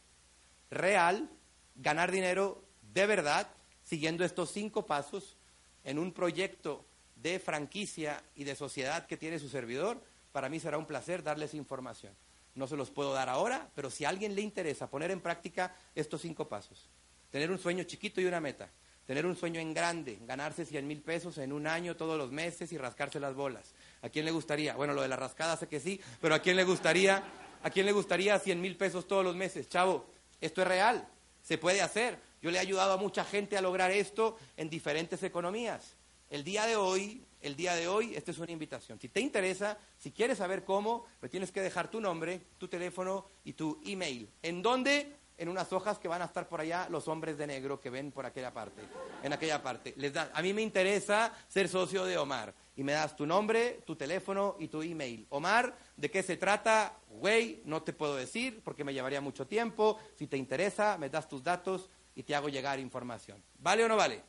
real, 0.71 1.31
ganar 1.77 2.11
dinero 2.11 2.65
de 2.93 3.07
verdad, 3.07 3.49
siguiendo 3.85 4.25
estos 4.25 4.51
cinco 4.51 4.87
pasos 4.87 5.37
en 5.85 5.99
un 5.99 6.13
proyecto 6.13 6.85
de 7.17 7.39
franquicia 7.39 8.23
y 8.35 8.45
de 8.45 8.57
sociedad 8.57 9.07
que 9.07 9.17
tiene 9.17 9.39
su 9.39 9.49
servidor, 9.49 10.03
para 10.33 10.49
mí 10.49 10.61
será 10.61 10.79
un 10.79 10.87
placer 10.87 11.23
darles 11.23 11.55
información. 11.55 12.15
No 12.55 12.67
se 12.67 12.77
los 12.77 12.91
puedo 12.91 13.13
dar 13.13 13.29
ahora, 13.29 13.71
pero 13.75 13.91
si 13.91 14.05
a 14.05 14.09
alguien 14.09 14.35
le 14.35 14.43
interesa 14.43 14.91
poner 14.91 15.11
en 15.11 15.21
práctica 15.21 15.75
estos 15.95 16.21
cinco 16.21 16.49
pasos, 16.49 16.89
tener 17.31 17.51
un 17.51 17.59
sueño 17.59 17.85
chiquito 17.85 18.21
y 18.21 18.27
una 18.27 18.41
meta, 18.41 18.71
tener 19.07 19.27
un 19.27 19.37
sueño 19.37 19.61
en 19.61 19.75
grande, 19.75 20.19
ganarse 20.23 20.65
100 20.65 20.87
mil 20.87 21.03
pesos 21.03 21.39
en 21.39 21.53
un 21.53 21.67
año 21.67 21.97
todos 21.97 22.17
los 22.17 22.31
meses 22.31 22.73
y 22.73 22.79
rascarse 22.79 23.21
las 23.21 23.35
bolas. 23.35 23.75
¿A 24.03 24.09
quién 24.09 24.25
le 24.25 24.31
gustaría? 24.31 24.77
Bueno, 24.77 24.95
lo 24.95 25.03
de 25.03 25.09
la 25.09 25.17
rascada 25.17 25.57
sé 25.57 25.67
que 25.67 25.81
sí, 25.81 26.01
pero 26.21 26.35
¿a 26.35 26.39
quién 26.39 26.57
le 26.57 26.65
gustaría? 26.65 27.23
¿A 27.65 27.71
quién 27.71 27.87
le 27.87 27.93
gustaría 27.93 28.39
100 28.39 28.61
mil 28.61 28.77
pesos 28.77 29.09
todos 29.09 29.25
los 29.25 29.35
meses? 29.35 29.71
Chavo, 29.71 30.05
esto 30.39 30.61
es 30.61 30.69
real, 30.69 31.09
se 31.43 31.57
puede 31.57 31.81
hacer. 31.81 32.19
Yo 32.43 32.51
le 32.51 32.59
he 32.59 32.61
ayudado 32.61 32.93
a 32.93 32.99
mucha 32.99 33.25
gente 33.25 33.57
a 33.57 33.63
lograr 33.63 33.91
esto 33.91 34.37
en 34.59 34.69
diferentes 34.69 35.23
economías. 35.23 35.97
El 36.29 36.45
día 36.45 36.67
de 36.67 36.77
hoy, 36.77 37.25
el 37.41 37.57
día 37.57 37.75
de 37.75 37.89
hoy, 37.89 38.15
esta 38.15 38.33
es 38.33 38.39
una 38.39 38.53
invitación. 38.53 39.01
Si 39.01 39.09
te 39.09 39.21
interesa, 39.21 39.79
si 39.99 40.13
quieres 40.13 40.37
saber 40.37 40.63
cómo, 40.63 41.07
me 41.23 41.31
tienes 41.31 41.51
que 41.51 41.63
dejar 41.63 41.91
tu 41.91 42.03
nombre, 42.03 42.43
tu 42.59 42.69
teléfono 42.69 43.25
y 43.45 43.55
tu 43.55 43.81
email. 43.87 44.29
¿En 44.43 44.61
dónde? 44.61 45.17
En 45.37 45.49
unas 45.49 45.73
hojas 45.73 45.99
que 45.99 46.09
van 46.09 46.23
a 46.23 46.27
estar 46.27 46.49
por 46.49 46.61
allá 46.61 46.87
los 46.91 47.09
hombres 47.09 47.37
de 47.37 47.47
negro 47.47 47.81
que 47.81 47.91
ven 47.91 48.13
por 48.13 48.25
aquella 48.25 48.53
parte, 48.53 48.83
en 49.23 49.33
aquella 49.33 49.63
parte. 49.63 49.95
Les 49.97 50.13
da, 50.13 50.31
a 50.33 50.43
mí 50.43 50.53
me 50.53 50.63
interesa 50.63 51.33
ser 51.49 51.69
socio 51.69 52.05
de 52.05 52.17
Omar 52.17 52.55
y 52.77 52.83
me 52.83 52.93
das 52.93 53.17
tu 53.17 53.27
nombre, 53.27 53.83
tu 53.85 53.97
teléfono 53.97 54.57
y 54.59 54.69
tu 54.69 54.83
email. 54.83 55.27
Omar, 55.31 55.77
¿de 55.97 56.11
qué 56.11 56.23
se 56.23 56.37
trata? 56.37 56.99
Güey, 57.09 57.63
no 57.65 57.83
te 57.83 57.93
puedo 57.93 58.17
decir 58.17 58.61
porque 58.65 58.85
me 58.85 58.93
llevaría 58.95 59.21
mucho 59.21 59.47
tiempo. 59.47 59.99
Si 60.17 60.27
te 60.27 60.37
interesa, 60.37 60.99
me 60.99 61.11
das 61.11 61.29
tus 61.29 61.43
datos 61.43 61.91
y 62.15 62.23
te 62.23 62.35
hago 62.35 62.49
llegar 62.49 62.79
información. 62.79 63.43
¿Vale 63.59 63.85
o 63.85 63.89
no 63.89 63.97
vale? 63.97 64.23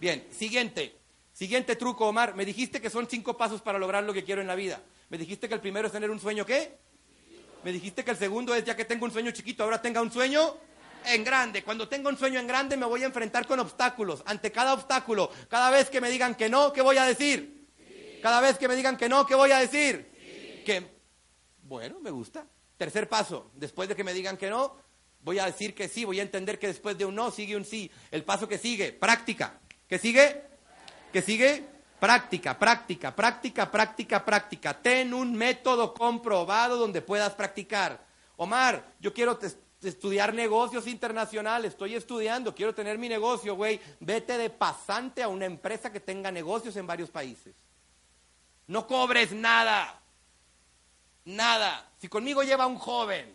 Bien, 0.00 0.26
siguiente. 0.30 0.96
Siguiente 1.32 1.76
truco, 1.76 2.08
Omar. 2.08 2.34
Me 2.34 2.44
dijiste 2.44 2.80
que 2.80 2.90
son 2.90 3.08
cinco 3.08 3.36
pasos 3.36 3.62
para 3.62 3.78
lograr 3.78 4.04
lo 4.04 4.12
que 4.12 4.24
quiero 4.24 4.40
en 4.40 4.46
la 4.46 4.54
vida. 4.54 4.82
Me 5.08 5.18
dijiste 5.18 5.48
que 5.48 5.54
el 5.54 5.60
primero 5.60 5.86
es 5.86 5.92
tener 5.92 6.10
un 6.10 6.20
sueño, 6.20 6.44
¿qué? 6.44 6.78
Me 7.64 7.72
dijiste 7.72 8.04
que 8.04 8.10
el 8.10 8.16
segundo 8.16 8.54
es 8.54 8.64
ya 8.64 8.76
que 8.76 8.84
tengo 8.84 9.04
un 9.04 9.10
sueño 9.10 9.30
chiquito, 9.32 9.64
ahora 9.64 9.82
tenga 9.82 10.00
un 10.00 10.12
sueño 10.12 10.56
en 11.04 11.24
grande. 11.24 11.62
Cuando 11.62 11.88
tengo 11.88 12.08
un 12.08 12.16
sueño 12.16 12.38
en 12.38 12.46
grande 12.46 12.76
me 12.76 12.86
voy 12.86 13.02
a 13.02 13.06
enfrentar 13.06 13.46
con 13.46 13.58
obstáculos. 13.60 14.22
Ante 14.26 14.52
cada 14.52 14.74
obstáculo, 14.74 15.30
cada 15.48 15.70
vez 15.70 15.90
que 15.90 16.00
me 16.00 16.10
digan 16.10 16.34
que 16.34 16.48
no, 16.48 16.72
¿qué 16.72 16.82
voy 16.82 16.98
a 16.98 17.04
decir? 17.04 17.68
Cada 18.22 18.40
vez 18.40 18.58
que 18.58 18.68
me 18.68 18.76
digan 18.76 18.96
que 18.96 19.08
no, 19.08 19.26
¿qué 19.26 19.34
voy 19.34 19.50
a 19.52 19.58
decir? 19.58 20.62
Que, 20.64 20.86
bueno, 21.62 22.00
me 22.00 22.10
gusta. 22.10 22.46
Tercer 22.76 23.08
paso, 23.08 23.50
después 23.54 23.88
de 23.88 23.96
que 23.96 24.04
me 24.04 24.14
digan 24.14 24.36
que 24.36 24.50
no, 24.50 24.76
voy 25.20 25.38
a 25.38 25.46
decir 25.46 25.74
que 25.74 25.88
sí, 25.88 26.04
voy 26.04 26.20
a 26.20 26.22
entender 26.22 26.58
que 26.58 26.68
después 26.68 26.96
de 26.96 27.04
un 27.04 27.14
no 27.14 27.30
sigue 27.30 27.56
un 27.56 27.64
sí. 27.64 27.90
El 28.10 28.24
paso 28.24 28.48
que 28.48 28.58
sigue, 28.58 28.92
práctica. 28.92 29.60
¿Qué 29.88 29.98
sigue? 29.98 30.42
¿Qué 31.12 31.22
sigue? 31.22 31.77
Práctica, 31.98 32.56
práctica, 32.56 33.14
práctica, 33.14 33.70
práctica, 33.70 34.24
práctica. 34.24 34.74
Ten 34.74 35.12
un 35.12 35.34
método 35.34 35.92
comprobado 35.92 36.76
donde 36.76 37.02
puedas 37.02 37.34
practicar. 37.34 38.06
Omar, 38.36 38.84
yo 39.00 39.12
quiero 39.12 39.36
estudiar 39.82 40.32
negocios 40.32 40.86
internacionales, 40.86 41.72
estoy 41.72 41.96
estudiando, 41.96 42.54
quiero 42.54 42.72
tener 42.72 42.98
mi 42.98 43.08
negocio, 43.08 43.56
güey. 43.56 43.80
Vete 43.98 44.38
de 44.38 44.48
pasante 44.48 45.24
a 45.24 45.28
una 45.28 45.46
empresa 45.46 45.90
que 45.90 45.98
tenga 45.98 46.30
negocios 46.30 46.76
en 46.76 46.86
varios 46.86 47.10
países. 47.10 47.56
No 48.68 48.86
cobres 48.86 49.32
nada, 49.32 50.00
nada. 51.24 51.90
Si 52.00 52.06
conmigo 52.06 52.44
lleva 52.44 52.68
un 52.68 52.78
joven 52.78 53.34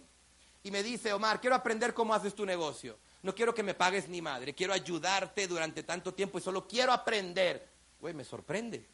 y 0.64 0.72
me 0.72 0.84
dice, 0.84 1.12
Omar, 1.12 1.42
quiero 1.42 1.56
aprender 1.58 1.94
cómo 1.94 2.14
haces 2.14 2.34
tu 2.34 2.46
negocio. 2.46 2.98
No 3.24 3.36
quiero 3.36 3.54
que 3.54 3.64
me 3.64 3.74
pagues 3.74 4.08
ni 4.08 4.22
madre, 4.22 4.54
quiero 4.54 4.74
ayudarte 4.74 5.48
durante 5.48 5.84
tanto 5.84 6.14
tiempo 6.14 6.38
y 6.38 6.42
solo 6.42 6.66
quiero 6.68 6.94
aprender 6.94 7.73
güey, 8.04 8.14
me 8.14 8.26
sorprende. 8.26 8.86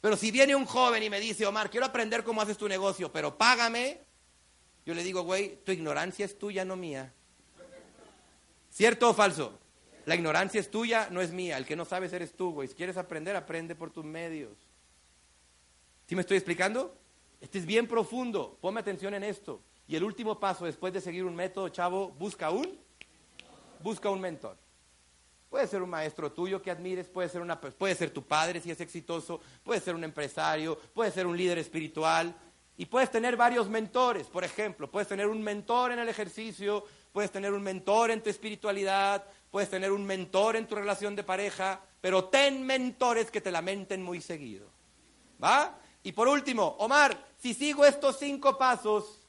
Pero 0.00 0.16
si 0.16 0.30
viene 0.30 0.54
un 0.54 0.64
joven 0.64 1.02
y 1.02 1.10
me 1.10 1.18
dice, 1.18 1.44
Omar, 1.44 1.68
quiero 1.68 1.84
aprender 1.84 2.22
cómo 2.22 2.40
haces 2.40 2.56
tu 2.56 2.68
negocio, 2.68 3.10
pero 3.10 3.36
págame, 3.36 4.00
yo 4.86 4.94
le 4.94 5.02
digo, 5.02 5.22
güey, 5.22 5.56
tu 5.64 5.72
ignorancia 5.72 6.24
es 6.24 6.38
tuya, 6.38 6.64
no 6.64 6.76
mía. 6.76 7.12
¿Cierto 8.70 9.10
o 9.10 9.12
falso? 9.12 9.58
La 10.06 10.14
ignorancia 10.14 10.60
es 10.60 10.70
tuya, 10.70 11.08
no 11.10 11.20
es 11.20 11.32
mía. 11.32 11.58
El 11.58 11.66
que 11.66 11.74
no 11.74 11.84
sabes 11.84 12.12
eres 12.12 12.32
tú, 12.32 12.52
güey. 12.52 12.68
Si 12.68 12.74
quieres 12.74 12.96
aprender, 12.96 13.34
aprende 13.34 13.74
por 13.74 13.90
tus 13.90 14.04
medios. 14.04 14.56
¿Sí 16.06 16.14
me 16.14 16.20
estoy 16.20 16.36
explicando? 16.36 16.96
Este 17.40 17.58
es 17.58 17.66
bien 17.66 17.88
profundo. 17.88 18.56
Ponme 18.60 18.78
atención 18.78 19.14
en 19.14 19.24
esto. 19.24 19.60
Y 19.88 19.96
el 19.96 20.04
último 20.04 20.38
paso, 20.38 20.64
después 20.64 20.92
de 20.92 21.00
seguir 21.00 21.24
un 21.24 21.34
método, 21.34 21.68
chavo, 21.70 22.10
busca 22.10 22.50
un, 22.50 22.78
busca 23.82 24.10
un 24.10 24.20
mentor. 24.20 24.56
Puede 25.50 25.66
ser 25.66 25.82
un 25.82 25.90
maestro 25.90 26.30
tuyo 26.30 26.62
que 26.62 26.70
admires, 26.70 27.08
puede 27.08 27.28
ser, 27.28 27.40
una, 27.40 27.60
puede 27.60 27.96
ser 27.96 28.10
tu 28.10 28.24
padre 28.24 28.60
si 28.60 28.70
es 28.70 28.80
exitoso, 28.80 29.40
puede 29.64 29.80
ser 29.80 29.96
un 29.96 30.04
empresario, 30.04 30.78
puede 30.94 31.10
ser 31.10 31.26
un 31.26 31.36
líder 31.36 31.58
espiritual. 31.58 32.32
Y 32.76 32.86
puedes 32.86 33.10
tener 33.10 33.36
varios 33.36 33.68
mentores, 33.68 34.28
por 34.28 34.44
ejemplo, 34.44 34.88
puedes 34.88 35.08
tener 35.08 35.26
un 35.26 35.42
mentor 35.42 35.90
en 35.90 35.98
el 35.98 36.08
ejercicio, 36.08 36.84
puedes 37.12 37.32
tener 37.32 37.52
un 37.52 37.62
mentor 37.62 38.12
en 38.12 38.22
tu 38.22 38.30
espiritualidad, 38.30 39.26
puedes 39.50 39.68
tener 39.68 39.90
un 39.90 40.06
mentor 40.06 40.54
en 40.54 40.68
tu 40.68 40.76
relación 40.76 41.16
de 41.16 41.24
pareja, 41.24 41.80
pero 42.00 42.26
ten 42.26 42.64
mentores 42.64 43.30
que 43.30 43.40
te 43.40 43.50
lamenten 43.50 44.02
muy 44.02 44.20
seguido. 44.20 44.70
¿Va? 45.42 45.76
Y 46.04 46.12
por 46.12 46.28
último, 46.28 46.76
Omar, 46.78 47.26
si 47.36 47.54
sigo 47.54 47.84
estos 47.84 48.18
cinco 48.18 48.56
pasos 48.56 49.26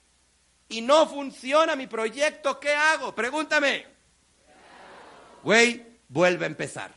y 0.69 0.81
no 0.81 1.07
funciona 1.07 1.76
mi 1.76 1.88
proyecto, 1.88 2.60
¿qué 2.60 2.73
hago? 2.73 3.14
Pregúntame. 3.14 3.85
Güey, 5.43 5.90
vuelve 6.11 6.45
a 6.45 6.47
empezar. 6.47 6.93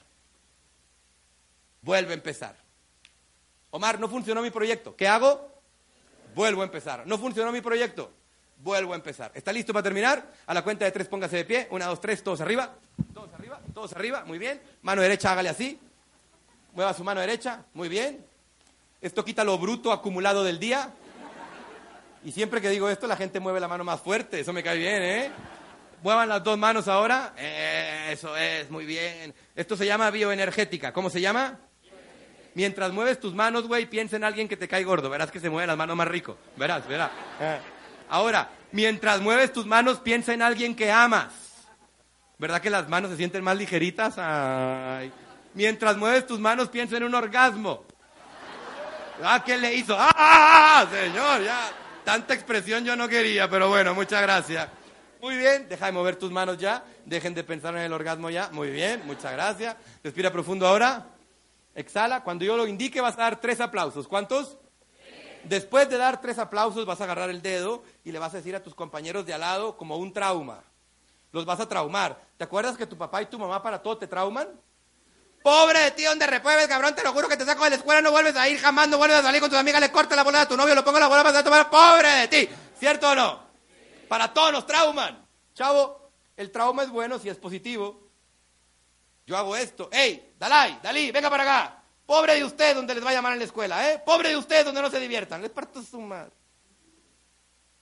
Vuelve 1.80 2.12
a 2.12 2.14
empezar. 2.14 2.56
Omar, 3.70 3.98
no 3.98 4.08
funcionó 4.08 4.42
mi 4.42 4.50
proyecto. 4.50 4.94
¿Qué 4.96 5.08
hago? 5.08 5.52
Vuelvo 6.34 6.62
a 6.62 6.64
empezar. 6.64 7.06
No 7.06 7.18
funcionó 7.18 7.52
mi 7.52 7.60
proyecto. 7.60 8.10
Vuelvo 8.58 8.92
a 8.92 8.96
empezar. 8.96 9.30
¿Está 9.34 9.52
listo 9.52 9.72
para 9.72 9.82
terminar? 9.82 10.32
A 10.46 10.54
la 10.54 10.62
cuenta 10.62 10.84
de 10.84 10.92
tres, 10.92 11.08
póngase 11.08 11.36
de 11.36 11.44
pie. 11.44 11.68
Una, 11.70 11.86
dos, 11.86 12.00
tres, 12.00 12.22
todos 12.22 12.40
arriba. 12.40 12.74
Todos 13.12 13.32
arriba, 13.34 13.60
todos 13.72 13.92
arriba. 13.92 14.24
Muy 14.24 14.38
bien. 14.38 14.60
Mano 14.82 15.02
derecha, 15.02 15.32
hágale 15.32 15.48
así. 15.48 15.78
Mueva 16.72 16.94
su 16.94 17.04
mano 17.04 17.20
derecha. 17.20 17.64
Muy 17.74 17.88
bien. 17.88 18.24
Esto 19.00 19.24
quita 19.24 19.44
lo 19.44 19.58
bruto 19.58 19.92
acumulado 19.92 20.44
del 20.44 20.58
día. 20.58 20.92
Y 22.24 22.32
siempre 22.32 22.60
que 22.60 22.70
digo 22.70 22.88
esto, 22.88 23.06
la 23.06 23.16
gente 23.16 23.38
mueve 23.38 23.60
la 23.60 23.68
mano 23.68 23.84
más 23.84 24.00
fuerte. 24.00 24.40
Eso 24.40 24.52
me 24.52 24.62
cae 24.62 24.78
bien, 24.78 25.02
¿eh? 25.02 25.32
Muevan 26.05 26.28
las 26.28 26.44
dos 26.44 26.59
manos 26.59 26.86
ahora. 26.86 27.32
Eso 28.10 28.36
es, 28.36 28.70
muy 28.70 28.85
bien. 28.85 29.35
Esto 29.56 29.74
se 29.74 29.86
llama 29.86 30.10
bioenergética. 30.10 30.93
¿Cómo 30.93 31.09
se 31.09 31.18
llama? 31.18 31.59
Mientras 32.52 32.93
mueves 32.93 33.18
tus 33.18 33.35
manos, 33.35 33.66
güey, 33.66 33.86
piensa 33.86 34.16
en 34.16 34.24
alguien 34.24 34.47
que 34.47 34.59
te 34.59 34.68
cae 34.68 34.85
gordo. 34.85 35.09
Verás 35.09 35.31
que 35.31 35.40
se 35.40 35.48
mueve 35.48 35.66
las 35.66 35.78
manos 35.78 35.97
más 35.97 36.06
rico. 36.06 36.36
Verás, 36.59 36.86
verás. 36.86 37.10
Ahora, 38.10 38.51
mientras 38.70 39.22
mueves 39.22 39.51
tus 39.51 39.64
manos, 39.64 39.98
piensa 40.01 40.35
en 40.35 40.43
alguien 40.43 40.76
que 40.76 40.93
amas. 40.93 41.32
¿Verdad 42.36 42.60
que 42.60 42.68
las 42.68 42.86
manos 42.86 43.10
se 43.10 43.16
sienten 43.16 43.43
más 43.43 43.56
ligeritas? 43.56 44.18
Ay. 44.18 45.10
Mientras 45.55 45.97
mueves 45.97 46.26
tus 46.26 46.39
manos, 46.39 46.68
piensa 46.68 46.98
en 46.98 47.05
un 47.05 47.14
orgasmo. 47.14 47.86
Ah, 49.22 49.43
¿qué 49.43 49.56
le 49.56 49.74
hizo? 49.74 49.97
¡Ah, 49.98 50.86
señor! 50.93 51.43
Ya, 51.43 51.70
tanta 52.05 52.35
expresión 52.35 52.85
yo 52.85 52.94
no 52.94 53.09
quería, 53.09 53.48
pero 53.48 53.70
bueno, 53.70 53.94
muchas 53.94 54.20
gracias. 54.20 54.68
Muy 55.24 55.38
bien, 55.38 55.66
deja 55.70 55.86
de 55.86 55.92
mover 55.92 56.16
tus 56.16 56.30
manos 56.30 56.59
ya. 56.59 56.84
Dejen 57.06 57.32
de 57.32 57.42
pensar 57.42 57.74
en 57.74 57.80
el 57.80 57.94
orgasmo 57.94 58.28
ya. 58.28 58.51
Muy 58.52 58.68
bien, 58.68 59.01
muchas 59.06 59.32
gracias. 59.32 59.74
Respira 60.02 60.30
profundo 60.30 60.66
ahora. 60.66 61.06
Exhala. 61.74 62.22
Cuando 62.22 62.44
yo 62.44 62.59
lo 62.59 62.66
indique, 62.66 63.01
vas 63.01 63.14
a 63.14 63.22
dar 63.22 63.40
tres 63.40 63.59
aplausos. 63.62 64.06
¿Cuántos? 64.06 64.59
Después 65.44 65.88
de 65.88 65.96
dar 65.96 66.20
tres 66.20 66.38
aplausos, 66.38 66.84
vas 66.84 67.01
a 67.01 67.05
agarrar 67.05 67.30
el 67.30 67.40
dedo 67.40 67.84
y 68.05 68.12
le 68.12 68.18
vas 68.18 68.34
a 68.34 68.36
decir 68.36 68.55
a 68.55 68.62
tus 68.62 68.74
compañeros 68.74 69.24
de 69.24 69.32
al 69.32 69.40
lado 69.40 69.78
como 69.78 69.96
un 69.96 70.12
trauma. 70.12 70.62
Los 71.32 71.46
vas 71.46 71.59
a 71.59 71.66
traumar. 71.66 72.20
¿Te 72.36 72.44
acuerdas 72.44 72.76
que 72.76 72.84
tu 72.84 72.98
papá 72.98 73.22
y 73.22 73.24
tu 73.24 73.38
mamá 73.38 73.62
para 73.62 73.82
todo 73.82 73.96
te 73.96 74.06
trauman? 74.06 74.48
Pobre 75.42 75.78
de 75.78 75.90
ti, 75.92 76.05
donde 76.05 76.26
repruebes, 76.26 76.68
cabrón, 76.68 76.94
te 76.94 77.02
lo 77.02 77.14
juro 77.14 77.28
que 77.28 77.38
te 77.38 77.46
saco 77.46 77.64
de 77.64 77.70
la 77.70 77.76
escuela, 77.76 78.02
no 78.02 78.10
vuelves 78.10 78.36
a 78.36 78.46
ir 78.46 78.59
jamás, 78.59 78.88
no 78.88 78.98
vuelves 78.98 79.20
a 79.20 79.22
salir 79.22 79.40
con 79.40 79.48
tus 79.48 79.59
amigas, 79.59 79.80
le 79.80 79.90
cortas 79.90 80.16
la 80.16 80.22
bola 80.22 80.42
a 80.42 80.48
tu 80.48 80.55
novio, 80.55 80.74
lo 80.74 80.84
pongo 80.84 81.01
la 81.01 81.09
bola 81.09 81.22
vas 81.22 81.34
a 81.34 81.42
tomar. 81.42 81.70
Pobre 81.70 82.10
de 82.10 82.28
ti, 82.28 82.48
¿cierto 82.78 83.09
o 83.09 83.14
no? 83.14 83.53
Para 84.09 84.32
todos 84.32 84.52
nos 84.52 84.66
trauman. 84.66 85.26
Chavo, 85.55 86.10
el 86.36 86.51
trauma 86.51 86.82
es 86.82 86.90
bueno 86.90 87.18
si 87.18 87.28
es 87.28 87.36
positivo. 87.36 88.09
Yo 89.26 89.36
hago 89.36 89.56
esto. 89.56 89.89
¡Ey! 89.93 90.35
Dalai, 90.39 90.81
Dalí, 90.82 91.10
venga 91.10 91.31
para 91.31 91.43
acá. 91.43 91.82
Pobre 92.06 92.35
de 92.35 92.44
usted 92.44 92.74
donde 92.74 92.94
les 92.94 93.02
vaya 93.02 93.22
mal 93.22 93.32
en 93.32 93.39
la 93.39 93.44
escuela, 93.47 93.90
¿eh? 93.90 94.02
Pobre 94.05 94.28
de 94.28 94.36
usted 94.36 94.64
donde 94.64 94.82
no 94.82 94.90
se 94.90 95.01
diviertan. 95.01 95.40
Les 95.40 95.51
parto 95.51 95.82
su 95.82 96.01
madre. 96.01 96.32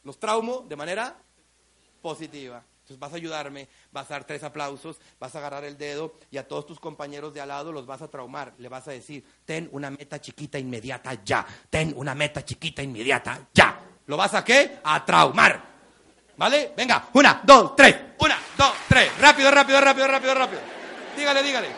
Los 0.05 0.19
traumo 0.19 0.61
de 0.69 0.77
manera 0.77 1.16
positiva. 2.01 2.62
Entonces 2.82 2.99
vas 2.99 3.12
a 3.12 3.16
ayudarme, 3.16 3.69
vas 3.93 4.11
a 4.11 4.15
dar 4.15 4.24
tres 4.24 4.43
aplausos, 4.43 4.99
vas 5.19 5.35
a 5.35 5.39
agarrar 5.39 5.65
el 5.65 5.78
dedo 5.78 6.15
y 6.31 6.36
a 6.36 6.47
todos 6.47 6.66
tus 6.66 6.81
compañeros 6.81 7.32
de 7.32 7.40
al 7.40 7.49
lado 7.49 7.73
los 7.73 7.86
vas 7.86 8.03
a 8.03 8.09
traumar. 8.09 8.55
Le 8.59 8.69
vas 8.69 8.86
a 8.89 8.90
decir, 8.93 9.24
ten 9.44 9.69
una 9.73 9.90
meta 9.90 10.20
chiquita 10.20 10.59
inmediata 10.59 11.23
ya. 11.24 11.47
Ten 11.70 11.93
una 11.97 12.15
meta 12.15 12.44
chiquita 12.44 12.82
inmediata 12.82 13.49
ya. 13.55 13.81
¿Lo 14.07 14.16
vas 14.16 14.35
a 14.35 14.44
qué? 14.44 14.81
A 14.82 15.05
traumar. 15.05 15.72
¿Vale? 16.43 16.73
Venga, 16.77 17.05
una, 17.12 17.40
dos, 17.44 17.77
tres. 17.77 17.94
Una, 18.19 18.36
dos, 18.59 18.73
tres. 18.89 19.16
Rápido, 19.20 19.48
rápido, 19.48 19.81
rápido, 19.81 20.09
rápido, 20.09 20.35
rápido. 20.35 20.60
Dígale, 21.16 21.40
dígale. 21.40 21.69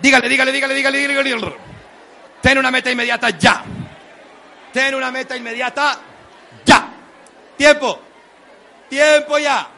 Dígale, 0.00 0.26
dígale, 0.26 0.52
dígale, 0.52 0.74
dígale, 0.74 1.22
dígale. 1.22 1.56
Ten 2.40 2.56
una 2.56 2.70
meta 2.70 2.90
inmediata 2.90 3.28
ya. 3.28 3.62
Ten 4.72 4.94
una 4.94 5.10
meta 5.10 5.36
inmediata 5.36 6.00
ya. 6.64 6.88
Tiempo. 7.58 8.00
Tiempo 8.88 9.36
ya. 9.36 9.68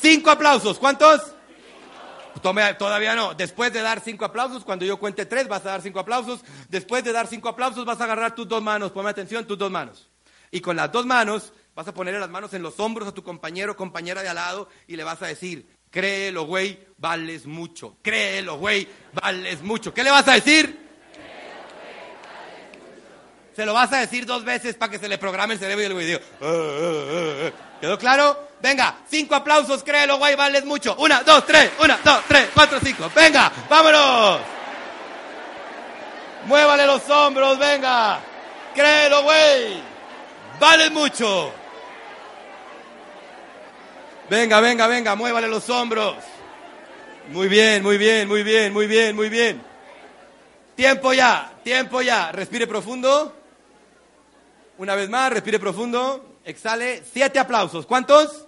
Cinco 0.00 0.30
aplausos. 0.30 0.78
¿Cuántos? 0.78 1.39
Tome, 2.42 2.74
todavía 2.74 3.14
no. 3.14 3.34
Después 3.34 3.72
de 3.72 3.82
dar 3.82 4.00
cinco 4.00 4.24
aplausos, 4.24 4.64
cuando 4.64 4.84
yo 4.84 4.98
cuente 4.98 5.26
tres, 5.26 5.48
vas 5.48 5.64
a 5.66 5.70
dar 5.70 5.82
cinco 5.82 6.00
aplausos. 6.00 6.40
Después 6.68 7.04
de 7.04 7.12
dar 7.12 7.26
cinco 7.26 7.48
aplausos, 7.48 7.84
vas 7.84 8.00
a 8.00 8.04
agarrar 8.04 8.34
tus 8.34 8.48
dos 8.48 8.62
manos. 8.62 8.92
Ponme 8.92 9.10
atención, 9.10 9.46
tus 9.46 9.58
dos 9.58 9.70
manos. 9.70 10.08
Y 10.50 10.60
con 10.60 10.76
las 10.76 10.90
dos 10.90 11.06
manos, 11.06 11.52
vas 11.74 11.86
a 11.88 11.94
ponerle 11.94 12.20
las 12.20 12.30
manos 12.30 12.54
en 12.54 12.62
los 12.62 12.78
hombros 12.80 13.08
a 13.08 13.12
tu 13.12 13.22
compañero 13.22 13.72
o 13.72 13.76
compañera 13.76 14.22
de 14.22 14.28
al 14.28 14.36
lado 14.36 14.68
y 14.86 14.96
le 14.96 15.04
vas 15.04 15.20
a 15.22 15.26
decir, 15.26 15.68
créelo, 15.90 16.44
güey, 16.44 16.78
vales 16.98 17.46
mucho. 17.46 17.96
Créelo, 18.02 18.58
güey, 18.58 18.88
vales 19.12 19.62
mucho. 19.62 19.92
¿Qué 19.92 20.02
le 20.04 20.10
vas 20.10 20.26
a 20.28 20.32
decir? 20.32 20.88
Se 23.54 23.66
lo 23.66 23.74
vas 23.74 23.92
a 23.92 23.98
decir 23.98 24.24
dos 24.26 24.44
veces 24.44 24.76
para 24.76 24.90
que 24.90 24.98
se 24.98 25.08
le 25.08 25.18
programe 25.18 25.54
el 25.54 25.60
cerebro 25.60 26.00
y 26.00 26.04
el 26.12 26.16
"Ah, 26.16 26.20
ah, 26.40 26.46
ah, 26.46 27.50
ah". 27.52 27.78
¿quedó 27.80 27.98
claro? 27.98 28.49
Venga, 28.62 28.94
cinco 29.08 29.34
aplausos, 29.34 29.82
créelo, 29.82 30.18
güey, 30.18 30.36
vales 30.36 30.64
mucho. 30.64 30.94
Una, 30.98 31.22
dos, 31.22 31.46
tres, 31.46 31.70
una, 31.82 31.98
dos, 32.04 32.20
tres, 32.28 32.48
cuatro, 32.52 32.78
cinco. 32.82 33.10
Venga, 33.14 33.50
vámonos. 33.68 34.40
Muévale 36.46 36.86
los 36.86 37.08
hombros, 37.08 37.58
venga. 37.58 38.20
Créelo, 38.74 39.22
güey. 39.22 39.82
Vales 40.58 40.90
mucho. 40.90 41.52
Venga, 44.28 44.60
venga, 44.60 44.86
venga, 44.86 45.14
muévale 45.14 45.48
los 45.48 45.68
hombros. 45.70 46.16
Muy 47.30 47.48
bien, 47.48 47.82
muy 47.82 47.96
bien, 47.96 48.28
muy 48.28 48.42
bien, 48.42 48.72
muy 48.72 48.86
bien, 48.86 49.16
muy 49.16 49.28
bien. 49.28 49.62
Tiempo 50.76 51.12
ya, 51.14 51.52
tiempo 51.64 52.02
ya. 52.02 52.30
Respire 52.30 52.66
profundo. 52.66 53.34
Una 54.78 54.94
vez 54.94 55.08
más, 55.08 55.32
respire 55.32 55.58
profundo. 55.58 56.38
Exhale. 56.44 57.02
Siete 57.10 57.38
aplausos. 57.38 57.86
¿Cuántos? 57.86 58.46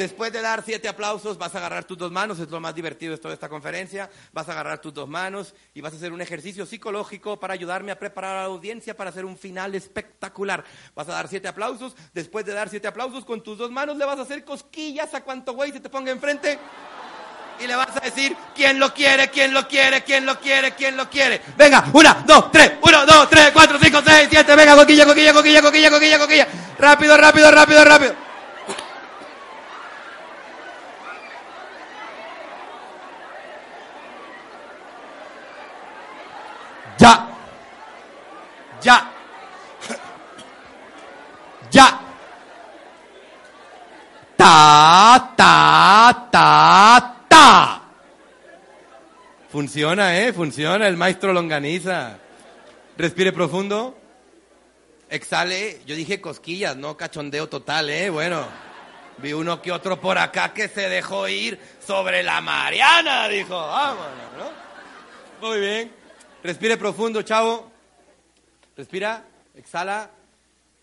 Después 0.00 0.32
de 0.32 0.40
dar 0.40 0.62
siete 0.64 0.88
aplausos, 0.88 1.36
vas 1.36 1.54
a 1.54 1.58
agarrar 1.58 1.84
tus 1.84 1.98
dos 1.98 2.10
manos, 2.10 2.38
es 2.38 2.48
lo 2.48 2.58
más 2.58 2.74
divertido 2.74 3.12
de 3.12 3.18
toda 3.18 3.34
esta 3.34 3.50
conferencia. 3.50 4.08
Vas 4.32 4.48
a 4.48 4.52
agarrar 4.52 4.80
tus 4.80 4.94
dos 4.94 5.06
manos 5.06 5.52
y 5.74 5.82
vas 5.82 5.92
a 5.92 5.96
hacer 5.96 6.10
un 6.10 6.22
ejercicio 6.22 6.64
psicológico 6.64 7.38
para 7.38 7.52
ayudarme 7.52 7.92
a 7.92 7.98
preparar 7.98 8.38
a 8.38 8.40
la 8.40 8.46
audiencia 8.46 8.96
para 8.96 9.10
hacer 9.10 9.26
un 9.26 9.36
final 9.36 9.74
espectacular. 9.74 10.64
Vas 10.94 11.06
a 11.10 11.12
dar 11.12 11.28
siete 11.28 11.48
aplausos. 11.48 11.94
Después 12.14 12.46
de 12.46 12.54
dar 12.54 12.70
siete 12.70 12.88
aplausos, 12.88 13.26
con 13.26 13.42
tus 13.42 13.58
dos 13.58 13.70
manos 13.70 13.98
le 13.98 14.06
vas 14.06 14.18
a 14.18 14.22
hacer 14.22 14.42
cosquillas 14.42 15.12
a 15.12 15.22
cuanto 15.22 15.52
güey 15.52 15.70
se 15.70 15.80
te 15.80 15.90
ponga 15.90 16.10
enfrente. 16.10 16.58
Y 17.62 17.66
le 17.66 17.76
vas 17.76 17.94
a 17.94 18.00
decir, 18.00 18.34
¿quién 18.54 18.78
lo 18.78 18.94
quiere? 18.94 19.28
¿Quién 19.28 19.52
lo 19.52 19.68
quiere? 19.68 20.02
¿Quién 20.02 20.24
lo 20.24 20.40
quiere? 20.40 20.70
¿Quién 20.72 20.96
lo 20.96 21.10
quiere? 21.10 21.42
Venga, 21.58 21.84
una, 21.92 22.24
dos, 22.26 22.50
tres, 22.50 22.72
uno, 22.80 23.04
dos, 23.04 23.28
tres, 23.28 23.50
cuatro, 23.52 23.78
cinco, 23.78 24.00
seis, 24.02 24.28
siete, 24.30 24.56
venga, 24.56 24.76
coquilla, 24.76 25.04
coquilla, 25.04 25.34
coquilla, 25.34 25.60
coquilla, 25.60 25.90
coquilla, 25.90 26.18
coquilla. 26.18 26.48
Rápido, 26.78 27.18
rápido, 27.18 27.50
rápido, 27.50 27.84
rápido. 27.84 28.30
Ya. 37.00 37.26
Ya. 38.82 39.10
Ya. 41.70 42.00
Ta, 44.36 45.32
ta, 45.36 46.28
ta, 46.30 47.16
ta. 47.28 47.82
Funciona, 49.50 50.18
¿eh? 50.18 50.32
Funciona. 50.32 50.86
El 50.86 50.96
maestro 50.96 51.32
longaniza. 51.32 52.18
Respire 52.96 53.32
profundo. 53.32 53.96
Exhale. 55.08 55.80
Yo 55.86 55.94
dije 55.94 56.20
cosquillas, 56.20 56.76
no 56.76 56.96
cachondeo 56.96 57.48
total, 57.48 57.90
¿eh? 57.90 58.10
Bueno. 58.10 58.46
Vi 59.18 59.34
uno 59.34 59.60
que 59.60 59.70
otro 59.70 60.00
por 60.00 60.16
acá 60.16 60.54
que 60.54 60.68
se 60.68 60.88
dejó 60.88 61.28
ir 61.28 61.60
sobre 61.86 62.22
la 62.22 62.40
Mariana, 62.40 63.28
dijo. 63.28 63.54
Vámonos, 63.54 64.32
¿no? 64.38 65.46
Muy 65.46 65.60
bien. 65.60 65.92
Respire 66.42 66.78
profundo, 66.78 67.20
chavo. 67.20 67.69
Respira, 68.80 69.26
exhala. 69.54 70.10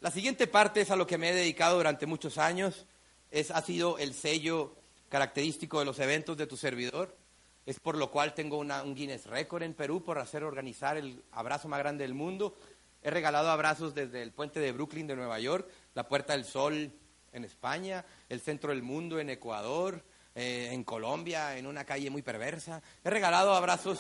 La 0.02 0.12
siguiente 0.12 0.46
parte 0.46 0.82
es 0.82 0.92
a 0.92 0.96
lo 0.96 1.08
que 1.08 1.18
me 1.18 1.32
he 1.32 1.34
dedicado 1.34 1.78
durante 1.78 2.06
muchos 2.06 2.38
años. 2.38 2.86
Es, 3.32 3.50
ha 3.50 3.60
sido 3.64 3.98
el 3.98 4.14
sello 4.14 4.76
característico 5.10 5.80
de 5.80 5.86
los 5.86 5.98
eventos 5.98 6.38
de 6.38 6.46
tu 6.46 6.58
servidor. 6.58 7.18
Es 7.66 7.80
por 7.80 7.98
lo 7.98 8.12
cual 8.12 8.36
tengo 8.36 8.60
un 8.60 8.94
Guinness 8.94 9.26
Record 9.26 9.64
en 9.64 9.74
Perú 9.74 10.04
por 10.04 10.20
hacer 10.20 10.44
organizar 10.44 10.96
el 10.96 11.24
abrazo 11.32 11.70
más 11.70 11.80
grande 11.80 12.04
del 12.04 12.14
mundo. 12.14 12.56
He 13.02 13.10
regalado 13.10 13.50
abrazos 13.50 13.96
desde 13.96 14.22
el 14.22 14.32
puente 14.32 14.60
de 14.60 14.74
Brooklyn 14.74 15.08
de 15.08 15.16
Nueva 15.16 15.40
York, 15.40 15.68
la 15.96 16.08
Puerta 16.08 16.34
del 16.34 16.46
Sol 16.46 16.94
en 17.34 17.46
España, 17.46 18.06
el 18.30 18.42
centro 18.42 18.70
del 18.70 18.84
mundo 18.84 19.20
en 19.20 19.32
Ecuador, 19.32 20.04
eh, 20.36 20.70
en 20.72 20.84
Colombia, 20.84 21.58
en 21.58 21.66
una 21.66 21.84
calle 21.84 22.12
muy 22.12 22.22
perversa. 22.22 22.80
He 23.04 23.10
regalado 23.10 23.56
abrazos 23.56 23.98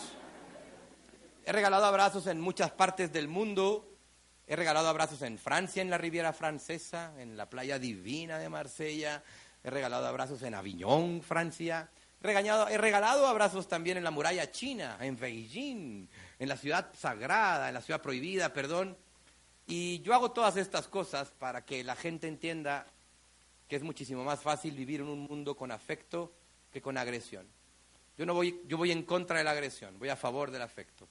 He 1.47 1.53
regalado 1.53 1.85
abrazos 1.85 2.27
en 2.27 2.41
muchas 2.41 2.71
partes 2.71 3.13
del 3.13 3.29
mundo. 3.29 3.86
He 4.47 4.55
regalado 4.55 4.87
abrazos 4.87 5.21
en 5.23 5.37
Francia, 5.37 5.81
en 5.81 5.89
la 5.89 5.97
Riviera 5.97 6.31
Francesa, 6.31 7.13
en 7.19 7.35
la 7.35 7.49
playa 7.49 7.77
divina 7.77 8.39
de 8.39 8.47
Marsella. 8.47 9.21
He 9.61 9.69
regalado 9.69 10.07
abrazos 10.07 10.41
en 10.43 10.55
Aviñón, 10.55 11.21
Francia. 11.21 11.89
he 12.23 12.77
regalado 12.77 13.27
abrazos 13.27 13.67
también 13.67 13.97
en 13.97 14.05
la 14.05 14.11
muralla 14.11 14.49
china, 14.49 14.97
en 15.01 15.17
Beijing, 15.17 16.07
en 16.39 16.47
la 16.47 16.55
ciudad 16.55 16.87
sagrada, 16.97 17.67
en 17.67 17.73
la 17.73 17.81
ciudad 17.81 18.01
prohibida, 18.01 18.53
perdón. 18.53 18.95
Y 19.67 19.99
yo 19.99 20.13
hago 20.13 20.31
todas 20.31 20.55
estas 20.55 20.87
cosas 20.87 21.29
para 21.37 21.65
que 21.65 21.83
la 21.83 21.97
gente 21.97 22.29
entienda 22.29 22.87
que 23.67 23.75
es 23.75 23.83
muchísimo 23.83 24.23
más 24.23 24.39
fácil 24.39 24.75
vivir 24.75 25.01
en 25.01 25.09
un 25.09 25.19
mundo 25.19 25.57
con 25.57 25.71
afecto 25.71 26.31
que 26.71 26.81
con 26.81 26.97
agresión. 26.97 27.45
Yo 28.17 28.25
no 28.25 28.33
voy, 28.33 28.61
yo 28.65 28.77
voy 28.77 28.93
en 28.93 29.03
contra 29.03 29.39
de 29.39 29.43
la 29.43 29.51
agresión, 29.51 29.99
voy 29.99 30.07
a 30.07 30.15
favor 30.15 30.51
del 30.51 30.61
afecto. 30.61 31.05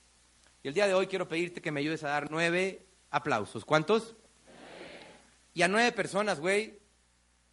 Y 0.63 0.69
el 0.69 0.75
día 0.75 0.87
de 0.87 0.95
hoy 0.95 1.07
quiero 1.07 1.29
pedirte 1.29 1.61
que 1.61 1.71
me 1.71 1.81
ayudes 1.81 2.03
a 2.03 2.09
dar 2.09 2.31
nueve 2.31 2.87
aplausos. 3.11 3.65
¿Cuántos? 3.65 4.17
Y 5.55 5.63
a 5.63 5.69
nueve 5.69 5.93
personas, 5.93 6.41
güey, 6.41 6.79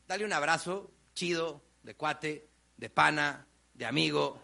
dale 0.08 0.26
un 0.26 0.34
abrazo 0.34 0.92
chido, 1.14 1.62
de 1.84 1.96
cuate, 1.96 2.50
de 2.78 2.90
pana, 2.90 3.48
de 3.74 3.86
amigo, 3.86 4.40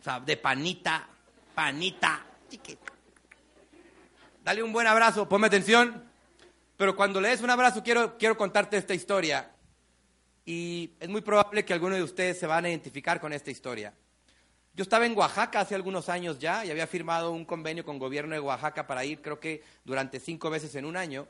o 0.00 0.02
sea, 0.02 0.20
de 0.20 0.36
panita, 0.36 1.08
panita. 1.54 2.24
Dale 4.44 4.62
un 4.62 4.72
buen 4.72 4.86
abrazo, 4.86 5.28
ponme 5.28 5.46
atención. 5.46 6.04
Pero 6.76 6.94
cuando 6.94 7.20
le 7.20 7.30
des 7.30 7.40
un 7.40 7.50
abrazo, 7.50 7.82
quiero, 7.82 8.18
quiero 8.18 8.36
contarte 8.36 8.76
esta 8.76 8.94
historia. 8.94 9.50
Y 10.44 10.92
es 11.00 11.08
muy 11.08 11.22
probable 11.22 11.64
que 11.64 11.72
algunos 11.72 11.96
de 11.96 12.04
ustedes 12.04 12.38
se 12.38 12.46
van 12.46 12.64
a 12.64 12.68
identificar 12.68 13.20
con 13.20 13.32
esta 13.32 13.50
historia. 13.50 13.94
Yo 14.76 14.82
estaba 14.82 15.06
en 15.06 15.16
Oaxaca 15.16 15.60
hace 15.60 15.74
algunos 15.74 16.10
años 16.10 16.38
ya 16.38 16.62
y 16.62 16.70
había 16.70 16.86
firmado 16.86 17.32
un 17.32 17.46
convenio 17.46 17.82
con 17.82 17.94
el 17.94 18.00
gobierno 18.00 18.34
de 18.34 18.40
Oaxaca 18.40 18.86
para 18.86 19.06
ir, 19.06 19.22
creo 19.22 19.40
que 19.40 19.64
durante 19.84 20.20
cinco 20.20 20.50
veces 20.50 20.74
en 20.74 20.84
un 20.84 20.98
año. 20.98 21.28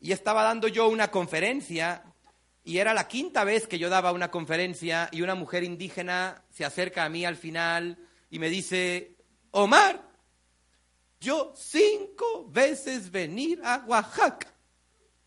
Y 0.00 0.12
estaba 0.12 0.44
dando 0.44 0.68
yo 0.68 0.86
una 0.86 1.10
conferencia 1.10 2.04
y 2.62 2.78
era 2.78 2.94
la 2.94 3.08
quinta 3.08 3.42
vez 3.42 3.66
que 3.66 3.80
yo 3.80 3.90
daba 3.90 4.12
una 4.12 4.30
conferencia 4.30 5.08
y 5.10 5.22
una 5.22 5.34
mujer 5.34 5.64
indígena 5.64 6.44
se 6.50 6.64
acerca 6.64 7.04
a 7.04 7.08
mí 7.08 7.24
al 7.24 7.34
final 7.34 7.98
y 8.30 8.38
me 8.38 8.48
dice, 8.48 9.16
Omar, 9.50 10.00
yo 11.18 11.52
cinco 11.56 12.46
veces 12.48 13.10
venir 13.10 13.60
a 13.64 13.84
Oaxaca. 13.88 14.54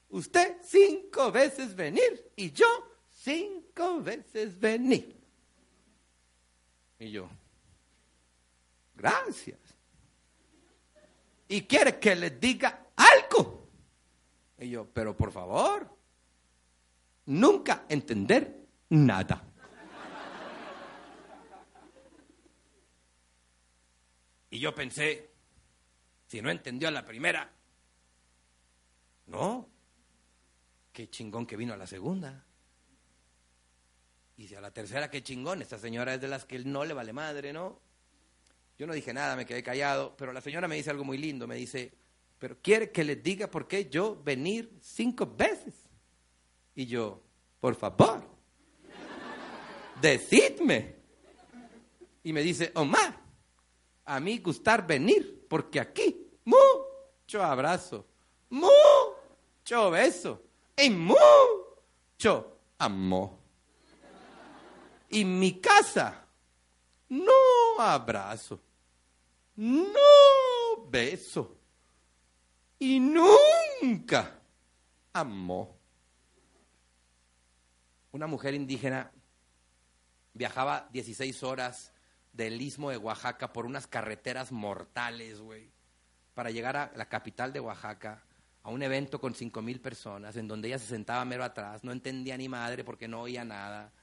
Usted 0.07 0.55
cinco 0.63 1.33
veces 1.33 1.75
venir 1.75 2.31
y 2.37 2.53
yo 2.53 2.65
cinco 3.11 3.99
veces 3.99 4.57
venir. 4.57 5.24
Y 6.99 7.11
yo, 7.11 7.29
gracias. 8.95 9.59
Y 11.47 11.61
quiere 11.63 11.99
que 11.99 12.15
le 12.15 12.31
diga 12.31 12.87
algo. 12.95 13.67
Y 14.57 14.69
yo, 14.69 14.87
pero 14.91 15.15
por 15.15 15.31
favor, 15.31 15.95
nunca 17.25 17.85
entender 17.89 18.65
nada. 18.89 19.43
Y 24.49 24.59
yo 24.59 24.73
pensé, 24.73 25.31
si 26.27 26.41
no 26.41 26.49
entendió 26.49 26.87
a 26.87 26.91
la 26.91 27.03
primera, 27.03 27.51
no, 29.27 29.67
qué 30.93 31.09
chingón 31.09 31.45
que 31.45 31.57
vino 31.57 31.73
a 31.73 31.77
la 31.77 31.87
segunda. 31.87 32.44
Y 34.37 34.47
si 34.47 34.55
a 34.55 34.61
la 34.61 34.71
tercera, 34.71 35.09
qué 35.09 35.23
chingón, 35.23 35.61
esta 35.61 35.77
señora 35.77 36.13
es 36.13 36.21
de 36.21 36.27
las 36.27 36.45
que 36.45 36.59
no 36.59 36.83
le 36.83 36.93
vale 36.93 37.13
madre, 37.13 37.53
¿no? 37.53 37.79
Yo 38.77 38.85
no 38.85 38.93
dije 38.93 39.13
nada, 39.13 39.35
me 39.35 39.45
quedé 39.45 39.63
callado, 39.63 40.15
pero 40.17 40.33
la 40.33 40.41
señora 40.41 40.67
me 40.67 40.75
dice 40.75 40.89
algo 40.89 41.05
muy 41.05 41.17
lindo, 41.17 41.47
me 41.47 41.55
dice, 41.55 41.93
pero 42.37 42.57
quiere 42.61 42.91
que 42.91 43.05
le 43.05 43.15
diga 43.15 43.49
por 43.49 43.67
qué 43.67 43.89
yo 43.89 44.21
venir 44.21 44.77
cinco 44.81 45.25
veces. 45.25 45.73
Y 46.75 46.85
yo, 46.85 47.21
por 47.61 47.75
favor, 47.75 48.21
decidme. 50.01 50.95
Y 52.23 52.33
me 52.33 52.41
dice, 52.41 52.71
Omar, 52.75 53.17
a 54.03 54.19
mí 54.19 54.39
gustar 54.39 54.85
venir, 54.85 55.45
porque 55.47 55.79
aquí, 55.79 56.27
mucho 56.43 57.41
abrazo, 57.41 58.05
mucho 58.49 59.89
beso 59.91 60.43
y 60.75 60.89
mucho 60.89 62.57
amor. 62.77 63.44
Y 65.15 65.23
mi 65.23 65.61
casa, 65.61 66.27
no 67.07 67.31
abrazo, 67.79 68.61
no 69.55 70.89
beso 70.89 71.57
y 72.77 72.99
nunca 72.99 74.41
amó. 75.13 75.79
Una 78.11 78.27
mujer 78.27 78.55
indígena 78.55 79.09
viajaba 80.33 80.89
16 80.91 81.43
horas 81.43 81.93
del 82.33 82.61
istmo 82.61 82.89
de 82.89 82.97
Oaxaca 82.97 83.53
por 83.53 83.65
unas 83.65 83.87
carreteras 83.87 84.51
mortales, 84.51 85.39
güey, 85.39 85.71
para 86.33 86.51
llegar 86.51 86.75
a 86.75 86.91
la 86.93 87.07
capital 87.07 87.53
de 87.53 87.61
Oaxaca, 87.61 88.21
a 88.63 88.69
un 88.69 88.83
evento 88.83 89.21
con 89.21 89.33
cinco 89.33 89.61
mil 89.61 89.79
personas, 89.79 90.35
en 90.35 90.49
donde 90.49 90.67
ella 90.67 90.79
se 90.79 90.87
sentaba 90.87 91.23
mero 91.23 91.45
atrás, 91.45 91.85
no 91.85 91.93
entendía 91.93 92.35
ni 92.35 92.49
madre 92.49 92.83
porque 92.83 93.07
no 93.07 93.21
oía 93.21 93.45
nada. 93.45 93.93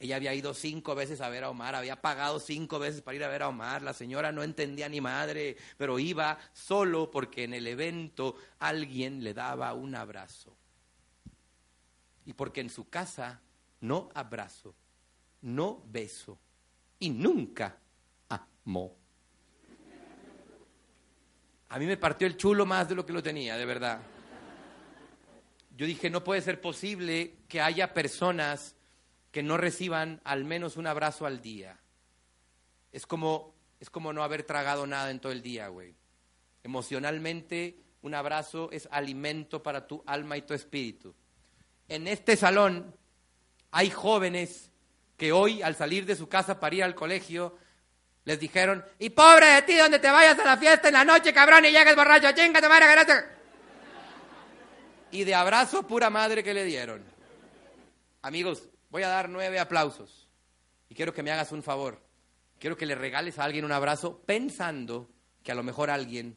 Ella 0.00 0.16
había 0.16 0.32
ido 0.32 0.54
cinco 0.54 0.94
veces 0.94 1.20
a 1.20 1.28
ver 1.28 1.42
a 1.42 1.50
Omar, 1.50 1.74
había 1.74 2.00
pagado 2.00 2.38
cinco 2.38 2.78
veces 2.78 3.02
para 3.02 3.16
ir 3.16 3.24
a 3.24 3.28
ver 3.28 3.42
a 3.42 3.48
Omar. 3.48 3.82
La 3.82 3.92
señora 3.92 4.30
no 4.30 4.44
entendía 4.44 4.88
ni 4.88 5.00
madre, 5.00 5.56
pero 5.76 5.98
iba 5.98 6.38
solo 6.52 7.10
porque 7.10 7.44
en 7.44 7.54
el 7.54 7.66
evento 7.66 8.36
alguien 8.60 9.24
le 9.24 9.34
daba 9.34 9.74
un 9.74 9.96
abrazo. 9.96 10.56
Y 12.26 12.32
porque 12.32 12.60
en 12.60 12.70
su 12.70 12.88
casa 12.88 13.40
no 13.80 14.08
abrazo, 14.14 14.74
no 15.42 15.82
beso 15.86 16.38
y 17.00 17.10
nunca 17.10 17.76
amó. 18.28 18.94
A 21.70 21.78
mí 21.78 21.86
me 21.86 21.96
partió 21.96 22.26
el 22.26 22.36
chulo 22.36 22.64
más 22.64 22.88
de 22.88 22.94
lo 22.94 23.04
que 23.04 23.12
lo 23.12 23.22
tenía, 23.22 23.56
de 23.56 23.66
verdad. 23.66 24.00
Yo 25.76 25.86
dije, 25.86 26.08
no 26.08 26.22
puede 26.24 26.40
ser 26.40 26.60
posible 26.60 27.36
que 27.48 27.60
haya 27.60 27.92
personas 27.92 28.74
que 29.30 29.42
no 29.42 29.56
reciban 29.56 30.20
al 30.24 30.44
menos 30.44 30.76
un 30.76 30.86
abrazo 30.86 31.26
al 31.26 31.40
día. 31.40 31.78
Es 32.92 33.06
como, 33.06 33.54
es 33.80 33.90
como 33.90 34.12
no 34.12 34.22
haber 34.22 34.42
tragado 34.42 34.86
nada 34.86 35.10
en 35.10 35.20
todo 35.20 35.32
el 35.32 35.42
día, 35.42 35.68
güey. 35.68 35.94
Emocionalmente, 36.62 37.78
un 38.02 38.14
abrazo 38.14 38.70
es 38.72 38.88
alimento 38.90 39.62
para 39.62 39.86
tu 39.86 40.02
alma 40.06 40.36
y 40.36 40.42
tu 40.42 40.54
espíritu. 40.54 41.14
En 41.88 42.06
este 42.06 42.36
salón 42.36 42.94
hay 43.70 43.90
jóvenes 43.90 44.70
que 45.16 45.32
hoy, 45.32 45.62
al 45.62 45.74
salir 45.74 46.06
de 46.06 46.16
su 46.16 46.28
casa 46.28 46.60
para 46.60 46.76
ir 46.76 46.84
al 46.84 46.94
colegio, 46.94 47.58
les 48.24 48.38
dijeron, 48.38 48.84
y 48.98 49.10
pobre 49.10 49.46
de 49.46 49.62
ti 49.62 49.76
donde 49.76 49.98
te 49.98 50.10
vayas 50.10 50.38
a 50.38 50.44
la 50.44 50.56
fiesta 50.56 50.88
en 50.88 50.94
la 50.94 51.04
noche, 51.04 51.32
cabrón, 51.32 51.64
y 51.64 51.72
llegues 51.72 51.96
borracho, 51.96 52.30
chingate, 52.32 52.68
madre, 52.68 52.86
gracias. 52.86 53.24
Y 55.10 55.24
de 55.24 55.34
abrazo 55.34 55.86
pura 55.86 56.10
madre 56.10 56.44
que 56.44 56.52
le 56.52 56.64
dieron. 56.64 57.02
Amigos, 58.22 58.68
Voy 58.90 59.02
a 59.02 59.08
dar 59.08 59.28
nueve 59.28 59.58
aplausos 59.58 60.28
y 60.88 60.94
quiero 60.94 61.12
que 61.12 61.22
me 61.22 61.30
hagas 61.30 61.52
un 61.52 61.62
favor. 61.62 62.02
Quiero 62.58 62.76
que 62.76 62.86
le 62.86 62.94
regales 62.94 63.38
a 63.38 63.44
alguien 63.44 63.64
un 63.64 63.72
abrazo 63.72 64.20
pensando 64.26 65.08
que 65.42 65.52
a 65.52 65.54
lo 65.54 65.62
mejor 65.62 65.90
alguien 65.90 66.36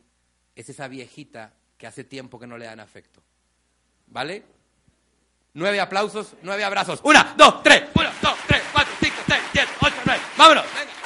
es 0.56 0.70
esa 0.70 0.88
viejita 0.88 1.54
que 1.78 1.88
hace 1.88 2.04
tiempo 2.04 2.40
que 2.40 2.48
no 2.48 2.58
le 2.58 2.66
dan 2.66 2.80
afecto. 2.80 3.24
¿Vale? 4.08 4.44
Nueve 5.54 5.80
aplausos, 5.80 6.36
nueve 6.44 6.64
abrazos. 6.64 7.00
Una, 7.04 7.34
dos, 7.36 7.64
tres. 7.64 7.90
Uno, 7.96 8.10
dos, 8.22 8.36
tres, 8.48 8.62
cuatro, 8.72 8.94
cinco, 9.02 9.18
seis, 9.28 9.42
siete, 9.52 9.72
ocho, 9.82 9.96
nueve. 10.06 10.22
Vámonos. 10.38 10.66
Venga. 10.76 11.01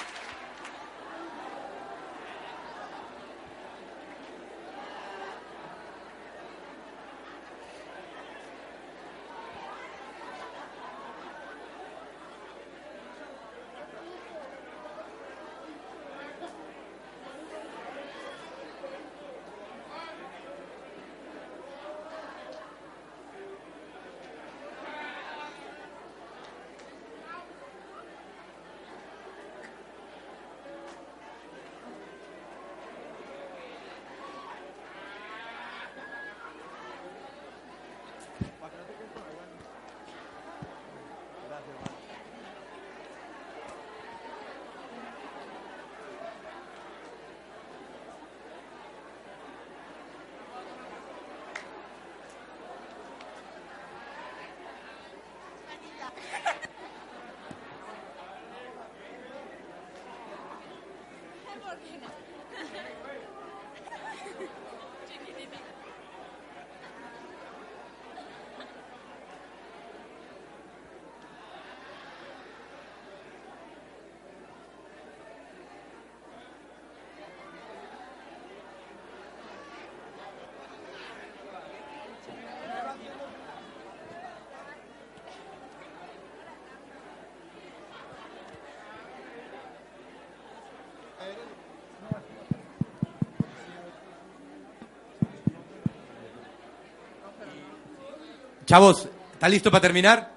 Chavos, 98.76 99.08
¿está 99.32 99.48
listo 99.48 99.72
para 99.72 99.84
terminar? 99.84 100.36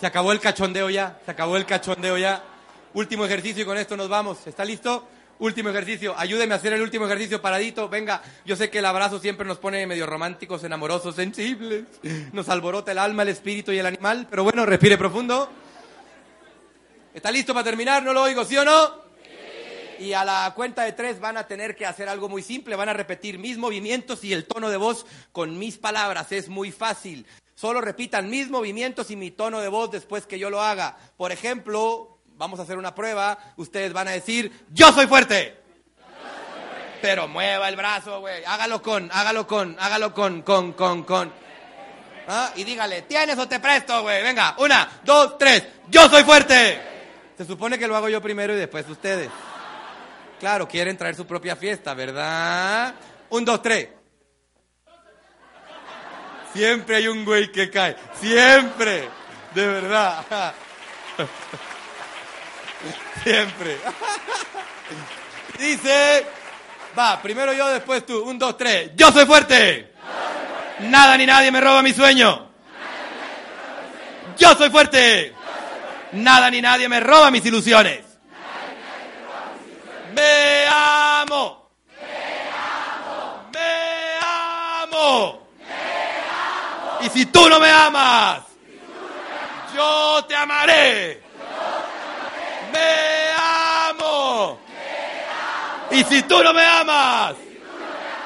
Se 0.00 0.06
acabó 0.06 0.32
el 0.32 0.40
cachondeo 0.40 0.88
ya, 0.88 1.20
se 1.22 1.30
acabó 1.30 1.58
el 1.58 1.66
cachondeo 1.66 2.16
ya. 2.16 2.42
Último 2.94 3.26
ejercicio 3.26 3.62
y 3.62 3.66
con 3.66 3.76
esto 3.76 3.94
nos 3.94 4.08
vamos. 4.08 4.46
¿Está 4.46 4.64
listo? 4.64 5.06
Último 5.38 5.68
ejercicio. 5.68 6.14
Ayúdeme 6.16 6.54
a 6.54 6.56
hacer 6.56 6.72
el 6.72 6.80
último 6.80 7.04
ejercicio 7.04 7.42
paradito. 7.42 7.90
Venga, 7.90 8.22
yo 8.46 8.56
sé 8.56 8.70
que 8.70 8.78
el 8.78 8.86
abrazo 8.86 9.18
siempre 9.18 9.46
nos 9.46 9.58
pone 9.58 9.86
medio 9.86 10.06
románticos, 10.06 10.64
enamorosos, 10.64 11.14
sensibles. 11.14 11.84
Nos 12.32 12.48
alborota 12.48 12.92
el 12.92 12.98
alma, 12.98 13.22
el 13.22 13.28
espíritu 13.28 13.70
y 13.70 13.80
el 13.80 13.84
animal. 13.84 14.26
Pero 14.30 14.42
bueno, 14.42 14.64
respire 14.64 14.96
profundo. 14.96 15.50
¿Está 17.12 17.30
listo 17.30 17.52
para 17.52 17.64
terminar? 17.64 18.02
¿No 18.02 18.14
lo 18.14 18.22
oigo, 18.22 18.46
sí 18.46 18.56
o 18.56 18.64
no? 18.64 19.05
Y 19.98 20.12
a 20.12 20.24
la 20.24 20.52
cuenta 20.54 20.82
de 20.84 20.92
tres 20.92 21.20
van 21.20 21.36
a 21.36 21.46
tener 21.46 21.76
que 21.76 21.86
hacer 21.86 22.08
algo 22.08 22.28
muy 22.28 22.42
simple, 22.42 22.76
van 22.76 22.88
a 22.88 22.92
repetir 22.92 23.38
mis 23.38 23.58
movimientos 23.58 24.24
y 24.24 24.32
el 24.32 24.44
tono 24.44 24.70
de 24.70 24.76
voz 24.76 25.06
con 25.32 25.58
mis 25.58 25.78
palabras, 25.78 26.32
es 26.32 26.48
muy 26.48 26.72
fácil. 26.72 27.26
Solo 27.54 27.80
repitan 27.80 28.28
mis 28.28 28.50
movimientos 28.50 29.10
y 29.10 29.16
mi 29.16 29.30
tono 29.30 29.60
de 29.60 29.68
voz 29.68 29.90
después 29.90 30.26
que 30.26 30.38
yo 30.38 30.50
lo 30.50 30.60
haga. 30.60 30.96
Por 31.16 31.32
ejemplo, 31.32 32.18
vamos 32.36 32.60
a 32.60 32.64
hacer 32.64 32.76
una 32.76 32.94
prueba, 32.94 33.38
ustedes 33.56 33.92
van 33.92 34.08
a 34.08 34.12
decir, 34.12 34.52
yo 34.70 34.92
soy 34.92 35.06
fuerte. 35.06 35.56
Pero 37.00 37.28
mueva 37.28 37.68
el 37.68 37.76
brazo, 37.76 38.20
güey. 38.20 38.44
Hágalo 38.44 38.82
con, 38.82 39.10
hágalo 39.12 39.46
con, 39.46 39.76
hágalo 39.78 40.12
con, 40.12 40.42
con, 40.42 40.72
con, 40.74 41.04
con. 41.04 41.32
¿Ah? 42.28 42.52
Y 42.56 42.64
dígale, 42.64 43.02
¿tienes 43.02 43.38
o 43.38 43.46
te 43.46 43.60
presto, 43.60 44.02
güey? 44.02 44.22
Venga, 44.22 44.54
una, 44.58 45.00
dos, 45.04 45.38
tres. 45.38 45.64
Yo 45.88 46.08
soy 46.08 46.24
fuerte. 46.24 46.80
Se 47.38 47.44
supone 47.44 47.78
que 47.78 47.86
lo 47.86 47.96
hago 47.96 48.08
yo 48.08 48.20
primero 48.20 48.54
y 48.54 48.56
después 48.56 48.88
ustedes. 48.88 49.30
Claro, 50.38 50.68
quieren 50.68 50.96
traer 50.96 51.14
su 51.14 51.26
propia 51.26 51.56
fiesta, 51.56 51.94
¿verdad? 51.94 52.94
Un, 53.30 53.44
dos, 53.44 53.62
tres. 53.62 53.88
Siempre 56.52 56.96
hay 56.96 57.08
un 57.08 57.24
güey 57.24 57.50
que 57.50 57.70
cae. 57.70 57.96
Siempre. 58.20 59.08
De 59.54 59.66
verdad. 59.66 60.54
Siempre. 63.22 63.78
Dice, 65.58 66.26
va, 66.98 67.20
primero 67.22 67.52
yo, 67.54 67.68
después 67.68 68.04
tú. 68.04 68.22
Un, 68.22 68.38
dos, 68.38 68.56
tres. 68.56 68.90
Yo 68.94 69.10
soy 69.12 69.24
fuerte. 69.24 69.92
Nada 70.80 71.16
ni 71.16 71.24
nadie 71.24 71.50
me 71.50 71.60
roba 71.60 71.82
mi 71.82 71.94
sueño. 71.94 72.50
Yo 74.38 74.54
soy 74.54 74.68
fuerte. 74.68 75.32
Nada 76.12 76.50
ni 76.50 76.60
nadie 76.60 76.88
me 76.88 77.00
roba 77.00 77.30
mis 77.30 77.44
ilusiones. 77.46 78.05
Me 80.16 80.66
amo. 80.66 81.68
Me 82.00 82.48
amo. 82.48 83.50
Me 83.52 84.18
amo. 84.82 85.48
Y 87.02 87.08
si 87.10 87.26
tú 87.26 87.50
no 87.50 87.60
me 87.60 87.68
amas, 87.68 88.40
yo 89.74 90.24
te 90.26 90.34
amaré. 90.34 91.22
Me 92.72 93.28
amo. 93.90 94.58
Y 95.90 96.02
si 96.04 96.22
tú 96.22 96.42
no 96.42 96.54
me 96.54 96.64
amas, 96.64 97.34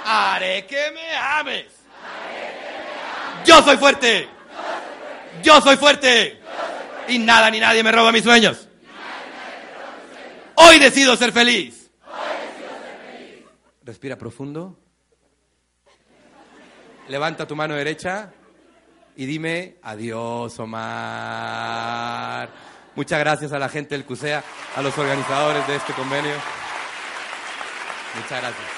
haré 0.04 0.66
que 0.66 0.92
me 0.92 1.16
ames. 1.16 1.66
Yo 3.44 3.62
soy 3.62 3.76
fuerte. 3.78 4.28
Yo 5.42 5.60
soy 5.60 5.76
fuerte. 5.76 6.40
Y 7.08 7.18
nada 7.18 7.50
ni 7.50 7.58
nadie 7.58 7.82
me 7.82 7.90
roba 7.90 8.12
mis 8.12 8.22
sueños. 8.22 8.68
Hoy 10.54 10.78
decido 10.78 11.16
ser 11.16 11.32
feliz. 11.32 11.79
Respira 13.90 14.16
profundo. 14.16 14.78
Levanta 17.08 17.44
tu 17.44 17.56
mano 17.56 17.74
derecha 17.74 18.32
y 19.16 19.26
dime 19.26 19.78
adiós, 19.82 20.56
Omar. 20.60 22.48
Muchas 22.94 23.18
gracias 23.18 23.52
a 23.52 23.58
la 23.58 23.68
gente 23.68 23.96
del 23.96 24.04
CUSEA, 24.04 24.44
a 24.76 24.82
los 24.82 24.96
organizadores 24.96 25.66
de 25.66 25.74
este 25.74 25.92
convenio. 25.94 26.36
Muchas 28.14 28.40
gracias. 28.40 28.68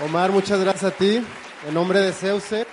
Omar, 0.00 0.30
muchas 0.30 0.58
gracias 0.58 0.84
a 0.84 0.96
ti. 0.96 1.22
En 1.68 1.74
nombre 1.74 2.00
de 2.00 2.14
Zeuse. 2.14 2.66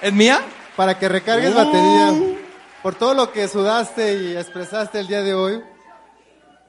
¿Es 0.00 0.12
mía? 0.14 0.40
Para 0.76 0.98
que 0.98 1.10
recargues 1.10 1.52
Uh. 1.52 1.56
batería. 1.56 2.43
Por 2.84 2.96
todo 2.96 3.14
lo 3.14 3.32
que 3.32 3.48
sudaste 3.48 4.12
y 4.12 4.36
expresaste 4.36 5.00
el 5.00 5.06
día 5.06 5.22
de 5.22 5.32
hoy. 5.32 5.64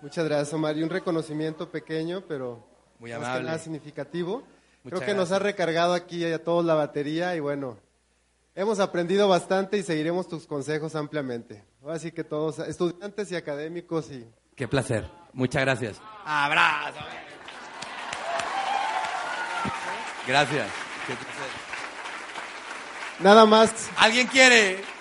Muchas 0.02 0.24
gracias, 0.24 0.54
Omar. 0.54 0.78
Y 0.78 0.82
un 0.82 0.90
reconocimiento 0.90 1.70
pequeño, 1.70 2.22
pero 2.26 2.66
Muy 3.00 3.12
más 3.12 3.20
que 3.20 3.26
amable. 3.26 3.44
nada 3.48 3.58
significativo. 3.60 4.44
Muchas 4.86 5.00
Creo 5.00 5.02
que 5.02 5.14
nos 5.14 5.32
ha 5.34 5.40
gracias. 5.40 5.42
recargado 5.44 5.94
aquí 5.94 6.24
a 6.24 6.42
todos 6.42 6.64
la 6.64 6.74
batería 6.74 7.36
y 7.36 7.42
bueno, 7.42 7.78
hemos 8.56 8.80
aprendido 8.80 9.28
bastante 9.28 9.78
y 9.78 9.84
seguiremos 9.84 10.30
tus 10.30 10.48
consejos 10.48 10.96
ampliamente. 10.96 11.66
Ahora 11.84 12.00
sí 12.00 12.14
que 12.14 12.24
todos, 12.24 12.60
estudiantes 12.60 13.30
y 13.34 13.36
académicos 13.36 14.10
y 14.10 14.26
Qué 14.56 14.70
placer. 14.70 15.12
Muchas 15.34 15.64
gracias. 15.64 16.02
Abrazo. 16.24 17.00
Gracias. 20.26 20.68
Qué 21.08 21.14
placer. 21.14 21.52
nada 23.20 23.46
más 23.46 23.90
¿Alguien 23.98 24.28
quiere? 24.28 24.95